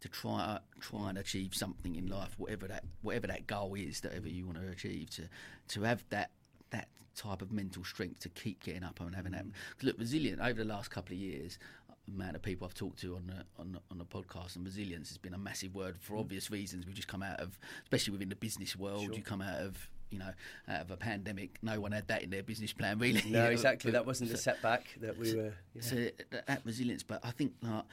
to 0.00 0.08
try 0.08 0.58
try 0.80 1.08
and 1.10 1.18
achieve 1.18 1.54
something 1.54 1.96
in 1.96 2.06
life, 2.06 2.34
whatever 2.38 2.66
that 2.68 2.84
whatever 3.02 3.26
that 3.26 3.46
goal 3.46 3.74
is, 3.74 4.02
whatever 4.02 4.28
you 4.28 4.46
want 4.46 4.58
to 4.60 4.68
achieve, 4.68 5.10
to 5.10 5.28
to 5.68 5.82
have 5.82 6.04
that 6.10 6.30
that 6.70 6.88
type 7.14 7.42
of 7.42 7.52
mental 7.52 7.84
strength 7.84 8.20
to 8.20 8.28
keep 8.30 8.62
getting 8.64 8.84
up 8.84 9.00
and 9.00 9.14
having 9.14 9.32
that. 9.32 9.44
Mm. 9.46 9.52
'cause 9.76 9.84
look, 9.84 9.98
resilient 9.98 10.40
over 10.40 10.54
the 10.54 10.64
last 10.64 10.90
couple 10.90 11.14
of 11.14 11.20
years. 11.20 11.58
Amount 12.06 12.36
of 12.36 12.42
people 12.42 12.66
I've 12.66 12.72
talked 12.72 13.00
to 13.00 13.16
on 13.16 13.26
the 13.26 13.44
on 13.60 13.72
the, 13.72 13.80
on 13.90 13.98
the 13.98 14.04
podcast 14.06 14.56
and 14.56 14.64
resilience 14.64 15.08
has 15.10 15.18
been 15.18 15.34
a 15.34 15.38
massive 15.38 15.74
word 15.74 15.98
for 16.00 16.14
mm. 16.14 16.20
obvious 16.20 16.50
reasons. 16.50 16.86
We've 16.86 16.94
just 16.94 17.08
come 17.08 17.22
out 17.22 17.38
of, 17.38 17.58
especially 17.82 18.12
within 18.12 18.30
the 18.30 18.36
business 18.36 18.74
world, 18.74 19.14
you 19.14 19.22
come 19.22 19.42
out 19.42 19.60
of 19.60 19.90
you 20.10 20.18
know 20.18 20.30
out 20.68 20.80
of 20.80 20.90
a 20.90 20.96
pandemic. 20.96 21.58
No 21.62 21.80
one 21.80 21.92
had 21.92 22.08
that 22.08 22.22
in 22.22 22.30
their 22.30 22.42
business 22.42 22.72
plan 22.72 22.98
really. 22.98 23.22
No, 23.28 23.44
exactly. 23.50 23.90
That 23.92 24.06
wasn't 24.06 24.30
the 24.30 24.36
setback 24.36 24.84
that 25.00 25.18
we 25.18 25.34
were. 25.34 25.52
Yeah. 25.74 25.82
so 25.82 25.96
that, 26.30 26.46
that 26.46 26.62
resilience, 26.64 27.02
but 27.02 27.20
I 27.22 27.30
think 27.30 27.52
like, 27.62 27.84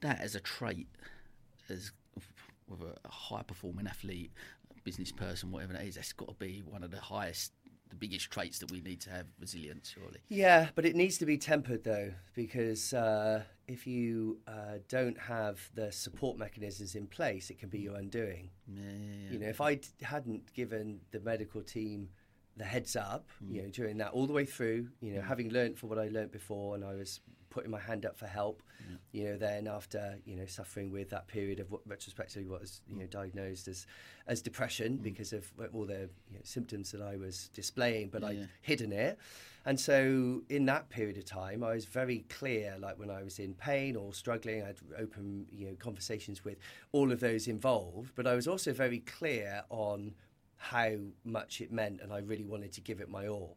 that 0.00 0.20
as 0.20 0.34
a 0.34 0.40
trait, 0.40 0.88
as 1.68 1.92
with 2.68 2.80
a 2.80 3.08
high 3.08 3.42
performing 3.42 3.86
athlete, 3.86 4.32
business 4.84 5.12
person, 5.12 5.50
whatever 5.50 5.74
that 5.74 5.84
is, 5.84 5.96
that's 5.96 6.12
got 6.12 6.28
to 6.28 6.34
be 6.34 6.62
one 6.64 6.82
of 6.82 6.90
the 6.90 7.00
highest, 7.00 7.52
the 7.88 7.96
biggest 7.96 8.30
traits 8.30 8.58
that 8.58 8.70
we 8.70 8.80
need 8.80 9.00
to 9.02 9.10
have 9.10 9.26
resilience, 9.40 9.94
surely. 9.94 10.18
Yeah, 10.28 10.68
but 10.74 10.84
it 10.84 10.96
needs 10.96 11.18
to 11.18 11.26
be 11.26 11.38
tempered 11.38 11.84
though, 11.84 12.12
because 12.34 12.92
uh, 12.92 13.42
if 13.68 13.86
you 13.86 14.38
uh, 14.46 14.78
don't 14.88 15.18
have 15.18 15.70
the 15.74 15.92
support 15.92 16.36
mechanisms 16.38 16.94
in 16.94 17.06
place, 17.06 17.50
it 17.50 17.58
can 17.58 17.68
be 17.68 17.78
your 17.80 17.96
undoing. 17.96 18.50
Yeah, 18.66 18.82
yeah, 18.82 19.14
yeah. 19.26 19.32
You 19.32 19.38
know, 19.38 19.48
if 19.48 19.60
I 19.60 19.74
d- 19.76 19.88
hadn't 20.02 20.52
given 20.52 21.00
the 21.12 21.20
medical 21.20 21.62
team 21.62 22.08
the 22.56 22.64
heads 22.64 22.96
up, 22.96 23.28
Hmm. 23.38 23.54
you 23.54 23.62
know, 23.62 23.68
during 23.68 23.98
that 23.98 24.12
all 24.12 24.26
the 24.26 24.32
way 24.32 24.46
through, 24.46 24.88
you 25.00 25.14
know, 25.14 25.20
having 25.22 25.50
learnt 25.50 25.78
from 25.78 25.90
what 25.90 25.98
I 25.98 26.08
learnt 26.08 26.32
before, 26.32 26.74
and 26.74 26.84
I 26.84 26.94
was 26.94 27.20
putting 27.50 27.70
my 27.70 27.80
hand 27.80 28.04
up 28.06 28.16
for 28.16 28.26
help, 28.26 28.62
mm. 28.82 28.96
you 29.12 29.24
know, 29.24 29.36
then 29.36 29.66
after 29.66 30.18
you 30.24 30.36
know 30.36 30.46
suffering 30.46 30.90
with 30.90 31.10
that 31.10 31.26
period 31.26 31.60
of 31.60 31.70
what 31.70 31.80
retrospectively 31.86 32.48
what 32.48 32.60
was 32.60 32.80
you 32.88 32.96
know 32.96 33.06
diagnosed 33.06 33.68
as 33.68 33.86
as 34.26 34.42
depression 34.42 34.98
mm. 34.98 35.02
because 35.02 35.32
of 35.32 35.50
all 35.72 35.84
the 35.84 36.08
you 36.30 36.34
know, 36.34 36.40
symptoms 36.44 36.90
that 36.92 37.02
I 37.02 37.16
was 37.16 37.48
displaying, 37.54 38.08
but 38.08 38.22
Yeah. 38.22 38.28
I'd 38.28 38.48
hidden 38.62 38.92
it. 38.92 39.18
And 39.66 39.80
so, 39.80 40.42
in 40.48 40.64
that 40.66 40.88
period 40.90 41.18
of 41.18 41.24
time, 41.24 41.64
I 41.64 41.72
was 41.72 41.86
very 41.86 42.24
clear. 42.28 42.76
Like 42.78 43.00
when 43.00 43.10
I 43.10 43.24
was 43.24 43.40
in 43.40 43.52
pain 43.54 43.96
or 43.96 44.14
struggling, 44.14 44.62
I'd 44.62 44.78
open, 44.96 45.46
you 45.50 45.66
know, 45.66 45.74
conversations 45.80 46.44
with 46.44 46.58
all 46.92 47.10
of 47.10 47.18
those 47.18 47.48
involved. 47.48 48.12
But 48.14 48.28
I 48.28 48.36
was 48.36 48.46
also 48.46 48.72
very 48.72 49.00
clear 49.00 49.64
on 49.68 50.14
how 50.56 50.92
much 51.24 51.60
it 51.60 51.72
meant, 51.72 52.00
and 52.00 52.12
I 52.12 52.18
really 52.18 52.44
wanted 52.44 52.72
to 52.74 52.80
give 52.80 53.00
it 53.00 53.08
my 53.08 53.26
all. 53.26 53.56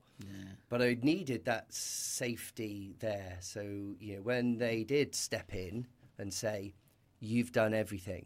But 0.69 0.81
I 0.81 0.97
needed 1.01 1.45
that 1.45 1.73
safety 1.73 2.95
there. 2.99 3.37
So, 3.39 3.61
you 3.99 4.15
know, 4.15 4.21
when 4.21 4.57
they 4.57 4.83
did 4.83 5.15
step 5.15 5.53
in 5.53 5.87
and 6.17 6.33
say, 6.33 6.73
you've 7.19 7.51
done 7.51 7.73
everything. 7.73 8.25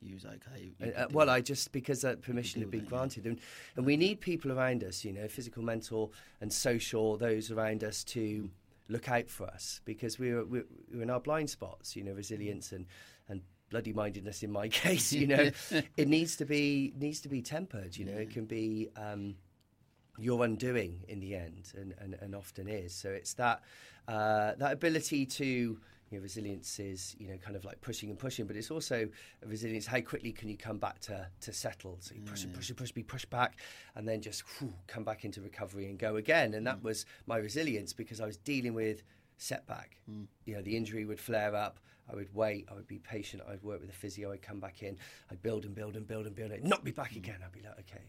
You 0.00 0.14
was 0.14 0.24
okay. 0.24 0.72
You 0.78 0.92
uh, 0.96 1.06
well, 1.10 1.28
I 1.28 1.40
just 1.40 1.72
because 1.72 2.02
that 2.02 2.22
permission 2.22 2.60
had 2.60 2.70
been 2.70 2.84
that, 2.84 2.88
granted, 2.88 3.24
yeah. 3.24 3.32
and 3.32 3.40
and 3.76 3.84
we 3.84 3.96
need 3.96 4.20
people 4.20 4.52
around 4.52 4.84
us, 4.84 5.04
you 5.04 5.12
know, 5.12 5.26
physical, 5.26 5.62
mental, 5.64 6.12
and 6.40 6.52
social, 6.52 7.16
those 7.16 7.50
around 7.50 7.82
us 7.82 8.04
to 8.04 8.48
look 8.88 9.08
out 9.08 9.28
for 9.28 9.46
us 9.48 9.80
because 9.84 10.18
we're 10.18 10.44
we're, 10.44 10.66
we're 10.92 11.02
in 11.02 11.10
our 11.10 11.18
blind 11.18 11.50
spots, 11.50 11.96
you 11.96 12.04
know, 12.04 12.12
resilience 12.12 12.70
and 12.70 12.86
and 13.28 13.42
bloody 13.70 13.92
mindedness 13.92 14.44
in 14.44 14.52
my 14.52 14.68
case, 14.84 15.12
you 15.12 15.26
know, 15.26 15.50
it 15.96 16.06
needs 16.06 16.36
to 16.36 16.44
be 16.44 16.92
needs 16.96 17.20
to 17.22 17.28
be 17.28 17.42
tempered, 17.42 17.96
you 17.96 18.04
know, 18.04 18.12
yeah. 18.12 18.18
it 18.18 18.30
can 18.30 18.44
be. 18.44 18.88
Um, 18.96 19.34
your 20.18 20.44
undoing 20.44 21.04
in 21.08 21.20
the 21.20 21.34
end, 21.34 21.72
and, 21.76 21.94
and, 22.00 22.14
and 22.20 22.34
often 22.34 22.68
is. 22.68 22.94
So 22.94 23.10
it's 23.10 23.34
that 23.34 23.62
uh, 24.06 24.54
that 24.58 24.72
ability 24.72 25.26
to 25.26 25.78
you 26.10 26.18
know, 26.18 26.22
resilience 26.22 26.78
is 26.78 27.14
you 27.18 27.28
know 27.28 27.36
kind 27.36 27.56
of 27.56 27.64
like 27.64 27.80
pushing 27.80 28.10
and 28.10 28.18
pushing, 28.18 28.46
but 28.46 28.56
it's 28.56 28.70
also 28.70 29.08
resilience. 29.44 29.86
How 29.86 30.00
quickly 30.00 30.32
can 30.32 30.48
you 30.48 30.56
come 30.56 30.78
back 30.78 31.00
to 31.00 31.26
to 31.42 31.52
settle? 31.52 31.98
So 32.00 32.14
you 32.14 32.22
push 32.22 32.44
and 32.44 32.54
push 32.54 32.68
and 32.68 32.78
push, 32.78 32.92
be 32.92 33.02
pushed 33.02 33.30
back, 33.30 33.58
and 33.94 34.08
then 34.08 34.20
just 34.20 34.42
whew, 34.58 34.72
come 34.86 35.04
back 35.04 35.24
into 35.24 35.40
recovery 35.40 35.86
and 35.86 35.98
go 35.98 36.16
again. 36.16 36.54
And 36.54 36.66
that 36.66 36.80
mm. 36.80 36.84
was 36.84 37.04
my 37.26 37.36
resilience 37.36 37.92
because 37.92 38.20
I 38.20 38.26
was 38.26 38.36
dealing 38.38 38.74
with 38.74 39.02
setback. 39.36 39.98
Mm. 40.10 40.26
You 40.46 40.56
know, 40.56 40.62
the 40.62 40.76
injury 40.76 41.04
would 41.04 41.20
flare 41.20 41.54
up. 41.54 41.78
I 42.10 42.14
would 42.14 42.34
wait. 42.34 42.66
I 42.70 42.74
would 42.74 42.86
be 42.86 42.98
patient. 42.98 43.42
I'd 43.46 43.62
work 43.62 43.80
with 43.80 43.90
the 43.90 43.94
physio. 43.94 44.32
I'd 44.32 44.40
come 44.40 44.60
back 44.60 44.82
in. 44.82 44.96
I'd 45.30 45.42
build 45.42 45.66
and 45.66 45.74
build 45.74 45.94
and 45.94 46.06
build 46.06 46.26
and 46.26 46.34
build. 46.34 46.52
It 46.52 46.64
knock 46.64 46.82
me 46.82 46.90
back 46.90 47.12
mm. 47.12 47.18
again. 47.18 47.36
I'd 47.44 47.52
be 47.52 47.60
like, 47.60 47.78
okay, 47.80 48.04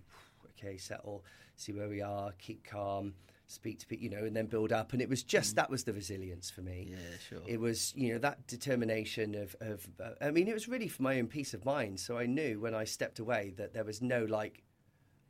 okay, 0.59 0.77
settle, 0.77 1.23
see 1.55 1.73
where 1.73 1.87
we 1.87 2.01
are, 2.01 2.31
keep 2.39 2.63
calm, 2.63 3.13
speak 3.47 3.79
to 3.79 3.87
people, 3.87 4.03
you 4.03 4.09
know, 4.09 4.25
and 4.25 4.35
then 4.35 4.45
build 4.45 4.71
up. 4.71 4.93
And 4.93 5.01
it 5.01 5.09
was 5.09 5.23
just 5.23 5.53
mm. 5.53 5.55
that 5.55 5.69
was 5.69 5.83
the 5.83 5.93
resilience 5.93 6.49
for 6.49 6.61
me. 6.61 6.89
Yeah, 6.91 6.97
sure. 7.29 7.39
It 7.47 7.59
was, 7.59 7.93
you 7.95 8.13
know, 8.13 8.19
that 8.19 8.45
determination 8.47 9.35
of, 9.35 9.55
of 9.59 9.87
uh, 9.99 10.11
I 10.21 10.31
mean, 10.31 10.47
it 10.47 10.53
was 10.53 10.67
really 10.67 10.87
for 10.87 11.03
my 11.03 11.19
own 11.19 11.27
peace 11.27 11.53
of 11.53 11.65
mind. 11.65 11.99
So 11.99 12.17
I 12.17 12.25
knew 12.25 12.59
when 12.59 12.75
I 12.75 12.83
stepped 12.83 13.19
away 13.19 13.53
that 13.57 13.73
there 13.73 13.83
was 13.83 14.01
no 14.01 14.25
like, 14.25 14.63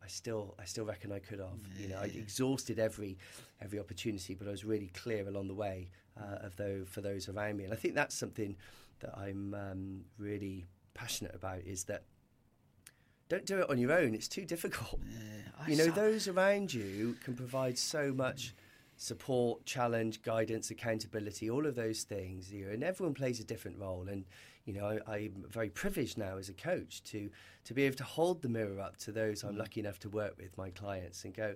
I 0.04 0.08
still, 0.08 0.56
I 0.60 0.66
still 0.66 0.86
reckon 0.86 1.12
I 1.12 1.20
could 1.20 1.40
have. 1.40 1.60
Yeah. 1.78 1.84
You 1.84 1.90
know, 1.94 2.00
I 2.00 2.06
exhausted 2.06 2.80
every, 2.80 3.18
every 3.62 3.80
opportunity, 3.80 4.34
but 4.34 4.48
I 4.48 4.52
was 4.52 4.66
really 4.66 4.92
clear 4.94 5.28
along 5.28 5.48
the 5.48 5.56
way 5.56 5.90
uh, 6.20 6.46
of 6.46 6.56
those 6.56 6.88
for 6.88 7.02
those 7.02 7.30
around 7.30 7.58
me. 7.58 7.66
And 7.66 7.74
I 7.74 7.76
think 7.76 7.96
that's 7.96 8.16
something 8.16 8.56
that 9.00 9.18
I'm 9.18 9.54
um, 9.54 10.02
really 10.18 10.66
passionate 10.94 11.34
about 11.34 11.60
is 11.60 11.86
that 11.86 12.04
don't 13.30 13.46
do 13.46 13.60
it 13.60 13.70
on 13.70 13.78
your 13.78 13.92
own. 13.94 14.14
It's 14.14 14.28
too 14.28 14.44
difficult. 14.46 15.00
Yeah, 15.10 15.68
you 15.68 15.78
know, 15.78 15.92
those 15.92 16.28
around 16.28 16.74
you 16.74 17.16
can 17.24 17.36
provide 17.36 17.78
so 17.78 18.12
much 18.12 18.54
support, 18.98 19.66
challenge, 19.66 20.22
guidance, 20.24 20.72
accountability, 20.72 21.50
all 21.50 21.66
of 21.66 21.76
those 21.76 22.04
things. 22.04 22.52
You 22.52 22.66
know, 22.66 22.72
and 22.72 22.84
everyone 22.84 23.14
plays 23.14 23.40
a 23.40 23.44
different 23.44 23.80
role. 23.80 24.08
And 24.10 24.26
you 24.66 24.74
know, 24.74 25.00
I, 25.08 25.18
am 25.18 25.46
very 25.50 25.70
privileged 25.70 26.18
now 26.18 26.38
as 26.38 26.50
a 26.50 26.54
coach 26.54 27.04
to 27.06 27.30
to 27.66 27.74
be 27.74 27.84
able 27.84 27.98
to 27.98 28.04
hold 28.04 28.42
the 28.42 28.50
mirror 28.50 28.80
up 28.80 28.98
to 28.98 29.12
those 29.12 29.44
I'm 29.44 29.56
mm. 29.56 29.60
lucky 29.60 29.80
enough 29.80 30.00
to 30.00 30.10
work 30.10 30.36
with, 30.38 30.58
my 30.58 30.72
clients, 30.72 31.24
and 31.24 31.34
go, 31.34 31.56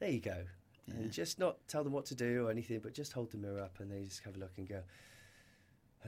there 0.00 0.10
you 0.10 0.20
go, 0.20 0.44
yeah. 0.86 0.94
and 0.94 1.12
just 1.12 1.38
not 1.38 1.56
tell 1.68 1.84
them 1.84 1.92
what 1.92 2.06
to 2.06 2.14
do 2.14 2.46
or 2.46 2.50
anything, 2.50 2.80
but 2.80 2.94
just 2.94 3.12
hold 3.12 3.30
the 3.30 3.38
mirror 3.38 3.60
up 3.60 3.78
and 3.78 3.90
they 3.90 4.02
just 4.02 4.24
have 4.24 4.36
a 4.36 4.38
look 4.38 4.52
and 4.56 4.68
go, 4.68 4.82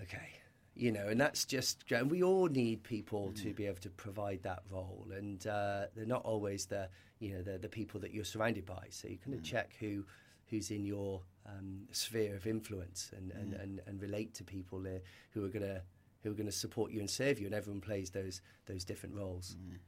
okay 0.02 0.40
you 0.76 0.90
know, 0.90 1.06
and 1.08 1.20
that's 1.20 1.44
just, 1.44 1.84
and 1.90 2.10
we 2.10 2.22
all 2.22 2.48
need 2.48 2.82
people 2.82 3.32
mm. 3.32 3.42
to 3.42 3.54
be 3.54 3.66
able 3.66 3.80
to 3.80 3.90
provide 3.90 4.42
that 4.42 4.62
role, 4.70 5.06
and 5.16 5.46
uh, 5.46 5.86
they're 5.94 6.04
not 6.04 6.24
always 6.24 6.66
the, 6.66 6.88
you 7.20 7.34
know, 7.34 7.42
the 7.42 7.58
the 7.58 7.68
people 7.68 8.00
that 8.00 8.12
you're 8.12 8.24
surrounded 8.24 8.66
by. 8.66 8.86
So 8.90 9.08
you 9.08 9.18
kind 9.18 9.34
of 9.34 9.40
mm. 9.40 9.44
check 9.44 9.74
who 9.78 10.04
who's 10.50 10.70
in 10.70 10.84
your 10.84 11.22
um, 11.46 11.82
sphere 11.92 12.36
of 12.36 12.46
influence 12.46 13.10
and, 13.16 13.32
and, 13.32 13.54
mm. 13.54 13.62
and, 13.62 13.80
and, 13.86 14.00
relate 14.00 14.34
to 14.34 14.44
people 14.44 14.86
uh, 14.86 14.98
who 15.30 15.44
are 15.44 15.48
gonna 15.48 15.82
who 16.22 16.30
are 16.30 16.34
gonna 16.34 16.52
support 16.52 16.90
you 16.90 17.00
and 17.00 17.08
serve 17.08 17.38
you, 17.38 17.46
and 17.46 17.54
everyone 17.54 17.80
plays 17.80 18.10
those 18.10 18.40
those 18.66 18.84
different 18.84 19.14
roles. 19.14 19.56
Mm. 19.60 19.78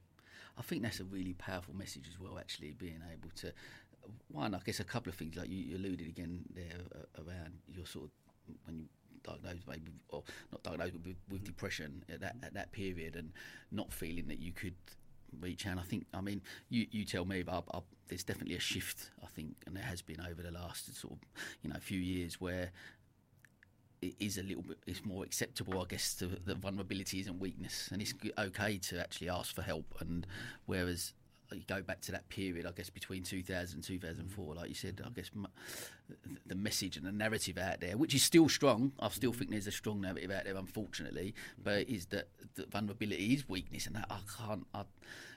I 0.57 0.61
think 0.61 0.81
that's 0.83 0.99
a 0.99 1.05
really 1.05 1.33
powerful 1.33 1.75
message 1.75 2.05
as 2.09 2.19
well. 2.19 2.39
Actually, 2.39 2.71
being 2.71 3.01
able 3.11 3.29
to 3.35 3.51
one, 4.29 4.55
I 4.55 4.59
guess, 4.65 4.79
a 4.79 4.85
couple 4.85 5.09
of 5.09 5.15
things 5.15 5.35
like 5.35 5.49
you 5.49 5.75
alluded 5.75 6.07
again 6.07 6.45
there 6.53 6.79
uh, 6.95 7.23
around 7.23 7.53
your 7.67 7.85
sort 7.85 8.05
of 8.05 8.11
when 8.65 8.79
you 8.79 8.85
diagnosed 9.27 9.67
maybe 9.67 9.91
or 10.09 10.23
not 10.51 10.63
diagnosed 10.63 10.93
with, 11.05 11.17
with 11.29 11.41
mm. 11.41 11.45
depression 11.45 12.03
at 12.11 12.21
that 12.21 12.35
at 12.41 12.53
that 12.53 12.71
period 12.71 13.15
and 13.15 13.31
not 13.71 13.93
feeling 13.93 14.27
that 14.27 14.39
you 14.39 14.51
could 14.51 14.75
reach 15.41 15.67
out. 15.67 15.77
I 15.77 15.83
think, 15.83 16.05
I 16.13 16.21
mean, 16.21 16.41
you, 16.69 16.87
you 16.89 17.05
tell 17.05 17.25
me, 17.25 17.43
but 17.43 17.63
I, 17.73 17.77
I, 17.77 17.81
there's 18.07 18.23
definitely 18.23 18.55
a 18.55 18.59
shift, 18.59 19.11
I 19.21 19.27
think, 19.27 19.55
and 19.65 19.75
there 19.75 19.83
has 19.83 20.01
been 20.01 20.21
over 20.21 20.41
the 20.41 20.51
last 20.51 20.95
sort 20.99 21.13
of, 21.13 21.19
you 21.61 21.69
know, 21.69 21.77
few 21.79 21.99
years 21.99 22.39
where 22.39 22.71
it 24.01 24.15
is 24.19 24.37
a 24.37 24.43
little 24.43 24.63
bit, 24.63 24.77
it's 24.85 25.03
more 25.03 25.23
acceptable, 25.23 25.81
I 25.81 25.85
guess, 25.85 26.15
to 26.15 26.27
the 26.27 26.53
mm. 26.53 26.59
vulnerability 26.59 27.19
isn't 27.19 27.39
weakness, 27.39 27.89
and 27.91 28.01
it's 28.01 28.13
okay 28.37 28.77
to 28.77 28.99
actually 28.99 29.29
ask 29.29 29.53
for 29.53 29.63
help. 29.63 29.95
And 29.99 30.25
whereas 30.65 31.13
you 31.55 31.63
go 31.67 31.81
back 31.81 32.01
to 32.01 32.11
that 32.11 32.27
period, 32.29 32.65
I 32.65 32.71
guess, 32.71 32.89
between 32.89 33.23
2000 33.23 33.77
and 33.77 33.83
2004, 33.83 34.55
like 34.55 34.69
you 34.69 34.75
said, 34.75 35.01
I 35.05 35.09
guess 35.09 35.31
the 36.45 36.55
message 36.55 36.97
and 36.97 37.05
the 37.05 37.11
narrative 37.11 37.57
out 37.57 37.81
there, 37.81 37.97
which 37.97 38.13
is 38.13 38.23
still 38.23 38.49
strong, 38.49 38.91
I 38.99 39.09
still 39.09 39.33
think 39.33 39.51
there's 39.51 39.67
a 39.67 39.71
strong 39.71 40.01
narrative 40.01 40.31
out 40.31 40.45
there, 40.45 40.55
unfortunately, 40.57 41.33
but 41.61 41.89
is 41.89 42.07
that, 42.07 42.27
that 42.55 42.71
vulnerability 42.71 43.33
is 43.33 43.47
weakness, 43.47 43.87
and 43.87 43.95
that 43.95 44.07
I 44.09 44.19
can't, 44.37 44.65
I, 44.73 44.83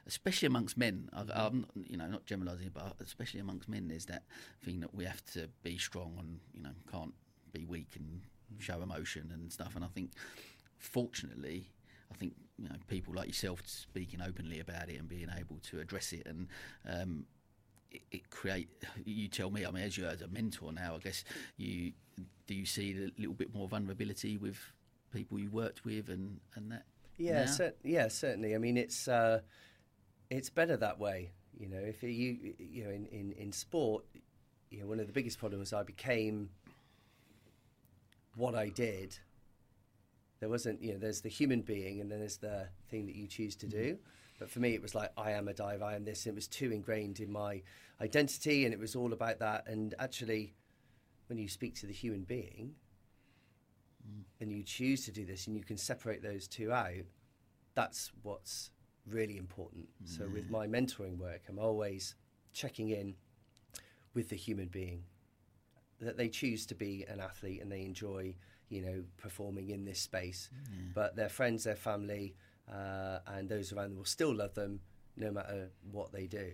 especially 0.07 0.47
amongst 0.47 0.77
men, 0.77 1.09
I, 1.13 1.47
am 1.47 1.67
you 1.89 1.97
know, 1.97 2.07
not 2.07 2.27
generalising, 2.27 2.71
but 2.73 2.97
especially 3.01 3.41
amongst 3.41 3.69
men, 3.69 3.89
there's 3.89 4.07
that 4.07 4.25
thing 4.65 4.81
that 4.81 4.95
we 4.95 5.05
have 5.05 5.25
to 5.33 5.49
be 5.63 5.79
strong 5.79 6.17
and, 6.19 6.41
you 6.55 6.63
know, 6.63 6.75
can't 6.91 7.15
be 7.53 7.65
weak 7.65 7.97
and 7.97 8.23
show 8.59 8.83
emotion 8.83 9.31
and 9.33 9.53
stuff, 9.53 9.77
and 9.77 9.85
I 9.85 9.89
think, 9.89 10.11
fortunately, 10.79 11.71
I 12.13 12.17
think 12.17 12.35
you 12.59 12.69
know 12.69 12.75
people 12.89 13.15
like 13.15 13.29
yourself 13.29 13.63
speaking 13.67 14.21
openly 14.21 14.61
about 14.61 14.89
it 14.89 14.99
and 14.99 15.09
being 15.09 15.29
able 15.39 15.59
to 15.71 15.81
address 15.81 16.13
it 16.13 16.27
and 16.27 16.49
um, 16.89 17.27
it, 17.91 18.03
it, 18.11 18.31
create. 18.31 18.69
You 19.05 19.29
tell 19.29 19.51
me. 19.51 19.67
I 19.67 19.71
mean, 19.71 19.85
as 19.85 19.97
you 19.97 20.07
as 20.07 20.23
a 20.23 20.29
mentor 20.29 20.73
now, 20.73 20.97
I 20.97 20.99
guess 20.99 21.25
you 21.57 21.93
do 22.47 22.55
you 22.55 22.67
see 22.67 22.93
a 22.93 23.21
little 23.21 23.35
bit 23.35 23.55
more 23.55 23.69
vulnerability 23.69 24.37
with 24.37 24.59
people 25.13 25.39
you 25.39 25.51
worked 25.51 25.85
with 25.85 26.09
and 26.09 26.41
and 26.55 26.73
that. 26.73 26.85
Yeah, 27.19 27.45
cer- 27.47 27.75
yeah, 27.85 28.09
certainly. 28.09 28.55
I 28.55 28.59
mean, 28.59 28.77
it's 28.77 29.09
uh, 29.09 29.41
it's 30.31 30.51
better 30.51 30.77
that 30.77 30.99
way. 30.99 31.33
You 31.59 31.69
know, 31.69 31.79
if 31.79 32.03
you 32.03 32.55
you 32.59 32.85
know 32.85 32.91
in, 32.91 33.07
in, 33.07 33.33
in 33.33 33.53
sport, 33.53 34.05
you 34.71 34.81
know, 34.81 34.87
one 34.87 35.01
of 35.01 35.07
the 35.07 35.13
biggest 35.13 35.39
problems 35.39 35.73
I 35.73 35.83
became 35.83 36.51
what 38.37 38.55
I 38.55 38.69
did 38.69 39.19
there 40.41 40.49
wasn't, 40.49 40.83
you 40.83 40.93
know, 40.93 40.99
there's 40.99 41.21
the 41.21 41.29
human 41.29 41.61
being 41.61 42.01
and 42.01 42.11
then 42.11 42.19
there's 42.19 42.39
the 42.39 42.67
thing 42.89 43.07
that 43.07 43.15
you 43.15 43.27
choose 43.27 43.55
to 43.57 43.67
do. 43.67 43.95
Mm-hmm. 43.95 44.03
But 44.39 44.51
for 44.51 44.61
me, 44.61 44.73
it 44.75 44.81
was 44.81 44.95
like, 44.95 45.13
I 45.19 45.33
am 45.33 45.49
a 45.49 45.53
diver, 45.55 45.85
I 45.85 45.95
am 45.95 46.05
this. 46.05 46.25
And 46.25 46.33
it 46.33 46.35
was 46.35 46.49
too 46.49 46.73
ingrained 46.73 47.21
in 47.21 47.31
my 47.31 47.63
identity 48.01 48.65
and 48.65 48.73
it 48.73 48.81
was 48.81 48.97
all 48.97 49.13
about 49.13 49.39
that. 49.41 49.67
And 49.67 49.95
actually, 49.99 50.55
when 51.27 51.39
you 51.39 51.47
speak 51.47 51.75
to 51.77 51.87
the 51.87 51.93
human 51.93 52.23
being 52.23 52.73
mm. 54.03 54.23
and 54.41 54.51
you 54.51 54.63
choose 54.63 55.05
to 55.05 55.13
do 55.13 55.27
this 55.27 55.47
and 55.47 55.57
you 55.57 55.63
can 55.63 55.77
separate 55.77 56.23
those 56.23 56.49
two 56.49 56.73
out, 56.73 57.05
that's 57.75 58.11
what's 58.23 58.71
really 59.07 59.37
important. 59.37 59.89
Mm. 60.03 60.17
So 60.17 60.27
with 60.27 60.49
mm. 60.49 60.53
my 60.53 60.67
mentoring 60.67 61.19
work, 61.19 61.43
I'm 61.51 61.59
always 61.59 62.15
checking 62.55 62.89
in 62.89 63.15
with 64.15 64.31
the 64.31 64.37
human 64.37 64.69
being 64.69 65.05
that 66.01 66.17
they 66.17 66.29
choose 66.29 66.65
to 66.67 66.75
be 66.75 67.05
an 67.09 67.21
athlete 67.21 67.61
and 67.61 67.71
they 67.71 67.83
enjoy 67.83 68.35
you 68.71 68.81
know, 68.81 69.05
performing 69.19 69.69
in 69.69 69.85
this 69.85 70.01
space. 70.01 70.49
Mm. 70.55 70.95
But 70.95 71.17
their 71.17 71.29
friends, 71.29 71.65
their 71.65 71.77
family, 71.77 72.35
uh, 72.73 73.19
and 73.27 73.49
those 73.49 73.73
around 73.73 73.91
them 73.91 73.99
will 73.99 74.05
still 74.05 74.35
love 74.35 74.55
them 74.55 74.81
no 75.17 75.31
matter 75.31 75.71
what 75.91 76.13
they 76.13 76.27
do. 76.27 76.53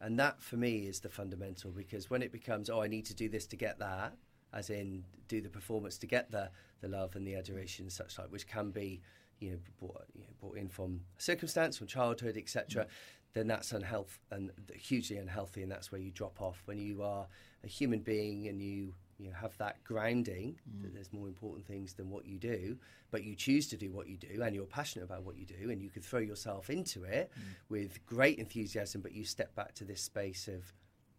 And 0.00 0.18
that 0.18 0.42
for 0.42 0.56
me 0.56 0.86
is 0.86 0.98
the 1.00 1.08
fundamental 1.08 1.70
because 1.70 2.10
when 2.10 2.22
it 2.22 2.32
becomes, 2.32 2.68
oh, 2.68 2.82
I 2.82 2.88
need 2.88 3.06
to 3.06 3.14
do 3.14 3.28
this 3.28 3.46
to 3.46 3.56
get 3.56 3.78
that, 3.78 4.14
as 4.52 4.70
in 4.70 5.04
do 5.28 5.40
the 5.40 5.48
performance 5.48 5.96
to 5.98 6.06
get 6.06 6.30
the, 6.30 6.50
the 6.80 6.88
love 6.88 7.14
and 7.14 7.26
the 7.26 7.36
adoration 7.36 7.84
and 7.84 7.92
such 7.92 8.18
like, 8.18 8.32
which 8.32 8.46
can 8.48 8.70
be, 8.70 9.00
you 9.38 9.52
know, 9.52 9.58
brought, 9.78 10.04
you 10.14 10.22
know, 10.22 10.32
brought 10.40 10.56
in 10.56 10.68
from 10.68 11.02
circumstance, 11.18 11.78
from 11.78 11.86
childhood, 11.86 12.36
etc., 12.36 12.84
mm. 12.84 12.88
then 13.34 13.46
that's 13.46 13.72
unhealthy 13.72 14.18
and 14.30 14.50
hugely 14.74 15.18
unhealthy, 15.18 15.62
and 15.62 15.70
that's 15.70 15.92
where 15.92 16.00
you 16.00 16.10
drop 16.10 16.40
off. 16.40 16.62
When 16.64 16.78
you 16.78 17.02
are 17.02 17.26
a 17.62 17.68
human 17.68 18.00
being 18.00 18.48
and 18.48 18.60
you 18.60 18.94
you 19.22 19.30
know, 19.30 19.36
have 19.40 19.56
that 19.58 19.82
grounding 19.84 20.56
mm. 20.68 20.82
that 20.82 20.92
there's 20.92 21.12
more 21.12 21.28
important 21.28 21.64
things 21.66 21.94
than 21.94 22.10
what 22.10 22.26
you 22.26 22.38
do, 22.38 22.76
but 23.10 23.22
you 23.22 23.36
choose 23.36 23.68
to 23.68 23.76
do 23.76 23.92
what 23.92 24.08
you 24.08 24.16
do 24.16 24.42
and 24.42 24.54
you're 24.54 24.64
passionate 24.64 25.04
about 25.04 25.22
what 25.22 25.36
you 25.36 25.46
do 25.46 25.70
and 25.70 25.80
you 25.80 25.90
can 25.90 26.02
throw 26.02 26.18
yourself 26.18 26.70
into 26.70 27.04
it 27.04 27.30
mm. 27.38 27.42
with 27.68 28.04
great 28.04 28.38
enthusiasm, 28.38 29.00
but 29.00 29.12
you 29.12 29.24
step 29.24 29.54
back 29.54 29.74
to 29.74 29.84
this 29.84 30.00
space 30.00 30.48
of 30.48 30.72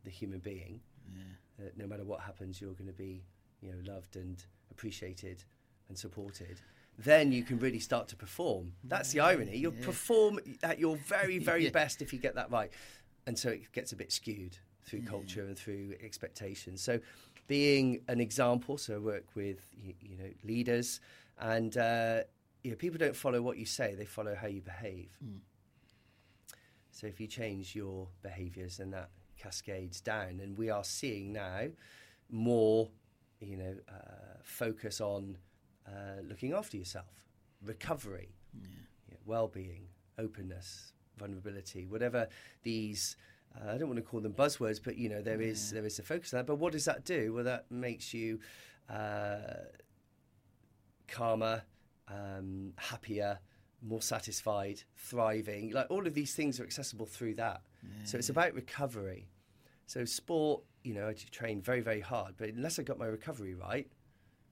the 0.03 0.09
human 0.09 0.39
being. 0.39 0.81
Yeah. 1.59 1.69
no 1.77 1.87
matter 1.87 2.03
what 2.03 2.19
happens, 2.21 2.59
you're 2.59 2.73
going 2.73 2.87
to 2.87 2.93
be, 2.93 3.23
you 3.61 3.71
know, 3.71 3.93
loved 3.93 4.15
and 4.15 4.43
appreciated 4.71 5.43
and 5.87 5.97
supported. 5.97 6.59
Then 6.97 7.31
you 7.31 7.43
can 7.43 7.59
really 7.59 7.79
start 7.79 8.07
to 8.09 8.15
perform. 8.15 8.73
That's 8.83 9.11
the 9.11 9.21
irony. 9.21 9.57
You'll 9.57 9.73
yeah. 9.73 9.85
perform 9.85 10.39
at 10.61 10.79
your 10.79 10.97
very, 10.97 11.37
very 11.51 11.65
yeah. 11.65 11.71
best 11.71 12.01
if 12.01 12.11
you 12.11 12.19
get 12.19 12.35
that 12.35 12.51
right. 12.51 12.71
And 13.27 13.37
so 13.39 13.49
it 13.49 13.71
gets 13.71 13.91
a 13.93 13.95
bit 13.95 14.11
skewed. 14.11 14.57
through 14.85 15.01
culture 15.03 15.45
and 15.45 15.57
through 15.57 15.95
expectations. 16.03 16.81
So, 16.81 16.99
being 17.47 18.01
an 18.07 18.19
example, 18.19 18.77
so 18.77 18.95
I 18.95 18.97
work 18.97 19.25
with 19.35 19.67
you, 19.75 19.93
you 20.01 20.17
know 20.17 20.29
leaders, 20.43 20.99
and 21.39 21.75
uh, 21.77 22.21
you 22.63 22.71
know, 22.71 22.77
people 22.77 22.97
don't 22.97 23.15
follow 23.15 23.41
what 23.41 23.57
you 23.57 23.65
say; 23.65 23.95
they 23.95 24.05
follow 24.05 24.35
how 24.35 24.47
you 24.47 24.61
behave. 24.61 25.09
So, 26.91 27.07
if 27.07 27.19
you 27.19 27.27
change 27.27 27.75
your 27.75 28.07
behaviours, 28.21 28.77
then 28.77 28.91
that 28.91 29.09
cascades 29.37 29.99
down, 29.99 30.39
and 30.41 30.57
we 30.57 30.69
are 30.69 30.83
seeing 30.83 31.33
now 31.33 31.67
more, 32.29 32.89
you 33.39 33.57
know, 33.57 33.75
uh, 33.89 34.37
focus 34.43 35.01
on 35.01 35.37
uh, 35.87 36.21
looking 36.27 36.53
after 36.53 36.77
yourself, 36.77 37.25
recovery, 37.65 38.29
yeah, 39.09 39.17
well-being, 39.25 39.87
openness, 40.17 40.93
vulnerability, 41.17 41.85
whatever 41.85 42.27
these. 42.63 43.17
Uh, 43.55 43.71
I 43.71 43.77
don't 43.77 43.87
want 43.87 43.97
to 43.97 44.03
call 44.03 44.19
them 44.19 44.33
buzzwords, 44.33 44.79
but 44.83 44.97
you 44.97 45.09
know 45.09 45.21
there 45.21 45.41
is 45.41 45.71
there 45.71 45.85
is 45.85 45.99
a 45.99 46.03
focus 46.03 46.33
on 46.33 46.39
that. 46.39 46.45
But 46.47 46.55
what 46.55 46.73
does 46.73 46.85
that 46.85 47.05
do? 47.05 47.33
Well, 47.33 47.43
that 47.43 47.65
makes 47.69 48.13
you 48.13 48.39
uh, 48.89 49.37
calmer, 51.07 51.63
um, 52.07 52.73
happier, 52.77 53.39
more 53.81 54.01
satisfied, 54.01 54.81
thriving. 54.97 55.71
Like 55.71 55.87
all 55.89 56.07
of 56.07 56.13
these 56.13 56.33
things 56.33 56.59
are 56.59 56.63
accessible 56.63 57.05
through 57.05 57.35
that. 57.35 57.61
So 58.05 58.17
it's 58.17 58.29
about 58.29 58.53
recovery. 58.53 59.27
So 59.87 60.05
sport, 60.05 60.63
you 60.83 60.93
know, 60.93 61.09
I 61.09 61.13
train 61.13 61.61
very 61.61 61.81
very 61.81 62.01
hard, 62.01 62.35
but 62.37 62.49
unless 62.49 62.79
I 62.79 62.83
got 62.83 62.97
my 62.97 63.05
recovery 63.05 63.53
right, 63.53 63.89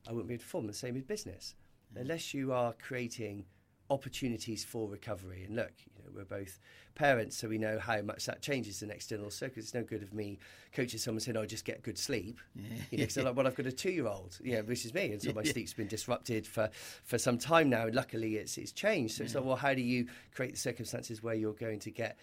I 0.08 0.12
wouldn't 0.12 0.28
be 0.28 0.34
able 0.34 0.42
to 0.42 0.46
perform. 0.46 0.68
The 0.68 0.74
same 0.74 0.96
with 0.96 1.08
business. 1.08 1.56
Unless 1.96 2.34
you 2.34 2.54
are 2.54 2.74
creating 2.74 3.46
opportunities 3.90 4.64
for 4.64 4.90
recovery. 4.90 5.44
And 5.44 5.56
look, 5.56 5.74
you 5.86 6.01
know, 6.01 6.01
we're 6.16 6.26
both 6.26 6.60
parents, 6.96 7.38
so 7.38 7.48
we 7.48 7.58
know 7.58 7.80
how 7.80 8.02
much 8.02 8.26
that 8.26 8.42
changes 8.42 8.82
an 8.82 8.92
external 8.92 9.30
circuit. 9.30 9.58
It's 9.60 9.74
no 9.74 9.84
good 9.84 10.04
of 10.04 10.14
me 10.14 10.40
coaching 10.74 11.00
someone 11.00 11.20
saying, 11.20 11.38
"Oh, 11.38 11.46
just 11.46 11.66
get 11.66 11.82
good 11.84 11.98
sleep." 11.98 12.40
Yeah. 12.56 12.64
You 12.92 12.98
know, 13.00 13.06
'cause 13.06 13.16
they're 13.16 13.24
like, 13.24 13.36
well, 13.36 13.48
I've 13.48 13.56
got 13.56 13.66
a 13.66 13.72
two-year-old, 13.72 14.40
yeah, 14.44 14.62
which 14.62 14.86
is 14.86 14.94
me, 14.94 15.12
and 15.12 15.22
so 15.22 15.34
my 15.34 15.44
sleep's 15.44 15.74
been 15.74 15.88
disrupted 15.88 16.46
for, 16.46 16.70
for 17.04 17.18
some 17.18 17.38
time 17.38 17.70
now. 17.70 17.86
And 17.88 17.96
luckily, 17.96 18.36
it's 18.38 18.58
it's 18.58 18.72
changed. 18.72 19.16
So 19.16 19.24
it's 19.24 19.36
like, 19.36 19.46
well, 19.46 19.56
how 19.56 19.74
do 19.74 19.82
you 19.82 20.08
create 20.34 20.54
the 20.54 20.60
circumstances 20.60 21.24
where 21.24 21.36
you're 21.36 21.54
going 21.54 21.80
to 21.80 21.92
get 21.92 22.18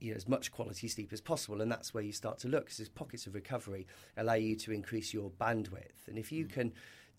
you 0.00 0.10
know, 0.10 0.16
as 0.16 0.28
much 0.28 0.52
quality 0.52 0.88
sleep 0.88 1.12
as 1.12 1.20
possible, 1.20 1.60
and 1.60 1.70
that's 1.70 1.94
where 1.94 2.02
you 2.02 2.12
start 2.12 2.38
to 2.40 2.48
look 2.48 2.64
because 2.64 2.78
there's 2.78 2.88
pockets 2.88 3.26
of 3.26 3.34
recovery 3.34 3.86
allow 4.16 4.34
you 4.34 4.56
to 4.56 4.72
increase 4.72 5.14
your 5.14 5.30
bandwidth, 5.30 6.08
and 6.08 6.18
if 6.18 6.30
you 6.32 6.44
mm. 6.44 6.52
can 6.52 6.72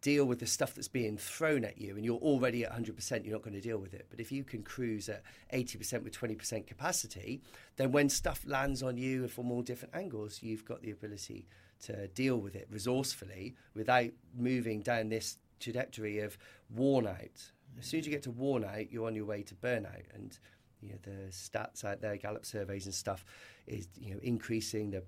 deal 0.05 0.23
with 0.23 0.37
the 0.37 0.45
stuff 0.45 0.75
that's 0.75 0.87
being 0.87 1.17
thrown 1.17 1.65
at 1.65 1.81
you 1.81 1.95
and 1.95 2.05
you're 2.05 2.19
already 2.19 2.63
at 2.63 2.71
100%, 2.71 3.25
you're 3.25 3.33
not 3.33 3.41
going 3.41 3.55
to 3.55 3.59
deal 3.59 3.79
with 3.79 3.95
it. 3.95 4.05
But 4.11 4.19
if 4.19 4.31
you 4.31 4.43
can 4.43 4.61
cruise 4.61 5.09
at 5.09 5.23
80% 5.51 6.03
with 6.03 6.15
20% 6.15 6.67
capacity, 6.67 7.41
then 7.77 7.91
when 7.91 8.07
stuff 8.09 8.43
lands 8.45 8.83
on 8.83 8.97
you 8.97 9.27
from 9.27 9.51
all 9.51 9.63
different 9.63 9.95
angles, 9.95 10.43
you've 10.43 10.63
got 10.63 10.83
the 10.83 10.91
ability 10.91 11.47
to 11.85 12.07
deal 12.09 12.37
with 12.37 12.55
it 12.55 12.67
resourcefully 12.69 13.55
without 13.73 14.11
moving 14.37 14.83
down 14.83 15.09
this 15.09 15.37
trajectory 15.59 16.19
of 16.19 16.37
worn 16.69 17.07
out. 17.07 17.51
As 17.79 17.87
soon 17.87 18.01
as 18.01 18.05
you 18.05 18.11
get 18.11 18.21
to 18.23 18.31
worn 18.31 18.63
out, 18.63 18.91
you're 18.91 19.07
on 19.07 19.15
your 19.15 19.25
way 19.25 19.41
to 19.41 19.55
burnout. 19.55 20.05
And 20.13 20.37
you 20.83 20.89
know, 20.89 20.99
the 21.01 21.31
stats 21.31 21.83
out 21.83 22.01
there, 22.01 22.15
Gallup 22.15 22.45
surveys 22.45 22.85
and 22.85 22.93
stuff, 22.93 23.25
is 23.65 23.87
you 23.99 24.13
know 24.13 24.19
increasing 24.21 24.91
the 24.91 25.03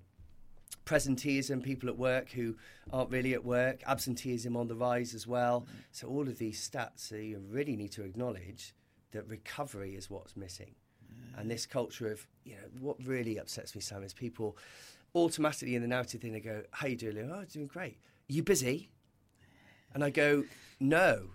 presenteeism, 0.84 1.62
people 1.62 1.88
at 1.88 1.96
work 1.96 2.30
who 2.30 2.56
aren't 2.92 3.10
really 3.10 3.34
at 3.34 3.44
work, 3.44 3.82
absenteeism 3.86 4.56
on 4.56 4.68
the 4.68 4.74
rise 4.74 5.14
as 5.14 5.26
well. 5.26 5.62
Mm. 5.62 5.66
So 5.92 6.08
all 6.08 6.28
of 6.28 6.38
these 6.38 6.68
stats, 6.68 7.00
so 7.08 7.16
you 7.16 7.42
really 7.48 7.76
need 7.76 7.92
to 7.92 8.04
acknowledge 8.04 8.74
that 9.12 9.28
recovery 9.28 9.94
is 9.94 10.10
what's 10.10 10.36
missing. 10.36 10.74
And 11.36 11.50
this 11.50 11.66
culture 11.66 12.10
of, 12.10 12.26
you 12.44 12.54
know, 12.54 12.68
what 12.80 12.96
really 13.04 13.38
upsets 13.38 13.74
me, 13.74 13.80
Sam, 13.80 14.02
is 14.02 14.12
people 14.12 14.56
automatically 15.14 15.74
in 15.76 15.82
the 15.82 15.88
narrative 15.88 16.20
thing, 16.20 16.32
they 16.32 16.40
go, 16.40 16.62
how 16.72 16.86
you 16.88 16.96
doing? 16.96 17.16
Lou?" 17.16 17.32
Oh, 17.32 17.44
doing 17.44 17.66
great. 17.66 17.98
Are 18.28 18.32
you 18.32 18.42
busy? 18.42 18.90
And 19.94 20.02
I 20.02 20.10
go, 20.10 20.44
no. 20.80 21.30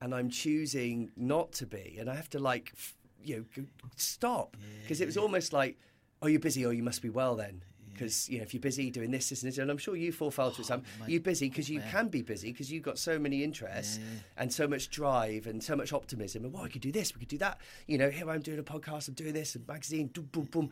And 0.00 0.14
I'm 0.14 0.30
choosing 0.30 1.10
not 1.16 1.52
to 1.54 1.66
be. 1.66 1.96
And 1.98 2.10
I 2.10 2.14
have 2.14 2.28
to 2.30 2.38
like, 2.38 2.72
f- 2.74 2.94
you 3.22 3.46
know, 3.56 3.64
stop. 3.96 4.56
Because 4.82 5.00
it 5.00 5.06
was 5.06 5.16
almost 5.16 5.52
like, 5.52 5.78
oh, 6.20 6.26
you're 6.26 6.40
busy, 6.40 6.66
oh, 6.66 6.70
you 6.70 6.82
must 6.82 7.02
be 7.02 7.10
well 7.10 7.34
then. 7.36 7.62
Because, 7.92 8.28
you 8.28 8.38
know, 8.38 8.44
if 8.44 8.54
you're 8.54 8.60
busy 8.60 8.90
doing 8.90 9.10
this, 9.10 9.28
this, 9.28 9.42
and 9.42 9.52
this, 9.52 9.58
and 9.58 9.70
I'm 9.70 9.78
sure 9.78 9.96
you 9.96 10.12
fall 10.12 10.30
foul 10.30 10.50
to 10.52 10.62
it, 10.62 10.66
Sam. 10.66 10.82
mate. 11.00 11.08
You're 11.08 11.20
busy 11.20 11.48
because 11.48 11.68
you 11.68 11.80
can 11.90 12.08
be 12.08 12.22
busy 12.22 12.52
because 12.52 12.70
you've 12.72 12.82
got 12.82 12.98
so 12.98 13.18
many 13.18 13.44
interests 13.44 13.98
and 14.36 14.52
so 14.52 14.66
much 14.66 14.90
drive 14.90 15.46
and 15.46 15.62
so 15.62 15.76
much 15.76 15.92
optimism. 15.92 16.44
And, 16.44 16.52
well, 16.52 16.64
I 16.64 16.68
could 16.68 16.82
do 16.82 16.92
this, 16.92 17.14
we 17.14 17.20
could 17.20 17.28
do 17.28 17.38
that. 17.38 17.58
You 17.86 17.98
know, 17.98 18.10
here 18.10 18.28
I'm 18.30 18.40
doing 18.40 18.58
a 18.58 18.62
podcast, 18.62 19.08
I'm 19.08 19.14
doing 19.14 19.34
this, 19.34 19.54
a 19.56 19.60
magazine, 19.66 20.08
boom, 20.08 20.28
boom, 20.32 20.44
boom. 20.46 20.70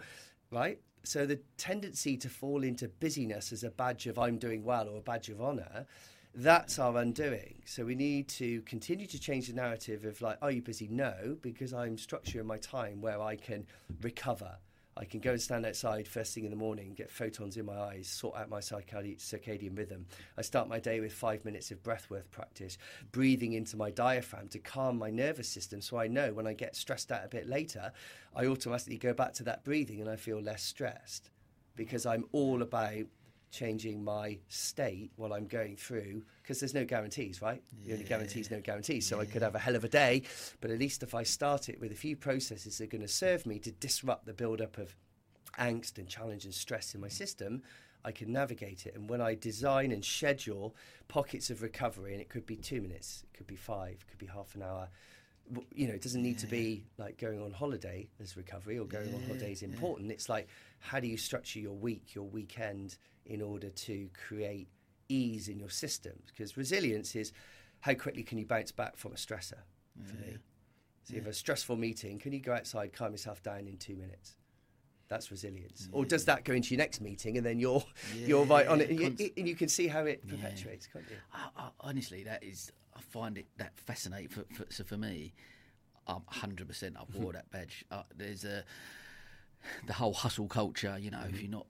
Right? 0.51 0.81
So 1.03 1.27
the 1.27 1.41
tendency 1.57 2.17
to 2.19 2.29
fall 2.29 2.63
into 2.63 2.89
busyness 2.89 3.53
as 3.53 3.65
a 3.65 3.71
badge 3.71 4.07
of 4.07 4.19
I'm 4.19 4.39
doing 4.39 4.65
well 4.65 4.89
or 4.89 4.99
a 4.99 5.03
badge 5.03 5.29
of 5.29 5.41
honour, 5.41 5.87
that's 6.35 6.79
our 6.79 6.97
undoing. 6.99 7.63
So 7.65 7.85
we 7.85 7.95
need 7.95 8.29
to 8.29 8.63
continue 8.63 9.07
to 9.07 9.19
change 9.19 9.49
the 9.49 9.55
narrative 9.55 10.05
of 10.05 10.21
like, 10.21 10.39
are 10.43 10.51
you 10.51 10.63
busy? 10.63 10.89
No, 10.89 11.37
because 11.41 11.73
I'm 11.73 11.97
structuring 11.97 12.45
my 12.45 12.59
time 12.59 13.01
where 13.01 13.21
I 13.21 13.37
can 13.37 13.67
recover. 14.03 14.59
I 14.97 15.05
can 15.05 15.21
go 15.21 15.31
and 15.31 15.41
stand 15.41 15.65
outside 15.65 16.09
first 16.09 16.35
thing 16.35 16.45
in 16.45 16.51
the 16.51 16.57
morning, 16.57 16.95
get 16.95 17.11
photons 17.11 17.57
in 17.57 17.65
my 17.65 17.79
eyes, 17.79 18.09
sort 18.09 18.37
out 18.37 18.51
my 18.51 18.59
circadian 18.59 19.77
rhythm. 19.77 20.07
I 20.37 20.43
start 20.43 20.69
my 20.69 20.81
day 20.81 21.01
with 21.01 21.13
five 21.13 21.45
minutes 21.45 21.71
of 21.71 21.83
breathwork 21.83 22.31
practice, 22.31 22.77
breathing 23.13 23.53
into 23.53 23.77
my 23.77 23.91
diaphragm 23.91 24.49
to 24.49 24.59
calm 24.59 24.99
my 24.99 25.11
nervous 25.11 25.49
system 25.49 25.81
so 25.81 25.97
I 25.97 26.09
know 26.09 26.33
when 26.33 26.47
I 26.47 26.53
get 26.53 26.77
stressed 26.77 27.13
out 27.13 27.25
a 27.25 27.29
bit 27.29 27.49
later, 27.49 27.93
I 28.35 28.47
automatically 28.47 28.99
go 28.99 29.15
back 29.15 29.33
to 29.35 29.45
that 29.45 29.65
breathing 29.65 30.01
and 30.01 30.11
I 30.11 30.17
feel 30.17 30.41
less 30.41 30.63
stressed 30.63 31.31
because 31.77 32.05
I'm 32.05 32.25
all 32.33 32.61
about 32.61 33.07
changing 33.51 34.03
my 34.05 34.39
state 34.49 35.11
while 35.17 35.33
I'm 35.33 35.47
going 35.47 35.77
through 35.77 36.23
because 36.43 36.61
there's 36.61 36.75
no 36.75 36.85
guarantees, 36.85 37.43
right? 37.43 37.63
The 37.85 37.93
only 37.93 38.05
guarantee 38.05 38.41
is 38.41 38.51
no 38.51 38.61
guarantees. 38.61 39.07
So 39.07 39.21
I 39.21 39.25
could 39.25 39.43
have 39.43 39.55
a 39.55 39.59
hell 39.59 39.77
of 39.77 39.85
a 39.85 39.89
day, 39.89 40.23
but 40.61 40.71
at 40.71 40.79
least 40.79 41.03
if 41.03 41.15
I 41.15 41.25
start 41.25 41.69
it 41.69 41.81
with 41.81 41.93
a 41.93 41.97
few 41.97 42.17
processes 42.17 42.79
that 42.79 42.85
are 42.85 42.87
going 42.87 43.03
to 43.03 43.09
serve 43.09 43.47
me 43.47 43.59
to 43.61 43.73
disrupt 43.73 44.27
the 44.27 44.33
build-up 44.33 44.79
of 44.79 44.95
angst 45.59 45.99
and 45.99 46.09
challenge 46.09 46.45
and 46.45 46.55
stress 46.55 46.95
in 46.95 47.01
my 47.01 47.09
system, 47.09 47.63
I 48.05 48.13
can 48.13 48.33
navigate 48.33 48.87
it. 48.87 48.95
And 48.95 49.11
when 49.11 49.21
I 49.21 49.35
design 49.35 49.93
and 49.93 50.05
schedule 50.05 50.75
pockets 51.09 51.51
of 51.51 51.61
recovery, 51.63 52.13
and 52.13 52.21
it 52.21 52.29
could 52.29 52.47
be 52.47 52.57
two 52.57 52.81
minutes, 52.81 53.25
it 53.25 53.37
could 53.37 53.47
be 53.47 53.57
five, 53.57 53.95
it 53.95 54.09
could 54.09 54.19
be 54.19 54.27
half 54.27 54.55
an 54.55 54.63
hour. 54.63 54.89
You 55.75 55.89
know, 55.89 55.95
it 55.95 56.03
doesn't 56.03 56.23
need 56.23 56.39
to 56.39 56.47
be 56.47 56.85
like 56.97 57.19
going 57.19 57.43
on 57.43 57.51
holiday 57.51 58.09
as 58.23 58.37
recovery 58.37 58.79
or 58.79 58.87
going 58.87 59.13
on 59.13 59.23
holiday 59.23 59.51
is 59.51 59.63
important. 59.63 60.13
It's 60.13 60.29
like 60.29 60.49
how 60.79 61.01
do 61.01 61.09
you 61.09 61.17
structure 61.17 61.59
your 61.59 61.75
week, 61.75 62.15
your 62.15 62.25
weekend, 62.25 62.97
in 63.31 63.41
order 63.41 63.71
to 63.71 64.09
create 64.27 64.69
ease 65.09 65.49
in 65.49 65.59
your 65.59 65.71
systems? 65.71 66.25
Because 66.27 66.57
resilience 66.57 67.15
is 67.15 67.33
how 67.81 67.95
quickly 67.95 68.23
can 68.23 68.37
you 68.37 68.45
bounce 68.45 68.73
back 68.73 68.97
from 68.97 69.13
a 69.13 69.17
stressor 69.17 69.61
for 70.05 70.17
me. 70.17 70.37
So 71.05 71.15
you 71.15 71.21
have 71.21 71.29
a 71.29 71.33
stressful 71.33 71.77
meeting, 71.77 72.19
can 72.19 72.33
you 72.33 72.41
go 72.41 72.53
outside, 72.53 72.93
calm 72.93 73.13
yourself 73.13 73.43
down 73.43 73.67
in 73.67 73.77
two 73.79 73.97
minutes? 73.97 74.37
That's 75.09 75.31
resilience. 75.31 75.89
Or 75.93 76.05
does 76.05 76.25
that 76.27 76.45
go 76.45 76.53
into 76.53 76.75
your 76.75 76.79
next 76.79 77.01
meeting 77.01 77.37
and 77.37 77.45
then 77.45 77.59
you're 77.59 77.83
you're 78.15 78.45
right 78.45 78.67
on 78.67 78.81
it, 78.81 78.91
and 78.91 79.01
you, 79.01 79.07
const- 79.07 79.33
and 79.37 79.49
you 79.49 79.57
can 79.57 79.69
see 79.69 79.89
how 79.89 80.05
it 80.05 80.27
perpetuates, 80.29 80.87
can't 80.87 81.05
you? 81.11 81.17
I, 81.33 81.49
I, 81.57 81.69
honestly, 81.81 82.23
that 82.25 82.45
is, 82.45 82.71
I 82.97 83.01
find 83.01 83.37
it 83.39 83.47
that 83.57 83.73
fascinating. 83.77 84.29
For, 84.29 84.45
for, 84.55 84.67
so 84.69 84.85
for 84.85 84.97
me, 84.97 85.33
I'm 86.07 86.23
100%. 86.33 86.97
I 86.97 87.19
wore 87.19 87.33
that 87.33 87.51
badge. 87.51 87.85
Uh, 87.91 88.03
there's 88.17 88.45
a 88.45 88.65
the 89.87 89.93
whole 89.93 90.15
hustle 90.15 90.47
culture. 90.47 90.97
You 91.01 91.11
know, 91.11 91.23
if 91.29 91.41
you're 91.41 91.51
not, 91.51 91.67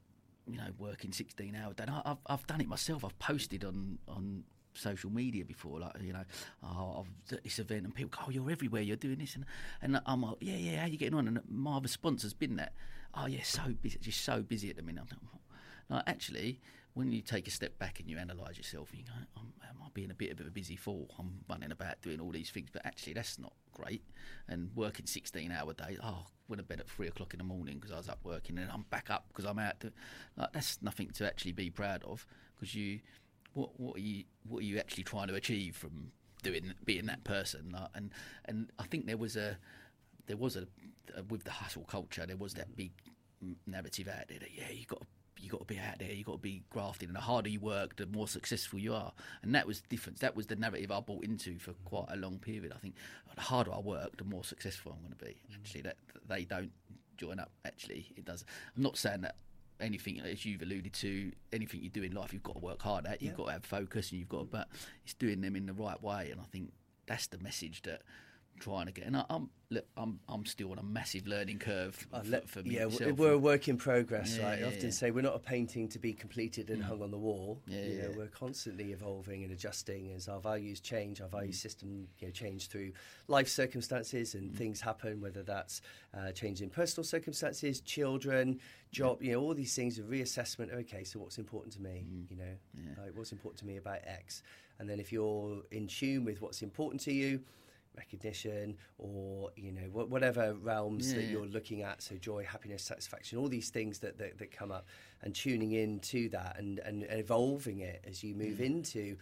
you 0.50 0.58
know, 0.58 0.68
working 0.78 1.12
16 1.12 1.54
hour 1.54 1.72
day, 1.72 1.84
I, 1.88 2.02
I've 2.04 2.18
I've 2.26 2.46
done 2.46 2.60
it 2.60 2.68
myself. 2.68 3.04
I've 3.04 3.18
posted 3.18 3.64
on 3.64 3.98
on 4.08 4.44
social 4.74 5.10
media 5.10 5.44
before, 5.44 5.80
like 5.80 5.92
you 6.02 6.12
know, 6.12 6.24
oh, 6.62 7.04
I've 7.04 7.42
this 7.42 7.58
event, 7.58 7.84
and 7.84 7.94
people 7.94 8.10
go, 8.10 8.24
"Oh, 8.26 8.30
you're 8.30 8.50
everywhere. 8.50 8.82
You're 8.82 8.96
doing 8.96 9.18
this," 9.18 9.34
and 9.34 9.44
and 9.82 10.00
I'm 10.06 10.22
like, 10.22 10.36
"Yeah, 10.40 10.56
yeah. 10.56 10.80
How 10.80 10.86
you 10.86 10.98
getting 10.98 11.18
on?" 11.18 11.28
And 11.28 11.40
my 11.48 11.78
response 11.78 12.22
has 12.22 12.34
been 12.34 12.56
that, 12.56 12.72
"Oh, 13.14 13.26
yeah, 13.26 13.42
so 13.42 13.62
busy, 13.80 13.98
just 14.00 14.22
so 14.22 14.42
busy 14.42 14.70
at 14.70 14.76
the 14.76 14.82
minute." 14.82 15.04
Like, 15.88 16.04
actually, 16.06 16.60
when 16.94 17.12
you 17.12 17.22
take 17.22 17.46
a 17.46 17.50
step 17.50 17.78
back 17.78 18.00
and 18.00 18.08
you 18.08 18.18
analyse 18.18 18.56
yourself, 18.56 18.90
you 18.92 19.04
go, 19.04 19.12
I'm, 19.36 19.52
am 19.68 19.76
I 19.82 19.88
being 19.94 20.10
a 20.10 20.14
bit 20.14 20.32
of 20.32 20.40
a 20.40 20.50
busy 20.50 20.76
fool? 20.76 21.08
I'm 21.18 21.40
running 21.48 21.70
about 21.70 22.02
doing 22.02 22.20
all 22.20 22.30
these 22.30 22.50
things, 22.50 22.68
but 22.72 22.84
actually, 22.84 23.12
that's 23.12 23.38
not 23.38 23.52
great. 23.72 24.02
And 24.48 24.70
working 24.74 25.06
16 25.06 25.52
hour 25.52 25.72
days, 25.72 25.98
oh, 26.02 26.26
went 26.48 26.58
to 26.58 26.64
bed 26.64 26.80
at 26.80 26.88
three 26.88 27.06
o'clock 27.06 27.32
in 27.32 27.38
the 27.38 27.44
morning 27.44 27.76
because 27.76 27.92
I 27.92 27.96
was 27.96 28.08
up 28.08 28.18
working, 28.24 28.58
and 28.58 28.70
I'm 28.70 28.84
back 28.90 29.08
up 29.08 29.26
because 29.28 29.44
I'm 29.44 29.58
out. 29.58 29.80
To, 29.80 29.92
like, 30.36 30.52
that's 30.52 30.82
nothing 30.82 31.10
to 31.14 31.26
actually 31.26 31.52
be 31.52 31.70
proud 31.70 32.02
of 32.02 32.26
because 32.56 32.74
you, 32.74 33.00
what, 33.54 33.78
what 33.78 33.96
are 33.96 34.00
you, 34.00 34.24
what 34.48 34.60
are 34.60 34.66
you 34.66 34.78
actually 34.78 35.04
trying 35.04 35.28
to 35.28 35.34
achieve 35.34 35.76
from 35.76 36.10
doing, 36.42 36.74
being 36.84 37.06
that 37.06 37.22
person? 37.22 37.70
Like, 37.72 37.88
and 37.94 38.10
and 38.46 38.70
I 38.78 38.84
think 38.84 39.06
there 39.06 39.16
was 39.16 39.36
a, 39.36 39.58
there 40.26 40.36
was 40.36 40.56
a, 40.56 40.66
with 41.28 41.44
the 41.44 41.52
hustle 41.52 41.84
culture, 41.84 42.26
there 42.26 42.36
was 42.36 42.54
that 42.54 42.74
big 42.76 42.90
narrative 43.66 44.08
out 44.08 44.28
there 44.28 44.38
that 44.40 44.50
yeah, 44.54 44.70
you 44.70 44.86
got 44.86 45.00
to 45.00 45.06
you 45.42 45.50
got 45.50 45.60
to 45.60 45.66
be 45.66 45.78
out 45.78 45.98
there, 45.98 46.12
you 46.12 46.24
got 46.24 46.32
to 46.32 46.38
be 46.38 46.62
grafted, 46.70 47.08
and 47.08 47.16
the 47.16 47.20
harder 47.20 47.48
you 47.48 47.60
work, 47.60 47.96
the 47.96 48.06
more 48.06 48.28
successful 48.28 48.78
you 48.78 48.94
are. 48.94 49.12
And 49.42 49.54
that 49.54 49.66
was 49.66 49.82
different. 49.82 50.20
That 50.20 50.36
was 50.36 50.46
the 50.46 50.56
narrative 50.56 50.90
I 50.90 51.00
bought 51.00 51.24
into 51.24 51.58
for 51.58 51.72
mm. 51.72 51.84
quite 51.84 52.06
a 52.10 52.16
long 52.16 52.38
period. 52.38 52.72
I 52.74 52.78
think 52.78 52.94
the 53.34 53.40
harder 53.40 53.72
I 53.72 53.78
work, 53.78 54.16
the 54.16 54.24
more 54.24 54.44
successful 54.44 54.92
I'm 54.92 55.00
going 55.00 55.16
to 55.18 55.24
be. 55.24 55.40
Mm. 55.50 55.54
Actually, 55.56 55.82
that 55.82 55.96
they 56.28 56.44
don't 56.44 56.72
join 57.16 57.38
up. 57.38 57.50
Actually, 57.64 58.12
it 58.16 58.24
does. 58.24 58.44
I'm 58.76 58.82
not 58.82 58.96
saying 58.96 59.22
that 59.22 59.36
anything 59.80 60.20
as 60.20 60.44
you've 60.44 60.62
alluded 60.62 60.92
to, 60.92 61.32
anything 61.52 61.82
you 61.82 61.88
do 61.88 62.02
in 62.02 62.12
life, 62.12 62.32
you've 62.32 62.42
got 62.42 62.54
to 62.54 62.60
work 62.60 62.82
hard 62.82 63.06
at. 63.06 63.22
You've 63.22 63.32
Yeah. 63.32 63.36
got 63.36 63.46
to 63.46 63.52
have 63.52 63.64
focus, 63.64 64.10
and 64.10 64.20
you've 64.20 64.28
got. 64.28 64.40
To, 64.40 64.44
but 64.44 64.68
it's 65.04 65.14
doing 65.14 65.40
them 65.40 65.56
in 65.56 65.66
the 65.66 65.72
right 65.72 66.00
way, 66.02 66.30
and 66.30 66.40
I 66.40 66.44
think 66.44 66.72
that's 67.06 67.26
the 67.26 67.38
message 67.38 67.82
that 67.82 68.02
trying 68.60 68.86
to 68.86 68.92
get. 68.92 69.06
And 69.06 69.16
I, 69.16 69.24
I'm 69.30 69.50
look, 69.70 69.86
I'm 69.96 70.20
I'm 70.28 70.44
still 70.46 70.70
on 70.72 70.78
a 70.78 70.82
massive 70.82 71.26
learning 71.26 71.58
curve 71.58 72.06
Uh, 72.12 72.20
for, 72.22 72.40
for 72.46 72.62
me. 72.62 72.74
yeah, 72.76 72.84
myself. 72.84 73.16
we're 73.18 73.32
a 73.32 73.38
work 73.38 73.68
in 73.68 73.76
progress, 73.76 74.36
Yeah, 74.36 74.44
right? 74.48 74.58
I 74.62 74.66
often 74.66 74.84
yeah. 74.86 74.90
say 74.90 75.10
we're 75.10 75.22
not 75.22 75.34
a 75.36 75.38
painting 75.40 75.88
to 75.88 75.98
be 75.98 76.12
completed 76.12 76.70
and 76.70 76.82
hung 76.82 77.02
on 77.02 77.10
the 77.10 77.18
wall. 77.18 77.60
Yeah, 77.66 77.84
you 77.84 77.98
know, 78.02 78.12
we're 78.16 78.26
constantly 78.28 78.92
evolving 78.92 79.42
and 79.44 79.52
adjusting 79.52 80.12
as 80.12 80.28
our 80.28 80.40
values 80.40 80.80
change, 80.80 81.20
our 81.20 81.28
value 81.28 81.52
Mm. 81.52 81.54
system 81.66 82.08
you 82.18 82.26
know, 82.28 82.32
change 82.32 82.68
through 82.68 82.92
life 83.28 83.48
circumstances 83.48 84.34
Mm. 84.34 84.38
and 84.38 84.56
things 84.56 84.80
happen, 84.80 85.20
whether 85.20 85.42
that's 85.42 85.80
uh, 86.14 86.32
change 86.32 86.60
in 86.62 86.70
personal 86.70 87.04
circumstances, 87.04 87.80
children, 87.80 88.60
job, 88.92 89.22
you 89.22 89.32
know, 89.32 89.40
all 89.40 89.54
these 89.54 89.74
things, 89.74 89.98
a 89.98 90.02
reassessment. 90.02 90.72
Okay, 90.72 91.04
so 91.04 91.18
what's 91.20 91.38
important 91.38 91.72
to 91.74 91.80
me? 91.80 92.04
You 92.28 92.36
know, 92.36 92.54
Mm. 92.76 92.98
Like 92.98 93.16
what's 93.16 93.32
important 93.32 93.58
to 93.60 93.66
me 93.66 93.76
about 93.76 94.00
X? 94.04 94.42
And 94.78 94.88
then 94.88 94.98
if 94.98 95.12
you're 95.12 95.62
in 95.70 95.86
tune 95.86 96.24
with 96.24 96.40
what's 96.42 96.62
important 96.62 97.00
to 97.02 97.12
you, 97.12 97.40
recognition 97.96 98.76
or 98.98 99.50
you 99.56 99.72
know 99.72 99.88
wha- 99.92 100.04
whatever 100.04 100.54
realms 100.54 101.12
that 101.14 101.24
you're 101.24 101.46
looking 101.46 101.82
at 101.82 102.00
so 102.00 102.16
joy 102.16 102.44
happiness 102.44 102.82
satisfaction 102.82 103.36
all 103.36 103.48
these 103.48 103.68
things 103.70 103.98
that, 103.98 104.16
that, 104.16 104.38
that 104.38 104.50
come 104.50 104.70
up 104.70 104.86
and 105.22 105.34
tuning 105.34 105.72
into 105.72 106.28
that 106.28 106.56
and, 106.58 106.78
and 106.80 107.06
evolving 107.10 107.80
it 107.80 108.02
as 108.08 108.22
you 108.22 108.34
move 108.34 108.58
mm. 108.58 108.66
into 108.66 109.16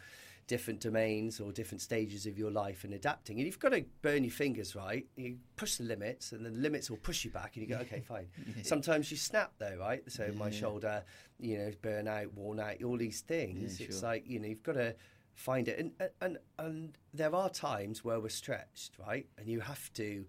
different 0.49 0.81
domains 0.81 1.41
or 1.41 1.53
different 1.53 1.83
stages 1.83 2.27
of 2.27 2.39
your 2.39 2.51
life 2.51 2.83
and 2.83 2.95
adapting. 2.95 3.37
And 3.37 3.47
you've 3.47 3.59
got 3.59 3.73
to 3.73 3.85
burn 4.01 4.25
your 4.25 4.33
fingers 4.33 4.75
right? 4.75 5.07
You 5.15 5.37
push 5.57 5.77
the 5.77 5.85
limits 5.85 6.33
and 6.33 6.45
the 6.45 6.51
limits 6.51 6.91
will 6.91 6.97
push 6.97 7.25
you 7.25 7.31
back 7.31 7.55
and 7.55 7.69
you 7.69 7.75
go 7.75 7.81
okay 7.83 8.01
fine. 8.09 8.27
Sometimes 8.63 9.11
you 9.11 9.17
snap 9.17 9.53
though 9.59 9.77
right? 9.79 10.03
So 10.11 10.33
my 10.37 10.51
shoulder 10.51 11.05
you 11.39 11.59
know 11.59 11.71
burn 11.83 12.09
out 12.09 12.35
worn 12.35 12.59
out 12.59 12.83
all 12.83 12.97
these 12.97 13.21
things. 13.21 13.79
Yeah, 13.79 13.87
it's 13.87 14.03
like 14.03 14.25
you 14.27 14.41
know 14.41 14.49
you've 14.49 14.63
got 14.63 14.73
to 14.73 14.95
find 15.39 15.69
it. 15.69 15.79
And, 15.79 15.93
and 16.21 16.39
and 16.59 16.99
there 17.15 17.35
are 17.35 17.49
times 17.49 18.05
where 18.05 18.21
we're 18.21 18.29
stretched 18.29 18.93
right? 18.99 19.27
And 19.39 19.49
you 19.49 19.61
have 19.61 19.93
to 19.95 20.25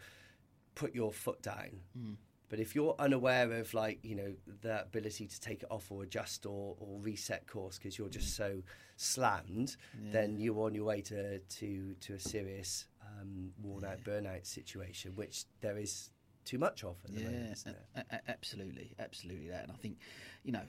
put 0.75 0.95
your 0.95 1.11
foot 1.11 1.41
down. 1.41 1.81
Mm. 1.97 2.15
but 2.49 2.59
if 2.59 2.75
you're 2.75 2.95
unaware 2.99 3.51
of 3.53 3.73
like 3.73 3.99
you 4.03 4.15
know 4.15 4.33
the 4.61 4.81
ability 4.81 5.27
to 5.27 5.39
take 5.39 5.63
it 5.63 5.69
off 5.69 5.91
or 5.91 6.03
adjust 6.03 6.45
or, 6.45 6.75
or 6.79 6.99
reset 6.99 7.45
course 7.47 7.77
because 7.77 7.97
you're 7.97 8.09
just 8.09 8.35
so 8.35 8.61
slammed 8.97 9.75
then 10.11 10.37
you're 10.39 10.61
on 10.65 10.73
your 10.73 10.85
way 10.85 11.01
to 11.01 11.39
to 11.39 11.95
to 12.01 12.13
a 12.15 12.19
serious 12.19 12.85
um, 13.01 13.51
worn 13.61 13.85
out 13.85 14.01
burnout 14.03 14.45
situation 14.45 15.11
which 15.15 15.45
there 15.61 15.77
is 15.77 16.09
too 16.49 16.57
much 16.57 16.83
of 16.83 16.95
moment 17.09 17.55
Yeah, 17.65 17.71
it? 17.71 17.77
a- 17.95 18.15
a- 18.15 18.29
absolutely, 18.29 18.95
absolutely 18.99 19.49
that. 19.49 19.63
And 19.63 19.71
I 19.71 19.75
think, 19.75 19.97
you 20.43 20.51
know, 20.51 20.63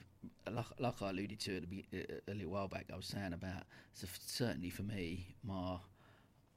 like, 0.49 0.65
like 0.79 1.01
I 1.01 1.09
alluded 1.09 1.39
to 1.41 1.55
at 1.57 1.61
the, 1.63 1.67
be- 1.67 1.85
a 1.93 2.31
a 2.31 2.33
little 2.33 2.51
while 2.51 2.67
back, 2.67 2.85
I 2.93 2.95
was 2.95 3.07
saying 3.07 3.33
about 3.33 3.63
so 3.93 4.07
certainly 4.19 4.69
for 4.69 4.83
me, 4.83 5.35
my 5.43 5.77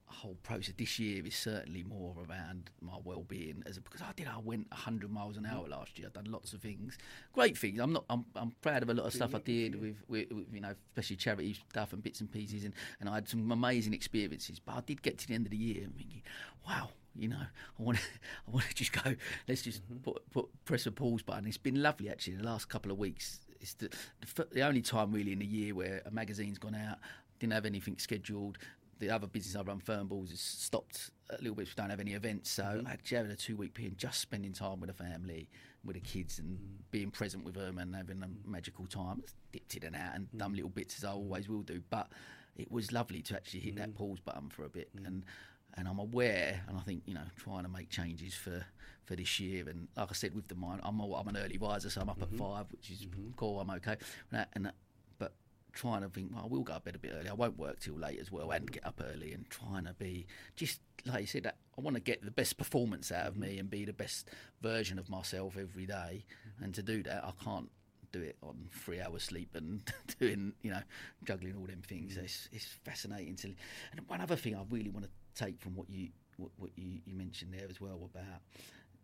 whole 0.06 0.36
process 0.42 0.74
this 0.76 0.98
year 0.98 1.26
is 1.26 1.34
certainly 1.34 1.82
more 1.82 2.14
around 2.28 2.70
my 2.80 2.92
well-being 3.02 3.62
as 3.66 3.78
a, 3.78 3.80
because 3.80 4.02
I 4.02 4.12
did 4.14 4.28
I 4.28 4.38
went 4.38 4.70
100 4.70 5.10
miles 5.10 5.36
an 5.36 5.46
hour 5.46 5.66
last 5.66 5.98
year. 5.98 6.06
I've 6.06 6.12
done 6.12 6.30
lots 6.30 6.52
of 6.52 6.60
things. 6.60 6.98
Great 7.32 7.56
things. 7.58 7.80
I'm 7.80 7.92
not 7.94 8.04
I'm, 8.10 8.24
I'm 8.36 8.52
proud 8.60 8.82
of 8.82 8.90
a 8.90 8.94
lot 8.94 9.06
of 9.06 9.12
stuff 9.14 9.34
I 9.34 9.38
did 9.38 9.80
with, 9.80 9.96
with, 10.06 10.30
with 10.30 10.46
you 10.52 10.60
know 10.60 10.74
especially 10.90 11.16
charity 11.16 11.56
stuff 11.70 11.92
and 11.94 12.02
bits 12.02 12.20
and 12.20 12.30
pieces. 12.30 12.64
And, 12.64 12.74
and 13.00 13.08
I 13.08 13.14
had 13.14 13.28
some 13.28 13.50
amazing 13.50 13.94
experiences 13.94 14.60
but 14.60 14.74
I 14.76 14.80
did 14.82 15.02
get 15.02 15.18
to 15.18 15.26
the 15.26 15.34
end 15.34 15.46
of 15.46 15.50
the 15.50 15.56
year 15.56 15.82
and 15.82 15.96
thinking 15.96 16.22
wow 16.68 16.90
you 17.16 17.28
know 17.28 17.40
I 17.40 17.82
want 17.82 17.98
to 17.98 18.04
I 18.48 18.50
want 18.50 18.66
to 18.66 18.74
just 18.74 18.92
go 18.92 19.14
let's 19.48 19.62
just 19.62 19.82
mm-hmm. 19.84 19.98
put, 19.98 20.30
put 20.30 20.64
press 20.64 20.86
a 20.86 20.92
pause 20.92 21.22
button. 21.22 21.46
It's 21.46 21.56
been 21.56 21.82
lovely 21.82 22.10
actually 22.10 22.36
the 22.36 22.44
last 22.44 22.68
couple 22.68 22.90
of 22.90 22.98
weeks. 22.98 23.40
It's 23.60 23.74
the, 23.74 23.88
the, 24.34 24.46
the 24.52 24.62
only 24.62 24.82
time 24.82 25.12
really 25.12 25.32
in 25.32 25.38
the 25.38 25.46
year 25.46 25.74
where 25.74 26.02
a 26.04 26.10
magazine's 26.10 26.58
gone 26.58 26.74
out 26.74 26.98
didn't 27.38 27.54
have 27.54 27.66
anything 27.66 27.96
scheduled 27.98 28.58
the 28.98 29.10
other 29.10 29.26
business 29.26 29.56
I 29.56 29.62
run, 29.62 29.80
Fernballs, 29.80 30.30
has 30.30 30.40
stopped 30.40 31.10
a 31.30 31.36
little 31.36 31.54
bit. 31.54 31.66
We 31.66 31.72
don't 31.76 31.90
have 31.90 32.00
any 32.00 32.14
events, 32.14 32.50
so 32.50 32.62
mm-hmm. 32.62 32.86
I 32.86 32.90
had 32.90 33.00
having 33.06 33.30
a 33.30 33.36
two 33.36 33.56
week 33.56 33.74
period, 33.74 33.98
just 33.98 34.20
spending 34.20 34.52
time 34.52 34.80
with 34.80 34.88
the 34.88 34.94
family, 34.94 35.48
with 35.84 35.94
the 35.94 36.00
kids, 36.00 36.38
and 36.38 36.56
mm-hmm. 36.56 36.74
being 36.90 37.10
present 37.10 37.44
with 37.44 37.54
them 37.54 37.78
and 37.78 37.94
having 37.94 38.22
a 38.22 38.48
magical 38.48 38.86
time. 38.86 39.22
Dipped 39.52 39.76
in 39.76 39.84
and 39.84 39.96
out 39.96 40.14
and 40.14 40.26
done 40.36 40.54
little 40.54 40.70
bits 40.70 40.98
as 40.98 41.04
I 41.04 41.12
always 41.12 41.48
will 41.48 41.62
do, 41.62 41.82
but 41.90 42.08
it 42.56 42.70
was 42.70 42.92
lovely 42.92 43.22
to 43.22 43.36
actually 43.36 43.60
hit 43.60 43.76
that 43.76 43.94
pause 43.94 44.20
button 44.20 44.48
for 44.48 44.64
a 44.64 44.68
bit 44.68 44.88
and. 45.04 45.24
And 45.76 45.88
I'm 45.88 45.98
aware, 45.98 46.62
and 46.68 46.78
I 46.78 46.80
think 46.82 47.02
you 47.06 47.14
know, 47.14 47.24
trying 47.36 47.64
to 47.64 47.68
make 47.68 47.88
changes 47.88 48.34
for, 48.34 48.64
for 49.04 49.16
this 49.16 49.40
year. 49.40 49.68
And 49.68 49.88
like 49.96 50.08
I 50.10 50.14
said, 50.14 50.34
with 50.34 50.48
the 50.48 50.54
mind, 50.54 50.80
I'm 50.84 51.00
a, 51.00 51.14
I'm 51.14 51.28
an 51.28 51.36
early 51.36 51.58
riser, 51.58 51.90
so 51.90 52.00
I'm 52.00 52.08
up 52.08 52.22
at 52.22 52.28
mm-hmm. 52.28 52.38
five, 52.38 52.66
which 52.70 52.90
is 52.90 53.06
mm-hmm. 53.06 53.30
cool. 53.36 53.60
I'm 53.60 53.70
okay. 53.70 53.96
And, 54.30 54.46
and 54.52 54.72
but 55.18 55.32
trying 55.72 56.02
to 56.02 56.08
think, 56.08 56.30
well, 56.32 56.44
I 56.44 56.46
will 56.46 56.62
go 56.62 56.74
to 56.74 56.80
bed 56.80 56.94
a 56.94 56.98
bit 56.98 57.12
early. 57.18 57.28
I 57.28 57.34
won't 57.34 57.58
work 57.58 57.80
till 57.80 57.94
late 57.94 58.20
as 58.20 58.30
well, 58.30 58.50
and 58.52 58.70
get 58.70 58.86
up 58.86 59.02
early, 59.04 59.32
and 59.32 59.48
trying 59.50 59.84
to 59.84 59.94
be 59.94 60.26
just 60.56 60.80
like 61.06 61.22
you 61.22 61.26
said. 61.26 61.52
I 61.76 61.80
want 61.80 61.96
to 61.96 62.00
get 62.00 62.24
the 62.24 62.30
best 62.30 62.56
performance 62.56 63.10
out 63.10 63.26
of 63.26 63.36
me 63.36 63.48
mm-hmm. 63.48 63.60
and 63.60 63.70
be 63.70 63.84
the 63.84 63.92
best 63.92 64.28
version 64.62 64.98
of 64.98 65.10
myself 65.10 65.56
every 65.58 65.86
day. 65.86 66.24
And 66.62 66.72
to 66.74 66.84
do 66.84 67.02
that, 67.02 67.24
I 67.24 67.32
can't 67.42 67.68
do 68.14 68.22
it 68.22 68.36
on 68.42 68.68
three 68.70 69.00
hours 69.00 69.24
sleep 69.24 69.50
and 69.54 69.82
doing, 70.20 70.52
you 70.62 70.70
know, 70.70 70.82
juggling 71.24 71.56
all 71.56 71.66
them 71.66 71.82
things. 71.86 72.16
It's, 72.16 72.48
it's 72.52 72.66
fascinating 72.84 73.34
to. 73.36 73.48
And 73.90 74.06
one 74.06 74.20
other 74.20 74.36
thing 74.36 74.54
I 74.54 74.62
really 74.70 74.90
want 74.90 75.04
to 75.04 75.10
take 75.34 75.60
from 75.60 75.74
what 75.74 75.88
you 75.90 76.08
what, 76.36 76.50
what 76.56 76.70
you, 76.76 76.98
you 77.04 77.14
mentioned 77.14 77.52
there 77.54 77.66
as 77.70 77.80
well 77.80 78.00
about 78.12 78.40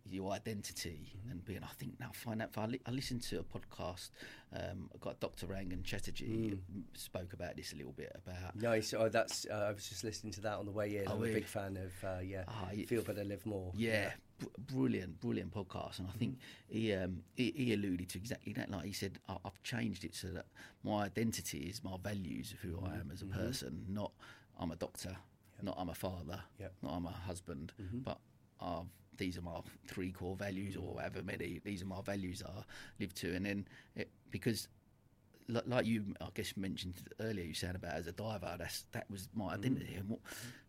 your 0.09 0.33
identity 0.33 1.13
and 1.31 1.45
being. 1.45 1.63
I 1.63 1.73
think 1.79 2.01
now 2.01 2.11
find 2.13 2.43
out. 2.43 2.51
I, 2.57 2.67
li- 2.67 2.81
I 2.87 2.91
listened 2.91 3.23
to 3.25 3.39
a 3.39 3.43
podcast. 3.45 4.11
Um, 4.53 4.91
I 4.93 4.99
got 4.99 5.21
Dr. 5.21 5.47
Rangan 5.47 5.85
Chatterjee 5.85 6.25
m- 6.53 6.85
spoke 6.95 7.33
about 7.35 7.55
this 7.57 7.73
a 7.73 7.77
little 7.77 7.93
bit 7.93 8.11
about. 8.17 8.57
Nice. 8.57 8.93
Oh, 8.95 9.09
that's. 9.09 9.47
Uh, 9.49 9.67
I 9.69 9.73
was 9.73 9.89
just 9.89 10.03
listening 10.03 10.33
to 10.33 10.41
that 10.41 10.55
on 10.59 10.65
the 10.67 10.73
way 10.73 10.97
in. 10.97 11.05
Oh, 11.07 11.13
I'm 11.13 11.23
a 11.23 11.27
big 11.27 11.45
fan 11.47 11.77
of. 11.77 11.93
Uh, 12.09 12.21
yeah. 12.21 12.45
Ah, 12.49 12.71
Feel 12.89 13.03
better, 13.03 13.23
live 13.23 13.45
more. 13.47 13.71
Yeah, 13.77 14.11
br- 14.39 14.47
brilliant, 14.75 15.21
brilliant 15.21 15.55
podcast. 15.55 16.01
And 16.01 16.09
I 16.09 16.19
think 16.19 16.39
he, 16.69 16.93
um, 16.95 17.23
he 17.37 17.53
he 17.55 17.73
alluded 17.75 18.09
to 18.09 18.19
exactly 18.19 18.53
that. 18.55 18.71
Like 18.71 18.87
he 18.87 18.93
said, 18.93 19.21
I- 19.29 19.37
I've 19.45 19.63
changed 19.63 20.03
it 20.03 20.17
so 20.17 20.29
that 20.29 20.47
my 20.83 21.05
identity 21.05 21.59
is 21.59 21.85
my 21.85 21.97
values 22.03 22.53
of 22.53 22.59
who 22.61 22.81
I 22.85 22.95
am 22.95 23.11
as 23.13 23.23
a 23.23 23.27
person. 23.27 23.85
Not 23.89 24.11
I'm 24.59 24.73
a 24.73 24.77
doctor, 24.77 25.17
not 25.63 25.77
I'm 25.79 25.89
a 25.89 25.95
father, 25.95 26.41
Yep. 26.59 26.73
not 26.83 26.93
I'm 26.93 27.07
a 27.07 27.11
husband, 27.11 27.73
mm-hmm. 27.81 27.99
but 28.01 28.19
i 28.61 28.81
these 29.21 29.37
are 29.37 29.43
my 29.43 29.61
three 29.87 30.11
core 30.11 30.35
values, 30.35 30.77
or 30.77 30.81
mm-hmm. 30.81 30.99
however 30.99 31.23
many. 31.23 31.61
These 31.63 31.83
are 31.83 31.87
my 31.87 32.01
values 32.01 32.43
I 32.45 32.63
live 32.99 33.15
to. 33.17 33.35
And 33.37 33.47
then 33.47 33.69
it, 33.95 34.09
because 34.31 34.67
li- 35.47 35.61
like 35.67 35.87
you, 35.87 36.15
I 36.21 36.29
guess 36.35 36.57
mentioned 36.57 36.95
earlier, 37.21 37.45
you 37.45 37.55
said 37.55 37.77
about 37.77 37.93
as 37.93 38.07
a 38.07 38.13
diver, 38.13 38.57
that's 38.59 38.87
that 38.93 39.09
was 39.11 39.29
my 39.35 39.45
mm-hmm. 39.45 39.55
identity. 39.55 39.95
And 39.95 40.09
what, 40.09 40.21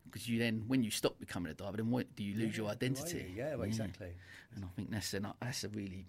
because 0.05 0.27
you 0.27 0.37
then, 0.37 0.65
when 0.67 0.83
you 0.83 0.91
stop 0.91 1.19
becoming 1.19 1.51
a 1.51 1.55
diver, 1.55 1.77
then 1.77 1.89
what 1.89 2.13
do 2.15 2.23
you 2.23 2.37
lose 2.37 2.57
your 2.57 2.69
identity? 2.69 3.25
you? 3.29 3.43
Yeah, 3.43 3.55
well, 3.55 3.65
mm. 3.65 3.67
exactly. 3.67 4.11
And 4.53 4.65
I 4.65 4.67
think 4.75 4.91
that's 4.91 5.13
an, 5.13 5.27
that's 5.41 5.63
a 5.63 5.69
really 5.69 6.05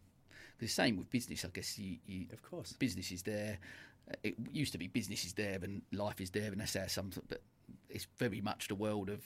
the 0.58 0.66
same 0.66 0.96
with 0.96 1.10
business. 1.10 1.44
I 1.44 1.48
guess 1.48 1.78
you, 1.78 1.98
you 2.06 2.26
Of 2.32 2.42
course. 2.42 2.72
business 2.72 3.12
is 3.12 3.22
there. 3.22 3.58
It 4.24 4.34
used 4.52 4.72
to 4.72 4.78
be 4.78 4.88
business 4.88 5.24
is 5.24 5.32
there 5.34 5.60
and 5.62 5.82
life 5.92 6.20
is 6.20 6.30
there, 6.30 6.50
and 6.50 6.60
that's 6.60 6.74
how 6.74 6.88
some. 6.88 7.10
But 7.28 7.40
it's 7.92 8.06
very 8.18 8.40
much 8.40 8.68
the 8.68 8.74
world 8.74 9.08
of 9.10 9.20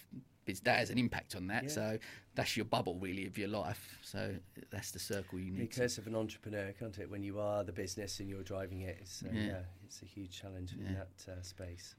biz- 0.44 0.60
that 0.60 0.78
has 0.78 0.90
an 0.90 0.98
impact 0.98 1.34
on 1.36 1.46
that. 1.48 1.64
Yeah. 1.64 1.68
So 1.70 1.98
that's 2.34 2.56
your 2.56 2.66
bubble 2.66 2.98
really 2.98 3.26
of 3.26 3.36
your 3.38 3.48
life. 3.48 3.98
So 4.02 4.34
that's 4.70 4.90
the 4.90 4.98
circle 4.98 5.38
you 5.38 5.50
need. 5.52 5.72
to- 5.72 5.80
curse 5.80 5.98
of 5.98 6.06
an 6.06 6.14
entrepreneur, 6.14 6.72
can't 6.78 6.98
it? 6.98 7.10
When 7.10 7.22
you 7.22 7.38
are 7.40 7.64
the 7.64 7.72
business 7.72 8.20
and 8.20 8.28
you're 8.28 8.42
driving 8.42 8.80
it, 8.82 8.98
it's, 9.00 9.22
uh, 9.22 9.28
Yeah. 9.32 9.42
yeah. 9.42 9.62
it's 9.84 10.02
a 10.02 10.06
huge 10.06 10.38
challenge 10.40 10.72
in 10.74 10.94
that 10.94 11.32
uh, 11.32 11.42
space. 11.42 11.94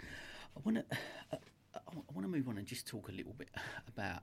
I 0.00 0.60
want 0.64 0.76
to 0.78 0.84
uh, 1.32 1.36
I 1.76 2.12
want 2.14 2.22
to 2.24 2.28
move 2.28 2.48
on 2.48 2.58
and 2.58 2.66
just 2.66 2.86
talk 2.86 3.08
a 3.08 3.12
little 3.12 3.32
bit 3.34 3.48
about 3.88 4.22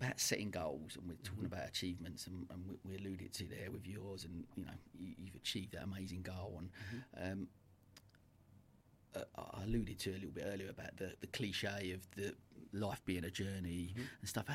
about 0.00 0.18
setting 0.18 0.50
goals, 0.50 0.96
and 0.96 1.06
we're 1.08 1.14
talking 1.22 1.44
about 1.44 1.68
achievements, 1.68 2.26
and, 2.26 2.46
and 2.50 2.66
we, 2.68 2.76
we 2.84 2.96
alluded 2.96 3.32
to 3.32 3.44
there 3.46 3.70
with 3.70 3.86
yours, 3.86 4.24
and 4.24 4.44
you 4.56 4.64
know 4.64 4.72
you, 4.98 5.14
you've 5.18 5.36
achieved 5.36 5.72
that 5.74 5.84
amazing 5.84 6.22
goal, 6.22 6.60
and 6.60 7.32
um, 7.32 7.48
uh, 7.48 7.61
Uh, 9.14 9.20
I 9.36 9.64
alluded 9.64 9.98
to 10.00 10.10
a 10.10 10.14
little 10.14 10.30
bit 10.30 10.46
earlier 10.52 10.70
about 10.70 10.96
the, 10.96 11.12
the 11.20 11.26
cliche 11.26 11.92
of 11.92 12.06
the 12.16 12.34
life 12.72 13.02
being 13.04 13.24
a 13.24 13.30
journey 13.30 13.90
mm-hmm. 13.92 14.02
and 14.20 14.28
stuff. 14.28 14.46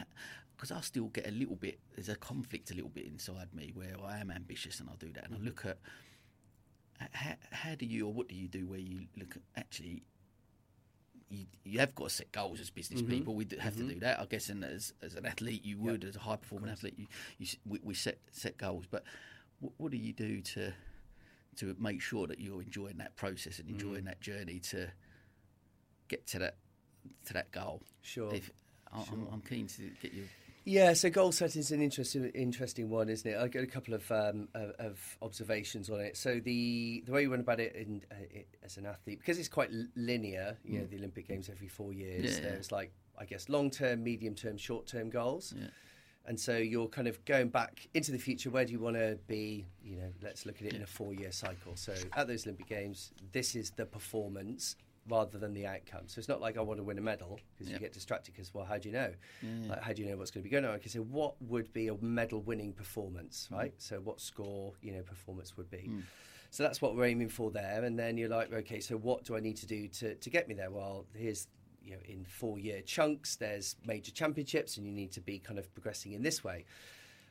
Because 0.56 0.72
I 0.72 0.82
still 0.82 1.08
get 1.08 1.28
a 1.28 1.32
little 1.32 1.56
bit, 1.56 1.80
there's 1.96 2.10
a 2.10 2.16
conflict 2.16 2.72
a 2.72 2.74
little 2.74 2.90
bit 2.90 3.06
inside 3.06 3.54
me 3.54 3.72
where 3.76 3.96
I 4.04 4.18
am 4.20 4.32
ambitious 4.32 4.80
and 4.80 4.90
I 4.90 4.94
do 4.98 5.12
that, 5.14 5.26
and 5.26 5.36
I 5.36 5.38
mm-hmm. 5.38 5.46
look 5.46 5.66
at 5.66 5.78
how, 7.12 7.36
how 7.52 7.76
do 7.76 7.86
you 7.86 8.08
or 8.08 8.14
what 8.14 8.28
do 8.28 8.36
you 8.36 8.48
do 8.48 8.66
where 8.66 8.80
you 8.80 9.02
look 9.16 9.36
at 9.36 9.42
actually 9.56 10.02
you, 11.30 11.46
you 11.64 11.80
have 11.80 11.94
got 11.94 12.06
to 12.06 12.16
set 12.16 12.32
goals 12.32 12.60
as 12.60 12.70
business 12.70 13.02
mm-hmm. 13.02 13.12
people. 13.12 13.36
We 13.36 13.46
have 13.60 13.76
to 13.76 13.84
do 13.84 14.00
that, 14.00 14.20
I 14.20 14.26
guess. 14.26 14.50
And 14.50 14.64
as, 14.64 14.94
as 15.02 15.16
an 15.16 15.26
athlete, 15.26 15.66
you 15.66 15.78
would, 15.80 16.04
as 16.04 16.16
a 16.16 16.20
high 16.20 16.38
performing 16.38 16.70
athlete, 16.70 16.96
you, 16.98 17.08
you 17.38 17.48
we, 17.66 17.80
we 17.84 17.94
set 17.94 18.18
set 18.32 18.58
goals. 18.58 18.86
But 18.90 19.04
what, 19.60 19.74
what 19.78 19.92
do 19.92 19.98
you 19.98 20.14
do 20.14 20.42
to 20.42 20.72
to 21.58 21.76
make 21.80 22.02
sure 22.02 22.28
that 22.28 22.40
you're 22.40 22.62
enjoying 22.62 22.98
that 22.98 23.16
process 23.16 23.60
and 23.60 23.70
enjoying 23.70 24.06
that 24.06 24.22
journey 24.22 24.60
to 24.60 24.88
get 26.08 26.26
to 26.28 26.40
that 26.40 26.58
to 27.26 27.34
that 27.34 27.52
goal? 27.52 27.82
Sure. 28.02 28.34
If, 28.34 28.52
I'm, 28.94 29.28
I'm 29.32 29.42
keen 29.42 29.68
to 29.68 29.90
get 30.02 30.14
you 30.14 30.24
Yeah, 30.68 30.92
so 30.94 31.10
goal 31.10 31.32
setting 31.32 31.62
is 31.62 31.72
an 31.72 31.82
interesting, 31.82 32.26
interesting 32.36 32.90
one, 32.90 33.08
isn't 33.08 33.30
it? 33.32 33.38
I 33.38 33.48
got 33.48 33.64
a 33.64 33.68
couple 33.68 33.94
of, 33.94 34.12
um, 34.12 34.50
of, 34.54 34.72
of 34.80 35.18
observations 35.22 35.90
on 35.90 36.02
it. 36.02 36.18
So 36.18 36.42
the 36.42 37.04
the 37.06 37.12
way 37.14 37.22
you 37.22 37.30
went 37.30 37.42
about 37.42 37.62
it, 37.62 37.74
in, 37.74 38.02
uh, 38.12 38.16
it 38.30 38.48
as 38.62 38.76
an 38.76 38.86
athlete, 38.86 39.20
because 39.20 39.40
it's 39.40 39.48
quite 39.48 39.70
linear. 39.96 40.58
You 40.66 40.80
know, 40.80 40.86
the 40.86 40.98
Olympic 40.98 41.26
Games 41.26 41.50
every 41.50 41.70
four 41.70 41.94
years. 41.94 42.38
Yeah. 42.38 42.50
There's 42.50 42.70
like 42.74 42.92
I 43.18 43.24
guess 43.24 43.48
long 43.48 43.72
term, 43.72 44.04
medium 44.04 44.36
term, 44.36 44.58
short 44.58 44.88
term 44.88 45.10
goals. 45.10 45.54
Yeah. 45.58 45.68
And 46.28 46.38
so 46.38 46.58
you're 46.58 46.90
kind 46.90 47.08
of 47.08 47.24
going 47.24 47.48
back 47.48 47.88
into 47.94 48.12
the 48.12 48.18
future. 48.18 48.50
Where 48.50 48.66
do 48.66 48.74
you 48.74 48.80
want 48.80 48.98
to 48.98 49.18
be? 49.28 49.66
You 49.82 49.96
know, 49.96 50.12
let's 50.22 50.46
look 50.46 50.58
at 50.62 50.68
it 50.68 50.74
in 50.74 50.82
a 50.82 50.88
four-year 50.88 51.32
cycle. 51.32 51.76
So 51.76 51.94
at 52.16 52.28
those 52.28 52.46
Olympic 52.46 52.68
Games, 52.68 53.14
this 53.32 53.56
is 53.56 53.72
the 53.72 53.86
performance 53.86 54.76
rather 55.10 55.38
than 55.38 55.54
the 55.54 55.66
outcome. 55.66 56.02
So 56.08 56.20
it's 56.20 56.28
not 56.28 56.42
like 56.42 56.58
I 56.58 56.62
want 56.62 56.80
to 56.80 56.84
win 56.84 56.98
a 56.98 57.02
medal 57.02 57.40
because 57.54 57.70
Yeah. 57.70 57.76
you 57.76 57.80
get 57.80 57.94
distracted 57.94 58.34
because 58.34 58.54
well, 58.54 58.66
how 58.66 58.78
do 58.78 58.90
you 58.90 58.94
know? 58.94 59.14
Yeah. 59.42 59.70
Like, 59.70 59.82
how 59.82 59.94
do 59.94 60.02
you 60.02 60.10
know 60.10 60.18
what's 60.18 60.32
going 60.32 60.44
to 60.44 60.50
be 60.50 60.52
going 60.52 60.66
on? 60.66 60.72
I 60.72 60.80
can 60.80 60.90
say 60.90 61.00
what 61.00 61.42
would 61.42 61.72
be 61.72 61.88
a 61.88 61.96
medal-winning 62.02 62.74
performance, 62.74 63.48
mm. 63.50 63.58
right? 63.58 63.74
So 63.78 64.02
what 64.02 64.20
score, 64.20 64.74
you 64.82 64.92
know, 64.92 65.04
performance 65.04 65.56
would 65.56 65.70
be. 65.70 65.90
Mm. 65.90 66.04
So 66.50 66.64
that's 66.64 66.82
what 66.82 66.96
we're 66.96 67.06
aiming 67.06 67.30
for 67.30 67.52
there. 67.52 67.84
And 67.86 67.98
then 67.98 68.18
you're 68.18 68.30
like, 68.30 68.52
okay, 68.52 68.82
so 68.82 68.98
what 68.98 69.24
do 69.24 69.38
I 69.38 69.40
need 69.40 69.56
to 69.58 69.66
do 69.66 69.88
to, 69.88 70.16
to 70.16 70.30
get 70.30 70.48
me 70.48 70.56
there? 70.56 70.72
Well, 70.72 71.06
here's 71.16 71.48
you 71.88 71.94
know, 71.94 72.02
in 72.06 72.26
four-year 72.26 72.82
chunks, 72.82 73.36
there's 73.38 73.78
major 73.86 74.12
championships, 74.12 74.78
and 74.78 74.86
you 74.86 74.92
need 74.92 75.12
to 75.14 75.22
be 75.22 75.40
kind 75.40 75.58
of 75.58 75.74
progressing 75.74 76.14
in 76.14 76.22
this 76.22 76.44
way. 76.44 76.66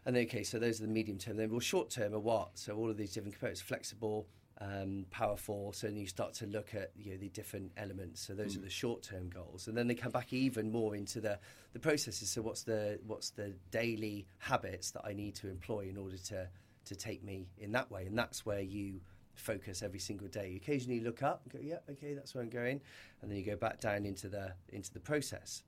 And 0.07 0.17
okay, 0.17 0.43
so 0.43 0.59
those 0.59 0.81
are 0.81 0.87
the 0.87 0.93
medium 0.93 1.19
term. 1.19 1.37
Then, 1.37 1.51
well, 1.51 1.61
short 1.61 1.91
term 1.91 2.15
are 2.15 2.21
what? 2.21 2.51
So 2.59 2.77
all 2.77 2.89
of 2.89 2.97
these 2.97 3.13
different 3.13 3.35
components, 3.35 3.61
flexible, 3.61 4.27
um, 4.61 5.05
powerful. 5.11 5.73
So 5.73 5.89
then 5.89 5.97
you 5.97 6.07
start 6.07 6.33
to 6.35 6.47
look 6.47 6.75
at 6.75 6.91
you 6.97 7.13
know 7.13 7.19
the 7.19 7.29
different 7.29 7.73
elements. 7.77 8.21
So 8.21 8.35
those 8.35 8.57
are 8.57 8.61
the 8.61 8.71
short 8.71 9.03
term 9.03 9.29
goals, 9.29 9.69
and 9.69 9.77
then 9.77 9.87
they 9.87 9.95
come 9.95 10.13
back 10.13 10.33
even 10.33 10.71
more 10.71 10.97
into 10.97 11.21
the 11.21 11.39
the 11.73 11.79
processes. 11.79 12.31
So 12.31 12.43
what's 12.43 12.63
the 12.63 12.99
what's 13.07 13.31
the 13.31 13.55
daily 13.71 14.27
habits 14.39 14.93
that 14.93 15.03
I 15.05 15.13
need 15.13 15.35
to 15.37 15.49
employ 15.49 15.89
in 15.91 15.97
order 15.97 16.17
to 16.17 16.49
to 16.87 16.97
take 16.97 17.23
me 17.23 17.49
in 17.59 17.73
that 17.73 17.91
way? 17.91 18.07
And 18.07 18.17
that's 18.17 18.47
where 18.47 18.63
you 18.63 19.01
focus 19.37 19.83
every 19.83 19.99
single 19.99 20.29
day. 20.29 20.51
You 20.51 20.57
occasionally 20.57 21.01
look 21.01 21.23
up 21.23 21.43
and 21.45 21.53
go, 21.53 21.59
yeah, 21.63 21.79
okay, 21.91 22.15
that's 22.15 22.35
where 22.35 22.43
I'm 22.43 22.51
going, 22.51 22.81
and 23.23 23.31
then 23.31 23.39
you 23.39 23.45
go 23.45 23.57
back 23.57 23.81
down 23.81 24.05
into 24.05 24.29
the 24.29 24.53
into 24.71 24.93
the 24.93 25.01
process 25.01 25.63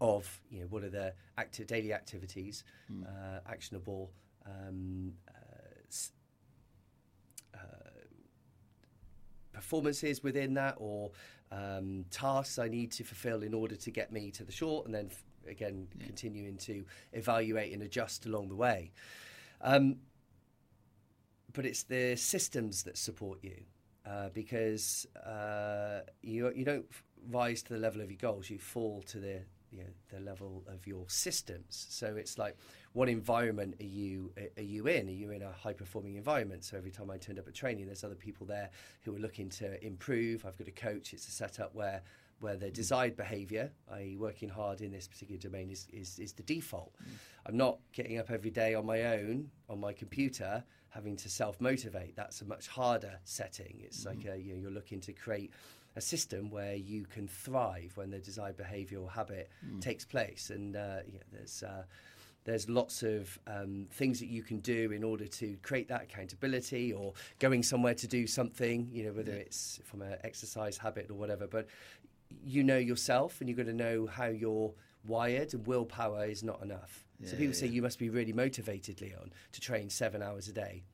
of 0.00 0.40
you 0.50 0.60
know 0.60 0.66
what 0.66 0.84
are 0.84 0.90
the 0.90 1.14
active 1.38 1.66
daily 1.66 1.92
activities, 1.92 2.64
uh, 3.06 3.40
actionable. 3.48 4.10
Um, 4.46 5.12
uh, 5.28 5.50
uh, 7.54 7.58
performances 9.52 10.22
within 10.22 10.54
that 10.54 10.74
or 10.78 11.10
um, 11.52 12.04
tasks 12.10 12.58
I 12.58 12.68
need 12.68 12.92
to 12.92 13.04
fulfill 13.04 13.42
in 13.42 13.54
order 13.54 13.76
to 13.76 13.90
get 13.90 14.12
me 14.12 14.30
to 14.32 14.44
the 14.44 14.52
short 14.52 14.86
and 14.86 14.94
then 14.94 15.08
f- 15.10 15.22
again 15.48 15.88
continuing 16.04 16.56
to 16.58 16.84
evaluate 17.12 17.72
and 17.72 17.82
adjust 17.82 18.26
along 18.26 18.48
the 18.48 18.54
way. 18.54 18.92
Um, 19.60 19.96
but 21.52 21.64
it's 21.66 21.82
the 21.84 22.16
systems 22.16 22.82
that 22.84 22.96
support 22.96 23.38
you 23.42 23.56
uh, 24.06 24.28
because 24.30 25.06
uh, 25.26 26.00
you 26.22 26.52
you 26.54 26.64
don't 26.64 26.86
rise 27.30 27.62
to 27.62 27.72
the 27.72 27.78
level 27.78 28.00
of 28.00 28.10
your 28.10 28.18
goals. 28.18 28.50
You 28.50 28.58
fall 28.58 29.02
to 29.02 29.18
the 29.18 29.42
you 29.72 29.78
know, 29.78 29.90
the 30.08 30.20
level 30.20 30.64
of 30.66 30.86
your 30.86 31.04
systems. 31.08 31.86
So 31.90 32.16
it's 32.16 32.38
like, 32.38 32.56
what 32.92 33.08
environment 33.08 33.76
are 33.80 33.86
you 33.86 34.32
are 34.56 34.62
you 34.62 34.88
in? 34.88 35.08
Are 35.08 35.12
you 35.12 35.30
in 35.30 35.42
a 35.42 35.52
high 35.52 35.72
performing 35.72 36.16
environment? 36.16 36.64
So 36.64 36.76
every 36.76 36.90
time 36.90 37.10
I 37.10 37.18
turned 37.18 37.38
up 37.38 37.46
at 37.46 37.54
training, 37.54 37.86
there's 37.86 38.04
other 38.04 38.14
people 38.16 38.46
there 38.46 38.70
who 39.02 39.14
are 39.14 39.18
looking 39.18 39.48
to 39.50 39.84
improve. 39.84 40.44
I've 40.44 40.58
got 40.58 40.68
a 40.68 40.72
coach. 40.72 41.12
It's 41.12 41.28
a 41.28 41.30
setup 41.30 41.74
where 41.74 42.02
where 42.40 42.56
the 42.56 42.70
desired 42.70 43.16
behaviour, 43.16 43.70
i.e., 43.92 44.16
working 44.16 44.48
hard 44.48 44.80
in 44.80 44.90
this 44.90 45.06
particular 45.06 45.38
domain, 45.38 45.70
is, 45.70 45.86
is, 45.92 46.18
is 46.18 46.32
the 46.32 46.42
default. 46.42 46.90
I'm 47.44 47.56
not 47.56 47.78
getting 47.92 48.18
up 48.18 48.30
every 48.30 48.50
day 48.50 48.74
on 48.74 48.86
my 48.86 49.02
own 49.02 49.50
on 49.68 49.78
my 49.78 49.92
computer, 49.92 50.64
having 50.90 51.16
to 51.16 51.28
self 51.28 51.60
motivate. 51.60 52.16
That's 52.16 52.42
a 52.42 52.44
much 52.44 52.68
harder 52.68 53.18
setting. 53.24 53.80
It's 53.82 54.04
like 54.04 54.24
a, 54.26 54.36
you 54.36 54.54
know, 54.54 54.62
you're 54.62 54.70
looking 54.70 55.00
to 55.00 55.12
create 55.12 55.52
a 55.96 56.00
system 56.00 56.50
where 56.50 56.74
you 56.74 57.04
can 57.04 57.26
thrive 57.26 57.92
when 57.96 58.10
the 58.10 58.18
desired 58.18 58.56
behaviour 58.56 59.00
or 59.00 59.10
habit 59.10 59.50
takes 59.80 60.04
place. 60.04 60.50
And 60.50 60.76
uh, 60.76 60.98
yeah, 61.12 61.20
there's 61.32 61.62
uh, 61.62 61.82
there's 62.44 62.68
lots 62.68 63.02
of 63.02 63.38
um, 63.46 63.86
things 63.92 64.18
that 64.20 64.28
you 64.28 64.42
can 64.42 64.60
do 64.60 64.92
in 64.92 65.04
order 65.04 65.26
to 65.26 65.56
create 65.62 65.88
that 65.88 66.02
accountability 66.02 66.92
or 66.92 67.12
going 67.38 67.62
somewhere 67.62 67.94
to 67.94 68.06
do 68.06 68.26
something, 68.26 68.88
you 68.92 69.04
know, 69.04 69.12
whether 69.12 69.32
it's 69.32 69.80
from 69.84 70.02
an 70.02 70.16
exercise 70.24 70.78
habit 70.78 71.10
or 71.10 71.14
whatever. 71.14 71.46
But 71.46 71.66
you 72.44 72.62
know 72.62 72.78
yourself 72.78 73.40
and 73.40 73.48
you've 73.48 73.58
got 73.58 73.66
to 73.66 73.72
know 73.72 74.06
how 74.06 74.26
you're 74.26 74.72
wired 75.06 75.52
and 75.54 75.66
willpower 75.66 76.24
is 76.26 76.42
not 76.42 76.62
enough. 76.62 77.04
So 77.24 77.32
Yeah, 77.32 77.38
people 77.38 77.54
say 77.54 77.66
you 77.66 77.82
must 77.82 77.98
be 77.98 78.08
really 78.08 78.32
motivated, 78.32 79.00
Leon, 79.00 79.32
to 79.52 79.60
train 79.60 79.90
seven 79.90 80.22
hours 80.22 80.48
a 80.48 80.52
day. 80.52 80.84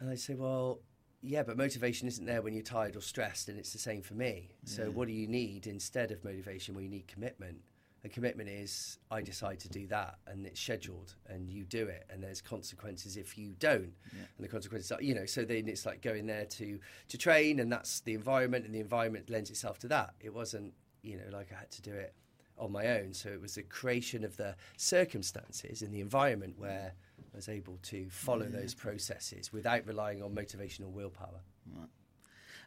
And 0.00 0.10
I 0.10 0.16
say, 0.16 0.34
well, 0.34 0.80
yeah, 1.22 1.42
but 1.42 1.56
motivation 1.56 2.06
isn't 2.06 2.26
there 2.26 2.42
when 2.42 2.52
you're 2.52 2.62
tired 2.62 2.96
or 2.96 3.00
stressed, 3.00 3.48
and 3.48 3.58
it's 3.58 3.72
the 3.72 3.78
same 3.78 4.02
for 4.02 4.14
me. 4.14 4.50
So, 4.64 4.90
what 4.90 5.08
do 5.08 5.14
you 5.14 5.26
need 5.26 5.66
instead 5.66 6.10
of 6.10 6.22
motivation? 6.22 6.74
Well, 6.74 6.82
you 6.82 6.90
need 6.90 7.06
commitment. 7.06 7.58
And 8.02 8.12
commitment 8.12 8.50
is 8.50 8.98
I 9.10 9.22
decide 9.22 9.58
to 9.60 9.68
do 9.70 9.86
that, 9.86 10.18
and 10.26 10.44
it's 10.44 10.60
scheduled, 10.60 11.14
and 11.26 11.48
you 11.48 11.64
do 11.64 11.86
it, 11.86 12.04
and 12.10 12.22
there's 12.22 12.42
consequences 12.42 13.16
if 13.16 13.38
you 13.38 13.54
don't. 13.58 13.94
And 14.36 14.44
the 14.44 14.48
consequences 14.48 14.92
are, 14.92 15.00
you 15.00 15.14
know, 15.14 15.24
so 15.24 15.46
then 15.46 15.66
it's 15.66 15.86
like 15.86 16.02
going 16.02 16.26
there 16.26 16.44
to 16.44 16.78
to 17.08 17.16
train, 17.16 17.60
and 17.60 17.72
that's 17.72 18.00
the 18.00 18.12
environment, 18.12 18.66
and 18.66 18.74
the 18.74 18.80
environment 18.80 19.30
lends 19.30 19.48
itself 19.48 19.78
to 19.78 19.88
that. 19.88 20.12
It 20.20 20.34
wasn't, 20.34 20.74
you 21.00 21.16
know, 21.16 21.34
like 21.34 21.50
I 21.50 21.58
had 21.60 21.70
to 21.70 21.80
do 21.82 21.94
it 21.94 22.14
on 22.58 22.72
my 22.72 22.86
own. 22.86 23.12
So 23.12 23.30
it 23.30 23.40
was 23.40 23.54
the 23.54 23.62
creation 23.62 24.24
of 24.24 24.36
the 24.36 24.54
circumstances 24.76 25.82
and 25.82 25.92
the 25.92 26.00
environment 26.00 26.54
where 26.58 26.92
I 27.32 27.36
was 27.36 27.48
able 27.48 27.78
to 27.84 28.08
follow 28.10 28.46
those 28.46 28.74
processes 28.74 29.52
without 29.52 29.86
relying 29.86 30.22
on 30.22 30.34
motivation 30.34 30.84
or 30.84 30.88
willpower. 30.88 31.40
Right. 31.74 31.88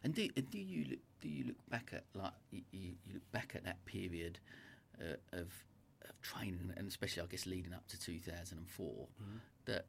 And 0.04 0.14
do, 0.14 0.28
and 0.36 0.50
do 0.50 0.58
you 0.58 0.84
look, 0.90 0.98
do 1.20 1.28
you 1.28 1.44
look 1.44 1.70
back 1.70 1.90
at 1.92 2.04
like 2.14 2.32
you, 2.50 2.62
you 2.70 2.92
look 3.12 3.32
back 3.32 3.52
at 3.54 3.64
that 3.64 3.84
period 3.84 4.38
uh, 5.00 5.16
of 5.32 5.52
of 6.08 6.20
training 6.22 6.72
and 6.76 6.86
especially 6.88 7.22
I 7.22 7.26
guess 7.26 7.44
leading 7.46 7.74
up 7.74 7.86
to 7.88 7.98
2004 7.98 9.06
that 9.66 9.86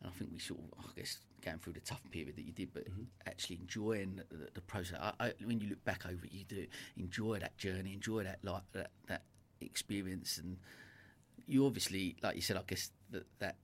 and 0.00 0.10
I 0.10 0.18
think 0.18 0.30
we 0.32 0.38
sort 0.38 0.60
of 0.60 0.84
I 0.84 1.00
guess 1.00 1.18
going 1.44 1.58
through 1.58 1.74
the 1.74 1.80
tough 1.80 2.02
period 2.10 2.36
that 2.36 2.44
you 2.44 2.52
did 2.52 2.72
but 2.72 2.84
mm-hmm. 2.84 3.02
actually 3.26 3.56
enjoying 3.60 4.20
the, 4.30 4.48
the, 4.52 4.60
process 4.60 4.98
I, 5.00 5.12
I, 5.18 5.32
when 5.44 5.58
you 5.60 5.70
look 5.70 5.82
back 5.84 6.04
over 6.04 6.24
it 6.24 6.32
you 6.32 6.44
do 6.44 6.66
enjoy 6.98 7.38
that 7.38 7.56
journey 7.56 7.94
enjoy 7.94 8.24
that 8.24 8.40
like 8.42 8.62
that, 8.72 8.90
that 9.08 9.22
experience 9.60 10.38
and 10.38 10.58
you 11.46 11.64
obviously 11.64 12.16
like 12.22 12.36
you 12.36 12.42
said 12.42 12.56
I 12.56 12.62
guess 12.66 12.90
that 13.10 13.24
that 13.38 13.56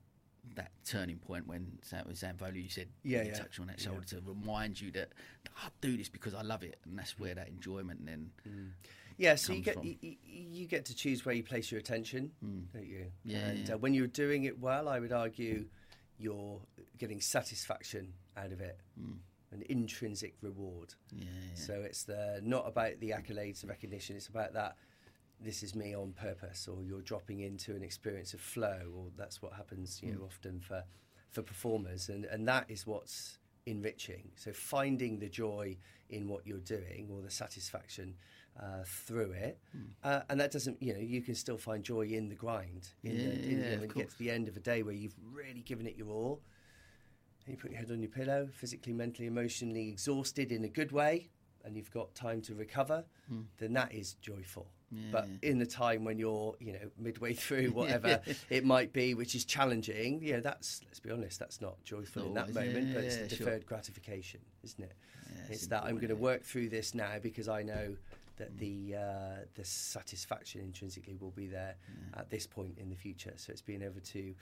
that 0.55 0.71
turning 0.85 1.17
point 1.17 1.47
when 1.47 1.79
Sam, 1.83 2.07
Zamboli, 2.13 2.63
you 2.63 2.69
said 2.69 2.89
Yeah, 3.03 3.23
you 3.23 3.31
yeah. 3.31 3.39
touched 3.39 3.61
on 3.61 3.67
that 3.67 3.81
shoulder 3.81 4.05
to 4.07 4.23
remind 4.25 4.81
you 4.81 4.91
that 4.93 5.11
I 5.57 5.69
do 5.81 5.97
this 5.97 6.09
because 6.09 6.35
I 6.35 6.43
love 6.43 6.63
it, 6.63 6.79
and 6.85 6.99
that's 6.99 7.15
mm. 7.15 7.21
where 7.21 7.35
that 7.35 7.49
enjoyment 7.49 8.07
then. 8.07 8.31
Mm. 8.49 8.71
Yeah, 9.19 9.35
so 9.35 9.55
you 9.55 9.63
get 9.63 9.83
you, 9.83 10.17
you- 10.25 10.67
get 10.67 10.85
to 10.87 10.95
choose 10.95 11.25
where 11.25 11.35
you 11.35 11.43
place 11.43 11.71
your 11.71 11.81
attention, 11.81 12.33
mm. 12.45 12.65
don't 12.73 12.87
you? 12.87 13.07
Yeah, 13.25 13.39
and 13.39 13.69
yeah. 13.69 13.75
Uh, 13.75 13.79
when 13.79 13.95
you're 13.95 14.07
doing 14.07 14.45
it 14.45 14.61
well, 14.61 14.89
I 14.89 15.01
would 15.01 15.13
argue 15.13 15.67
you're 16.19 16.61
getting 16.99 17.21
satisfaction 17.21 18.13
out 18.37 18.53
of 18.53 18.61
it, 18.61 18.79
hmm. 18.99 19.15
an 19.53 19.63
intrinsic 19.69 20.35
reward. 20.43 20.95
Yeah, 21.13 21.25
yeah. 21.25 21.55
So 21.55 21.75
it's 21.75 22.05
the 22.05 22.41
not 22.43 22.67
about 22.67 23.01
the 23.01 23.11
accolades, 23.11 23.61
the 23.61 23.69
recognition. 23.69 24.17
It's 24.17 24.29
about 24.29 24.55
that. 24.55 24.77
This 25.39 25.63
is 25.63 25.75
me 25.75 25.95
on 25.95 26.13
purpose, 26.13 26.67
or 26.67 26.83
you're 26.83 27.03
dropping 27.03 27.41
into 27.41 27.77
an 27.77 27.83
experience 27.83 28.33
of 28.33 28.41
flow, 28.41 28.93
or 28.97 29.07
that's 29.17 29.43
what 29.43 29.53
happens, 29.53 30.01
you 30.03 30.13
know, 30.13 30.19
hmm. 30.19 30.25
often 30.25 30.61
for 30.61 30.85
for 31.31 31.43
performers, 31.43 32.09
and 32.09 32.25
and 32.25 32.49
that 32.49 32.67
is 32.69 32.87
what's 32.87 33.39
enriching. 33.67 34.31
So 34.37 34.53
finding 34.53 35.19
the 35.19 35.29
joy 35.29 35.77
in 36.09 36.29
what 36.29 36.47
you're 36.47 36.59
doing, 36.59 37.09
or 37.13 37.21
the 37.21 37.31
satisfaction 37.31 38.15
uh, 38.61 38.83
through 38.85 39.33
it, 39.33 39.59
uh, 40.03 40.21
and 40.29 40.41
that 40.41 40.51
doesn't, 40.51 40.81
you 40.83 40.93
know, 40.95 41.01
you 41.01 41.21
can 41.23 41.35
still 41.35 41.59
find 41.59 41.85
joy 41.85 42.03
in 42.07 42.29
the 42.29 42.35
grind. 42.35 42.89
In 43.03 43.17
Yeah, 43.17 43.23
the, 43.23 43.33
in, 43.33 43.51
you 43.51 43.57
know, 43.57 43.67
yeah, 43.67 43.73
of 43.75 43.81
when 43.81 43.89
you 43.91 43.95
get 43.95 44.11
to 44.11 44.19
the 44.19 44.31
end 44.31 44.49
of 44.49 44.57
a 44.57 44.61
day 44.61 44.83
where 44.83 44.95
you've 44.95 45.17
really 45.33 45.61
given 45.61 45.87
it 45.87 45.97
your 45.97 46.09
all, 46.09 46.41
and 47.47 47.55
you 47.55 47.61
put 47.61 47.71
your 47.71 47.79
head 47.81 47.91
on 47.91 48.01
your 48.01 48.11
pillow, 48.11 48.49
physically, 48.53 48.93
mentally, 48.93 49.27
emotionally 49.29 49.89
exhausted 49.89 50.53
in 50.53 50.65
a 50.65 50.69
good 50.69 50.93
way, 50.93 51.29
and 51.65 51.77
you've 51.77 51.91
got 51.91 52.15
time 52.15 52.41
to 52.43 52.55
recover, 52.55 53.05
then 53.59 53.73
that 53.75 53.93
is 53.93 54.15
joyful. 54.15 54.69
But 55.11 55.29
in 55.43 55.59
the 55.59 55.67
time 55.67 56.05
when 56.05 56.17
you're, 56.19 56.55
you 56.61 56.73
know, 56.73 56.91
midway 56.97 57.35
through 57.45 57.71
whatever 57.73 58.21
it 58.51 58.65
might 58.65 58.93
be, 58.93 59.15
which 59.15 59.35
is 59.35 59.45
challenging, 59.45 60.23
you 60.23 60.35
know, 60.35 60.41
that's 60.41 60.81
let's 60.85 61.01
be 61.01 61.11
honest, 61.11 61.39
that's 61.39 61.61
not 61.61 61.83
joyful 61.85 62.25
in 62.27 62.35
that 62.35 62.55
moment, 62.55 62.89
yeah, 62.89 62.95
but 62.95 63.05
it's 63.05 63.17
yeah, 63.17 63.23
the 63.25 63.29
sure. 63.29 63.47
deferred 63.47 63.67
gratification, 63.67 64.41
isn't 64.63 64.83
it? 64.83 64.93
it's 65.51 65.51
it's 65.51 65.67
that 65.69 65.85
I'm 65.85 65.97
going 65.97 66.09
to 66.09 66.17
work 66.17 66.45
through 66.45 66.69
this 66.69 66.95
now 66.95 67.19
because 67.21 67.49
I 67.49 67.63
know 67.63 67.97
that 68.37 68.57
the 68.59 68.95
uh, 68.97 69.45
the 69.55 69.65
satisfaction 69.65 70.61
intrinsically 70.61 71.17
will 71.21 71.31
be 71.33 71.47
there 71.47 71.75
at 72.15 72.31
this 72.31 72.47
point 72.47 72.79
in 72.79 72.89
the 72.91 72.97
future. 72.97 73.33
So 73.37 73.53
it's 73.53 73.63
being 73.63 73.83
able 73.83 74.01
to 74.01 74.35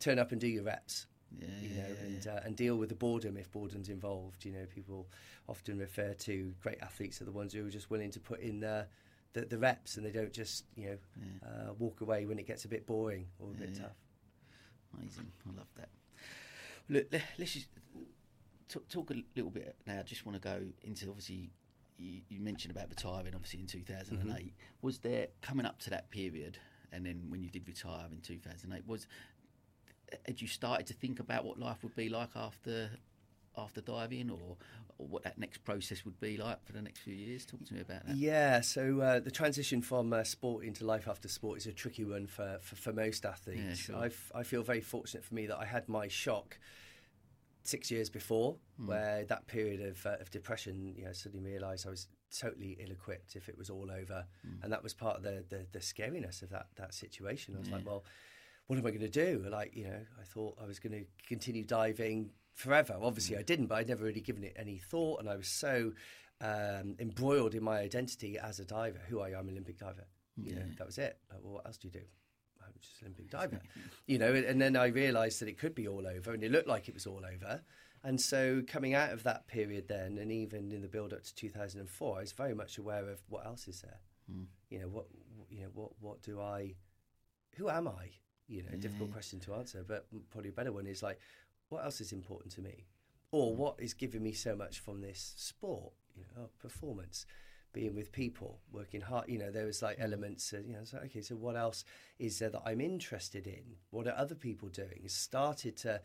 turn 0.00 0.18
up 0.18 0.32
and 0.32 0.40
do 0.40 0.46
your 0.48 0.64
reps 0.64 1.06
Yeah, 1.40 1.46
you 1.62 1.68
yeah, 1.70 1.82
know, 1.82 1.88
yeah, 1.88 2.04
and 2.06 2.26
uh, 2.26 2.40
and 2.46 2.56
deal 2.56 2.76
with 2.76 2.88
the 2.88 2.94
boredom 2.94 3.36
if 3.36 3.50
boredom's 3.50 3.88
involved. 3.88 4.44
You 4.44 4.52
know, 4.52 4.66
people 4.74 5.06
often 5.48 5.78
refer 5.78 6.14
to 6.14 6.54
great 6.62 6.80
athletes 6.82 7.20
are 7.20 7.24
the 7.24 7.32
ones 7.32 7.52
who 7.54 7.66
are 7.66 7.70
just 7.70 7.90
willing 7.90 8.10
to 8.12 8.20
put 8.20 8.40
in 8.40 8.60
the 8.60 8.86
the, 9.32 9.42
the 9.46 9.58
reps 9.58 9.96
and 9.96 10.06
they 10.06 10.12
don't 10.12 10.32
just 10.32 10.64
you 10.76 10.86
know 10.86 10.98
Yeah. 11.16 11.48
uh, 11.48 11.72
walk 11.78 12.00
away 12.00 12.24
when 12.26 12.38
it 12.38 12.46
gets 12.46 12.64
a 12.64 12.68
bit 12.68 12.86
boring 12.86 13.26
or 13.38 13.48
a 13.50 13.54
bit 13.54 13.70
Yeah. 13.74 13.82
tough. 13.82 13.96
Amazing. 14.96 15.32
I 15.48 15.56
love 15.56 15.66
that. 15.76 15.88
Look, 16.88 17.06
let's 17.38 17.52
just 17.54 17.66
talk, 18.68 18.88
talk 18.88 19.10
a 19.10 19.14
little 19.34 19.50
bit 19.50 19.74
now. 19.86 19.98
I 20.00 20.02
just 20.02 20.24
want 20.26 20.40
to 20.40 20.48
go 20.48 20.60
into 20.82 21.08
obviously. 21.08 21.50
You, 21.96 22.20
you 22.28 22.40
mentioned 22.40 22.74
about 22.74 22.88
retiring, 22.88 23.34
obviously 23.34 23.60
in 23.60 23.66
2008. 23.66 24.54
Was 24.82 24.98
there 24.98 25.28
coming 25.42 25.66
up 25.66 25.78
to 25.80 25.90
that 25.90 26.10
period, 26.10 26.58
and 26.92 27.06
then 27.06 27.26
when 27.28 27.42
you 27.42 27.50
did 27.50 27.66
retire 27.66 28.06
in 28.10 28.20
2008, 28.20 28.86
was 28.86 29.06
had 30.26 30.40
you 30.40 30.48
started 30.48 30.86
to 30.86 30.94
think 30.94 31.20
about 31.20 31.44
what 31.44 31.58
life 31.58 31.82
would 31.82 31.96
be 31.96 32.08
like 32.08 32.30
after 32.36 32.90
after 33.56 33.80
diving, 33.80 34.30
or, 34.30 34.56
or 34.98 35.06
what 35.06 35.22
that 35.22 35.38
next 35.38 35.64
process 35.64 36.04
would 36.04 36.18
be 36.18 36.36
like 36.36 36.64
for 36.64 36.72
the 36.72 36.82
next 36.82 37.00
few 37.00 37.14
years? 37.14 37.46
Talk 37.46 37.64
to 37.66 37.74
me 37.74 37.80
about 37.80 38.04
that. 38.06 38.16
Yeah, 38.16 38.60
so 38.60 39.00
uh, 39.00 39.20
the 39.20 39.30
transition 39.30 39.80
from 39.80 40.12
uh, 40.12 40.24
sport 40.24 40.64
into 40.64 40.84
life 40.84 41.06
after 41.06 41.28
sport 41.28 41.58
is 41.58 41.66
a 41.66 41.72
tricky 41.72 42.04
one 42.04 42.26
for, 42.26 42.58
for, 42.60 42.74
for 42.74 42.92
most 42.92 43.24
athletes. 43.24 43.88
Yeah, 43.88 43.96
sure. 43.96 44.10
I 44.34 44.42
feel 44.42 44.64
very 44.64 44.80
fortunate 44.80 45.24
for 45.24 45.34
me 45.34 45.46
that 45.46 45.56
I 45.56 45.66
had 45.66 45.88
my 45.88 46.08
shock 46.08 46.58
six 47.64 47.90
years 47.90 48.10
before, 48.10 48.56
Hmm. 48.76 48.86
where 48.88 49.24
that 49.24 49.46
period 49.46 49.80
of, 49.80 50.04
uh, 50.06 50.16
of 50.20 50.30
depression, 50.30 50.94
you 50.96 51.04
know, 51.04 51.12
suddenly 51.12 51.50
realised 51.50 51.86
I 51.86 51.90
was 51.90 52.08
totally 52.30 52.72
ill-equipped 52.80 53.36
if 53.36 53.48
it 53.48 53.56
was 53.56 53.70
all 53.70 53.90
over, 53.90 54.26
Hmm. 54.42 54.62
and 54.62 54.72
that 54.72 54.82
was 54.82 54.92
part 54.94 55.16
of 55.16 55.22
the, 55.22 55.44
the, 55.48 55.66
the 55.72 55.78
scariness 55.80 56.42
of 56.42 56.50
that 56.50 56.66
that 56.76 56.92
situation. 56.94 57.54
I 57.56 57.58
was 57.60 57.70
like, 57.70 57.86
well, 57.86 58.04
what 58.66 58.78
am 58.78 58.86
I 58.86 58.90
going 58.90 59.00
to 59.00 59.08
do? 59.26 59.44
Like, 59.48 59.74
you 59.74 59.84
know, 59.84 60.00
I 60.20 60.24
thought 60.24 60.58
I 60.62 60.66
was 60.66 60.78
going 60.78 60.92
to 60.92 61.06
continue 61.26 61.64
diving 61.64 62.30
forever. 62.54 62.96
Obviously, 63.00 63.36
I 63.36 63.42
didn't, 63.42 63.66
but 63.66 63.76
I'd 63.76 63.88
never 63.88 64.04
really 64.04 64.20
given 64.20 64.44
it 64.44 64.54
any 64.56 64.78
thought, 64.78 65.20
and 65.20 65.28
I 65.28 65.36
was 65.36 65.48
so 65.48 65.92
um, 66.40 66.96
embroiled 66.98 67.54
in 67.54 67.62
my 67.62 67.78
identity 67.78 68.38
as 68.38 68.58
a 68.60 68.64
diver, 68.64 69.00
who 69.08 69.20
I 69.20 69.30
am, 69.38 69.48
Olympic 69.48 69.78
diver. 69.78 70.06
You 70.36 70.56
know, 70.56 70.66
that 70.78 70.86
was 70.86 70.98
it. 70.98 71.18
Like, 71.30 71.40
well, 71.42 71.54
what 71.54 71.66
else 71.66 71.78
do 71.78 71.88
you 71.88 71.92
do? 71.92 72.04
Just 72.80 73.00
an 73.00 73.06
Olympic 73.06 73.30
diver. 73.30 73.60
you 74.06 74.18
know, 74.18 74.32
and, 74.34 74.44
and 74.44 74.60
then 74.60 74.76
I 74.76 74.86
realised 74.86 75.40
that 75.40 75.48
it 75.48 75.58
could 75.58 75.74
be 75.74 75.86
all 75.88 76.06
over, 76.06 76.32
and 76.32 76.42
it 76.44 76.50
looked 76.52 76.68
like 76.68 76.88
it 76.88 76.94
was 76.94 77.06
all 77.06 77.22
over. 77.24 77.62
And 78.02 78.20
so, 78.20 78.62
coming 78.66 78.94
out 78.94 79.12
of 79.12 79.22
that 79.22 79.46
period, 79.46 79.88
then, 79.88 80.18
and 80.18 80.30
even 80.30 80.72
in 80.72 80.82
the 80.82 80.88
build-up 80.88 81.22
to 81.24 81.34
2004, 81.34 82.16
I 82.18 82.20
was 82.20 82.32
very 82.32 82.54
much 82.54 82.76
aware 82.76 83.08
of 83.08 83.22
what 83.28 83.46
else 83.46 83.66
is 83.66 83.80
there. 83.80 84.00
Mm. 84.30 84.46
You 84.68 84.78
know, 84.80 84.88
what 84.88 85.06
you 85.50 85.62
know, 85.62 85.70
what 85.72 85.92
what 86.00 86.22
do 86.22 86.40
I? 86.40 86.74
Who 87.56 87.68
am 87.70 87.88
I? 87.88 88.10
You 88.46 88.62
know, 88.62 88.76
difficult 88.76 89.08
Yeah. 89.08 89.14
question 89.14 89.40
to 89.40 89.54
answer, 89.54 89.82
but 89.86 90.06
probably 90.30 90.50
a 90.50 90.52
better 90.52 90.72
one 90.72 90.86
is 90.86 91.02
like, 91.02 91.18
what 91.70 91.82
else 91.84 92.00
is 92.02 92.12
important 92.12 92.52
to 92.54 92.60
me, 92.60 92.84
or 93.30 93.56
what 93.56 93.76
is 93.80 93.94
giving 93.94 94.22
me 94.22 94.32
so 94.32 94.54
much 94.54 94.80
from 94.80 95.00
this 95.00 95.32
sport? 95.38 95.94
You 96.14 96.24
know, 96.24 96.42
oh, 96.44 96.50
performance, 96.58 97.24
being 97.74 97.94
with 97.94 98.10
people, 98.12 98.60
working 98.72 99.02
hard. 99.02 99.28
You 99.28 99.38
know, 99.38 99.50
there 99.50 99.66
was 99.66 99.82
like 99.82 99.96
elements. 99.98 100.52
Of, 100.54 100.66
you 100.66 100.72
know, 100.72 100.84
so 100.84 100.98
okay, 101.04 101.20
so 101.20 101.34
what 101.34 101.56
else 101.56 101.84
is 102.18 102.38
there 102.38 102.48
that 102.48 102.62
I'm 102.64 102.80
interested 102.80 103.46
in? 103.46 103.76
What 103.90 104.06
are 104.06 104.14
other 104.16 104.34
people 104.34 104.68
doing? 104.68 105.02
It 105.04 105.10
started 105.10 105.76
to 105.78 106.00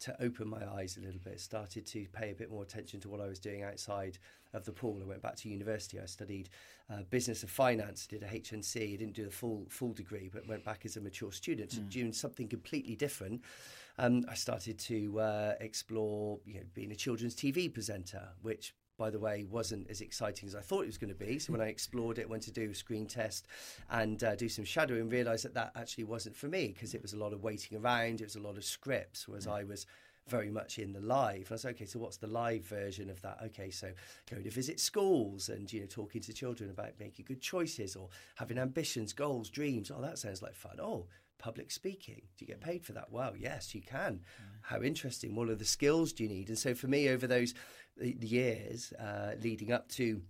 to 0.00 0.16
open 0.22 0.48
my 0.48 0.66
eyes 0.66 0.96
a 0.96 1.00
little 1.00 1.20
bit. 1.22 1.38
Started 1.40 1.86
to 1.86 2.06
pay 2.12 2.30
a 2.30 2.34
bit 2.34 2.50
more 2.50 2.62
attention 2.62 3.00
to 3.00 3.08
what 3.08 3.20
I 3.20 3.26
was 3.26 3.38
doing 3.38 3.62
outside 3.62 4.18
of 4.54 4.64
the 4.64 4.72
pool. 4.72 4.98
I 5.00 5.06
went 5.06 5.22
back 5.22 5.36
to 5.36 5.48
university. 5.48 6.00
I 6.00 6.06
studied 6.06 6.48
uh, 6.90 7.02
business 7.10 7.42
and 7.42 7.50
finance. 7.50 8.06
Did 8.06 8.22
a 8.22 8.26
HNC. 8.26 8.94
I 8.94 8.96
didn't 8.96 9.14
do 9.14 9.26
the 9.26 9.30
full 9.30 9.66
full 9.68 9.92
degree, 9.92 10.30
but 10.32 10.48
went 10.48 10.64
back 10.64 10.84
as 10.84 10.96
a 10.96 11.00
mature 11.00 11.32
student, 11.32 11.72
so 11.72 11.80
doing 11.90 12.12
something 12.12 12.48
completely 12.48 12.96
different. 12.96 13.42
Um, 13.98 14.24
I 14.28 14.34
started 14.34 14.78
to 14.78 15.20
uh, 15.20 15.54
explore, 15.60 16.38
you 16.46 16.54
know, 16.54 16.66
being 16.72 16.90
a 16.90 16.96
children's 16.96 17.36
TV 17.36 17.72
presenter, 17.72 18.28
which 18.40 18.74
by 19.00 19.08
the 19.08 19.18
way, 19.18 19.46
wasn't 19.50 19.88
as 19.88 20.02
exciting 20.02 20.46
as 20.46 20.54
I 20.54 20.60
thought 20.60 20.82
it 20.82 20.86
was 20.86 20.98
going 20.98 21.12
to 21.12 21.18
be. 21.18 21.38
So 21.38 21.54
when 21.54 21.62
I 21.62 21.68
explored 21.68 22.18
it, 22.18 22.28
went 22.28 22.42
to 22.42 22.52
do 22.52 22.68
a 22.70 22.74
screen 22.74 23.06
test 23.06 23.46
and 23.88 24.22
uh, 24.22 24.36
do 24.36 24.46
some 24.46 24.66
shadowing, 24.66 25.08
realised 25.08 25.46
that 25.46 25.54
that 25.54 25.72
actually 25.74 26.04
wasn't 26.04 26.36
for 26.36 26.48
me 26.48 26.68
because 26.68 26.92
it 26.92 27.00
was 27.00 27.14
a 27.14 27.16
lot 27.16 27.32
of 27.32 27.42
waiting 27.42 27.78
around, 27.78 28.20
it 28.20 28.24
was 28.24 28.36
a 28.36 28.40
lot 28.40 28.58
of 28.58 28.64
scripts, 28.64 29.26
whereas 29.26 29.46
I 29.46 29.64
was 29.64 29.86
very 30.28 30.50
much 30.50 30.78
in 30.78 30.92
the 30.92 31.00
live. 31.00 31.46
And 31.50 31.52
I 31.52 31.56
said, 31.56 31.74
okay, 31.76 31.86
so 31.86 31.98
what's 31.98 32.18
the 32.18 32.26
live 32.26 32.66
version 32.66 33.08
of 33.08 33.22
that? 33.22 33.38
Okay, 33.46 33.70
so 33.70 33.90
going 34.30 34.44
to 34.44 34.50
visit 34.50 34.78
schools 34.78 35.48
and 35.48 35.72
you 35.72 35.80
know 35.80 35.86
talking 35.86 36.20
to 36.20 36.34
children 36.34 36.68
about 36.68 36.90
making 37.00 37.24
good 37.26 37.40
choices 37.40 37.96
or 37.96 38.10
having 38.34 38.58
ambitions, 38.58 39.14
goals, 39.14 39.48
dreams. 39.48 39.90
Oh, 39.90 40.02
that 40.02 40.18
sounds 40.18 40.42
like 40.42 40.54
fun. 40.54 40.76
Oh. 40.78 41.06
Public 41.38 41.70
speaking. 41.70 42.20
Do 42.36 42.44
you 42.44 42.48
get 42.48 42.60
paid 42.60 42.84
for 42.84 42.92
that? 42.92 43.10
Wow, 43.10 43.32
yes, 43.34 43.74
you 43.74 43.80
can. 43.80 44.20
How 44.60 44.82
interesting. 44.82 45.34
What 45.34 45.48
are 45.48 45.54
the 45.54 45.64
skills 45.64 46.12
do 46.12 46.22
you 46.22 46.28
need? 46.28 46.50
And 46.50 46.58
so 46.58 46.74
for 46.74 46.86
me, 46.86 47.08
over 47.08 47.26
those 47.26 47.54
the 47.96 48.14
the 48.14 48.26
years 48.26 48.92
uh, 48.92 49.32
leading 49.40 49.72
up 49.72 49.88
to 49.90 50.22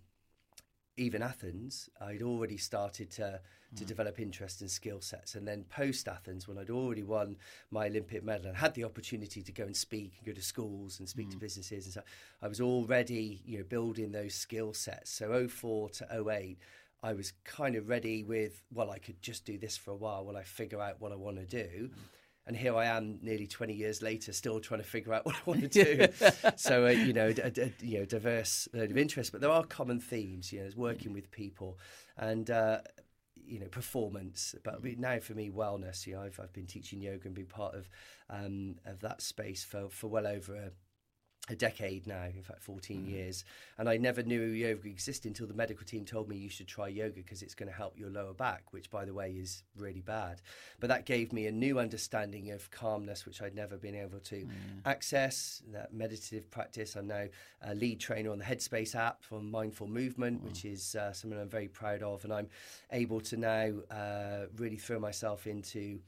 even 0.97 1.23
Athens, 1.23 1.89
I'd 2.01 2.23
already 2.23 2.57
started 2.57 3.11
to 3.13 3.41
to 3.77 3.85
hmm. 3.85 3.89
develop 3.89 4.19
interest 4.19 4.63
in 4.63 4.69
skill 4.69 5.01
sets, 5.01 5.37
and 5.37 5.47
then 5.47 5.65
post 5.65 6.09
Athens, 6.09 6.49
when 6.49 6.59
I'd 6.59 6.71
already 6.71 7.05
won 7.05 7.37
my 7.71 7.87
Olympic 7.87 8.25
medal 8.25 8.49
and 8.49 8.57
had 8.57 8.75
the 8.75 8.85
opportunity 8.85 9.43
to 9.43 9.53
go 9.53 9.65
and 9.65 9.77
speak 9.77 10.15
and 10.19 10.27
go 10.27 10.33
to 10.33 10.43
schools 10.43 10.99
and 10.99 11.09
speak 11.09 11.29
to 11.31 11.37
hmm. 11.37 11.41
businesses 11.41 11.87
and 11.87 11.95
so, 11.95 12.03
I 12.43 12.49
was 12.49 12.61
already 12.61 13.41
you 13.45 13.59
know 13.59 13.65
building 13.65 14.13
those 14.13 14.35
skill 14.35 14.75
sets. 14.75 15.11
So 15.11 15.47
04 15.49 15.91
to 15.91 16.25
08, 16.29 16.59
I 17.03 17.13
was 17.13 17.33
kind 17.45 17.77
of 17.77 17.89
ready 17.89 18.25
with 18.25 18.63
well, 18.73 18.91
I 18.91 18.99
could 18.99 19.23
just 19.23 19.45
do 19.45 19.57
this 19.57 19.77
for 19.77 19.93
a 19.93 19.97
while 19.97 20.25
while 20.25 20.37
I 20.37 20.43
figure 20.43 20.81
out 20.81 21.01
what 21.01 21.13
I 21.13 21.17
want 21.17 21.37
to 21.37 21.47
do. 21.47 21.91
Hmm. 21.95 22.01
And 22.47 22.57
here 22.57 22.75
I 22.75 22.87
am, 22.87 23.19
nearly 23.23 23.47
20 23.47 23.75
years 23.75 24.03
later, 24.03 24.33
still 24.33 24.61
trying 24.61 24.81
to 24.81 24.87
figure 24.87 25.13
out 25.13 25.25
what 25.27 25.37
I 25.37 25.41
want 25.45 25.61
to 25.61 25.69
do. 25.69 26.07
so, 26.57 26.87
uh, 26.87 26.91
you 26.91 27.13
know, 27.13 27.33
you 27.81 27.99
know, 27.99 28.05
diverse 28.05 28.69
load 28.73 28.91
of 28.91 28.99
interest, 28.99 29.33
but 29.33 29.41
there 29.41 29.51
are 29.51 29.65
common 29.65 30.01
themes. 30.01 30.53
You 30.53 30.65
know, 30.65 30.71
working 30.77 31.13
with 31.13 31.31
people 31.31 31.79
and 32.17 32.51
uh, 32.51 32.79
you 33.51 33.61
know 33.61 33.67
performance. 33.67 34.55
But 34.63 34.83
now 34.99 35.19
for 35.21 35.35
me, 35.35 35.51
wellness. 35.51 36.07
You 36.07 36.15
know, 36.15 36.23
I've 36.23 36.39
I've 36.41 36.53
been 36.53 36.67
teaching 36.67 37.01
yoga 37.01 37.27
and 37.27 37.35
been 37.35 37.47
part 37.47 37.75
of 37.75 37.89
um, 38.29 38.77
of 38.87 39.01
that 39.01 39.21
space 39.23 39.65
for 39.65 39.89
for 39.89 40.09
well 40.09 40.27
over 40.27 40.55
a, 40.55 40.71
a 41.49 41.57
decade 41.57 42.07
now, 42.07 42.25
in 42.25 42.43
fact, 42.43 42.63
14 42.63 43.07
years. 43.07 43.45
And 43.79 43.89
I 43.89 43.97
never 43.97 44.23
knew 44.23 44.41
yoga 44.41 44.89
existed 44.89 45.29
until 45.29 45.47
the 45.47 45.55
medical 45.55 45.85
team 45.85 46.05
told 46.05 46.29
me 46.29 46.37
you 46.37 46.49
should 46.49 46.69
try 46.69 46.89
yoga 46.89 47.17
because 47.17 47.43
it's 47.43 47.55
going 47.55 47.69
to 47.69 47.75
help 47.75 47.99
your 47.99 48.11
lower 48.11 48.35
back, 48.35 48.73
which, 48.73 48.91
by 48.91 49.05
the 49.05 49.15
way, 49.15 49.31
is 49.33 49.65
really 49.77 50.01
bad. 50.01 50.43
But 50.79 50.89
that 50.89 51.07
gave 51.07 51.33
me 51.33 51.47
a 51.47 51.53
new 51.53 51.79
understanding 51.79 52.51
of 52.51 52.71
calmness, 52.71 53.27
which 53.27 53.43
I'd 53.43 53.55
never 53.55 53.77
been 53.77 53.97
able 53.97 54.21
to 54.21 54.47
access. 54.85 55.63
That 55.73 55.93
meditative 55.93 56.51
practice. 56.51 56.95
I'm 56.95 57.09
now 57.09 57.27
a 57.63 57.75
lead 57.75 58.01
trainer 58.01 58.31
on 58.31 58.39
the 58.39 58.45
Headspace 58.45 58.95
app 58.95 59.23
for 59.23 59.41
mindful 59.41 59.89
movement, 59.89 60.43
which 60.43 60.65
is 60.65 60.95
uh, 60.95 61.13
something 61.13 61.39
I'm 61.39 61.49
very 61.49 61.69
proud 61.69 62.03
of. 62.03 62.23
And 62.25 62.33
I'm 62.33 62.49
able 62.93 63.21
to 63.23 63.37
now 63.37 63.73
uh, 63.91 64.47
really 64.57 64.77
throw 64.77 64.99
myself 65.01 65.47
into 65.47 66.01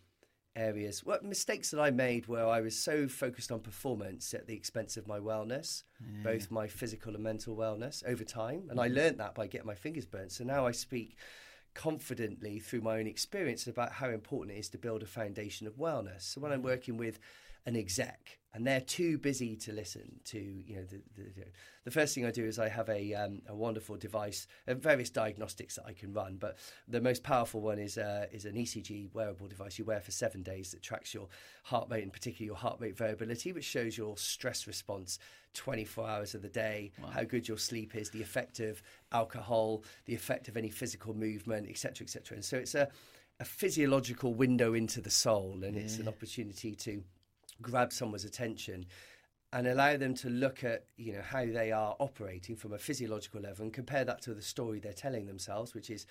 areas. 0.56 1.04
What 1.04 1.24
mistakes 1.24 1.70
that 1.70 1.80
I 1.80 1.90
made 1.90 2.26
where 2.26 2.46
I 2.46 2.60
was 2.60 2.76
so 2.78 3.08
focused 3.08 3.50
on 3.50 3.60
performance 3.60 4.34
at 4.34 4.46
the 4.46 4.54
expense 4.54 4.96
of 4.96 5.06
my 5.06 5.18
wellness, 5.18 5.84
both 6.22 6.50
my 6.50 6.66
physical 6.66 7.14
and 7.14 7.22
mental 7.22 7.56
wellness 7.56 8.02
over 8.06 8.24
time. 8.24 8.64
And 8.70 8.80
I 8.80 8.88
learned 8.88 9.18
that 9.18 9.34
by 9.34 9.46
getting 9.46 9.66
my 9.66 9.74
fingers 9.74 10.06
burnt. 10.06 10.32
So 10.32 10.44
now 10.44 10.66
I 10.66 10.72
speak 10.72 11.16
confidently 11.74 12.58
through 12.58 12.82
my 12.82 12.98
own 12.98 13.06
experience 13.06 13.66
about 13.66 13.92
how 13.92 14.10
important 14.10 14.56
it 14.56 14.60
is 14.60 14.68
to 14.70 14.78
build 14.78 15.02
a 15.02 15.06
foundation 15.06 15.66
of 15.66 15.76
wellness. 15.76 16.22
So 16.22 16.40
when 16.40 16.52
I'm 16.52 16.58
mm-hmm. 16.58 16.68
working 16.68 16.96
with 16.96 17.18
an 17.66 17.76
exec 17.76 18.38
and 18.54 18.66
they're 18.66 18.80
too 18.80 19.16
busy 19.18 19.56
to 19.56 19.72
listen 19.72 20.20
to 20.24 20.38
you 20.38 20.76
know 20.76 20.84
the, 20.84 21.00
the, 21.16 21.44
the 21.84 21.90
first 21.90 22.14
thing 22.14 22.26
I 22.26 22.30
do 22.30 22.44
is 22.44 22.58
I 22.58 22.68
have 22.68 22.88
a, 22.88 23.14
um, 23.14 23.40
a 23.48 23.54
wonderful 23.54 23.96
device 23.96 24.46
uh, 24.68 24.74
various 24.74 25.10
diagnostics 25.10 25.76
that 25.76 25.86
I 25.86 25.92
can 25.92 26.12
run 26.12 26.36
but 26.38 26.58
the 26.88 27.00
most 27.00 27.22
powerful 27.22 27.60
one 27.60 27.78
is 27.78 27.98
uh, 27.98 28.26
is 28.32 28.44
an 28.44 28.54
ECG 28.54 29.12
wearable 29.14 29.48
device 29.48 29.78
you 29.78 29.84
wear 29.84 30.00
for 30.00 30.10
seven 30.10 30.42
days 30.42 30.72
that 30.72 30.82
tracks 30.82 31.14
your 31.14 31.28
heart 31.64 31.88
rate 31.90 32.02
and 32.02 32.12
particularly 32.12 32.46
your 32.46 32.56
heart 32.56 32.78
rate 32.80 32.96
variability 32.96 33.52
which 33.52 33.64
shows 33.64 33.96
your 33.96 34.16
stress 34.16 34.66
response 34.66 35.18
24 35.54 36.08
hours 36.08 36.34
of 36.34 36.42
the 36.42 36.48
day 36.48 36.90
how 37.10 37.22
good 37.22 37.46
your 37.46 37.58
sleep 37.58 37.94
is 37.94 38.10
the 38.10 38.22
effect 38.22 38.60
of 38.60 38.82
alcohol 39.12 39.84
the 40.06 40.14
effect 40.14 40.48
of 40.48 40.56
any 40.56 40.70
physical 40.70 41.14
movement 41.14 41.68
etc 41.68 42.04
etc 42.04 42.36
and 42.36 42.44
so 42.44 42.56
it's 42.56 42.74
a 42.74 42.88
a 43.40 43.44
physiological 43.44 44.34
window 44.34 44.74
into 44.74 45.00
the 45.00 45.10
soul 45.10 45.58
and 45.64 45.76
it's 45.76 45.98
an 45.98 46.06
opportunity 46.06 46.76
to 46.76 47.02
grab 47.60 47.92
someone's 47.92 48.24
attention 48.24 48.86
and 49.54 49.66
allow 49.66 49.96
them 49.96 50.14
to 50.14 50.30
look 50.30 50.64
at 50.64 50.86
you 50.96 51.12
know 51.12 51.20
how 51.22 51.44
they 51.44 51.72
are 51.72 51.94
operating 51.98 52.56
from 52.56 52.72
a 52.72 52.78
physiological 52.78 53.40
level 53.40 53.64
and 53.64 53.72
compare 53.72 54.04
that 54.04 54.22
to 54.22 54.34
the 54.34 54.42
story 54.42 54.80
they're 54.80 54.92
telling 54.92 55.26
themselves 55.26 55.74
which 55.74 55.90
is 55.90 56.06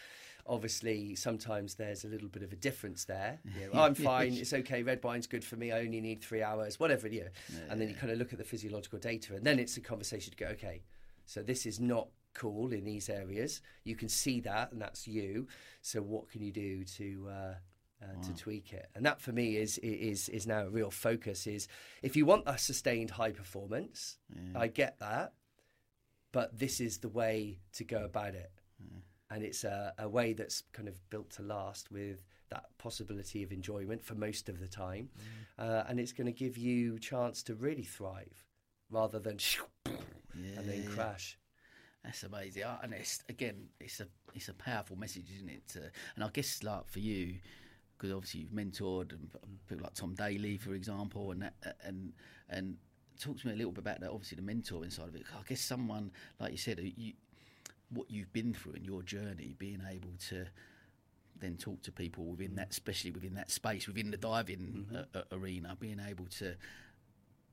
obviously 0.45 1.15
sometimes 1.15 1.75
there's 1.75 2.03
a 2.03 2.07
little 2.07 2.27
bit 2.27 2.43
of 2.43 2.51
a 2.51 2.55
difference 2.55 3.05
there. 3.05 3.39
You 3.59 3.71
know, 3.73 3.81
i'm 3.81 3.95
fine 3.95 4.33
it's 4.33 4.53
okay 4.53 4.81
red 4.83 5.03
wine's 5.03 5.27
good 5.27 5.43
for 5.43 5.55
me 5.55 5.71
i 5.71 5.79
only 5.79 6.01
need 6.01 6.21
three 6.21 6.41
hours 6.41 6.79
whatever 6.79 7.07
you 7.07 7.21
know. 7.21 7.29
And 7.69 7.79
then 7.79 7.89
you 7.89 7.95
kind 7.95 8.11
of 8.11 8.17
look 8.17 8.31
at 8.31 8.39
the 8.39 8.45
physiological 8.45 8.99
data 8.99 9.35
and 9.35 9.43
then 9.43 9.59
it's 9.59 9.77
a 9.77 9.81
conversation 9.81 10.31
to 10.31 10.37
go 10.37 10.47
okay 10.51 10.83
so 11.25 11.41
this 11.41 11.65
is 11.65 11.79
not 11.79 12.07
cool 12.33 12.71
in 12.71 12.85
these 12.85 13.09
areas 13.09 13.61
you 13.83 13.95
can 13.95 14.07
see 14.07 14.39
that 14.41 14.71
and 14.71 14.81
that's 14.81 15.07
you 15.07 15.47
so 15.81 16.01
what 16.01 16.29
can 16.29 16.41
you 16.41 16.51
do 16.51 16.83
to 16.83 17.27
uh, 17.29 17.53
uh, 18.01 18.23
to 18.23 18.35
tweak 18.35 18.73
it. 18.73 18.89
And 18.95 19.05
that 19.05 19.21
for 19.21 19.31
me 19.31 19.57
is 19.57 19.77
is 19.79 20.29
is 20.29 20.47
now 20.47 20.65
a 20.65 20.69
real 20.69 20.91
focus. 20.91 21.47
Is 21.47 21.67
if 22.01 22.15
you 22.15 22.25
want 22.25 22.43
a 22.45 22.57
sustained 22.57 23.11
high 23.11 23.31
performance, 23.31 24.17
I 24.55 24.67
get 24.67 24.99
that, 24.99 25.33
but 26.31 26.57
this 26.57 26.79
is 26.79 26.99
the 26.99 27.09
way 27.09 27.59
to 27.73 27.83
go 27.83 28.03
about 28.03 28.35
it. 28.35 28.51
and 29.29 29.43
it's 29.43 29.63
a, 29.63 29.93
a 29.97 30.09
way 30.09 30.33
that's 30.33 30.63
kind 30.73 30.87
of 30.87 31.09
built 31.09 31.29
to 31.31 31.41
last 31.41 31.91
with 31.91 32.25
that 32.49 32.65
possibility 32.77 33.43
of 33.43 33.51
enjoyment 33.51 34.03
for 34.03 34.13
most 34.13 34.49
of 34.49 34.59
the 34.59 34.67
time, 34.67 35.09
mm. 35.17 35.63
uh, 35.63 35.83
and 35.87 35.99
it's 35.99 36.11
going 36.11 36.27
to 36.27 36.33
give 36.33 36.57
you 36.57 36.99
chance 36.99 37.41
to 37.43 37.55
really 37.55 37.83
thrive 37.83 38.45
rather 38.89 39.19
than 39.19 39.37
yeah. 39.85 39.93
and 40.57 40.69
then 40.69 40.85
crash. 40.85 41.37
That's 42.03 42.23
amazing, 42.23 42.63
and 42.83 42.93
it's 42.93 43.23
again, 43.29 43.69
it's 43.79 43.99
a 43.99 44.07
it's 44.33 44.49
a 44.49 44.53
powerful 44.53 44.97
message, 44.97 45.31
isn't 45.35 45.49
it? 45.49 45.75
Uh, 45.77 45.89
and 46.15 46.23
I 46.23 46.29
guess 46.33 46.63
like 46.63 46.87
for 46.87 46.99
you, 46.99 47.35
because 48.01 48.15
obviously 48.15 48.41
you've 48.41 48.49
mentored 48.49 49.11
and 49.11 49.29
people 49.69 49.83
like 49.83 49.93
Tom 49.93 50.15
Daley, 50.15 50.57
for 50.57 50.73
example, 50.73 51.31
and 51.31 51.43
that, 51.43 51.53
and 51.83 52.13
and 52.49 52.77
talk 53.19 53.39
to 53.39 53.47
me 53.47 53.53
a 53.53 53.55
little 53.55 53.71
bit 53.71 53.81
about 53.81 53.99
that. 53.99 54.09
Obviously, 54.09 54.37
the 54.37 54.41
mentoring 54.41 54.91
side 54.91 55.07
of 55.07 55.15
it. 55.15 55.23
I 55.37 55.43
guess 55.47 55.61
someone 55.61 56.11
like 56.39 56.51
you 56.51 56.57
said, 56.57 56.79
you, 56.97 57.13
what 57.91 58.09
you've 58.09 58.33
been 58.33 58.53
through 58.53 58.73
in 58.73 58.83
your 58.83 59.03
journey, 59.03 59.55
being 59.59 59.81
able 59.87 60.13
to 60.29 60.45
then 61.39 61.57
talk 61.57 61.83
to 61.83 61.91
people 61.91 62.25
within 62.25 62.55
that, 62.55 62.71
especially 62.71 63.11
within 63.11 63.35
that 63.35 63.51
space, 63.51 63.87
within 63.87 64.09
the 64.09 64.17
diving 64.17 64.87
mm-hmm. 64.91 65.17
uh, 65.17 65.21
arena, 65.31 65.77
being 65.79 65.99
able 66.07 66.25
to 66.39 66.55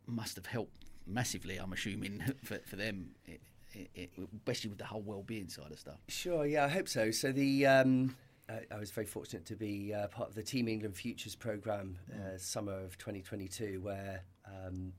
must 0.06 0.36
have 0.36 0.46
helped 0.46 0.86
massively. 1.06 1.58
I'm 1.58 1.74
assuming 1.74 2.22
for, 2.44 2.58
for 2.66 2.76
them. 2.76 3.10
It, 3.26 3.42
it, 3.74 3.90
it, 3.94 4.10
especially 4.34 4.70
with 4.70 4.78
the 4.78 4.86
whole 4.86 5.02
well-being 5.02 5.50
side 5.50 5.70
of 5.70 5.78
stuff. 5.78 5.98
Sure, 6.08 6.46
yeah, 6.46 6.64
I 6.64 6.68
hope 6.68 6.88
so. 6.88 7.10
So 7.10 7.32
the 7.32 7.66
um, 7.66 8.16
I, 8.48 8.74
I 8.74 8.78
was 8.78 8.90
very 8.90 9.06
fortunate 9.06 9.44
to 9.46 9.56
be 9.56 9.92
uh, 9.94 10.08
part 10.08 10.28
of 10.28 10.34
the 10.34 10.42
Team 10.42 10.68
England 10.68 10.96
Futures 10.96 11.34
program 11.34 11.98
uh, 12.12 12.34
mm. 12.34 12.40
summer 12.40 12.72
of 12.72 12.96
2022, 12.98 13.80
where 13.82 14.22
um, 14.46 14.92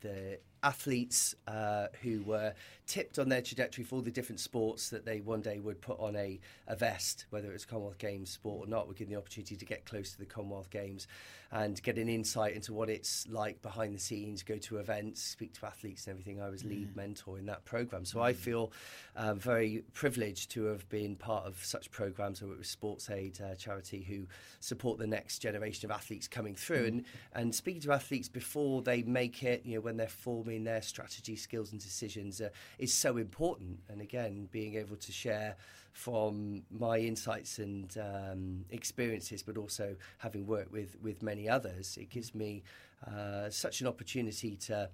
the 0.00 0.38
athletes 0.62 1.34
uh, 1.46 1.86
who 2.02 2.22
were 2.22 2.54
tipped 2.86 3.18
on 3.18 3.28
their 3.28 3.42
trajectory 3.42 3.84
for 3.84 3.96
all 3.96 4.02
the 4.02 4.10
different 4.10 4.40
sports 4.40 4.90
that 4.90 5.04
they 5.04 5.20
one 5.20 5.40
day 5.40 5.58
would 5.58 5.80
put 5.80 5.98
on 5.98 6.16
a, 6.16 6.38
a 6.68 6.76
vest, 6.76 7.26
whether 7.30 7.48
it 7.48 7.52
was 7.52 7.64
Commonwealth 7.64 7.98
Games 7.98 8.30
sport 8.30 8.66
or 8.66 8.70
not, 8.70 8.88
were 8.88 8.94
given 8.94 9.12
the 9.12 9.18
opportunity 9.18 9.56
to 9.56 9.64
get 9.64 9.84
close 9.84 10.12
to 10.12 10.18
the 10.18 10.26
Commonwealth 10.26 10.70
Games 10.70 11.06
and 11.52 11.82
get 11.82 11.98
an 11.98 12.08
insight 12.08 12.54
into 12.54 12.72
what 12.72 12.88
it's 12.88 13.26
like 13.28 13.60
behind 13.60 13.92
the 13.92 13.98
scenes, 13.98 14.42
go 14.42 14.56
to 14.58 14.76
events, 14.76 15.20
speak 15.20 15.52
to 15.54 15.66
athletes 15.66 16.06
and 16.06 16.12
everything. 16.12 16.40
I 16.40 16.48
was 16.48 16.64
lead 16.64 16.94
mentor 16.94 17.38
in 17.38 17.46
that 17.46 17.64
program. 17.64 18.04
So 18.04 18.18
mm. 18.18 18.22
I 18.22 18.32
feel 18.34 18.72
um, 19.16 19.38
very 19.40 19.82
privileged 19.92 20.52
to 20.52 20.66
have 20.66 20.88
been 20.88 21.16
part 21.16 21.46
of 21.46 21.56
such 21.64 21.90
programs. 21.90 22.40
I 22.40 22.46
work 22.46 22.58
with 22.58 22.68
Sports 22.68 23.10
Aid 23.10 23.40
uh, 23.40 23.56
charity 23.56 24.02
who 24.02 24.26
support 24.60 24.98
the 24.98 25.08
next 25.08 25.40
generation 25.40 25.90
of 25.90 25.96
athletes 25.96 26.28
coming 26.28 26.54
through 26.54 26.84
mm. 26.84 26.88
and, 26.88 27.04
and 27.34 27.54
speaking 27.54 27.82
to 27.82 27.92
athletes 27.92 28.28
before 28.28 28.82
they 28.82 29.02
make 29.02 29.42
it, 29.42 29.62
you 29.64 29.74
know, 29.74 29.80
when 29.80 29.96
they're 29.96 30.08
forming 30.08 30.62
their 30.62 30.82
strategy, 30.82 31.34
skills 31.34 31.72
and 31.72 31.80
decisions 31.80 32.40
uh, 32.40 32.50
is 32.78 32.94
so 32.94 33.16
important. 33.16 33.80
And 33.88 34.00
again, 34.00 34.48
being 34.52 34.76
able 34.76 34.96
to 34.96 35.10
share 35.10 35.56
from 35.92 36.62
my 36.70 36.98
insights 36.98 37.58
and 37.58 37.96
um, 37.98 38.64
experiences, 38.70 39.42
but 39.42 39.56
also 39.56 39.96
having 40.18 40.46
worked 40.46 40.72
with, 40.72 40.96
with 41.02 41.22
many 41.22 41.48
others, 41.48 41.96
it 42.00 42.10
gives 42.10 42.34
me 42.34 42.62
uh, 43.06 43.50
such 43.50 43.80
an 43.80 43.86
opportunity 43.86 44.56
to 44.56 44.90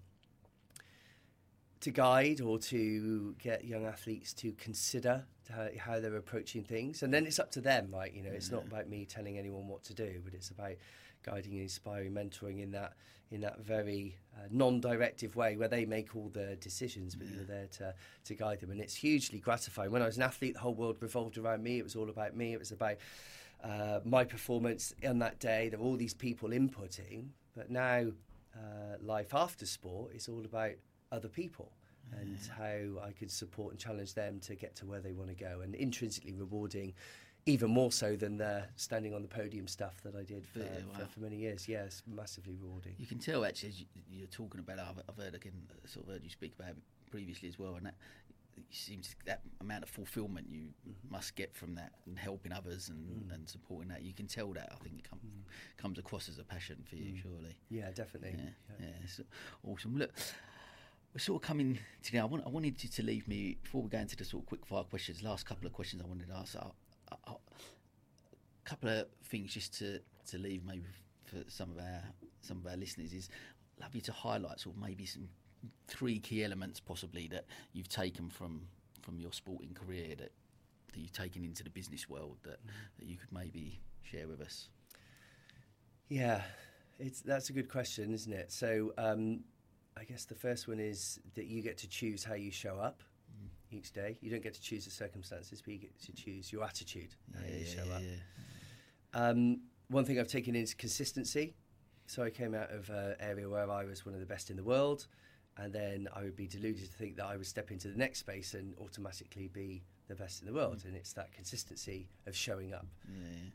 to 1.79 1.91
guide 1.91 2.41
or 2.41 2.59
to 2.59 3.35
get 3.39 3.65
young 3.65 3.85
athletes 3.85 4.33
to 4.33 4.51
consider 4.53 5.25
how, 5.55 5.69
how, 5.79 6.01
they're 6.01 6.17
approaching 6.17 6.65
things. 6.65 7.03
And 7.03 7.13
then 7.13 7.27
it's 7.27 7.39
up 7.39 7.51
to 7.53 7.61
them, 7.61 7.91
right? 7.93 8.13
You 8.13 8.23
know, 8.23 8.31
it's 8.31 8.51
not 8.51 8.65
about 8.67 8.89
me 8.89 9.05
telling 9.05 9.39
anyone 9.39 9.69
what 9.69 9.85
to 9.85 9.95
do, 9.95 10.21
but 10.25 10.35
it's 10.35 10.51
about 10.51 10.73
guiding, 11.27 11.59
inspiring, 11.59 12.13
mentoring 12.13 12.63
in 12.63 12.71
that 12.73 12.95
in 13.33 13.41
that 13.41 13.59
very 13.59 14.17
uh, 14.37 14.47
non-directive 14.51 15.35
way 15.35 15.57
where 15.57 15.67
they 15.69 15.85
make 15.85 16.15
all 16.15 16.31
the 16.33 16.57
decisions, 16.61 17.17
but 17.17 17.27
yeah. 17.27 17.35
you're 17.35 17.45
there 17.45 17.67
to 17.67 17.95
to 18.25 18.35
guide 18.35 18.61
them, 18.61 18.71
and 18.71 18.81
it's 18.81 18.95
hugely 18.95 19.39
gratifying. 19.39 19.91
When 19.91 20.03
I 20.03 20.07
was 20.07 20.17
an 20.17 20.23
athlete, 20.23 20.55
the 20.55 20.61
whole 20.61 20.75
world 20.75 20.97
revolved 21.01 21.37
around 21.39 21.63
me. 21.63 21.79
It 21.79 21.85
was 21.85 21.97
all 21.97 22.09
about 22.09 22.37
me. 22.37 22.53
It 22.53 22.59
was 22.59 22.73
about 22.73 22.97
uh, 23.63 24.01
my 24.05 24.25
performance 24.25 24.95
on 25.07 25.19
that 25.19 25.39
day. 25.41 25.69
There 25.69 25.79
were 25.79 25.87
all 25.87 25.97
these 25.97 26.15
people 26.15 26.51
inputting, 26.51 27.29
but 27.57 27.71
now 27.71 28.07
uh, 28.55 28.97
life 29.03 29.35
after 29.35 29.67
sport 29.67 30.15
is 30.15 30.29
all 30.29 30.45
about 30.45 30.73
other 31.13 31.29
people 31.29 31.73
and 32.21 32.39
how 32.57 33.03
I 33.05 33.11
can 33.19 33.29
support 33.29 33.73
and 33.73 33.81
challenge 33.81 34.15
them 34.15 34.39
to 34.41 34.55
get 34.55 34.77
to 34.77 34.87
where 34.87 35.01
they 35.01 35.13
want 35.13 35.29
to 35.31 35.35
go, 35.35 35.61
and 35.63 35.75
intrinsically 35.75 36.33
rewarding 36.33 36.95
even 37.47 37.71
more 37.71 37.93
so 37.93 38.17
than 38.17 38.39
the 38.39 38.65
standing 38.75 39.15
on 39.15 39.23
the 39.23 39.29
podium 39.29 39.69
stuff 39.69 39.95
that 40.03 40.17
I 40.17 40.25
did 40.25 40.47
for, 40.47 40.59
yeah, 40.59 40.65
wow. 40.93 40.99
for, 40.99 41.07
for, 41.07 41.21
many 41.21 41.37
years. 41.37 41.69
Yes, 41.69 42.03
massively 42.07 42.57
rewarding. 42.61 42.95
You 42.99 43.07
can 43.07 43.19
tell 43.19 43.45
actually 43.45 43.69
as 43.71 43.81
you, 44.11 44.25
are 44.25 44.27
talking 44.27 44.61
about 44.61 44.79
it. 44.79 44.85
I've, 44.89 45.03
I've, 45.09 45.25
heard 45.25 45.35
again, 45.35 45.53
sort 45.85 46.07
of 46.07 46.13
heard 46.13 46.25
you 46.25 46.31
speak 46.31 46.55
about 46.59 46.71
it 46.71 46.77
previously 47.09 47.49
as 47.49 47.59
well, 47.59 47.77
and 47.77 47.87
that 47.87 47.95
seems 48.71 49.15
that 49.27 49.43
amount 49.61 49.85
of 49.85 49.89
fulfilment 49.89 50.49
you 50.51 50.63
mm-hmm. 50.89 51.13
must 51.13 51.37
get 51.37 51.55
from 51.55 51.77
that 51.77 51.93
and 52.07 52.19
helping 52.19 52.53
others 52.53 52.89
and, 52.89 53.31
mm. 53.31 53.35
and 53.35 53.49
supporting 53.49 53.89
that. 53.89 54.03
You 54.03 54.13
can 54.13 54.27
tell 54.27 54.53
that. 54.55 54.73
I 54.73 54.83
think 54.83 54.99
it 54.99 55.09
come, 55.09 55.21
mm. 55.21 55.81
comes 55.81 55.99
across 55.99 56.29
as 56.29 56.39
a 56.39 56.45
passion 56.45 56.83
for 56.89 56.97
you, 56.97 57.13
mm. 57.13 57.23
surely. 57.23 57.57
Yeah, 57.71 57.91
definitely. 57.95 58.35
Yeah, 58.37 58.51
yeah. 58.81 58.87
yeah 59.19 59.25
awesome. 59.71 59.97
Look 59.97 60.11
we're 61.15 61.21
sort 61.21 61.43
of 61.43 61.49
coming 61.49 61.79
to 62.03 62.15
now. 62.15 62.23
I, 62.23 62.27
want, 62.27 62.45
I 62.45 62.51
wanted 62.51 62.83
you 62.83 62.91
to 62.91 63.03
leave 63.03 63.27
me 63.27 63.57
before 63.63 63.81
we 63.81 63.89
go 63.89 63.97
into 63.97 64.17
the 64.17 64.25
sort 64.27 64.43
of 64.43 64.47
quick 64.49 64.67
fire 64.67 64.85
questions. 64.85 65.23
Last 65.23 65.47
couple 65.47 65.67
of 65.67 65.73
questions 65.73 66.03
I 66.03 66.07
wanted 66.07 66.29
to 66.29 66.35
ask. 66.35 66.59
Couple 68.67 68.91
of 68.91 69.07
things 69.25 69.55
just 69.55 69.79
to, 69.79 70.01
to 70.31 70.39
leave 70.39 70.65
maybe 70.65 70.83
for 71.25 71.39
some 71.49 71.71
of 71.71 71.79
our 71.79 72.03
some 72.41 72.59
of 72.59 72.67
our 72.67 72.77
listeners 72.77 73.13
is 73.13 73.29
I'd 73.79 73.85
love 73.85 73.95
you 73.95 74.01
to 74.03 74.13
highlight 74.13 74.61
sort 74.61 74.77
of 74.77 74.83
maybe 74.83 75.07
some 75.07 75.29
three 75.87 76.19
key 76.19 76.45
elements 76.45 76.81
possibly 76.81 77.29
that 77.29 77.45
you've 77.73 77.89
taken 77.89 78.29
from 78.29 78.63
from 79.03 79.21
your 79.21 79.33
sporting 79.33 79.73
career 79.73 80.17
that 80.17 80.33
that 80.93 80.99
you've 80.99 81.13
taken 81.13 81.45
into 81.45 81.63
the 81.63 81.71
business 81.71 82.09
world 82.09 82.39
that, 82.43 82.65
mm. 82.65 82.71
that 82.99 83.07
you 83.07 83.17
could 83.17 83.33
maybe 83.33 83.81
share 84.03 84.27
with 84.27 84.41
us. 84.41 84.69
Yeah, 86.09 86.43
it's 86.99 87.21
that's 87.21 87.51
a 87.51 87.53
good 87.53 87.69
question, 87.69 88.13
isn't 88.13 88.33
it? 88.33 88.53
So 88.53 88.93
um, 88.99 89.41
I 89.97 90.05
guess 90.05 90.25
the 90.25 90.35
first 90.35 90.69
one 90.69 90.81
is 90.81 91.21
that 91.35 91.47
you 91.47 91.63
get 91.63 91.79
to 91.79 91.89
choose 91.89 92.25
how 92.25 92.35
you 92.35 92.51
show 92.51 92.77
up 92.79 93.03
each 93.71 93.93
day. 93.93 94.17
You 94.21 94.31
don't 94.31 94.43
get 94.43 94.55
to 94.55 94.61
choose 94.61 94.85
the 94.85 94.91
circumstances, 94.91 95.63
but 95.63 95.73
you 95.73 95.81
get 95.81 96.01
to 96.03 96.13
choose 96.13 96.53
your 96.53 96.65
attitude, 96.65 97.15
how 97.35 97.41
yeah, 97.47 97.59
you 97.59 97.65
show 97.65 97.85
yeah, 97.89 97.97
up. 97.97 98.03
Yeah. 99.15 99.29
Um, 99.29 99.61
one 99.89 100.05
thing 100.05 100.19
I've 100.19 100.29
taken 100.29 100.55
is 100.55 100.75
consistency. 100.75 101.55
So 102.07 102.23
I 102.23 102.31
came 102.31 102.55
out 102.55 102.71
of 102.71 102.89
an 102.91 103.17
area 103.19 103.49
where 103.49 103.71
I 103.71 103.85
was 103.85 104.05
one 104.05 104.15
of 104.15 104.21
the 104.21 104.27
best 104.27 104.51
in 104.51 104.57
the 104.57 104.63
world, 104.63 105.07
and 105.57 105.73
then 105.73 106.09
I 106.15 106.23
would 106.23 106.37
be 106.37 106.47
deluded 106.47 106.85
to 106.85 106.97
think 106.97 107.17
that 107.17 107.27
I 107.27 107.37
would 107.37 107.47
step 107.47 107.71
into 107.71 107.89
the 107.89 107.99
next 107.99 108.21
space 108.21 108.55
and 108.55 108.75
automatically 108.79 109.49
be 109.49 109.83
the 110.07 110.15
best 110.15 110.41
in 110.41 110.47
the 110.47 110.53
world. 110.53 110.79
Mm. 110.79 110.85
And 110.87 110.97
it's 110.97 111.13
that 111.15 111.33
consistency 111.33 112.09
of 112.27 112.37
showing 112.37 112.73
up 112.73 112.87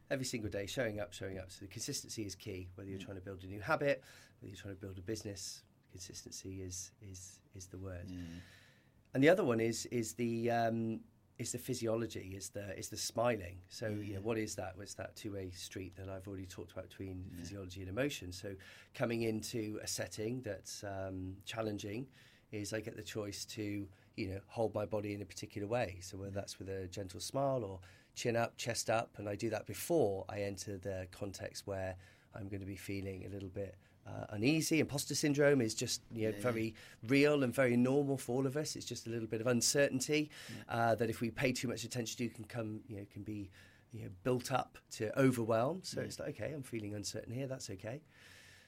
every 0.10 0.26
single 0.26 0.50
day, 0.50 0.66
showing 0.66 1.00
up, 1.00 1.14
showing 1.14 1.38
up. 1.38 1.50
So 1.50 1.60
the 1.62 1.68
consistency 1.68 2.24
is 2.24 2.36
key. 2.36 2.68
Whether 2.76 2.90
you're 2.90 3.00
mm. 3.00 3.06
trying 3.06 3.18
to 3.18 3.24
build 3.24 3.44
a 3.44 3.48
new 3.48 3.62
habit, 3.62 4.04
whether 4.40 4.50
you're 4.50 4.62
trying 4.62 4.76
to 4.76 4.82
build 4.82 4.98
a 4.98 5.02
business, 5.02 5.64
consistency 5.92 6.62
is 6.62 6.92
is 7.02 7.40
is 7.56 7.68
the 7.68 7.78
word 7.78 8.08
and 9.14 9.24
the 9.24 9.30
other 9.30 9.44
one 9.44 9.60
is 9.60 9.86
is 9.88 10.14
the 10.14 10.50
um, 10.50 11.00
is 11.42 11.52
the 11.52 11.58
physiology, 11.58 12.34
is 12.36 12.50
the 12.50 12.78
is 12.78 12.90
the 12.90 12.98
smiling. 12.98 13.58
So 13.70 13.88
yeah. 13.88 14.04
you 14.04 14.14
know, 14.16 14.22
what 14.22 14.38
is 14.38 14.56
that? 14.56 14.74
What's 14.76 14.94
that 14.96 15.16
two 15.16 15.34
way 15.34 15.50
street 15.52 15.96
that 15.98 16.08
I've 16.08 16.28
already 16.28 16.46
talked 16.46 16.72
about 16.72 16.88
between 16.90 17.26
yeah. 17.30 17.40
physiology 17.40 17.82
and 17.82 17.90
emotion? 17.90 18.32
So 18.32 18.56
coming 18.94 19.24
into 19.24 19.80
a 19.84 19.88
setting 19.88 20.42
that's 20.42 20.84
um, 20.84 21.36
challenging 21.46 22.08
is 22.52 22.74
I 22.74 22.80
get 22.80 22.96
the 22.96 23.04
choice 23.04 23.46
to 23.46 23.88
you 24.16 24.28
know 24.28 24.40
hold 24.48 24.74
my 24.74 24.86
body 24.86 25.14
in 25.14 25.22
a 25.22 25.26
particular 25.26 25.68
way. 25.68 25.98
So 26.02 26.18
whether 26.18 26.32
that's 26.32 26.60
with 26.60 26.70
a 26.70 26.88
gentle 26.88 27.20
smile 27.20 27.64
or 27.64 27.80
chin 28.16 28.36
up, 28.36 28.56
chest 28.58 28.90
up, 28.90 29.10
and 29.18 29.28
I 29.28 29.36
do 29.36 29.50
that 29.50 29.66
before 29.66 30.26
I 30.30 30.42
enter 30.42 30.78
the 30.78 31.08
context 31.12 31.66
where 31.66 31.96
I'm 32.36 32.48
going 32.48 32.62
to 32.62 32.68
be 32.68 32.76
feeling 32.76 33.26
a 33.26 33.30
little 33.30 33.50
bit 33.50 33.76
uh, 34.08 34.26
uneasy. 34.30 34.80
Imposter 34.80 35.16
syndrome 35.16 35.62
is 35.62 35.74
just 35.74 36.02
you 36.12 36.28
know, 36.28 36.36
yeah, 36.36 36.42
very 36.42 36.76
real 37.08 37.44
and 37.44 37.54
very 37.54 37.78
normal 37.78 38.18
for 38.18 38.38
all 38.38 38.48
of 38.48 38.58
us. 38.58 38.76
It's 38.76 38.86
just 38.86 39.08
a 39.08 39.10
little 39.10 39.28
bit 39.28 39.42
of 39.42 39.48
uncertainty 39.48 40.30
yeah. 40.50 40.76
uh, 40.76 40.96
that 40.96 41.10
if 41.10 41.22
we 41.22 41.30
pay 41.30 41.52
too 41.52 41.68
much 41.68 41.84
attention 41.84 42.18
to, 42.18 42.30
can 42.34 42.46
come 42.46 42.82
you 42.88 42.98
know 42.98 43.06
can 43.12 43.24
be 43.24 43.50
you 43.94 44.04
know, 44.04 44.10
built 44.24 44.52
up 44.52 44.78
to 44.92 45.18
overwhelm. 45.20 45.82
So 45.84 46.02
it's 46.02 46.20
like 46.20 46.30
okay, 46.30 46.54
I'm 46.54 46.64
feeling 46.64 46.96
uncertain 46.96 47.34
here. 47.34 47.48
That's 47.48 47.70
okay. 47.70 48.02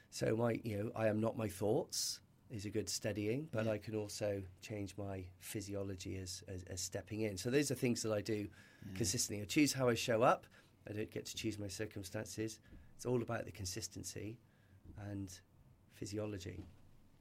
So 0.10 0.36
my 0.36 0.60
you 0.64 0.78
know 0.78 0.92
I 0.96 1.08
am 1.08 1.20
not 1.20 1.38
my 1.38 1.48
thoughts 1.48 2.20
is 2.52 2.66
a 2.66 2.70
good 2.70 2.88
steadying, 2.88 3.48
but 3.52 3.68
I 3.68 3.80
can 3.80 3.96
also 3.96 4.44
change 4.62 4.94
my 4.96 5.24
physiology 5.40 6.18
as, 6.18 6.44
as, 6.48 6.64
as 6.70 6.82
stepping 6.82 7.22
in. 7.22 7.36
So 7.36 7.50
those 7.50 7.72
are 7.72 7.76
things 7.76 8.04
that 8.04 8.14
I 8.14 8.22
do 8.22 8.48
consistently. 8.96 9.42
I 9.42 9.46
choose 9.46 9.74
how 9.74 9.90
I 9.90 9.96
show 9.96 10.22
up. 10.22 10.46
I 10.88 10.94
don't 10.94 11.10
get 11.10 11.26
to 11.26 11.36
choose 11.36 11.58
my 11.58 11.68
circumstances. 11.68 12.60
It's 12.96 13.08
all 13.08 13.24
about 13.24 13.46
the 13.46 13.52
consistency 13.52 14.38
and 15.12 15.32
physiology. 15.94 16.66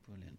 Brilliant. 0.09 0.39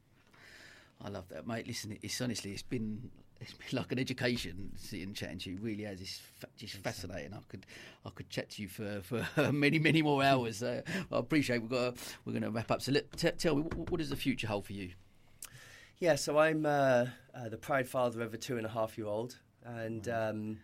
I 1.03 1.09
love 1.09 1.27
that, 1.29 1.47
mate. 1.47 1.67
Listen, 1.67 1.97
it's 2.01 2.19
honestly, 2.21 2.51
it's 2.51 2.61
been 2.61 3.09
it's 3.41 3.53
been 3.53 3.77
like 3.77 3.91
an 3.91 3.99
education 3.99 4.71
sitting 4.77 5.13
chatting 5.13 5.39
to 5.39 5.49
you. 5.49 5.55
It 5.57 5.61
really 5.61 5.83
has. 5.83 5.99
It's 5.99 6.21
fa- 6.39 6.47
just 6.55 6.75
fascinating. 6.77 7.33
I 7.33 7.39
could 7.49 7.65
I 8.05 8.09
could 8.09 8.29
chat 8.29 8.51
to 8.51 8.61
you 8.61 8.67
for, 8.69 9.01
for 9.01 9.51
many 9.51 9.79
many 9.79 10.01
more 10.01 10.23
hours. 10.23 10.57
So 10.57 10.81
I 11.11 11.17
appreciate 11.17 11.61
we've 11.61 11.69
got 11.69 11.97
we're 12.25 12.33
going 12.33 12.43
to 12.43 12.51
wrap 12.51 12.71
up. 12.71 12.81
So 12.81 12.91
let, 12.93 13.11
t- 13.17 13.31
tell 13.31 13.55
me, 13.55 13.63
what, 13.63 13.91
what 13.91 13.97
does 13.97 14.09
the 14.09 14.15
future 14.15 14.47
hold 14.47 14.65
for 14.65 14.73
you? 14.73 14.91
Yeah, 15.99 16.15
so 16.15 16.37
I'm 16.37 16.65
uh, 16.65 17.05
uh, 17.35 17.49
the 17.49 17.57
proud 17.57 17.87
father 17.87 18.21
of 18.21 18.33
a 18.33 18.37
two 18.37 18.57
and 18.57 18.65
a 18.65 18.69
half 18.69 18.97
year 18.97 19.07
old, 19.07 19.37
and 19.65 20.07
um, 20.09 20.59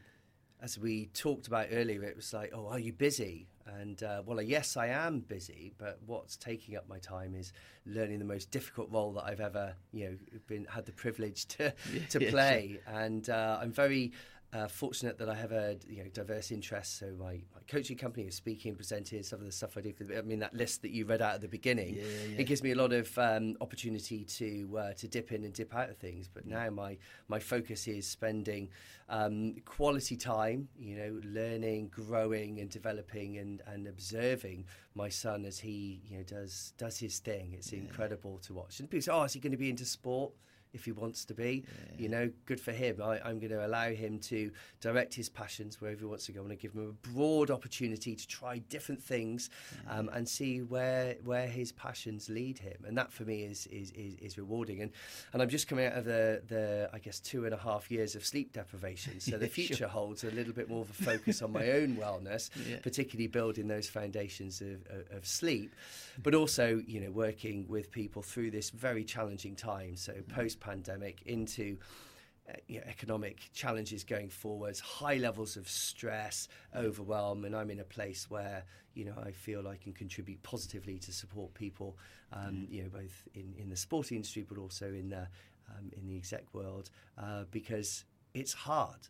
as 0.61 0.77
we 0.77 1.07
talked 1.13 1.47
about 1.47 1.67
earlier, 1.71 2.03
it 2.03 2.15
was 2.15 2.33
like, 2.33 2.51
oh, 2.53 2.67
are 2.67 2.79
you 2.79 2.93
busy? 2.93 3.47
And 3.79 4.01
uh, 4.03 4.23
well, 4.25 4.41
yes, 4.41 4.77
I 4.77 4.87
am 4.87 5.19
busy, 5.19 5.73
but 5.77 5.99
what's 6.05 6.35
taking 6.37 6.75
up 6.75 6.87
my 6.87 6.99
time 6.99 7.35
is 7.35 7.53
learning 7.85 8.19
the 8.19 8.25
most 8.25 8.51
difficult 8.51 8.89
role 8.91 9.13
that 9.13 9.25
I've 9.25 9.39
ever, 9.39 9.73
you 9.91 10.05
know, 10.05 10.39
been 10.47 10.65
had 10.65 10.85
the 10.85 10.91
privilege 10.91 11.45
to 11.49 11.73
to 12.09 12.19
play. 12.19 12.79
And 12.87 13.29
uh, 13.29 13.59
I'm 13.61 13.71
very 13.71 14.11
uh, 14.51 14.67
fortunate 14.67 15.17
that 15.19 15.29
I 15.29 15.35
have 15.35 15.51
a 15.51 15.77
you 15.87 16.03
know 16.03 16.09
diverse 16.11 16.51
interests. 16.51 16.99
So 16.99 17.13
my, 17.19 17.33
my 17.33 17.61
coaching 17.67 17.97
company 17.97 18.25
is 18.27 18.35
speaking, 18.35 18.75
presenting 18.75 19.21
some 19.21 19.39
of 19.39 19.45
the 19.45 19.51
stuff 19.51 19.77
I 19.77 19.81
do. 19.81 19.93
For 19.93 20.05
the, 20.05 20.17
I 20.17 20.21
mean 20.21 20.39
that 20.39 20.53
list 20.53 20.81
that 20.81 20.91
you 20.91 21.05
read 21.05 21.21
out 21.21 21.35
at 21.35 21.41
the 21.41 21.47
beginning. 21.47 21.95
Yeah, 21.95 22.03
yeah. 22.31 22.39
It 22.39 22.43
gives 22.45 22.63
me 22.63 22.71
a 22.71 22.75
lot 22.75 22.91
of 22.91 23.15
um, 23.17 23.55
opportunity 23.61 24.23
to 24.23 24.77
uh, 24.77 24.93
to 24.93 25.07
dip 25.07 25.31
in 25.31 25.43
and 25.43 25.53
dip 25.53 25.75
out 25.75 25.89
of 25.89 25.97
things. 25.97 26.27
But 26.27 26.47
now 26.47 26.69
my 26.71 26.97
my 27.27 27.39
focus 27.39 27.87
is 27.87 28.07
spending 28.07 28.69
um, 29.07 29.55
quality 29.65 30.15
time, 30.15 30.67
you 30.77 30.95
know, 30.95 31.21
learning, 31.23 31.89
growing, 31.89 32.59
and 32.59 32.69
developing, 32.69 33.37
and, 33.37 33.61
and 33.67 33.87
observing 33.87 34.65
my 34.95 35.09
son 35.09 35.45
as 35.45 35.59
he 35.59 36.01
you 36.09 36.17
know 36.17 36.23
does 36.23 36.73
does 36.77 36.97
his 36.97 37.19
thing. 37.19 37.53
It's 37.53 37.71
incredible 37.71 38.39
to 38.39 38.53
watch. 38.53 38.79
And 38.79 38.89
people 38.89 39.03
say, 39.03 39.11
"Oh, 39.11 39.23
is 39.23 39.33
he 39.33 39.39
going 39.39 39.51
to 39.51 39.57
be 39.57 39.69
into 39.69 39.85
sport?" 39.85 40.33
If 40.71 40.85
he 40.85 40.91
wants 40.91 41.25
to 41.25 41.33
be, 41.33 41.63
you 41.97 42.09
know, 42.09 42.29
good 42.45 42.59
for 42.61 42.71
him. 42.71 43.01
I, 43.01 43.19
I'm 43.27 43.39
going 43.39 43.49
to 43.51 43.65
allow 43.65 43.89
him 43.89 44.19
to 44.19 44.51
direct 44.81 45.15
his 45.15 45.27
passions 45.27 45.81
wherever 45.81 45.99
he 45.99 46.05
wants 46.05 46.27
to 46.27 46.31
go. 46.31 46.41
I 46.41 46.43
want 46.43 46.51
to 46.51 46.55
give 46.57 46.73
him 46.73 46.89
a 46.89 47.07
broad 47.09 47.49
opportunity 47.49 48.15
to 48.15 48.27
try 48.27 48.59
different 48.59 49.01
things 49.01 49.49
um, 49.89 50.09
and 50.13 50.29
see 50.29 50.61
where 50.61 51.15
where 51.23 51.47
his 51.47 51.71
passions 51.71 52.29
lead 52.29 52.59
him. 52.59 52.83
And 52.87 52.95
that 52.97 53.11
for 53.11 53.23
me 53.23 53.41
is 53.43 53.65
is, 53.67 53.91
is, 53.91 54.13
is 54.15 54.37
rewarding. 54.37 54.81
And 54.81 54.91
and 55.33 55.41
I'm 55.41 55.49
just 55.49 55.67
coming 55.67 55.85
out 55.87 55.93
of 55.93 56.05
the 56.05 56.43
the 56.47 56.89
I 56.93 56.99
guess 56.99 57.19
two 57.19 57.45
and 57.45 57.53
a 57.53 57.57
half 57.57 57.89
years 57.89 58.15
of 58.15 58.23
sleep 58.25 58.53
deprivation. 58.53 59.19
So 59.19 59.37
the 59.37 59.45
Yeah, 59.45 59.53
sure. 59.53 59.65
future 59.65 59.87
holds 59.87 60.23
a 60.23 60.31
little 60.31 60.53
bit 60.53 60.69
more 60.69 60.81
of 60.81 60.89
a 60.91 60.93
focus 60.93 61.41
on 61.41 61.51
my 61.51 61.71
own 61.79 61.95
wellness, 61.97 62.49
Yeah. 62.69 62.77
particularly 62.81 63.27
building 63.27 63.67
those 63.67 63.87
foundations 63.89 64.61
of, 64.61 64.85
of, 64.89 65.17
of 65.17 65.25
sleep, 65.27 65.73
but 66.21 66.35
also 66.35 66.81
you 66.87 66.99
know 67.01 67.09
working 67.11 67.67
with 67.67 67.91
people 67.91 68.21
through 68.21 68.51
this 68.51 68.69
very 68.69 69.03
challenging 69.03 69.55
time. 69.55 69.95
So 69.95 70.13
post 70.29 70.58
pandemic 70.59 71.21
into 71.25 71.77
uh, 72.49 72.53
you 72.67 72.79
know, 72.79 72.85
economic 72.87 73.49
challenges 73.53 74.03
going 74.03 74.29
forwards, 74.29 74.79
high 74.79 75.17
levels 75.17 75.55
of 75.55 75.69
stress, 75.69 76.47
overwhelm, 76.75 77.45
and 77.45 77.55
I'm 77.55 77.69
in 77.69 77.79
a 77.79 77.83
place 77.83 78.29
where 78.29 78.63
you 78.95 79.05
know 79.05 79.13
I 79.23 79.31
feel 79.31 79.67
I 79.67 79.75
can 79.75 79.93
contribute 79.93 80.41
positively 80.41 80.97
to 80.99 81.13
support 81.13 81.53
people, 81.53 81.97
um, 82.33 82.67
you 82.69 82.83
know, 82.83 82.89
both 82.89 83.27
in, 83.35 83.53
in 83.57 83.69
the 83.69 83.75
sporting 83.75 84.15
industry 84.17 84.45
but 84.47 84.57
also 84.57 84.87
in 84.87 85.09
the 85.09 85.27
um, 85.69 85.91
in 85.95 86.07
the 86.07 86.15
exec 86.15 86.43
world, 86.53 86.89
uh, 87.17 87.43
because 87.51 88.05
it's 88.33 88.53
hard, 88.53 89.07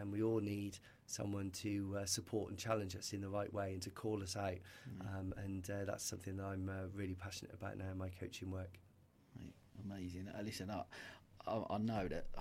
and 0.00 0.12
we 0.12 0.22
all 0.22 0.40
need 0.40 0.78
someone 1.06 1.50
to 1.50 1.96
uh, 2.00 2.04
support 2.04 2.50
and 2.50 2.58
challenge 2.58 2.96
us 2.96 3.12
in 3.12 3.20
the 3.20 3.28
right 3.28 3.52
way 3.52 3.72
and 3.74 3.82
to 3.82 3.90
call 3.90 4.22
us 4.22 4.36
out, 4.36 4.58
um, 5.02 5.32
and 5.44 5.70
uh, 5.70 5.84
that's 5.84 6.04
something 6.04 6.36
that 6.36 6.44
I'm 6.44 6.68
uh, 6.68 6.88
really 6.94 7.14
passionate 7.14 7.54
about 7.54 7.78
now 7.78 7.90
in 7.92 7.98
my 7.98 8.08
coaching 8.08 8.50
work. 8.50 8.78
Amazing. 9.84 10.28
Uh, 10.36 10.42
listen, 10.42 10.70
I, 10.70 10.82
I, 11.50 11.62
I 11.70 11.78
know 11.78 12.08
that 12.08 12.26
uh, 12.36 12.40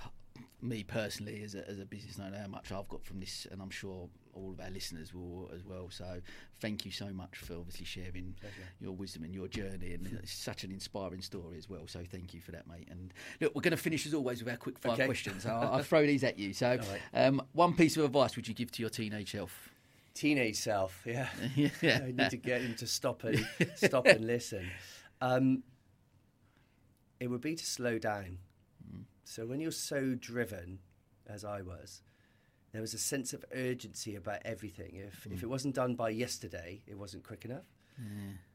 me 0.62 0.84
personally, 0.84 1.44
as 1.44 1.56
a, 1.56 1.68
as 1.70 1.80
a 1.80 1.86
business 1.86 2.20
owner, 2.20 2.38
how 2.38 2.48
much 2.48 2.72
I've 2.72 2.88
got 2.90 3.04
from 3.04 3.20
this, 3.20 3.48
and 3.52 3.62
I'm 3.62 3.70
sure 3.70 4.10
all 4.34 4.52
of 4.52 4.60
our 4.60 4.70
listeners 4.70 5.14
will 5.14 5.50
as 5.56 5.64
well. 5.64 5.88
So, 5.90 6.20
thank 6.60 6.86
you 6.86 6.92
so 6.92 7.08
much 7.14 7.38
for 7.38 7.54
obviously 7.54 7.86
sharing 7.86 8.36
Pleasure. 8.42 8.56
your 8.82 8.92
wisdom 8.92 9.24
and 9.24 9.34
your 9.34 9.48
journey, 9.48 9.94
and 9.94 10.08
it's 10.22 10.34
such 10.34 10.64
an 10.64 10.72
inspiring 10.72 11.22
story 11.22 11.58
as 11.58 11.70
well. 11.70 11.88
So, 11.88 12.02
thank 12.12 12.34
you 12.34 12.42
for 12.42 12.52
that, 12.52 12.68
mate. 12.68 12.88
And 12.90 13.14
look, 13.40 13.56
we're 13.56 13.62
going 13.62 13.72
to 13.72 13.78
finish 13.78 14.06
as 14.06 14.14
always 14.14 14.44
with 14.44 14.52
our 14.52 14.58
quick 14.58 14.78
fire 14.80 14.94
Okay. 14.94 15.06
questions. 15.06 15.46
I'll, 15.46 15.74
I'll 15.74 15.84
throw 15.84 16.06
these 16.06 16.24
at 16.24 16.38
you. 16.40 16.54
So, 16.54 16.78
right. 17.14 17.26
um, 17.26 17.42
one 17.54 17.74
piece 17.74 17.96
of 17.98 18.04
advice 18.04 18.36
would 18.36 18.48
you 18.48 18.54
give 18.54 18.72
to 18.74 18.82
your 18.82 18.90
teenage 18.90 19.32
self? 19.32 19.70
Teenage 20.14 20.56
self, 20.56 21.02
yeah. 21.06 21.28
yeah, 21.56 21.70
I 22.06 22.12
need 22.16 22.30
to 22.30 22.38
get 22.38 22.62
him 22.62 22.76
to 22.76 22.88
stop 22.88 23.24
and 23.26 23.46
stop 23.76 24.06
and 24.08 24.26
listen. 24.26 24.70
Um, 25.22 25.64
it 27.20 27.28
would 27.28 27.42
be 27.42 27.56
to 27.56 27.66
slow 27.66 27.98
down. 28.00 28.40
So 29.24 29.46
when 29.46 29.60
you're 29.60 29.72
so 29.72 30.16
driven, 30.16 30.80
as 31.28 31.44
I 31.44 31.62
was, 31.62 32.04
there 32.72 32.82
was 32.82 32.94
a 32.94 33.00
sense 33.00 33.34
of 33.34 33.44
urgency 33.54 34.16
about 34.16 34.40
everything. 34.46 34.96
If 34.96 35.26
if 35.26 35.42
it 35.42 35.46
mm. 35.46 35.50
wasn't 35.50 35.76
done 35.76 35.96
by 35.96 36.10
yesterday, 36.10 36.84
it 36.86 36.98
wasn't 36.98 37.24
quick 37.24 37.46
enough, 37.46 37.66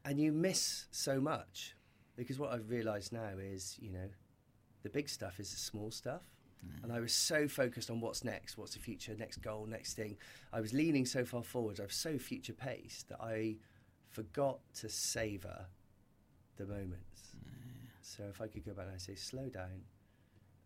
and 0.05 0.21
you 0.21 0.33
miss 0.33 0.87
so 0.91 1.21
much. 1.21 1.75
Because 2.17 2.39
what 2.39 2.53
I've 2.53 2.69
realised 2.71 3.13
now 3.13 3.33
is, 3.39 3.79
you 3.81 3.91
know, 3.91 4.09
the 4.83 4.91
big 4.91 5.09
stuff 5.09 5.41
is 5.41 5.51
the 5.51 5.57
small 5.57 5.91
stuff. 5.91 6.23
And 6.83 6.93
I 6.93 7.01
was 7.01 7.15
so 7.15 7.49
focused 7.49 7.91
on 7.91 8.03
what's 8.03 8.23
next, 8.23 8.59
what's 8.59 8.75
the 8.75 8.81
future, 8.81 9.15
next 9.19 9.39
goal, 9.39 9.67
next 9.67 9.95
thing. 9.95 10.19
I 10.53 10.61
was 10.61 10.75
leaning 10.75 11.07
so 11.07 11.25
far 11.25 11.43
forward, 11.43 11.81
I 11.81 11.85
was 11.85 11.95
so 11.95 12.19
future 12.19 12.53
paced 12.53 13.09
that 13.09 13.21
I 13.21 13.57
forgot 14.11 14.59
to 14.81 14.91
savour 14.91 15.67
the 16.57 16.67
moments. 16.67 17.10
So 18.11 18.25
if 18.29 18.41
I 18.41 18.49
could 18.49 18.65
go 18.65 18.73
back 18.73 18.87
and 18.91 19.01
say, 19.01 19.15
slow 19.15 19.49
down 19.49 19.71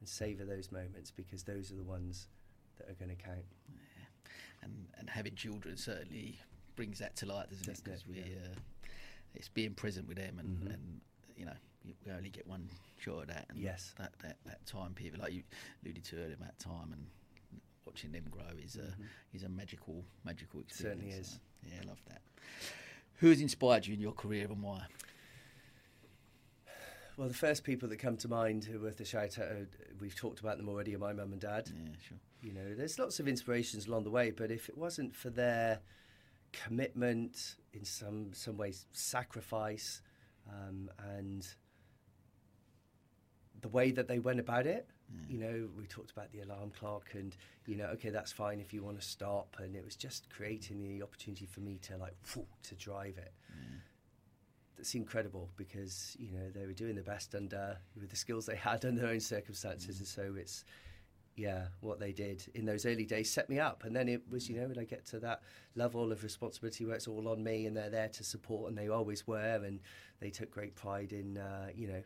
and 0.00 0.08
savour 0.08 0.46
those 0.46 0.72
moments 0.72 1.10
because 1.10 1.42
those 1.42 1.70
are 1.70 1.74
the 1.74 1.82
ones 1.82 2.28
that 2.78 2.88
are 2.88 2.94
going 2.94 3.14
to 3.14 3.22
count. 3.22 3.44
and 4.62 4.86
and 4.98 5.10
having 5.10 5.34
children 5.34 5.76
certainly 5.76 6.38
brings 6.74 6.98
that 7.00 7.14
to 7.16 7.26
light, 7.26 7.50
doesn't 7.50 7.68
it? 7.68 7.78
It? 7.78 7.84
Because 7.84 8.06
we, 8.06 8.16
Yeah. 8.16 8.22
uh, 8.52 8.88
it's 9.34 9.48
being 9.50 9.74
present 9.74 10.08
with 10.08 10.16
them, 10.16 10.38
and, 10.38 10.62
Mhm. 10.62 10.72
and 10.74 11.00
you 11.36 11.44
know, 11.44 11.56
we 11.84 12.12
only 12.12 12.30
get 12.30 12.46
one 12.46 12.70
shot 12.98 13.22
at 13.22 13.28
that. 13.28 13.46
And 13.50 13.58
Yes. 13.58 13.92
that, 13.98 14.18
that 14.20 14.38
that 14.46 14.64
time 14.64 14.94
period, 14.94 15.18
like 15.18 15.34
you 15.34 15.42
alluded 15.82 16.02
to 16.04 16.16
earlier, 16.16 16.36
that 16.36 16.58
time 16.58 16.92
and 16.94 17.06
watching 17.84 18.10
them 18.12 18.24
grow 18.30 18.48
is 18.64 18.76
a 18.76 18.96
is 19.34 19.42
a 19.42 19.48
magical 19.50 20.02
magical 20.24 20.60
experience. 20.60 21.02
Mm-hmm. 21.02 21.10
Certainly 21.10 21.20
is. 21.20 21.28
So, 21.28 21.74
yeah, 21.74 21.82
I 21.82 21.84
love 21.84 22.02
that. 22.08 22.22
Who 23.16 23.28
has 23.28 23.42
inspired 23.42 23.86
you 23.86 23.92
in 23.92 24.00
your 24.00 24.12
career 24.14 24.46
and 24.50 24.62
why? 24.62 24.86
Well, 27.16 27.28
the 27.28 27.34
first 27.34 27.62
people 27.62 27.88
that 27.90 27.98
come 27.98 28.16
to 28.18 28.28
mind 28.28 28.64
who 28.64 28.78
are 28.78 28.82
worth 28.82 29.00
a 29.00 29.04
shout 29.04 29.38
out, 29.38 29.68
we've 30.00 30.16
talked 30.16 30.40
about 30.40 30.56
them 30.56 30.68
already, 30.68 30.94
are 30.96 30.98
my 30.98 31.12
mum 31.12 31.32
and 31.32 31.40
dad. 31.40 31.70
Yeah, 31.72 31.92
sure. 32.08 32.18
You 32.42 32.52
know, 32.52 32.74
there's 32.74 32.98
lots 32.98 33.20
of 33.20 33.28
inspirations 33.28 33.86
along 33.86 34.04
the 34.04 34.10
way, 34.10 34.30
but 34.30 34.50
if 34.50 34.68
it 34.68 34.76
wasn't 34.76 35.14
for 35.14 35.30
their 35.30 35.80
commitment, 36.52 37.56
in 37.72 37.84
some 37.84 38.32
some 38.32 38.56
ways, 38.56 38.86
sacrifice, 38.92 40.02
um, 40.48 40.90
and 41.16 41.46
the 43.62 43.68
way 43.68 43.92
that 43.92 44.08
they 44.08 44.18
went 44.18 44.40
about 44.40 44.66
it, 44.66 44.88
you 45.28 45.38
know, 45.38 45.68
we 45.78 45.86
talked 45.86 46.10
about 46.10 46.32
the 46.32 46.40
alarm 46.40 46.72
clock, 46.78 47.10
and 47.14 47.36
you 47.66 47.76
know, 47.76 47.86
okay, 47.86 48.10
that's 48.10 48.32
fine 48.32 48.58
if 48.58 48.72
you 48.72 48.82
want 48.82 49.00
to 49.00 49.06
stop, 49.06 49.56
and 49.60 49.76
it 49.76 49.84
was 49.84 49.94
just 49.94 50.28
creating 50.30 50.82
the 50.82 51.02
opportunity 51.02 51.46
for 51.46 51.60
me 51.60 51.78
to 51.82 51.96
like 51.96 52.14
whew, 52.32 52.46
to 52.64 52.74
drive 52.74 53.16
it. 53.18 53.32
That's 54.76 54.94
incredible 54.94 55.50
because 55.56 56.16
you 56.18 56.32
know 56.32 56.50
they 56.54 56.66
were 56.66 56.72
doing 56.72 56.96
the 56.96 57.02
best 57.02 57.34
under 57.34 57.78
with 58.00 58.10
the 58.10 58.16
skills 58.16 58.46
they 58.46 58.56
had 58.56 58.84
under 58.84 59.02
their 59.02 59.10
own 59.10 59.20
circumstances, 59.20 59.98
and 59.98 60.06
so 60.06 60.34
it's 60.36 60.64
yeah, 61.36 61.66
what 61.80 61.98
they 61.98 62.12
did 62.12 62.44
in 62.54 62.64
those 62.64 62.86
early 62.86 63.04
days 63.04 63.30
set 63.30 63.48
me 63.48 63.58
up. 63.58 63.84
And 63.84 63.94
then 63.94 64.08
it 64.08 64.22
was, 64.30 64.48
you 64.48 64.60
know, 64.60 64.68
when 64.68 64.78
I 64.78 64.84
get 64.84 65.04
to 65.06 65.18
that 65.20 65.42
level 65.74 66.12
of 66.12 66.22
responsibility 66.22 66.84
where 66.84 66.94
it's 66.94 67.08
all 67.08 67.28
on 67.28 67.42
me 67.42 67.66
and 67.66 67.76
they're 67.76 67.90
there 67.90 68.08
to 68.08 68.24
support, 68.24 68.68
and 68.68 68.78
they 68.78 68.88
always 68.88 69.26
were, 69.26 69.60
and 69.64 69.80
they 70.20 70.30
took 70.30 70.50
great 70.50 70.76
pride 70.76 71.12
in, 71.12 71.38
uh, 71.38 71.68
you 71.74 71.88
know, 71.88 72.02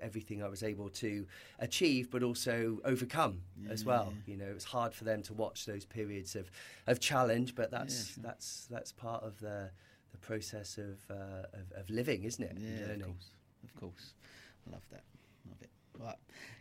everything 0.00 0.42
I 0.42 0.48
was 0.48 0.62
able 0.62 0.88
to 0.90 1.26
achieve, 1.58 2.10
but 2.10 2.22
also 2.22 2.78
overcome 2.84 3.40
as 3.70 3.84
well. 3.84 4.12
You 4.26 4.36
know, 4.36 4.46
it 4.46 4.54
was 4.54 4.64
hard 4.64 4.94
for 4.94 5.04
them 5.04 5.22
to 5.22 5.32
watch 5.32 5.66
those 5.66 5.84
periods 5.84 6.36
of, 6.36 6.50
of 6.86 7.00
challenge, 7.00 7.54
but 7.54 7.70
that's 7.70 8.14
sure. 8.14 8.22
that's 8.22 8.66
that's 8.70 8.92
part 8.92 9.22
of 9.22 9.38
the 9.40 9.70
the 10.20 10.26
process 10.26 10.78
of, 10.78 10.98
uh, 11.10 11.46
of 11.52 11.80
of 11.80 11.90
living, 11.90 12.24
isn't 12.24 12.44
it? 12.44 12.56
Yeah, 12.58 12.92
of 12.94 13.02
course, 13.02 13.30
of 13.64 13.74
course. 13.80 14.12
I 14.66 14.72
love 14.72 14.86
that. 14.90 15.04
Love 15.48 15.62
it. 15.62 15.70
Right. 15.98 16.16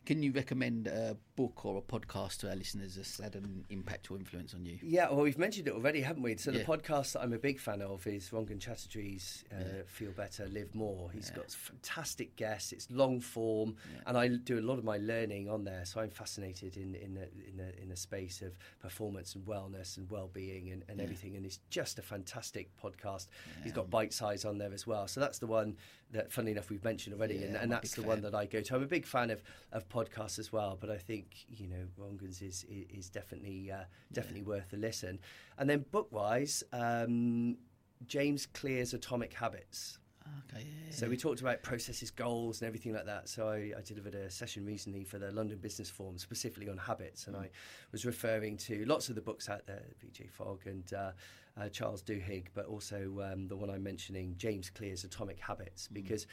Can 0.08 0.24
you 0.24 0.32
recommend 0.32 0.88
a 0.88 1.18
book 1.36 1.66
or 1.66 1.76
a 1.76 1.82
podcast 1.82 2.38
to 2.38 2.50
our 2.50 2.56
listeners 2.56 2.96
that's 2.96 3.20
had 3.20 3.36
an 3.36 3.66
impact 3.70 4.10
or 4.10 4.16
influence 4.16 4.54
on 4.54 4.66
you? 4.66 4.80
Yeah, 4.82 5.10
well, 5.10 5.20
we've 5.20 5.38
mentioned 5.38 5.68
it 5.68 5.74
already, 5.74 6.00
haven't 6.00 6.24
we? 6.24 6.38
So 6.38 6.50
Yeah. 6.50 6.60
the 6.60 6.64
podcast 6.64 7.12
that 7.12 7.24
I'm 7.24 7.34
a 7.34 7.38
big 7.38 7.60
fan 7.60 7.82
of 7.82 8.08
is 8.08 8.30
Rangan 8.30 8.58
Chatterjee's 8.60 9.44
uh, 9.52 9.84
"Feel 9.86 10.12
Better, 10.12 10.48
Live 10.48 10.74
More." 10.74 11.12
He's 11.12 11.30
got 11.30 11.52
fantastic 11.52 12.38
guests. 12.38 12.72
It's 12.72 12.90
long 12.90 13.20
form, 13.20 13.76
and 14.06 14.18
I 14.18 14.30
do 14.30 14.58
a 14.58 14.62
lot 14.62 14.78
of 14.78 14.86
my 14.86 14.96
learning 14.96 15.50
on 15.50 15.66
there. 15.66 15.84
So 15.84 16.00
I'm 16.00 16.10
fascinated 16.10 16.78
in 16.78 16.96
in 16.96 17.14
the, 17.16 17.24
in 17.46 17.58
the, 17.58 17.82
in 17.82 17.90
the 17.90 17.98
space 17.98 18.42
of 18.42 18.58
performance 18.80 19.36
and 19.36 19.46
wellness 19.46 19.98
and 19.98 20.10
well-being 20.10 20.70
and, 20.72 20.86
and 20.88 21.02
everything. 21.02 21.36
And 21.36 21.46
it's 21.46 21.60
just 21.70 22.00
a 22.00 22.02
fantastic 22.02 22.70
podcast. 22.82 23.28
He's 23.62 23.74
got 23.74 23.90
bite 23.90 24.14
size 24.14 24.46
on 24.46 24.58
there 24.58 24.72
as 24.72 24.88
well. 24.88 25.10
So 25.10 25.20
that's 25.20 25.40
the 25.40 25.48
one 25.48 25.76
that, 26.12 26.32
funnily 26.32 26.54
enough, 26.54 26.70
we've 26.70 26.86
mentioned 26.86 27.14
already, 27.14 27.36
Yeah, 27.36 27.48
and, 27.48 27.56
and 27.58 27.72
that's 27.74 27.96
the 27.96 28.02
big 28.04 28.08
one 28.08 28.22
that 28.22 28.34
I 28.34 28.46
go 28.46 28.62
to. 28.62 28.76
I'm 28.76 28.84
a 28.84 28.86
big 28.88 29.06
fan 29.06 29.30
of, 29.30 29.44
of 29.74 29.90
podcasts 29.90 29.97
as 30.40 30.52
well, 30.52 30.78
but 30.80 30.90
I 30.90 30.98
think 30.98 31.46
you 31.48 31.68
know 31.68 31.88
Rangan's 31.98 32.42
is 32.42 32.66
is, 32.70 33.10
definitely 33.10 33.72
uh, 33.72 33.84
definitely 34.12 34.44
worth 34.44 34.74
a 34.74 34.78
listen. 34.78 35.20
And 35.58 35.70
then 35.70 35.86
book 35.92 36.08
wise, 36.12 36.64
um, 36.74 37.58
James 38.06 38.46
Clear's 38.46 38.94
Atomic 38.94 39.34
Habits. 39.34 40.00
Okay, 40.52 40.66
yeah. 40.66 40.92
So 40.94 41.08
we 41.08 41.16
talked 41.16 41.40
about 41.42 41.64
processes, 41.64 42.12
goals, 42.12 42.62
and 42.62 42.68
everything 42.68 42.94
like 42.94 43.06
that. 43.06 43.30
So 43.30 43.48
I, 43.48 43.72
I 43.78 43.82
delivered 43.82 44.14
a 44.14 44.30
session 44.30 44.66
recently 44.66 45.04
for 45.06 45.18
the 45.20 45.32
London 45.32 45.58
Business 45.58 45.90
Forum, 45.90 46.18
specifically 46.18 46.70
on 46.70 46.78
habits, 46.78 47.28
and 47.28 47.36
I 47.36 47.50
was 47.92 48.06
referring 48.06 48.58
to 48.58 48.84
lots 48.86 49.10
of 49.10 49.16
the 49.16 49.22
books 49.22 49.50
out 49.50 49.66
there, 49.68 49.84
BJ 50.04 50.30
Fogg 50.30 50.66
and 50.66 50.94
uh, 50.94 51.12
uh, 51.60 51.70
Charles 51.70 52.02
Duhigg, 52.02 52.48
but 52.54 52.66
also 52.66 53.32
um, 53.32 53.48
the 53.48 53.56
one 53.56 53.70
I'm 53.70 53.84
mentioning, 53.84 54.36
James 54.38 54.70
Clear's 54.70 55.04
Atomic 55.04 55.40
Habits, 55.40 55.88
because 55.88 56.28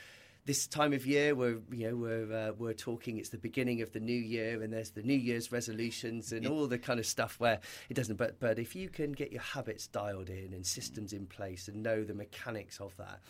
this 0.46 0.66
time 0.66 0.92
of 0.92 1.06
year 1.06 1.34
we're 1.34 1.58
you 1.72 1.88
know 1.88 1.96
we're 1.96 2.32
uh, 2.32 2.52
we're 2.58 2.74
talking 2.74 3.16
it's 3.18 3.30
the 3.30 3.38
beginning 3.38 3.80
of 3.80 3.92
the 3.92 4.00
new 4.00 4.12
year 4.12 4.62
and 4.62 4.72
there's 4.72 4.90
the 4.90 5.02
new 5.02 5.16
year's 5.16 5.50
resolutions 5.50 6.32
and 6.32 6.46
all 6.46 6.66
the 6.66 6.78
kind 6.78 7.00
of 7.00 7.06
stuff 7.06 7.40
where 7.40 7.60
it 7.88 7.94
doesn't 7.94 8.16
but 8.16 8.38
but 8.40 8.58
if 8.58 8.76
you 8.76 8.88
can 8.88 9.12
get 9.12 9.32
your 9.32 9.42
habits 9.42 9.86
dialed 9.86 10.28
in 10.28 10.52
and 10.52 10.66
systems 10.66 11.12
in 11.12 11.26
place 11.26 11.68
and 11.68 11.82
know 11.82 12.04
the 12.04 12.14
mechanics 12.14 12.78
of 12.80 12.94
that 12.96 13.20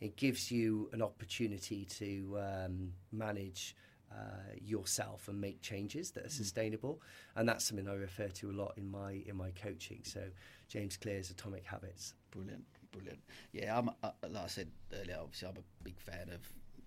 it 0.00 0.16
gives 0.16 0.50
you 0.50 0.88
an 0.92 1.02
opportunity 1.02 1.84
to 1.84 2.38
um, 2.38 2.92
manage 3.12 3.74
uh, 4.12 4.54
yourself 4.60 5.28
and 5.28 5.40
make 5.40 5.60
changes 5.60 6.12
that 6.12 6.24
are 6.24 6.30
sustainable 6.30 7.00
and 7.36 7.48
that's 7.48 7.64
something 7.64 7.88
I 7.88 7.94
refer 7.94 8.28
to 8.28 8.50
a 8.50 8.54
lot 8.54 8.74
in 8.76 8.88
my 8.88 9.22
in 9.26 9.36
my 9.36 9.50
coaching 9.50 10.00
so 10.04 10.22
James 10.68 10.96
Clear's 10.96 11.30
Atomic 11.30 11.64
Habits 11.64 12.14
Brilliant, 12.30 12.64
brilliant. 12.92 13.18
Yeah, 13.52 13.76
I'm 13.76 13.90
uh, 14.02 14.10
like 14.28 14.44
I 14.44 14.46
said 14.46 14.68
earlier. 14.92 15.18
Obviously, 15.20 15.48
I'm 15.48 15.56
a 15.56 15.84
big 15.84 15.98
fan 15.98 16.30
of 16.32 16.40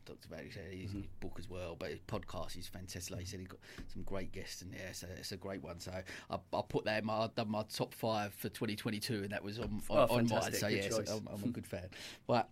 Dr. 0.06 0.28
Barry. 0.30 0.50
His, 0.50 0.92
his 0.92 1.06
book 1.20 1.36
as 1.40 1.50
well, 1.50 1.76
but 1.78 1.90
his 1.90 2.00
podcast 2.08 2.58
is 2.58 2.68
fantastic. 2.68 3.12
Like 3.12 3.22
he 3.22 3.26
said, 3.28 3.40
he 3.40 3.46
got 3.46 3.60
some 3.92 4.04
great 4.04 4.32
guests 4.32 4.62
in 4.62 4.72
there, 4.72 4.94
so 4.94 5.08
it's 5.18 5.32
a 5.32 5.38
great 5.38 5.64
one. 5.64 5.80
So 5.80 5.92
I, 6.30 6.36
I 6.36 6.62
put 6.68 6.86
that 6.86 7.00
in 7.00 7.06
my 7.06 7.14
I've 7.20 7.36
done 7.36 7.50
my 7.50 7.64
top 7.74 7.94
five 7.94 8.34
for 8.34 8.50
2022, 8.50 9.24
and 9.24 9.30
that 9.32 9.44
was 9.44 9.60
on 9.60 9.82
on, 9.90 10.08
Oh, 10.10 10.16
on 10.16 10.28
mine. 10.28 10.54
So 10.54 10.68
Good 10.70 10.84
yeah, 10.84 10.90
so. 10.90 11.04
I'm, 11.16 11.28
I'm 11.34 11.44
a 11.44 11.48
good 11.52 11.68
fan. 11.68 11.90
But 12.28 12.50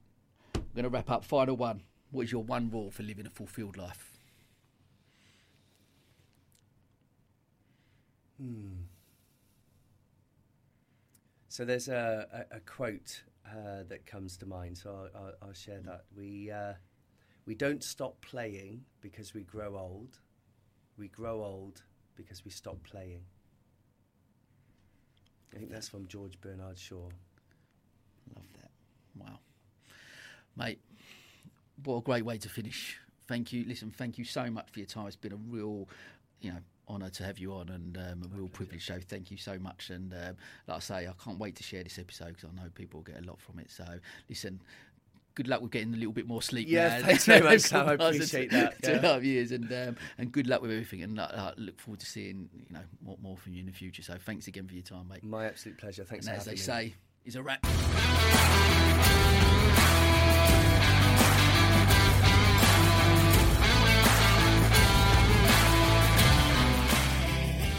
I'm 0.55 0.63
going 0.75 0.83
to 0.83 0.89
wrap 0.89 1.09
up. 1.09 1.23
Final 1.25 1.57
one. 1.57 1.83
What 2.11 2.23
is 2.23 2.31
your 2.31 2.43
one 2.43 2.69
rule 2.71 2.91
for 2.91 3.03
living 3.03 3.25
a 3.25 3.29
fulfilled 3.29 3.77
life? 3.77 4.17
So 11.49 11.65
there's 11.65 11.87
a, 11.89 12.45
a, 12.51 12.57
a 12.57 12.59
quote 12.61 13.23
uh, 13.45 13.83
that 13.89 14.05
comes 14.05 14.37
to 14.37 14.45
mind. 14.45 14.77
So 14.77 14.89
I'll, 15.15 15.21
I'll, 15.21 15.33
I'll 15.43 15.53
share 15.53 15.81
that. 15.81 16.05
We 16.15 16.49
uh, 16.51 16.73
we 17.45 17.55
don't 17.55 17.83
stop 17.83 18.21
playing 18.21 18.85
because 19.01 19.33
we 19.33 19.41
grow 19.41 19.77
old. 19.77 20.19
We 20.97 21.07
grow 21.07 21.43
old 21.43 21.81
because 22.15 22.45
we 22.45 22.51
stop 22.51 22.77
playing. 22.83 23.21
I 25.53 25.57
think 25.57 25.71
that's 25.71 25.89
from 25.89 26.07
George 26.07 26.39
Bernard 26.39 26.77
Shaw. 26.77 27.09
Love 28.35 28.45
that. 28.61 28.71
Wow. 29.17 29.39
Mate, 30.55 30.79
what 31.83 31.97
a 31.97 32.01
great 32.01 32.23
way 32.23 32.37
to 32.37 32.49
finish. 32.49 32.99
Thank 33.27 33.51
you. 33.51 33.65
Listen, 33.67 33.91
thank 33.91 34.17
you 34.17 34.25
so 34.25 34.49
much 34.49 34.69
for 34.71 34.79
your 34.79 34.85
time. 34.85 35.07
It's 35.07 35.15
been 35.15 35.33
a 35.33 35.37
real, 35.37 35.89
you 36.41 36.51
know, 36.51 36.59
honour 36.87 37.09
to 37.09 37.23
have 37.23 37.39
you 37.39 37.53
on 37.53 37.69
and 37.69 37.97
um, 37.97 38.23
a 38.23 38.35
real 38.35 38.49
privilege. 38.49 38.85
So 38.85 38.99
thank 39.07 39.31
you 39.31 39.37
so 39.37 39.57
much. 39.57 39.89
And 39.89 40.13
um, 40.13 40.35
like 40.67 40.77
I 40.77 40.79
say, 40.79 41.07
I 41.07 41.13
can't 41.23 41.39
wait 41.39 41.55
to 41.57 41.63
share 41.63 41.83
this 41.83 41.97
episode 41.97 42.35
because 42.35 42.45
I 42.45 42.61
know 42.61 42.69
people 42.75 42.99
will 42.99 43.13
get 43.13 43.23
a 43.23 43.25
lot 43.25 43.39
from 43.39 43.59
it. 43.59 43.71
So 43.71 43.85
listen, 44.29 44.61
good 45.35 45.47
luck 45.47 45.61
with 45.61 45.71
getting 45.71 45.93
a 45.93 45.97
little 45.97 46.11
bit 46.13 46.27
more 46.27 46.41
sleep. 46.41 46.67
Yeah, 46.69 46.99
now. 46.99 47.05
thanks 47.05 47.25
very 47.25 47.41
much, 47.41 47.59
Sam. 47.61 47.87
I 47.87 47.93
appreciate 47.93 48.51
that, 48.51 48.81
Two 48.83 48.91
and 48.91 49.03
yeah. 49.03 49.09
a 49.09 49.13
half 49.13 49.23
years, 49.23 49.51
and 49.51 49.71
um, 49.71 49.95
and 50.17 50.31
good 50.31 50.47
luck 50.47 50.61
with 50.61 50.71
everything. 50.71 51.03
And 51.03 51.19
uh, 51.19 51.27
I 51.31 51.53
look 51.57 51.79
forward 51.79 51.99
to 52.01 52.05
seeing 52.05 52.49
you 52.53 52.73
know 52.73 52.81
more, 53.03 53.17
more 53.21 53.37
from 53.37 53.53
you 53.53 53.61
in 53.61 53.65
the 53.65 53.71
future. 53.71 54.03
So 54.03 54.15
thanks 54.19 54.47
again 54.47 54.67
for 54.67 54.73
your 54.73 54.83
time, 54.83 55.07
mate. 55.09 55.23
My 55.23 55.45
absolute 55.45 55.77
pleasure. 55.77 56.03
Thanks 56.03 56.27
And 56.27 56.35
as 56.37 56.45
they 56.45 56.51
me. 56.51 56.57
say, 56.57 56.95
is 57.25 57.35
a 57.35 57.43
wrap. 57.43 57.65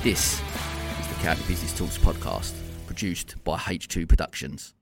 This 0.02 0.42
is 1.00 1.08
the 1.08 1.14
County 1.22 1.42
Business 1.46 1.72
Talks 1.78 1.96
podcast, 1.96 2.54
produced 2.86 3.36
by 3.44 3.56
H2 3.56 4.08
Productions. 4.08 4.70